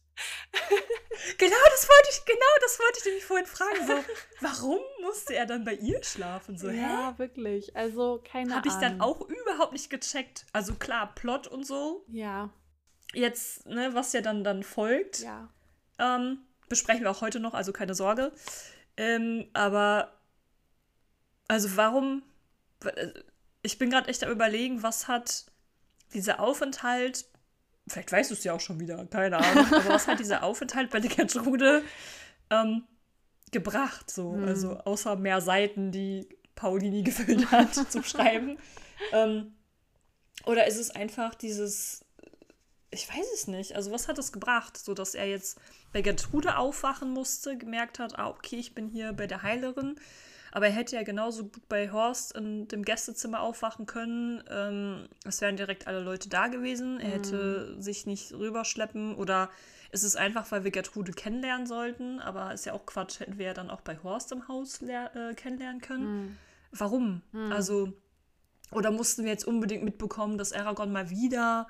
genau, 1.38 1.56
das 1.70 1.88
wollte 1.88 2.08
ich, 2.10 2.24
genau, 2.24 2.52
das 2.60 2.78
wollte 2.80 2.98
ich 2.98 3.04
nämlich 3.04 3.24
vorhin 3.24 3.46
fragen. 3.46 3.86
So, 3.86 4.04
warum 4.40 4.80
musste 5.00 5.34
er 5.34 5.46
dann 5.46 5.64
bei 5.64 5.74
ihr 5.74 6.02
schlafen? 6.02 6.58
So, 6.58 6.68
ja, 6.68 7.12
hä? 7.12 7.18
wirklich. 7.18 7.76
Also, 7.76 8.20
keine 8.24 8.56
Habe 8.56 8.66
ich 8.66 8.74
dann 8.74 9.00
auch 9.00 9.20
überhaupt 9.20 9.72
nicht 9.72 9.88
gecheckt. 9.88 10.46
Also 10.52 10.74
klar, 10.74 11.14
Plot 11.14 11.46
und 11.46 11.64
so. 11.64 12.04
Ja. 12.08 12.50
Jetzt, 13.14 13.66
ne, 13.66 13.94
was 13.94 14.12
ja 14.12 14.20
dann, 14.20 14.42
dann 14.42 14.64
folgt. 14.64 15.20
Ja. 15.20 15.48
Ähm, 15.98 16.38
besprechen 16.68 17.04
wir 17.04 17.10
auch 17.10 17.20
heute 17.20 17.38
noch, 17.38 17.54
also 17.54 17.72
keine 17.72 17.94
Sorge. 17.94 18.32
Ähm, 18.96 19.48
aber 19.52 20.21
Also 21.52 21.76
warum? 21.76 22.22
Äh, 22.82 23.08
ich 23.60 23.76
bin 23.76 23.90
gerade 23.90 24.08
echt 24.08 24.24
am 24.24 24.30
überlegen, 24.30 24.82
was 24.82 25.06
hat 25.06 25.44
dieser 26.14 26.40
Aufenthalt, 26.40 27.26
vielleicht 27.86 28.10
weißt 28.10 28.30
du 28.30 28.34
es 28.34 28.42
ja 28.42 28.54
auch 28.54 28.60
schon 28.60 28.80
wieder, 28.80 29.04
keine 29.04 29.36
Ahnung, 29.36 29.66
aber 29.70 29.90
was 29.90 30.08
hat 30.08 30.18
dieser 30.18 30.44
Aufenthalt 30.44 30.88
bei 30.88 30.98
der 30.98 31.10
Gertrude 31.10 31.82
ähm, 32.48 32.84
gebracht? 33.50 34.10
So, 34.10 34.32
hm. 34.32 34.48
also 34.48 34.78
außer 34.78 35.16
mehr 35.16 35.42
Seiten, 35.42 35.92
die 35.92 36.26
Paulini 36.54 37.02
gefüllt 37.04 37.50
hat 37.50 37.74
zum 37.74 38.02
Schreiben. 38.02 38.56
Ähm, 39.12 39.52
oder 40.46 40.66
ist 40.66 40.78
es 40.78 40.90
einfach 40.90 41.34
dieses, 41.34 42.02
ich 42.90 43.06
weiß 43.10 43.26
es 43.34 43.46
nicht, 43.46 43.76
also 43.76 43.92
was 43.92 44.08
hat 44.08 44.16
es 44.16 44.32
gebracht, 44.32 44.78
so 44.78 44.94
dass 44.94 45.14
er 45.14 45.28
jetzt 45.28 45.60
bei 45.92 46.00
Gertrude 46.00 46.56
aufwachen 46.56 47.10
musste, 47.10 47.58
gemerkt 47.58 47.98
hat, 47.98 48.18
ah, 48.18 48.30
okay, 48.30 48.56
ich 48.56 48.74
bin 48.74 48.88
hier 48.88 49.12
bei 49.12 49.26
der 49.26 49.42
Heilerin. 49.42 49.96
Aber 50.52 50.66
er 50.66 50.72
hätte 50.72 50.96
ja 50.96 51.02
genauso 51.02 51.44
gut 51.44 51.66
bei 51.68 51.90
Horst 51.90 52.36
in 52.36 52.68
dem 52.68 52.84
Gästezimmer 52.84 53.40
aufwachen 53.40 53.86
können. 53.86 54.44
Ähm, 54.50 55.08
es 55.24 55.40
wären 55.40 55.56
direkt 55.56 55.86
alle 55.86 56.00
Leute 56.00 56.28
da 56.28 56.48
gewesen. 56.48 57.00
Er 57.00 57.10
hätte 57.10 57.74
mhm. 57.74 57.80
sich 57.80 58.06
nicht 58.06 58.32
rüberschleppen 58.34 59.14
oder 59.14 59.50
ist 59.92 60.04
es 60.04 60.14
einfach, 60.14 60.50
weil 60.52 60.62
wir 60.62 60.70
Gertrude 60.70 61.12
kennenlernen 61.12 61.66
sollten. 61.66 62.20
Aber 62.20 62.52
ist 62.52 62.66
ja 62.66 62.74
auch 62.74 62.84
Quatsch, 62.84 63.20
hätten 63.20 63.38
wir 63.38 63.46
ja 63.46 63.54
dann 63.54 63.70
auch 63.70 63.80
bei 63.80 63.98
Horst 64.02 64.30
im 64.30 64.46
Haus 64.46 64.82
äh, 64.82 65.34
kennenlernen 65.34 65.80
können. 65.80 66.04
Mhm. 66.04 66.36
Warum? 66.72 67.22
Mhm. 67.32 67.52
Also, 67.52 67.92
oder 68.70 68.90
mussten 68.90 69.24
wir 69.24 69.30
jetzt 69.30 69.46
unbedingt 69.46 69.84
mitbekommen, 69.84 70.36
dass 70.36 70.52
Aragorn 70.52 70.92
mal 70.92 71.08
wieder 71.08 71.66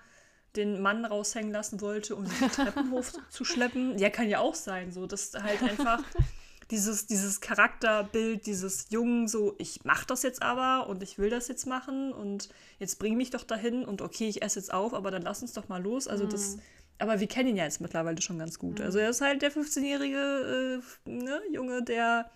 den 0.57 0.83
Mann 0.83 1.05
raushängen 1.05 1.53
lassen 1.53 1.81
wollte, 1.81 2.17
um 2.17 2.25
den 2.25 2.49
Treppenhof 2.53 3.13
zu 3.29 3.45
schleppen? 3.45 3.97
Ja, 3.99 4.11
kann 4.11 4.29
ja 4.29 4.41
auch 4.41 4.57
sein, 4.57 4.91
so, 4.91 5.07
dass 5.07 5.33
halt 5.35 5.63
einfach 5.63 6.03
dieses, 6.73 7.07
dieses 7.07 7.43
Charakterbild, 7.43 8.47
dieses 8.47 8.87
Jungen, 8.89 9.29
so, 9.29 9.55
ich 9.59 9.85
mach 9.85 10.07
das 10.07 10.23
jetzt 10.23 10.43
aber 10.43 10.89
und 10.89 11.03
ich 11.03 11.19
will 11.19 11.29
das 11.29 11.47
jetzt 11.49 11.67
machen 11.67 12.13
und 12.13 12.49
jetzt 12.79 12.99
bring 12.99 13.17
mich 13.17 13.29
doch 13.29 13.45
dahin 13.45 13.85
und 13.85 14.01
okay, 14.01 14.27
ich 14.27 14.41
esse 14.43 14.59
jetzt 14.59 14.73
auf, 14.73 14.95
aber 14.95 15.11
dann 15.11 15.21
lass 15.21 15.43
uns 15.43 15.53
doch 15.53 15.69
mal 15.69 15.83
los. 15.83 16.09
Also 16.09 16.25
mhm. 16.25 16.31
das, 16.31 16.59
aber 16.99 17.21
wir 17.21 17.27
kennen 17.27 17.51
ihn 17.51 17.57
ja 17.57 17.65
jetzt 17.65 17.83
mittlerweile 17.83 18.23
schon 18.23 18.39
ganz 18.39 18.59
gut. 18.59 18.79
Mhm. 18.79 18.87
Also 18.87 18.99
er 18.99 19.11
ist 19.11 19.21
halt 19.21 19.43
der 19.43 19.53
15-jährige 19.53 20.81
äh, 21.07 21.11
ne, 21.11 21.43
Junge, 21.53 21.83
der, 21.83 22.31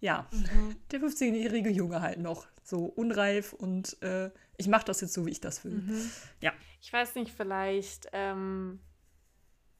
ja, 0.00 0.26
mhm. 0.32 0.74
der 0.90 1.00
15-jährige 1.00 1.70
Junge 1.70 2.02
halt 2.02 2.18
noch. 2.18 2.48
So 2.64 2.84
unreif 2.84 3.52
und 3.52 4.02
äh, 4.02 4.30
ich 4.56 4.66
mach 4.66 4.82
das 4.82 5.00
jetzt 5.00 5.14
so, 5.14 5.24
wie 5.24 5.30
ich 5.30 5.40
das 5.40 5.64
will. 5.64 5.74
Mhm. 5.74 6.10
Ja. 6.40 6.52
Ich 6.82 6.92
weiß 6.92 7.14
nicht, 7.14 7.32
vielleicht 7.32 8.08
ähm, 8.12 8.80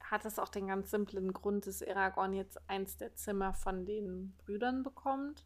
hat 0.09 0.25
es 0.25 0.39
auch 0.39 0.49
den 0.49 0.67
ganz 0.67 0.89
simplen 0.89 1.33
Grund, 1.33 1.67
dass 1.67 1.83
Aragorn 1.83 2.33
jetzt 2.33 2.59
eins 2.67 2.97
der 2.97 3.15
Zimmer 3.15 3.53
von 3.53 3.85
den 3.85 4.35
Brüdern 4.37 4.83
bekommt. 4.83 5.45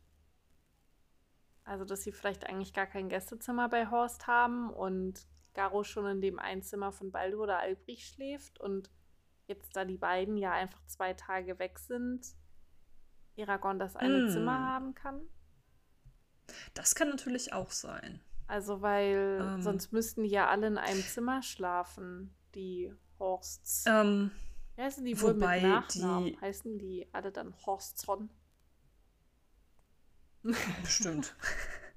Also, 1.66 1.86
dass 1.86 2.04
sie 2.04 2.12
vielleicht 2.12 2.46
eigentlich 2.48 2.74
gar 2.74 2.88
kein 2.88 3.10
Gästezimmer 3.10 3.70
bei 3.70 3.90
Horst 3.90 4.28
haben 4.28 4.70
und 4.70 5.28
Garo 5.54 5.84
schon 5.84 6.06
in 6.08 6.22
dem 6.22 6.40
Einzimmer 6.40 6.92
von 6.92 7.12
Baldur 7.12 7.44
oder 7.44 7.60
Albrich 7.60 8.08
schläft 8.08 8.60
und 8.60 8.90
jetzt, 9.48 9.76
da 9.76 9.86
die 9.86 9.98
beiden 9.98 10.38
ja 10.38 10.52
einfach 10.52 10.84
zwei 10.86 11.14
Tage 11.14 11.60
weg 11.60 11.80
sind, 11.80 12.26
Aragorn 13.38 13.80
das 13.80 13.96
eine 13.96 14.28
mm. 14.28 14.30
Zimmer 14.30 14.60
haben 14.60 14.94
kann. 14.94 15.22
Das 16.74 16.96
kann 16.96 17.10
natürlich 17.10 17.54
auch 17.54 17.72
sein. 17.72 18.22
Also, 18.48 18.82
weil 18.82 19.40
ähm. 19.42 19.62
sonst 19.62 19.92
müssten 19.92 20.24
die 20.24 20.30
ja 20.30 20.48
alle 20.48 20.68
in 20.68 20.78
einem 20.78 21.02
Zimmer 21.02 21.42
schlafen, 21.42 22.34
die 22.56 22.94
Horsts. 23.20 23.86
Ähm, 23.88 24.32
heißen 24.78 25.06
die 25.06 25.20
wohl 25.22 25.36
Wobei 25.36 25.62
mit 25.62 25.70
Nachnamen? 25.70 26.26
Die... 26.26 26.38
Heißen 26.40 26.78
die 26.80 27.08
alle 27.12 27.32
dann 27.32 27.54
Horstzon? 27.66 28.30
Bestimmt. 30.82 31.36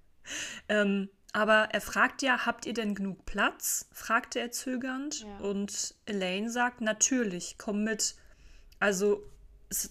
ähm, 0.68 1.09
aber 1.33 1.68
er 1.72 1.81
fragt 1.81 2.22
ja, 2.22 2.47
habt 2.47 2.64
ihr 2.64 2.72
denn 2.72 2.95
genug 2.95 3.27
Platz? 3.27 3.89
fragte 3.93 4.41
er 4.41 4.53
zögernd. 4.53 5.20
Ja. 5.20 5.39
Und 5.39 5.95
Elaine 6.07 6.51
sagt, 6.51 6.81
natürlich, 6.81 7.57
komm 7.59 7.85
mit. 7.85 8.14
Also, 8.79 9.22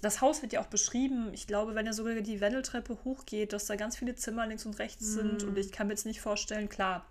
das 0.01 0.21
Haus 0.21 0.41
wird 0.41 0.53
ja 0.53 0.61
auch 0.61 0.67
beschrieben. 0.67 1.33
Ich 1.33 1.47
glaube, 1.47 1.75
wenn 1.75 1.85
er 1.85 1.93
sogar 1.93 2.15
die 2.15 2.39
Wendeltreppe 2.41 2.97
hochgeht, 3.03 3.53
dass 3.53 3.65
da 3.65 3.75
ganz 3.75 3.97
viele 3.97 4.15
Zimmer 4.15 4.47
links 4.47 4.65
und 4.65 4.79
rechts 4.79 5.05
mm. 5.05 5.13
sind. 5.13 5.43
Und 5.43 5.57
ich 5.57 5.71
kann 5.71 5.87
mir 5.87 5.93
jetzt 5.93 6.05
nicht 6.05 6.21
vorstellen, 6.21 6.69
klar, 6.69 7.05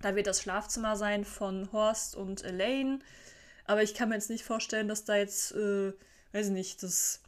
da 0.00 0.14
wird 0.14 0.26
das 0.26 0.42
Schlafzimmer 0.42 0.96
sein 0.96 1.24
von 1.24 1.72
Horst 1.72 2.14
und 2.14 2.44
Elaine. 2.44 3.00
Aber 3.66 3.82
ich 3.82 3.94
kann 3.94 4.08
mir 4.08 4.14
jetzt 4.14 4.30
nicht 4.30 4.44
vorstellen, 4.44 4.88
dass 4.88 5.04
da 5.04 5.16
jetzt, 5.16 5.52
äh, 5.52 5.92
weiß 6.32 6.46
ich 6.48 6.52
nicht, 6.52 6.82
das 6.82 7.22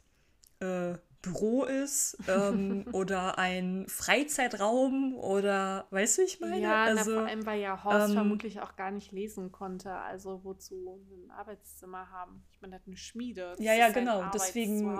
äh, 0.59 0.95
Büro 1.21 1.65
ist 1.65 2.17
ähm, 2.27 2.85
oder 2.93 3.37
ein 3.37 3.85
Freizeitraum 3.89 5.15
oder 5.15 5.87
weißt 5.91 6.19
du, 6.19 6.21
ich 6.21 6.39
meine? 6.39 6.59
Ja, 6.59 6.85
also, 6.85 7.11
na, 7.11 7.19
vor 7.19 7.29
allem, 7.29 7.45
weil 7.45 7.59
ja 7.59 7.83
Horst 7.83 8.09
ähm, 8.09 8.13
vermutlich 8.15 8.61
auch 8.61 8.75
gar 8.77 8.91
nicht 8.91 9.11
lesen 9.11 9.51
konnte. 9.51 9.91
Also 9.91 10.43
wozu 10.43 11.01
ein 11.11 11.31
Arbeitszimmer 11.31 12.09
haben? 12.09 12.45
Ich 12.51 12.61
meine, 12.61 12.75
er 12.75 12.79
hat 12.79 12.87
eine 12.87 12.97
Schmiede. 12.97 13.51
Das 13.51 13.59
ja, 13.59 13.73
ja, 13.73 13.89
genau. 13.89 14.29
Deswegen 14.33 14.97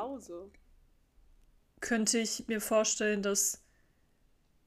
könnte 1.80 2.20
ich 2.20 2.48
mir 2.48 2.60
vorstellen, 2.60 3.22
dass 3.22 3.64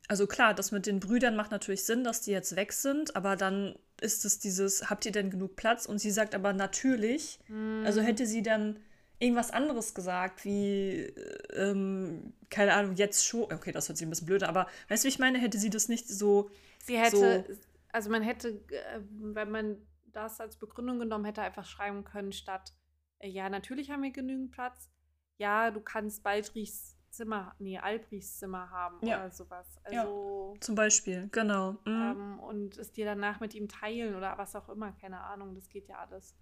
also 0.09 0.27
klar, 0.27 0.55
das 0.55 0.73
mit 0.73 0.87
den 0.87 1.01
Brüdern 1.01 1.37
macht 1.37 1.51
natürlich 1.51 1.85
Sinn, 1.85 2.05
dass 2.05 2.21
die 2.21 2.33
jetzt 2.33 2.57
weg 2.57 2.73
sind, 2.73 3.17
aber 3.17 3.37
dann 3.37 3.77
ist 4.01 4.25
es 4.25 4.39
dieses, 4.39 4.91
habt 4.91 5.07
ihr 5.07 5.13
denn 5.13 5.31
genug 5.31 5.57
Platz? 5.57 5.87
Und 5.87 5.99
sie 5.99 6.11
sagt 6.11 6.35
aber 6.35 6.53
natürlich. 6.53 7.39
Mm. 7.49 7.85
Also 7.85 8.01
hätte 8.01 8.27
sie 8.27 8.43
dann 8.43 8.81
irgendwas 9.19 9.53
anderes 9.53 9.95
gesagt, 9.95 10.45
wie, 10.45 11.13
ähm, 11.55 12.33
keine 12.51 12.75
Ahnung, 12.75 12.97
jetzt 12.97 13.25
schon. 13.25 13.45
Okay, 13.45 13.71
das 13.71 13.89
hört 13.89 13.97
sich 13.97 14.07
ein 14.07 14.11
bisschen 14.11 14.27
blöd 14.27 14.43
aber 14.43 14.67
weißt 14.89 15.05
du, 15.05 15.07
wie 15.07 15.11
ich 15.11 15.19
meine? 15.21 15.39
Hätte 15.39 15.59
sie 15.59 15.71
das 15.71 15.89
nicht 15.89 16.09
so. 16.09 16.51
Sie 16.83 16.99
hätte, 16.99 17.45
so 17.47 17.55
also 17.93 18.11
man 18.11 18.23
hätte, 18.23 18.49
äh, 18.49 19.01
wenn 19.09 19.51
man 19.51 19.77
das 20.07 20.41
als 20.41 20.57
Begründung 20.57 20.99
genommen 20.99 21.25
hätte, 21.25 21.43
einfach 21.43 21.65
schreiben 21.65 22.05
können, 22.05 22.33
statt, 22.33 22.75
äh, 23.19 23.29
ja, 23.29 23.49
natürlich 23.49 23.91
haben 23.91 24.03
wir 24.03 24.11
genügend 24.11 24.51
Platz. 24.51 24.91
Ja, 25.39 25.71
du 25.71 25.81
kannst 25.81 26.23
Baldrichs 26.23 26.97
Zimmer, 27.13 27.55
nee, 27.59 27.79
Albrichs 27.79 28.39
Zimmer 28.39 28.71
haben 28.71 29.07
ja. 29.07 29.19
oder 29.19 29.31
sowas. 29.31 29.79
Also, 29.85 30.55
ja, 30.55 30.61
zum 30.61 30.75
Beispiel, 30.75 31.29
genau. 31.31 31.73
Mhm. 31.85 31.87
Ähm, 31.87 32.41
und 32.41 32.79
es 32.79 32.93
dir 32.93 33.05
danach 33.05 33.41
mit 33.41 33.55
ihm 33.55 33.69
teilen 33.69 34.15
oder 34.17 34.37
was 34.39 34.57
auch 34.57 34.69
immer, 34.69 34.93
keine 34.93 35.21
Ahnung, 35.21 35.55
das 35.55 35.69
geht 35.69 35.89
ja 35.89 35.99
alles. 35.99 36.35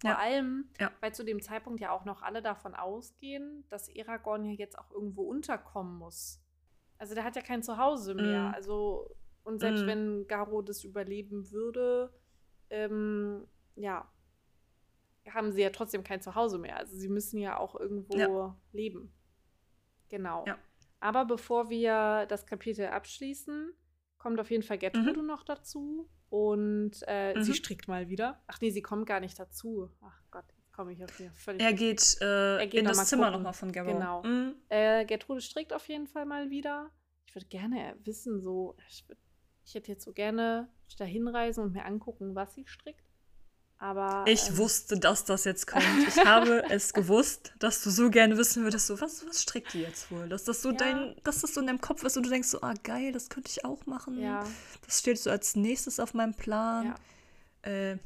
Vor 0.00 0.10
ja. 0.10 0.18
allem, 0.18 0.68
weil 1.00 1.14
zu 1.14 1.24
dem 1.24 1.40
Zeitpunkt 1.40 1.80
ja 1.80 1.90
auch 1.90 2.04
noch 2.04 2.22
alle 2.22 2.42
davon 2.42 2.74
ausgehen, 2.74 3.64
dass 3.68 3.88
Aragorn 3.96 4.44
ja 4.44 4.52
jetzt 4.52 4.78
auch 4.78 4.90
irgendwo 4.90 5.22
unterkommen 5.22 5.96
muss. 5.96 6.40
Also 6.98 7.14
der 7.14 7.24
hat 7.24 7.36
ja 7.36 7.42
kein 7.42 7.62
Zuhause 7.62 8.14
mehr. 8.14 8.48
Mhm. 8.48 8.54
Also, 8.54 9.16
und 9.44 9.58
selbst 9.58 9.82
mhm. 9.82 9.86
wenn 9.86 10.26
Garo 10.28 10.62
das 10.62 10.84
überleben 10.84 11.50
würde, 11.50 12.12
ähm, 12.70 13.46
ja, 13.76 14.08
haben 15.28 15.52
sie 15.52 15.62
ja 15.62 15.70
trotzdem 15.70 16.02
kein 16.02 16.20
Zuhause 16.20 16.58
mehr. 16.58 16.76
Also 16.76 16.96
sie 16.96 17.08
müssen 17.08 17.38
ja 17.38 17.58
auch 17.58 17.78
irgendwo 17.78 18.54
leben. 18.72 19.12
Genau. 20.12 20.44
Ja. 20.46 20.58
Aber 21.00 21.24
bevor 21.24 21.70
wir 21.70 22.26
das 22.28 22.44
Kapitel 22.44 22.86
abschließen, 22.86 23.72
kommt 24.18 24.38
auf 24.38 24.50
jeden 24.50 24.62
Fall 24.62 24.76
Gertrude 24.76 25.22
mhm. 25.22 25.26
noch 25.26 25.42
dazu. 25.42 26.08
Und 26.28 26.92
äh, 27.06 27.34
mhm. 27.34 27.42
sie 27.42 27.54
strickt 27.54 27.88
mal 27.88 28.10
wieder. 28.10 28.42
Ach 28.46 28.60
nee, 28.60 28.70
sie 28.70 28.82
kommt 28.82 29.06
gar 29.06 29.20
nicht 29.20 29.38
dazu. 29.38 29.90
Ach 30.02 30.22
Gott, 30.30 30.44
jetzt 30.58 30.72
komme 30.72 30.92
ich 30.92 31.02
auf 31.02 31.16
hier 31.16 31.32
völlig. 31.32 31.62
Er 31.62 31.72
geht, 31.72 32.18
äh, 32.20 32.58
er 32.58 32.66
geht 32.66 32.80
in 32.80 32.84
das 32.84 33.06
Zimmer 33.06 33.30
nochmal 33.30 33.54
von 33.54 33.72
Gertrude. 33.72 33.96
Genau. 33.96 34.22
Mhm. 34.22 34.54
Äh, 34.68 35.06
Gertrude 35.06 35.40
strickt 35.40 35.72
auf 35.72 35.88
jeden 35.88 36.06
Fall 36.06 36.26
mal 36.26 36.50
wieder. 36.50 36.90
Ich 37.26 37.34
würde 37.34 37.46
gerne 37.46 37.96
wissen, 38.04 38.42
so, 38.42 38.76
ich, 38.86 39.08
würd, 39.08 39.18
ich 39.64 39.74
hätte 39.74 39.90
jetzt 39.92 40.04
so 40.04 40.12
gerne 40.12 40.68
da 40.98 41.04
hinreisen 41.06 41.64
und 41.64 41.72
mir 41.72 41.86
angucken, 41.86 42.34
was 42.34 42.54
sie 42.54 42.66
strickt. 42.66 43.11
Aber, 43.82 44.24
ich 44.28 44.48
ähm, 44.48 44.58
wusste, 44.58 44.96
dass 44.96 45.24
das 45.24 45.42
jetzt 45.44 45.66
kommt. 45.66 45.84
Ich 46.06 46.24
habe 46.24 46.62
es 46.70 46.94
gewusst, 46.94 47.52
dass 47.58 47.82
du 47.82 47.90
so 47.90 48.10
gerne 48.10 48.38
wissen 48.38 48.62
würdest, 48.62 48.86
so, 48.86 49.00
was, 49.00 49.26
was 49.26 49.42
strickt 49.42 49.74
die 49.74 49.80
jetzt 49.80 50.08
wohl? 50.12 50.28
Dass 50.28 50.44
das 50.44 50.62
so 50.62 50.70
ja. 50.70 50.76
dein, 50.76 51.16
dass 51.24 51.40
das 51.40 51.54
so 51.54 51.60
in 51.60 51.66
deinem 51.66 51.80
Kopf 51.80 52.04
ist 52.04 52.16
und 52.16 52.24
du 52.24 52.30
denkst 52.30 52.46
so, 52.46 52.60
ah 52.62 52.74
geil, 52.84 53.10
das 53.10 53.28
könnte 53.28 53.50
ich 53.50 53.64
auch 53.64 53.84
machen. 53.86 54.20
Ja. 54.20 54.44
Das 54.86 55.00
steht 55.00 55.18
so 55.18 55.30
als 55.30 55.56
nächstes 55.56 55.98
auf 55.98 56.14
meinem 56.14 56.32
Plan. 56.32 56.94
Ja. 57.64 57.70
Äh, 57.70 57.98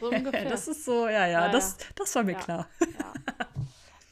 so 0.00 0.10
ungefähr. 0.10 0.48
das 0.48 0.66
ist 0.66 0.84
so, 0.84 1.06
ja, 1.06 1.24
ja, 1.28 1.48
das, 1.50 1.76
das 1.94 2.12
war 2.16 2.24
mir 2.24 2.34
klar. 2.34 2.68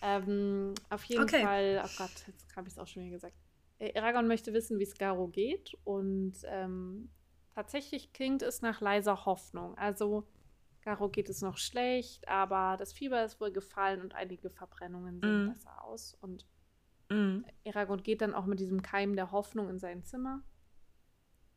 ähm, 0.00 0.74
auf 0.90 1.02
jeden 1.02 1.24
okay. 1.24 1.42
Fall, 1.42 1.82
oh 1.84 1.90
Gott, 1.98 2.12
jetzt 2.28 2.54
habe 2.54 2.68
ich 2.68 2.74
es 2.74 2.78
auch 2.78 2.86
schon 2.86 3.02
wieder 3.02 3.14
gesagt. 3.14 3.34
Eragon 3.80 4.26
äh, 4.26 4.28
möchte 4.28 4.52
wissen, 4.52 4.78
wie 4.78 4.84
es 4.84 4.96
Garo 4.96 5.26
geht 5.26 5.76
und 5.82 6.34
ähm, 6.44 7.10
tatsächlich 7.56 8.12
klingt 8.12 8.42
es 8.42 8.62
nach 8.62 8.80
leiser 8.80 9.24
Hoffnung. 9.24 9.76
Also 9.76 10.24
Caro 10.88 11.10
geht 11.10 11.28
es 11.28 11.42
noch 11.42 11.58
schlecht, 11.58 12.26
aber 12.28 12.78
das 12.78 12.94
Fieber 12.94 13.22
ist 13.22 13.38
wohl 13.42 13.52
gefallen 13.52 14.00
und 14.00 14.14
einige 14.14 14.48
Verbrennungen 14.48 15.20
sehen 15.20 15.44
mm. 15.44 15.48
besser 15.50 15.84
aus. 15.84 16.16
Und 16.22 16.46
mm. 17.10 17.40
Eragon 17.64 18.02
geht 18.02 18.22
dann 18.22 18.34
auch 18.34 18.46
mit 18.46 18.58
diesem 18.58 18.80
Keim 18.80 19.14
der 19.14 19.30
Hoffnung 19.30 19.68
in 19.68 19.78
sein 19.78 20.02
Zimmer 20.02 20.42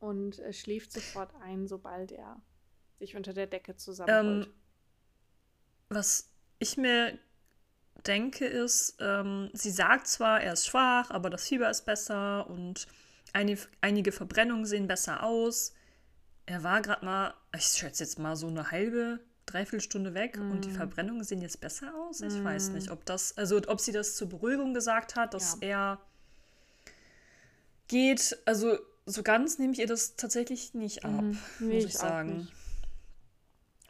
und 0.00 0.38
äh, 0.40 0.52
schläft 0.52 0.92
sofort 0.92 1.34
ein, 1.40 1.66
sobald 1.66 2.12
er 2.12 2.42
sich 2.98 3.16
unter 3.16 3.32
der 3.32 3.46
Decke 3.46 3.74
zusammenholt. 3.74 4.48
Ähm, 4.48 4.52
was 5.88 6.30
ich 6.58 6.76
mir 6.76 7.18
denke, 8.06 8.44
ist, 8.44 8.96
ähm, 9.00 9.48
sie 9.54 9.70
sagt 9.70 10.08
zwar, 10.08 10.42
er 10.42 10.52
ist 10.52 10.66
schwach, 10.66 11.10
aber 11.10 11.30
das 11.30 11.48
Fieber 11.48 11.70
ist 11.70 11.86
besser 11.86 12.50
und 12.50 12.86
einige, 13.32 13.62
einige 13.80 14.12
Verbrennungen 14.12 14.66
sehen 14.66 14.88
besser 14.88 15.22
aus. 15.22 15.72
Er 16.46 16.62
war 16.62 16.82
gerade 16.82 17.04
mal, 17.04 17.34
ich 17.54 17.64
schätze 17.64 18.02
jetzt 18.04 18.18
mal 18.18 18.36
so 18.36 18.48
eine 18.48 18.70
halbe, 18.70 19.20
dreiviertel 19.46 19.80
Stunde 19.80 20.14
weg 20.14 20.38
mm. 20.38 20.50
und 20.50 20.64
die 20.64 20.70
mm. 20.70 20.74
Verbrennungen 20.74 21.24
sehen 21.24 21.40
jetzt 21.40 21.60
besser 21.60 21.94
aus. 21.94 22.20
Ich 22.20 22.34
mm. 22.34 22.44
weiß 22.44 22.70
nicht, 22.70 22.90
ob 22.90 23.04
das, 23.04 23.36
also 23.36 23.60
ob 23.68 23.80
sie 23.80 23.92
das 23.92 24.16
zur 24.16 24.28
Beruhigung 24.28 24.74
gesagt 24.74 25.14
hat, 25.14 25.34
dass 25.34 25.58
ja. 25.60 25.68
er 25.68 26.00
geht. 27.88 28.38
Also 28.44 28.78
so 29.06 29.22
ganz 29.22 29.58
nehme 29.58 29.72
ich 29.72 29.78
ihr 29.78 29.86
das 29.86 30.16
tatsächlich 30.16 30.74
nicht 30.74 31.04
ab, 31.04 31.22
mhm. 31.22 31.38
nee, 31.60 31.74
muss 31.74 31.84
ich, 31.84 31.90
ich 31.90 31.98
sagen. 31.98 32.48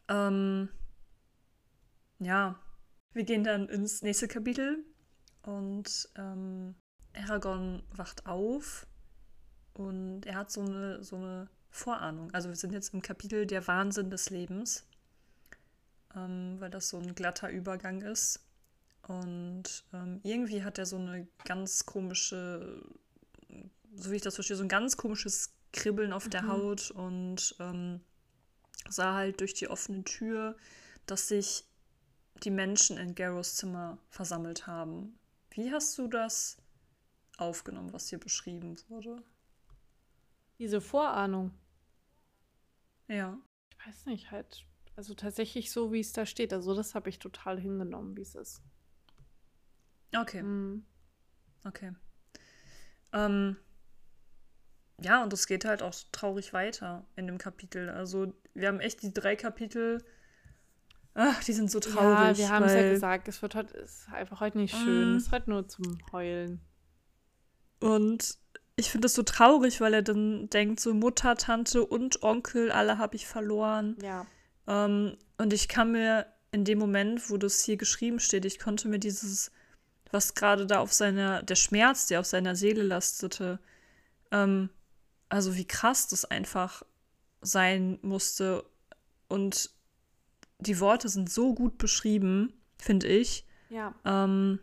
Ähm, 0.08 0.68
ja, 2.18 2.58
wir 3.12 3.24
gehen 3.24 3.44
dann 3.44 3.68
ins 3.68 4.02
nächste 4.02 4.28
Kapitel 4.28 4.84
und 5.42 6.08
ähm, 6.16 6.74
Aragorn 7.14 7.82
wacht 7.90 8.26
auf 8.26 8.86
und 9.74 10.26
er 10.26 10.36
hat 10.36 10.50
so 10.50 10.62
eine, 10.62 11.02
so 11.02 11.16
eine 11.16 11.48
Vorahnung. 11.72 12.32
Also 12.32 12.50
wir 12.50 12.56
sind 12.56 12.72
jetzt 12.72 12.92
im 12.92 13.02
Kapitel 13.02 13.46
der 13.46 13.66
Wahnsinn 13.66 14.10
des 14.10 14.30
Lebens, 14.30 14.84
ähm, 16.14 16.56
weil 16.60 16.70
das 16.70 16.90
so 16.90 16.98
ein 16.98 17.14
glatter 17.14 17.50
Übergang 17.50 18.02
ist. 18.02 18.40
Und 19.08 19.84
ähm, 19.92 20.20
irgendwie 20.22 20.62
hat 20.62 20.78
er 20.78 20.86
so 20.86 20.96
eine 20.96 21.26
ganz 21.44 21.86
komische, 21.86 22.82
so 23.94 24.10
wie 24.10 24.16
ich 24.16 24.22
das 24.22 24.36
verstehe, 24.36 24.56
so 24.56 24.62
ein 24.62 24.68
ganz 24.68 24.96
komisches 24.96 25.54
Kribbeln 25.72 26.12
auf 26.12 26.26
mhm. 26.26 26.30
der 26.30 26.46
Haut 26.46 26.90
und 26.92 27.56
ähm, 27.58 28.00
sah 28.88 29.14
halt 29.14 29.40
durch 29.40 29.54
die 29.54 29.68
offene 29.68 30.04
Tür, 30.04 30.56
dass 31.06 31.28
sich 31.28 31.64
die 32.44 32.50
Menschen 32.50 32.98
in 32.98 33.14
Garrows 33.14 33.56
Zimmer 33.56 33.98
versammelt 34.10 34.66
haben. 34.66 35.18
Wie 35.50 35.72
hast 35.72 35.96
du 35.96 36.06
das 36.06 36.58
aufgenommen, 37.38 37.92
was 37.92 38.08
hier 38.08 38.18
beschrieben 38.18 38.76
wurde? 38.88 39.22
Diese 40.58 40.80
Vorahnung. 40.80 41.52
Ja. 43.08 43.38
Ich 43.70 43.86
weiß 43.86 44.06
nicht, 44.06 44.30
halt. 44.30 44.66
Also 44.94 45.14
tatsächlich 45.14 45.70
so, 45.70 45.92
wie 45.92 46.00
es 46.00 46.12
da 46.12 46.26
steht. 46.26 46.52
Also 46.52 46.74
das 46.74 46.94
habe 46.94 47.08
ich 47.08 47.18
total 47.18 47.58
hingenommen, 47.58 48.16
wie 48.16 48.22
es 48.22 48.34
ist. 48.34 48.62
Okay. 50.14 50.42
Mhm. 50.42 50.84
Okay. 51.64 51.92
Ähm, 53.12 53.56
ja, 55.00 55.22
und 55.22 55.32
es 55.32 55.46
geht 55.46 55.64
halt 55.64 55.82
auch 55.82 55.94
traurig 56.12 56.52
weiter 56.52 57.06
in 57.16 57.26
dem 57.26 57.38
Kapitel. 57.38 57.88
Also 57.88 58.34
wir 58.54 58.68
haben 58.68 58.80
echt 58.80 59.02
die 59.02 59.14
drei 59.14 59.36
Kapitel 59.36 60.04
Ach, 61.14 61.44
die 61.44 61.52
sind 61.52 61.70
so 61.70 61.78
traurig. 61.78 62.38
Ja, 62.38 62.38
wir 62.38 62.48
haben 62.48 62.64
es 62.64 62.74
ja 62.74 62.90
gesagt, 62.90 63.28
es 63.28 63.42
wird 63.42 63.54
heute 63.54 63.76
ist 63.76 64.08
einfach 64.10 64.40
heute 64.40 64.58
nicht 64.58 64.74
schön. 64.74 65.12
Mm. 65.12 65.16
Es 65.16 65.24
ist 65.24 65.32
heute 65.32 65.50
nur 65.50 65.68
zum 65.68 65.98
Heulen. 66.10 66.60
Und 67.80 68.38
ich 68.76 68.90
finde 68.90 69.06
es 69.06 69.14
so 69.14 69.22
traurig, 69.22 69.80
weil 69.80 69.94
er 69.94 70.02
dann 70.02 70.48
denkt, 70.50 70.80
so 70.80 70.94
Mutter, 70.94 71.36
Tante 71.36 71.84
und 71.84 72.22
Onkel, 72.22 72.70
alle 72.72 72.98
habe 72.98 73.16
ich 73.16 73.26
verloren. 73.26 73.96
Ja. 74.02 74.26
Ähm, 74.66 75.16
und 75.38 75.52
ich 75.52 75.68
kann 75.68 75.92
mir 75.92 76.26
in 76.52 76.64
dem 76.64 76.78
Moment, 76.78 77.30
wo 77.30 77.36
das 77.36 77.64
hier 77.64 77.76
geschrieben 77.76 78.20
steht, 78.20 78.44
ich 78.44 78.58
konnte 78.58 78.88
mir 78.88 78.98
dieses, 78.98 79.50
was 80.10 80.34
gerade 80.34 80.66
da 80.66 80.80
auf 80.80 80.92
seiner, 80.92 81.42
der 81.42 81.54
Schmerz, 81.54 82.06
der 82.06 82.20
auf 82.20 82.26
seiner 82.26 82.54
Seele 82.56 82.82
lastete, 82.82 83.58
ähm, 84.30 84.70
also 85.28 85.56
wie 85.56 85.66
krass 85.66 86.08
das 86.08 86.24
einfach 86.24 86.82
sein 87.40 87.98
musste 88.02 88.64
und 89.28 89.70
die 90.58 90.78
Worte 90.78 91.08
sind 91.08 91.30
so 91.30 91.54
gut 91.54 91.78
beschrieben, 91.78 92.52
finde 92.78 93.08
ich. 93.08 93.46
Ja. 93.68 93.94
Ähm, 94.04 94.60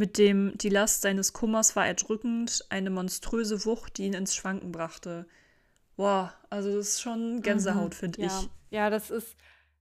mit 0.00 0.16
dem, 0.16 0.56
die 0.56 0.70
Last 0.70 1.02
seines 1.02 1.34
Kummers 1.34 1.76
war 1.76 1.86
erdrückend, 1.86 2.64
eine 2.70 2.88
monströse 2.88 3.66
Wucht, 3.66 3.98
die 3.98 4.06
ihn 4.06 4.14
ins 4.14 4.34
Schwanken 4.34 4.72
brachte. 4.72 5.26
Boah, 5.96 6.32
also 6.48 6.74
das 6.74 6.88
ist 6.88 7.02
schon 7.02 7.42
Gänsehaut, 7.42 7.90
mhm, 7.90 7.96
finde 7.96 8.22
ja. 8.22 8.26
ich. 8.26 8.48
Ja, 8.70 8.88
das 8.88 9.10
ist, 9.10 9.36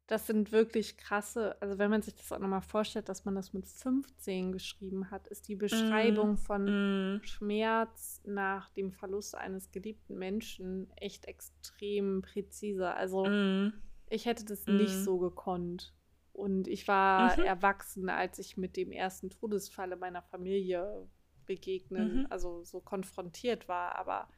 das 0.08 0.28
sind 0.28 0.52
wirklich 0.52 0.98
krasse, 0.98 1.56
also 1.62 1.78
wenn 1.78 1.90
man 1.90 2.02
sich 2.02 2.16
das 2.16 2.34
auch 2.34 2.40
nochmal 2.40 2.62
vorstellt, 2.62 3.08
dass 3.08 3.24
man 3.24 3.34
das 3.34 3.54
mit 3.54 3.66
15 3.70 4.52
geschrieben 4.52 5.10
hat, 5.10 5.26
ist 5.30 5.48
die 5.48 5.56
Beschreibung 5.56 6.34
mm, 6.34 6.38
von 6.38 7.16
mm. 7.16 7.24
Schmerz 7.24 8.22
nach 8.26 8.70
dem 8.72 8.92
Verlust 8.92 9.36
eines 9.36 9.72
geliebten 9.72 10.20
Menschen 10.20 10.92
echt 10.98 11.26
extrem 11.26 12.22
präzise. 12.22 12.94
Also 12.94 13.26
mm. 13.26 13.72
Ich 14.10 14.26
hätte 14.26 14.46
das 14.46 14.66
mhm. 14.66 14.78
nicht 14.78 14.94
so 14.94 15.18
gekonnt. 15.18 15.94
Und 16.40 16.70
ich 16.70 16.88
war 16.88 17.38
mhm. 17.38 17.44
erwachsen, 17.44 18.10
als 18.10 18.40
ich 18.40 18.56
mit 18.56 18.78
dem 18.78 18.94
ersten 18.94 19.30
Todesfalle 19.30 19.98
meiner 19.98 20.22
Familie 20.22 21.06
begegnen, 21.46 22.20
mhm. 22.20 22.28
also 22.30 22.64
so 22.64 22.80
konfrontiert 22.80 23.68
war. 23.68 23.98
Aber 23.98 24.30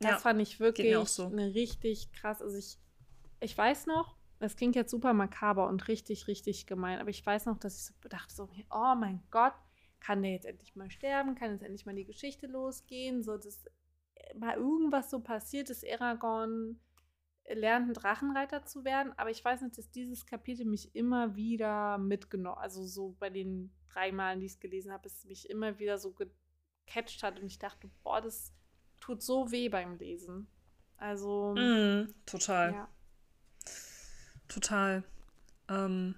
das 0.00 0.10
ja, 0.10 0.18
fand 0.18 0.42
ich 0.42 0.58
wirklich 0.58 0.96
so. 1.08 1.26
eine 1.26 1.54
richtig 1.54 2.10
krass. 2.12 2.42
Also 2.42 2.56
ich, 2.56 2.76
ich 3.38 3.56
weiß 3.56 3.86
noch, 3.86 4.16
das 4.40 4.56
klingt 4.56 4.74
jetzt 4.74 4.90
super 4.90 5.12
makaber 5.12 5.68
und 5.68 5.86
richtig, 5.86 6.26
richtig 6.26 6.66
gemein, 6.66 6.98
aber 6.98 7.10
ich 7.10 7.24
weiß 7.24 7.46
noch, 7.46 7.58
dass 7.58 7.76
ich 7.76 7.84
so 7.84 8.08
dachte, 8.08 8.34
so, 8.34 8.48
oh 8.70 8.94
mein 8.96 9.22
Gott, 9.30 9.54
kann 10.00 10.22
der 10.22 10.32
jetzt 10.32 10.46
endlich 10.46 10.74
mal 10.74 10.90
sterben? 10.90 11.36
Kann 11.36 11.52
jetzt 11.52 11.62
endlich 11.62 11.86
mal 11.86 11.94
die 11.94 12.04
Geschichte 12.04 12.48
losgehen? 12.48 13.22
So, 13.22 13.36
dass 13.36 13.64
mal 14.36 14.56
irgendwas 14.56 15.08
so 15.08 15.20
passiert 15.20 15.70
ist, 15.70 15.84
Aragorn 15.88 16.80
lernt, 17.54 17.88
ein 17.88 17.94
Drachenreiter 17.94 18.64
zu 18.64 18.84
werden. 18.84 19.12
Aber 19.16 19.30
ich 19.30 19.44
weiß 19.44 19.62
nicht, 19.62 19.78
dass 19.78 19.90
dieses 19.90 20.26
Kapitel 20.26 20.66
mich 20.66 20.94
immer 20.94 21.36
wieder 21.36 21.98
mitgenommen, 21.98 22.58
also 22.58 22.84
so 22.84 23.16
bei 23.18 23.30
den 23.30 23.72
drei 23.92 24.12
Malen, 24.12 24.40
die 24.40 24.46
ich 24.46 24.52
es 24.52 24.60
gelesen 24.60 24.92
habe, 24.92 25.08
es 25.08 25.24
mich 25.24 25.48
immer 25.48 25.78
wieder 25.78 25.98
so 25.98 26.12
gecatcht 26.12 27.22
hat 27.22 27.40
und 27.40 27.46
ich 27.46 27.58
dachte, 27.58 27.90
boah, 28.02 28.20
das 28.20 28.52
tut 29.00 29.22
so 29.22 29.50
weh 29.50 29.68
beim 29.68 29.96
Lesen. 29.98 30.48
Also. 30.96 31.54
Mm, 31.56 32.12
total. 32.26 32.72
Ja. 32.72 32.88
Total. 34.48 35.04
Ähm, 35.68 36.14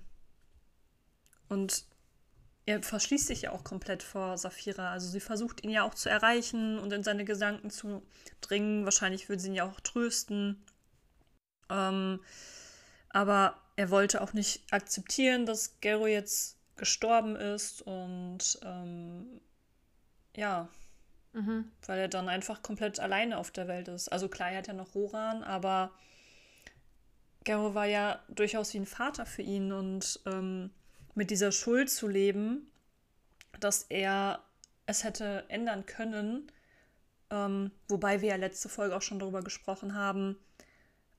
und 1.48 1.84
er 2.66 2.82
verschließt 2.82 3.26
sich 3.26 3.42
ja 3.42 3.52
auch 3.52 3.64
komplett 3.64 4.02
vor 4.02 4.38
Saphira. 4.38 4.92
Also 4.92 5.08
sie 5.08 5.20
versucht 5.20 5.64
ihn 5.64 5.70
ja 5.70 5.82
auch 5.82 5.94
zu 5.94 6.08
erreichen 6.08 6.78
und 6.78 6.92
in 6.92 7.02
seine 7.02 7.24
Gedanken 7.24 7.70
zu 7.70 8.02
dringen. 8.40 8.84
Wahrscheinlich 8.84 9.28
würde 9.28 9.42
sie 9.42 9.48
ihn 9.48 9.54
ja 9.54 9.68
auch 9.68 9.80
trösten. 9.80 10.64
Ähm, 11.70 12.20
aber 13.08 13.56
er 13.76 13.90
wollte 13.90 14.20
auch 14.20 14.32
nicht 14.32 14.62
akzeptieren, 14.72 15.46
dass 15.46 15.80
Gero 15.80 16.06
jetzt 16.06 16.56
gestorben 16.76 17.36
ist 17.36 17.82
und 17.82 18.58
ähm, 18.62 19.40
ja, 20.36 20.68
mhm. 21.32 21.70
weil 21.86 21.98
er 21.98 22.08
dann 22.08 22.28
einfach 22.28 22.62
komplett 22.62 23.00
alleine 23.00 23.38
auf 23.38 23.50
der 23.50 23.68
Welt 23.68 23.88
ist. 23.88 24.08
Also 24.08 24.28
klar, 24.28 24.50
er 24.50 24.58
hat 24.58 24.66
ja 24.66 24.72
noch 24.72 24.94
Roran, 24.94 25.42
aber 25.42 25.90
Gero 27.44 27.74
war 27.74 27.86
ja 27.86 28.20
durchaus 28.28 28.74
wie 28.74 28.78
ein 28.78 28.86
Vater 28.86 29.26
für 29.26 29.42
ihn 29.42 29.72
und 29.72 30.20
ähm, 30.26 30.70
mit 31.14 31.30
dieser 31.30 31.52
Schuld 31.52 31.90
zu 31.90 32.06
leben, 32.06 32.70
dass 33.58 33.84
er 33.88 34.42
es 34.86 35.04
hätte 35.04 35.44
ändern 35.48 35.86
können, 35.86 36.50
ähm, 37.30 37.70
wobei 37.88 38.20
wir 38.20 38.30
ja 38.30 38.36
letzte 38.36 38.68
Folge 38.68 38.96
auch 38.96 39.02
schon 39.02 39.18
darüber 39.18 39.42
gesprochen 39.42 39.94
haben, 39.94 40.36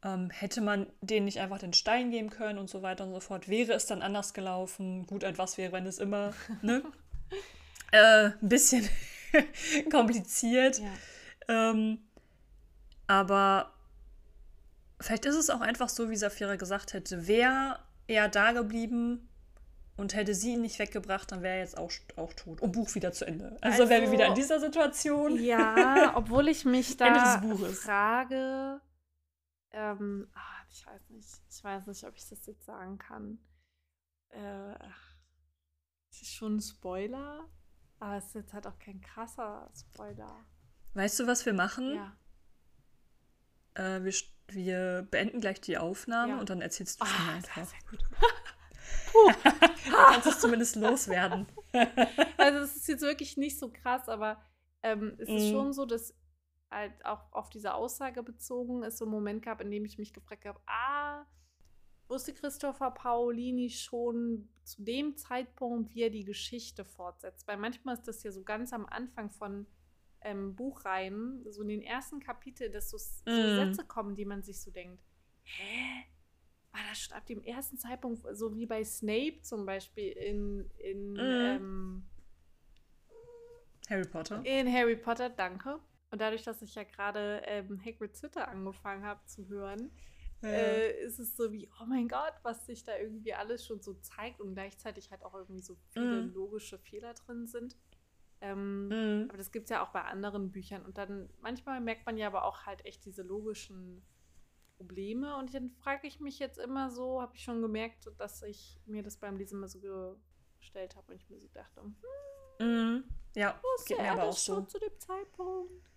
ähm, 0.04 0.30
hätte 0.30 0.62
man 0.62 0.88
denen 1.02 1.26
nicht 1.26 1.40
einfach 1.40 1.60
den 1.60 1.74
Stein 1.74 2.12
geben 2.12 2.30
können 2.30 2.58
und 2.58 2.70
so 2.70 2.82
weiter 2.82 3.06
und 3.06 3.14
so 3.14 3.20
fort? 3.20 3.48
Wäre 3.48 3.74
es 3.74 3.86
dann 3.86 4.02
anders 4.02 4.34
gelaufen? 4.34 5.06
Gut, 5.06 5.24
etwas 5.24 5.58
wäre, 5.58 5.72
wenn 5.72 5.86
es 5.86 6.00
immer, 6.00 6.34
ne? 6.62 6.84
äh, 7.92 8.26
ein 8.26 8.50
bisschen 8.50 8.88
kompliziert. 9.92 10.80
Ja. 10.80 11.72
Ähm, 11.72 12.00
aber 13.08 13.72
vielleicht 15.00 15.26
ist 15.26 15.36
es 15.36 15.50
auch 15.50 15.62
einfach 15.62 15.90
so, 15.90 16.10
wie 16.10 16.16
Safira 16.16 16.56
gesagt 16.56 16.94
hätte. 16.94 17.28
Wäre 17.28 17.80
er 18.08 18.30
da 18.30 18.52
geblieben 18.52 19.28
und 19.98 20.16
hätte 20.16 20.34
sie 20.34 20.54
ihn 20.54 20.62
nicht 20.62 20.80
weggebracht, 20.80 21.32
dann 21.32 21.44
wäre 21.44 21.56
er 21.56 21.60
jetzt 21.62 21.78
auch, 21.78 21.92
auch 22.16 22.34
tot. 22.34 22.62
Und 22.62 22.72
Buch 22.72 22.94
wieder 22.96 23.12
zu 23.12 23.26
Ende. 23.26 23.58
Also, 23.62 23.84
also 23.84 23.90
wären 23.90 24.04
wir 24.04 24.12
wieder 24.12 24.28
in 24.28 24.36
dieser 24.36 24.60
Situation. 24.60 25.42
Ja, 25.44 26.14
obwohl 26.16 26.48
ich 26.48 26.66
mich 26.66 26.98
da 26.98 27.42
frage, 27.74 28.82
ähm, 29.74 30.28
ach, 30.34 30.66
ich 30.70 30.86
weiß 30.86 31.10
nicht, 31.10 31.28
ich 31.50 31.64
weiß 31.64 31.88
nicht, 31.88 32.04
ob 32.04 32.16
ich 32.16 32.28
das 32.28 32.46
jetzt 32.46 32.66
sagen 32.66 32.98
kann. 32.98 33.40
Äh, 34.30 34.76
es 36.12 36.22
ist 36.22 36.34
schon 36.34 36.58
ein 36.58 36.62
Spoiler, 36.62 37.48
aber 38.00 38.18
es 38.18 38.28
ist 38.28 38.36
jetzt 38.36 38.54
halt 38.54 38.68
auch 38.68 38.78
kein 38.80 39.02
krasser 39.02 39.72
Spoiler. 39.76 40.46
Weißt 40.94 41.20
du, 41.20 41.28
was 41.28 41.46
wir 41.46 41.54
machen? 41.54 41.96
Ja. 41.96 42.18
Äh, 43.76 44.04
wir, 44.04 44.14
wir 44.48 45.08
beenden 45.10 45.40
gleich 45.40 45.62
die 45.62 45.78
Aufnahme 45.78 46.34
ja. 46.34 46.40
und 46.40 46.50
dann 46.50 46.62
erzählst 46.62 47.02
du 47.02 47.06
schon 47.06 47.28
oh, 47.28 47.32
einfach. 47.32 47.66
Sehr 47.66 47.80
gut. 47.90 48.04
du 49.14 49.92
kannst 49.92 50.28
es 50.28 50.40
zumindest 50.40 50.76
loswerden. 50.76 51.48
also 52.38 52.60
es 52.60 52.76
ist 52.76 52.88
jetzt 52.88 53.02
wirklich 53.02 53.38
nicht 53.38 53.58
so 53.60 53.72
krass, 53.72 54.10
aber 54.10 54.42
ähm, 54.84 55.16
es 55.18 55.30
mm. 55.30 55.36
ist 55.36 55.50
schon 55.50 55.74
so, 55.74 55.86
dass 55.86 56.14
halt 56.72 57.06
auch 57.06 57.32
auf 57.32 57.50
diese 57.50 57.74
Aussage 57.74 58.24
bezogen 58.24 58.84
es 58.84 58.98
so 58.98 59.06
einen 59.06 59.12
Moment 59.12 59.44
gab, 59.44 59.62
in 59.62 59.70
dem 59.70 59.86
ich 59.86 59.98
mich 59.98 60.14
gefragt 60.14 60.46
habe, 60.46 60.60
ah, 60.66 61.26
wusste 62.08 62.34
Christopher 62.34 62.92
Paolini 62.92 63.70
schon 63.70 64.50
zu 64.64 64.84
dem 64.84 65.18
Zeitpunkt, 65.18 65.94
wie 65.94 66.04
er 66.04 66.10
die 66.10 66.26
Geschichte 66.26 66.86
fortsetzt? 66.86 67.48
Weil 67.48 67.58
manchmal 67.58 67.96
ist 67.96 68.08
das 68.08 68.24
ja 68.24 68.32
so 68.32 68.44
ganz 68.44 68.74
am 68.74 68.86
Anfang 68.86 69.32
von 69.32 69.66
ähm, 70.22 70.56
Buchreihen, 70.56 71.44
so 71.50 71.62
in 71.62 71.70
den 71.70 71.82
ersten 71.82 72.20
Kapiteln, 72.20 72.72
dass 72.72 72.90
so, 72.90 72.98
so 72.98 73.32
mm. 73.32 73.56
Sätze 73.56 73.86
kommen, 73.86 74.16
die 74.16 74.26
man 74.26 74.44
sich 74.44 74.62
so 74.62 74.72
denkt, 74.72 75.02
hä? 75.44 76.06
War 76.72 76.82
das 76.90 77.00
schon 77.00 77.18
ab 77.18 77.26
dem 77.26 77.44
ersten 77.44 77.78
Zeitpunkt, 77.78 78.24
so 78.34 78.56
wie 78.56 78.66
bei 78.66 78.84
Snape 78.84 79.42
zum 79.42 79.66
Beispiel 79.66 80.12
in, 80.12 80.70
in 80.78 81.14
mm. 81.14 81.20
ähm, 81.20 82.10
Harry 83.90 84.08
Potter? 84.08 84.46
In 84.46 84.72
Harry 84.72 84.96
Potter, 84.96 85.30
danke. 85.30 85.80
Und 86.12 86.20
dadurch, 86.20 86.44
dass 86.44 86.62
ich 86.62 86.76
ja 86.76 86.84
gerade 86.84 87.42
ähm, 87.46 87.80
Hagrid's 87.84 88.22
Hütte 88.22 88.48
angefangen 88.48 89.06
habe 89.06 89.26
zu 89.26 89.48
hören, 89.48 89.92
ja. 90.42 90.50
äh, 90.50 91.04
ist 91.04 91.20
es 91.20 91.36
so 91.36 91.52
wie, 91.52 91.70
oh 91.82 91.86
mein 91.86 92.08
Gott, 92.08 92.34
was 92.44 92.66
sich 92.66 92.84
da 92.84 92.98
irgendwie 92.98 93.34
alles 93.34 93.66
schon 93.66 93.82
so 93.82 93.94
zeigt 93.94 94.42
und 94.42 94.54
gleichzeitig 94.54 95.12
halt 95.12 95.24
auch 95.24 95.34
irgendwie 95.34 95.62
so 95.62 95.78
viele 95.92 96.24
mm. 96.24 96.34
logische 96.34 96.78
Fehler 96.78 97.14
drin 97.14 97.48
sind. 97.48 97.78
Ähm, 98.42 98.88
mhm. 98.88 99.26
Aber 99.30 99.38
das 99.38 99.52
gibt 99.52 99.66
es 99.66 99.70
ja 99.70 99.84
auch 99.86 99.90
bei 99.90 100.04
anderen 100.04 100.52
Büchern. 100.52 100.84
Und 100.84 100.98
dann 100.98 101.30
manchmal 101.42 101.80
merkt 101.80 102.06
man 102.06 102.18
ja 102.18 102.28
aber 102.28 102.44
auch 102.44 102.66
halt 102.66 102.86
echt 102.86 103.06
diese 103.06 103.22
logischen 103.22 104.02
Probleme. 104.78 105.38
Und 105.38 105.54
dann 105.54 105.70
frage 105.70 106.08
ich 106.08 106.20
mich 106.20 106.40
jetzt 106.40 106.58
immer 106.58 106.90
so, 106.90 107.22
habe 107.22 107.36
ich 107.36 107.44
schon 107.44 107.62
gemerkt, 107.62 108.10
dass 108.18 108.42
ich 108.42 108.80
mir 108.86 109.04
das 109.04 109.18
beim 109.18 109.38
Lesen 109.38 109.60
mal 109.60 109.68
so 109.68 110.20
gestellt 110.58 110.96
habe 110.96 111.12
und 111.12 111.22
ich 111.22 111.30
mir 111.30 111.40
so 111.40 111.48
dachte, 111.50 111.82
hm, 111.82 111.96
mhm. 112.60 113.04
ja, 113.36 113.62
geht 113.86 114.00
mir 114.00 114.12
aber 114.12 114.24
auch 114.24 114.38
so. 114.38 114.62
zu 114.62 114.80
dem 114.80 115.00
Zeitpunkt. 115.00 115.91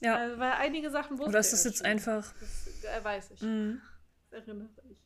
Ja. 0.00 0.16
Also, 0.16 0.38
weil 0.38 0.52
einige 0.52 0.90
Sachen 0.90 1.18
wusste 1.18 1.28
Oder 1.28 1.40
ist 1.40 1.52
das 1.52 1.64
jetzt 1.64 1.78
schon. 1.78 1.86
einfach. 1.86 2.32
Das 2.40 2.84
äh, 2.84 3.04
weiß 3.04 3.30
ich. 3.32 3.42
Mhm. 3.42 3.80
Das 4.30 4.46
erinnere 4.46 4.68
ich. 4.88 4.98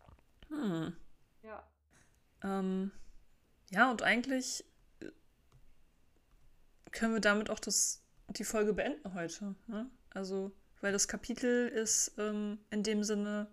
Hm. 0.48 0.96
Ja. 1.42 1.68
Ähm, 2.42 2.92
ja, 3.70 3.90
und 3.90 4.02
eigentlich 4.02 4.64
können 6.92 7.14
wir 7.14 7.20
damit 7.20 7.50
auch 7.50 7.58
das, 7.58 8.02
die 8.28 8.44
Folge 8.44 8.72
beenden 8.72 9.14
heute. 9.14 9.54
Ne? 9.66 9.90
Also, 10.10 10.52
weil 10.80 10.92
das 10.92 11.08
Kapitel 11.08 11.68
ist 11.68 12.14
ähm, 12.18 12.58
in 12.70 12.82
dem 12.82 13.02
Sinne 13.02 13.48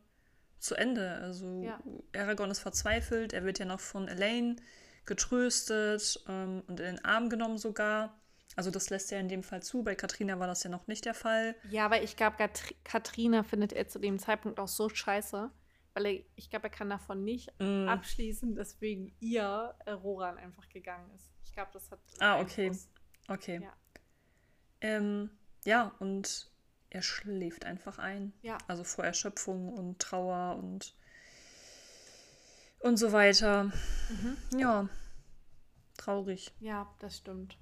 zu 0.60 0.76
Ende. 0.76 1.16
Also 1.16 1.64
ja. 1.64 1.82
Aragorn 2.16 2.52
ist 2.52 2.60
verzweifelt, 2.60 3.34
er 3.34 3.44
wird 3.44 3.60
ja 3.60 3.66
noch 3.66 3.80
von 3.80 4.08
Elaine 4.08 4.58
getröstet 5.06 6.24
ähm, 6.28 6.64
und 6.68 6.80
in 6.80 6.86
den 6.98 7.06
Arm 7.06 7.30
genommen 7.30 7.58
sogar. 7.58 8.21
Also 8.56 8.70
das 8.70 8.90
lässt 8.90 9.12
er 9.12 9.20
in 9.20 9.30
dem 9.30 9.44
Fall 9.44 9.64
zu. 9.64 9.84
Bei 9.84 9.96
Katrina 9.96 10.40
war 10.40 10.48
das 10.48 10.64
ja 10.64 10.70
noch 10.70 10.88
nicht 10.88 11.06
der 11.06 11.14
Fall. 11.14 11.56
Ja, 11.70 11.86
aber 11.86 12.04
ich 12.04 12.16
glaube, 12.16 12.36
Katrina 12.84 13.44
findet 13.44 13.74
er 13.74 13.88
zu 13.88 14.00
dem 14.00 14.20
Zeitpunkt 14.20 14.60
auch 14.60 14.68
so 14.68 14.90
scheiße, 14.90 15.50
weil 15.94 16.06
er, 16.06 16.24
ich 16.36 16.50
glaube, 16.50 16.68
er 16.68 16.70
kann 16.70 16.90
davon 16.90 17.24
nicht 17.24 17.52
mm. 17.60 17.88
abschließen, 17.88 18.56
dass 18.56 18.82
wegen 18.82 19.16
ihr 19.20 19.76
Roran 19.88 20.38
einfach 20.38 20.68
gegangen 20.70 21.10
ist. 21.16 21.30
Ich 21.46 21.54
glaube, 21.54 21.72
das 21.74 21.90
hat. 21.92 22.00
Ah, 22.20 22.40
okay. 22.42 22.68
Einfluss. 22.68 22.90
Okay. 23.28 23.62
Ja. 23.62 23.74
Ähm, 24.82 25.30
ja, 25.64 25.94
und 26.00 26.52
er 26.90 27.02
schläft 27.02 27.66
einfach 27.66 28.00
ein. 28.00 28.34
Ja. 28.42 28.58
Also 28.68 28.84
vor 28.84 29.06
Erschöpfung 29.06 29.70
und 29.74 30.00
Trauer 30.00 30.58
und 30.58 30.94
und 32.80 32.98
so 32.98 33.12
weiter. 33.12 33.66
Mhm. 34.10 34.60
Ja. 34.60 34.90
Traurig. 35.98 36.52
Ja, 36.60 36.94
das 37.00 37.18
stimmt. 37.18 37.58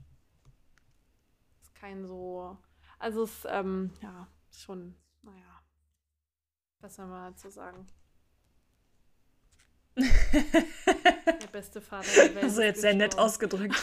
Kein 1.80 2.06
so. 2.06 2.58
Also 2.98 3.24
es, 3.24 3.46
ähm, 3.50 3.92
ja, 4.02 4.28
schon, 4.52 4.96
naja. 5.22 5.64
Was 6.82 6.96
soll 6.96 7.08
man 7.08 7.32
dazu 7.32 7.50
sagen? 7.50 7.88
der 9.96 11.48
beste 11.52 11.82
Vater 11.82 12.10
der 12.16 12.36
Welt. 12.36 12.44
Also 12.44 12.62
jetzt 12.62 12.82
sehr 12.82 12.94
nett 12.94 13.18
ausgedrückt. 13.18 13.76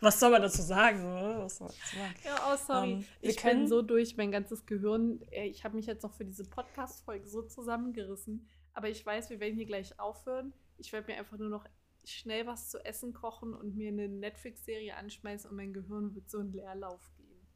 Was 0.00 0.18
soll 0.18 0.30
man 0.30 0.42
dazu 0.42 0.62
sagen? 0.62 1.04
Was 1.04 1.58
soll 1.58 1.68
man 1.68 1.76
dazu 1.76 1.96
sagen? 1.96 2.14
Ja, 2.24 2.52
oh, 2.52 2.56
sorry. 2.56 2.92
Um, 2.94 3.00
ähm, 3.00 3.06
ich 3.20 3.42
bin 3.42 3.68
so 3.68 3.82
durch, 3.82 4.16
mein 4.16 4.32
ganzes 4.32 4.64
Gehirn. 4.64 5.20
Äh, 5.30 5.46
ich 5.46 5.64
habe 5.64 5.76
mich 5.76 5.86
jetzt 5.86 6.02
noch 6.02 6.14
für 6.14 6.24
diese 6.24 6.44
Podcast-Folge 6.44 7.28
so 7.28 7.42
zusammengerissen. 7.42 8.48
Aber 8.72 8.88
ich 8.88 9.04
weiß, 9.04 9.30
wir 9.30 9.40
werden 9.40 9.56
hier 9.56 9.66
gleich 9.66 9.98
aufhören. 10.00 10.54
Ich 10.78 10.92
werde 10.92 11.12
mir 11.12 11.18
einfach 11.18 11.36
nur 11.36 11.50
noch 11.50 11.66
schnell 12.10 12.46
was 12.46 12.68
zu 12.68 12.84
essen 12.84 13.12
kochen 13.12 13.54
und 13.54 13.76
mir 13.76 13.88
eine 13.88 14.08
Netflix-Serie 14.08 14.96
anschmeißen 14.96 15.50
und 15.50 15.56
mein 15.56 15.72
Gehirn 15.72 16.14
wird 16.14 16.30
so 16.30 16.40
in 16.40 16.52
Leerlauf 16.52 17.10
gehen. 17.16 17.46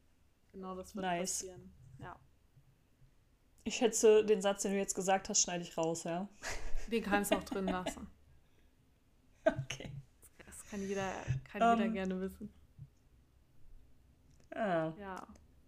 Genau 0.51 0.75
das 0.75 0.95
wird 0.95 1.05
nice. 1.05 1.39
passieren. 1.39 1.73
Ja. 1.99 2.19
Ich 3.63 3.75
schätze, 3.75 4.25
den 4.25 4.41
Satz, 4.41 4.61
den 4.61 4.73
du 4.73 4.77
jetzt 4.77 4.95
gesagt 4.95 5.29
hast, 5.29 5.41
schneide 5.41 5.63
ich 5.63 5.77
raus, 5.77 6.03
ja? 6.03 6.29
Den 6.91 7.01
kannst 7.01 7.31
du 7.31 7.37
auch 7.37 7.43
drin 7.43 7.65
lassen. 7.65 8.07
Okay 9.47 9.91
kann 10.75 10.87
jeder, 10.87 11.11
kann 11.51 11.61
um, 11.61 11.71
jeder 11.71 11.85
ähm. 11.85 11.93
gerne 11.93 12.21
wissen. 12.21 12.53
Ah. 14.53 14.93
Ja. 14.99 15.27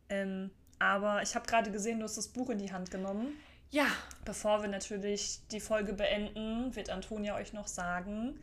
Ähm, 0.09 0.51
aber 0.80 1.22
ich 1.22 1.35
habe 1.35 1.45
gerade 1.45 1.72
gesehen, 1.72 1.99
du 1.99 2.05
hast 2.05 2.18
das 2.18 2.27
Buch 2.27 2.49
in 2.49 2.57
die 2.57 2.72
Hand 2.72 2.91
genommen. 2.91 3.38
Ja. 3.69 3.88
Bevor 4.23 4.61
wir 4.61 4.69
natürlich 4.69 5.45
die 5.51 5.59
Folge 5.59 5.93
beenden, 5.93 6.76
wird 6.76 6.89
Antonia 6.89 7.35
euch 7.35 7.53
noch 7.53 7.68
sagen, 7.68 8.41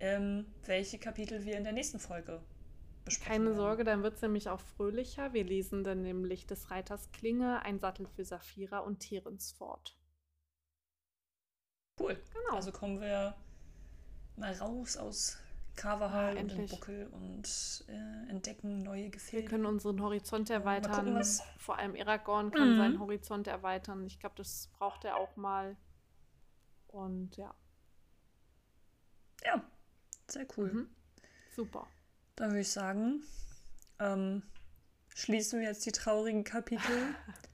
ähm, 0.00 0.46
welche 0.64 0.98
Kapitel 0.98 1.44
wir 1.44 1.56
in 1.56 1.64
der 1.64 1.72
nächsten 1.72 1.98
Folge 1.98 2.42
besprechen. 3.04 3.32
Keine 3.32 3.44
werden. 3.46 3.56
Sorge, 3.56 3.84
dann 3.84 4.02
wird 4.02 4.16
es 4.16 4.22
nämlich 4.22 4.48
auch 4.48 4.60
fröhlicher. 4.60 5.32
Wir 5.32 5.44
lesen 5.44 5.84
dann 5.84 6.02
nämlich 6.02 6.46
des 6.46 6.70
Reiters 6.70 7.12
Klinge, 7.12 7.62
ein 7.62 7.78
Sattel 7.78 8.06
für 8.06 8.24
Saphira 8.24 8.78
und 8.78 9.00
Terens 9.00 9.52
fort. 9.52 9.96
Cool. 11.98 12.18
Genau. 12.32 12.56
Also 12.56 12.72
kommen 12.72 13.00
wir 13.00 13.34
mal 14.36 14.52
raus 14.54 14.96
aus 14.96 15.38
Carvajal 15.76 16.34
ja, 16.34 16.40
und 16.40 16.52
den 16.52 16.66
Buckel 16.66 17.06
und 17.08 17.84
äh, 17.88 18.30
entdecken 18.30 18.82
neue 18.82 19.10
Gefilde. 19.10 19.44
Wir 19.44 19.50
können 19.50 19.66
unseren 19.66 20.00
Horizont 20.02 20.48
erweitern. 20.48 21.14
Gucken, 21.14 21.24
Vor 21.58 21.78
allem 21.78 21.94
Aragorn 21.94 22.50
kann 22.50 22.74
mhm. 22.74 22.78
seinen 22.78 23.00
Horizont 23.00 23.46
erweitern. 23.46 24.04
Ich 24.06 24.18
glaube, 24.18 24.34
das 24.36 24.70
braucht 24.78 25.04
er 25.04 25.16
auch 25.16 25.36
mal. 25.36 25.76
Und 26.88 27.36
ja. 27.36 27.54
Ja, 29.44 29.62
sehr 30.32 30.46
cool. 30.56 30.72
Mhm. 30.72 30.88
Super. 31.54 31.86
Dann 32.36 32.50
würde 32.50 32.60
ich 32.60 32.70
sagen, 32.70 33.22
ähm, 33.98 34.42
schließen 35.14 35.60
wir 35.60 35.68
jetzt 35.68 35.84
die 35.86 35.92
traurigen 35.92 36.44
Kapitel. 36.44 37.14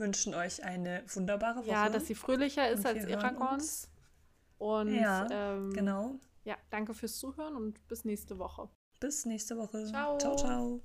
wünschen 0.00 0.34
euch 0.34 0.64
eine 0.64 1.04
wunderbare 1.14 1.60
Woche. 1.60 1.68
Ja, 1.68 1.88
dass 1.88 2.06
sie 2.06 2.16
fröhlicher 2.16 2.68
ist 2.68 2.84
als 2.84 3.06
Aragorns. 3.06 3.88
Und 4.58 4.92
ja, 4.94 5.28
ähm, 5.30 5.72
genau. 5.72 6.16
Ja, 6.44 6.56
danke 6.70 6.94
fürs 6.94 7.18
Zuhören 7.18 7.54
und 7.54 7.86
bis 7.86 8.04
nächste 8.04 8.38
Woche. 8.38 8.68
Bis 8.98 9.24
nächste 9.26 9.56
Woche. 9.56 9.86
Ciao, 9.86 10.18
ciao. 10.18 10.36
ciao. 10.36 10.80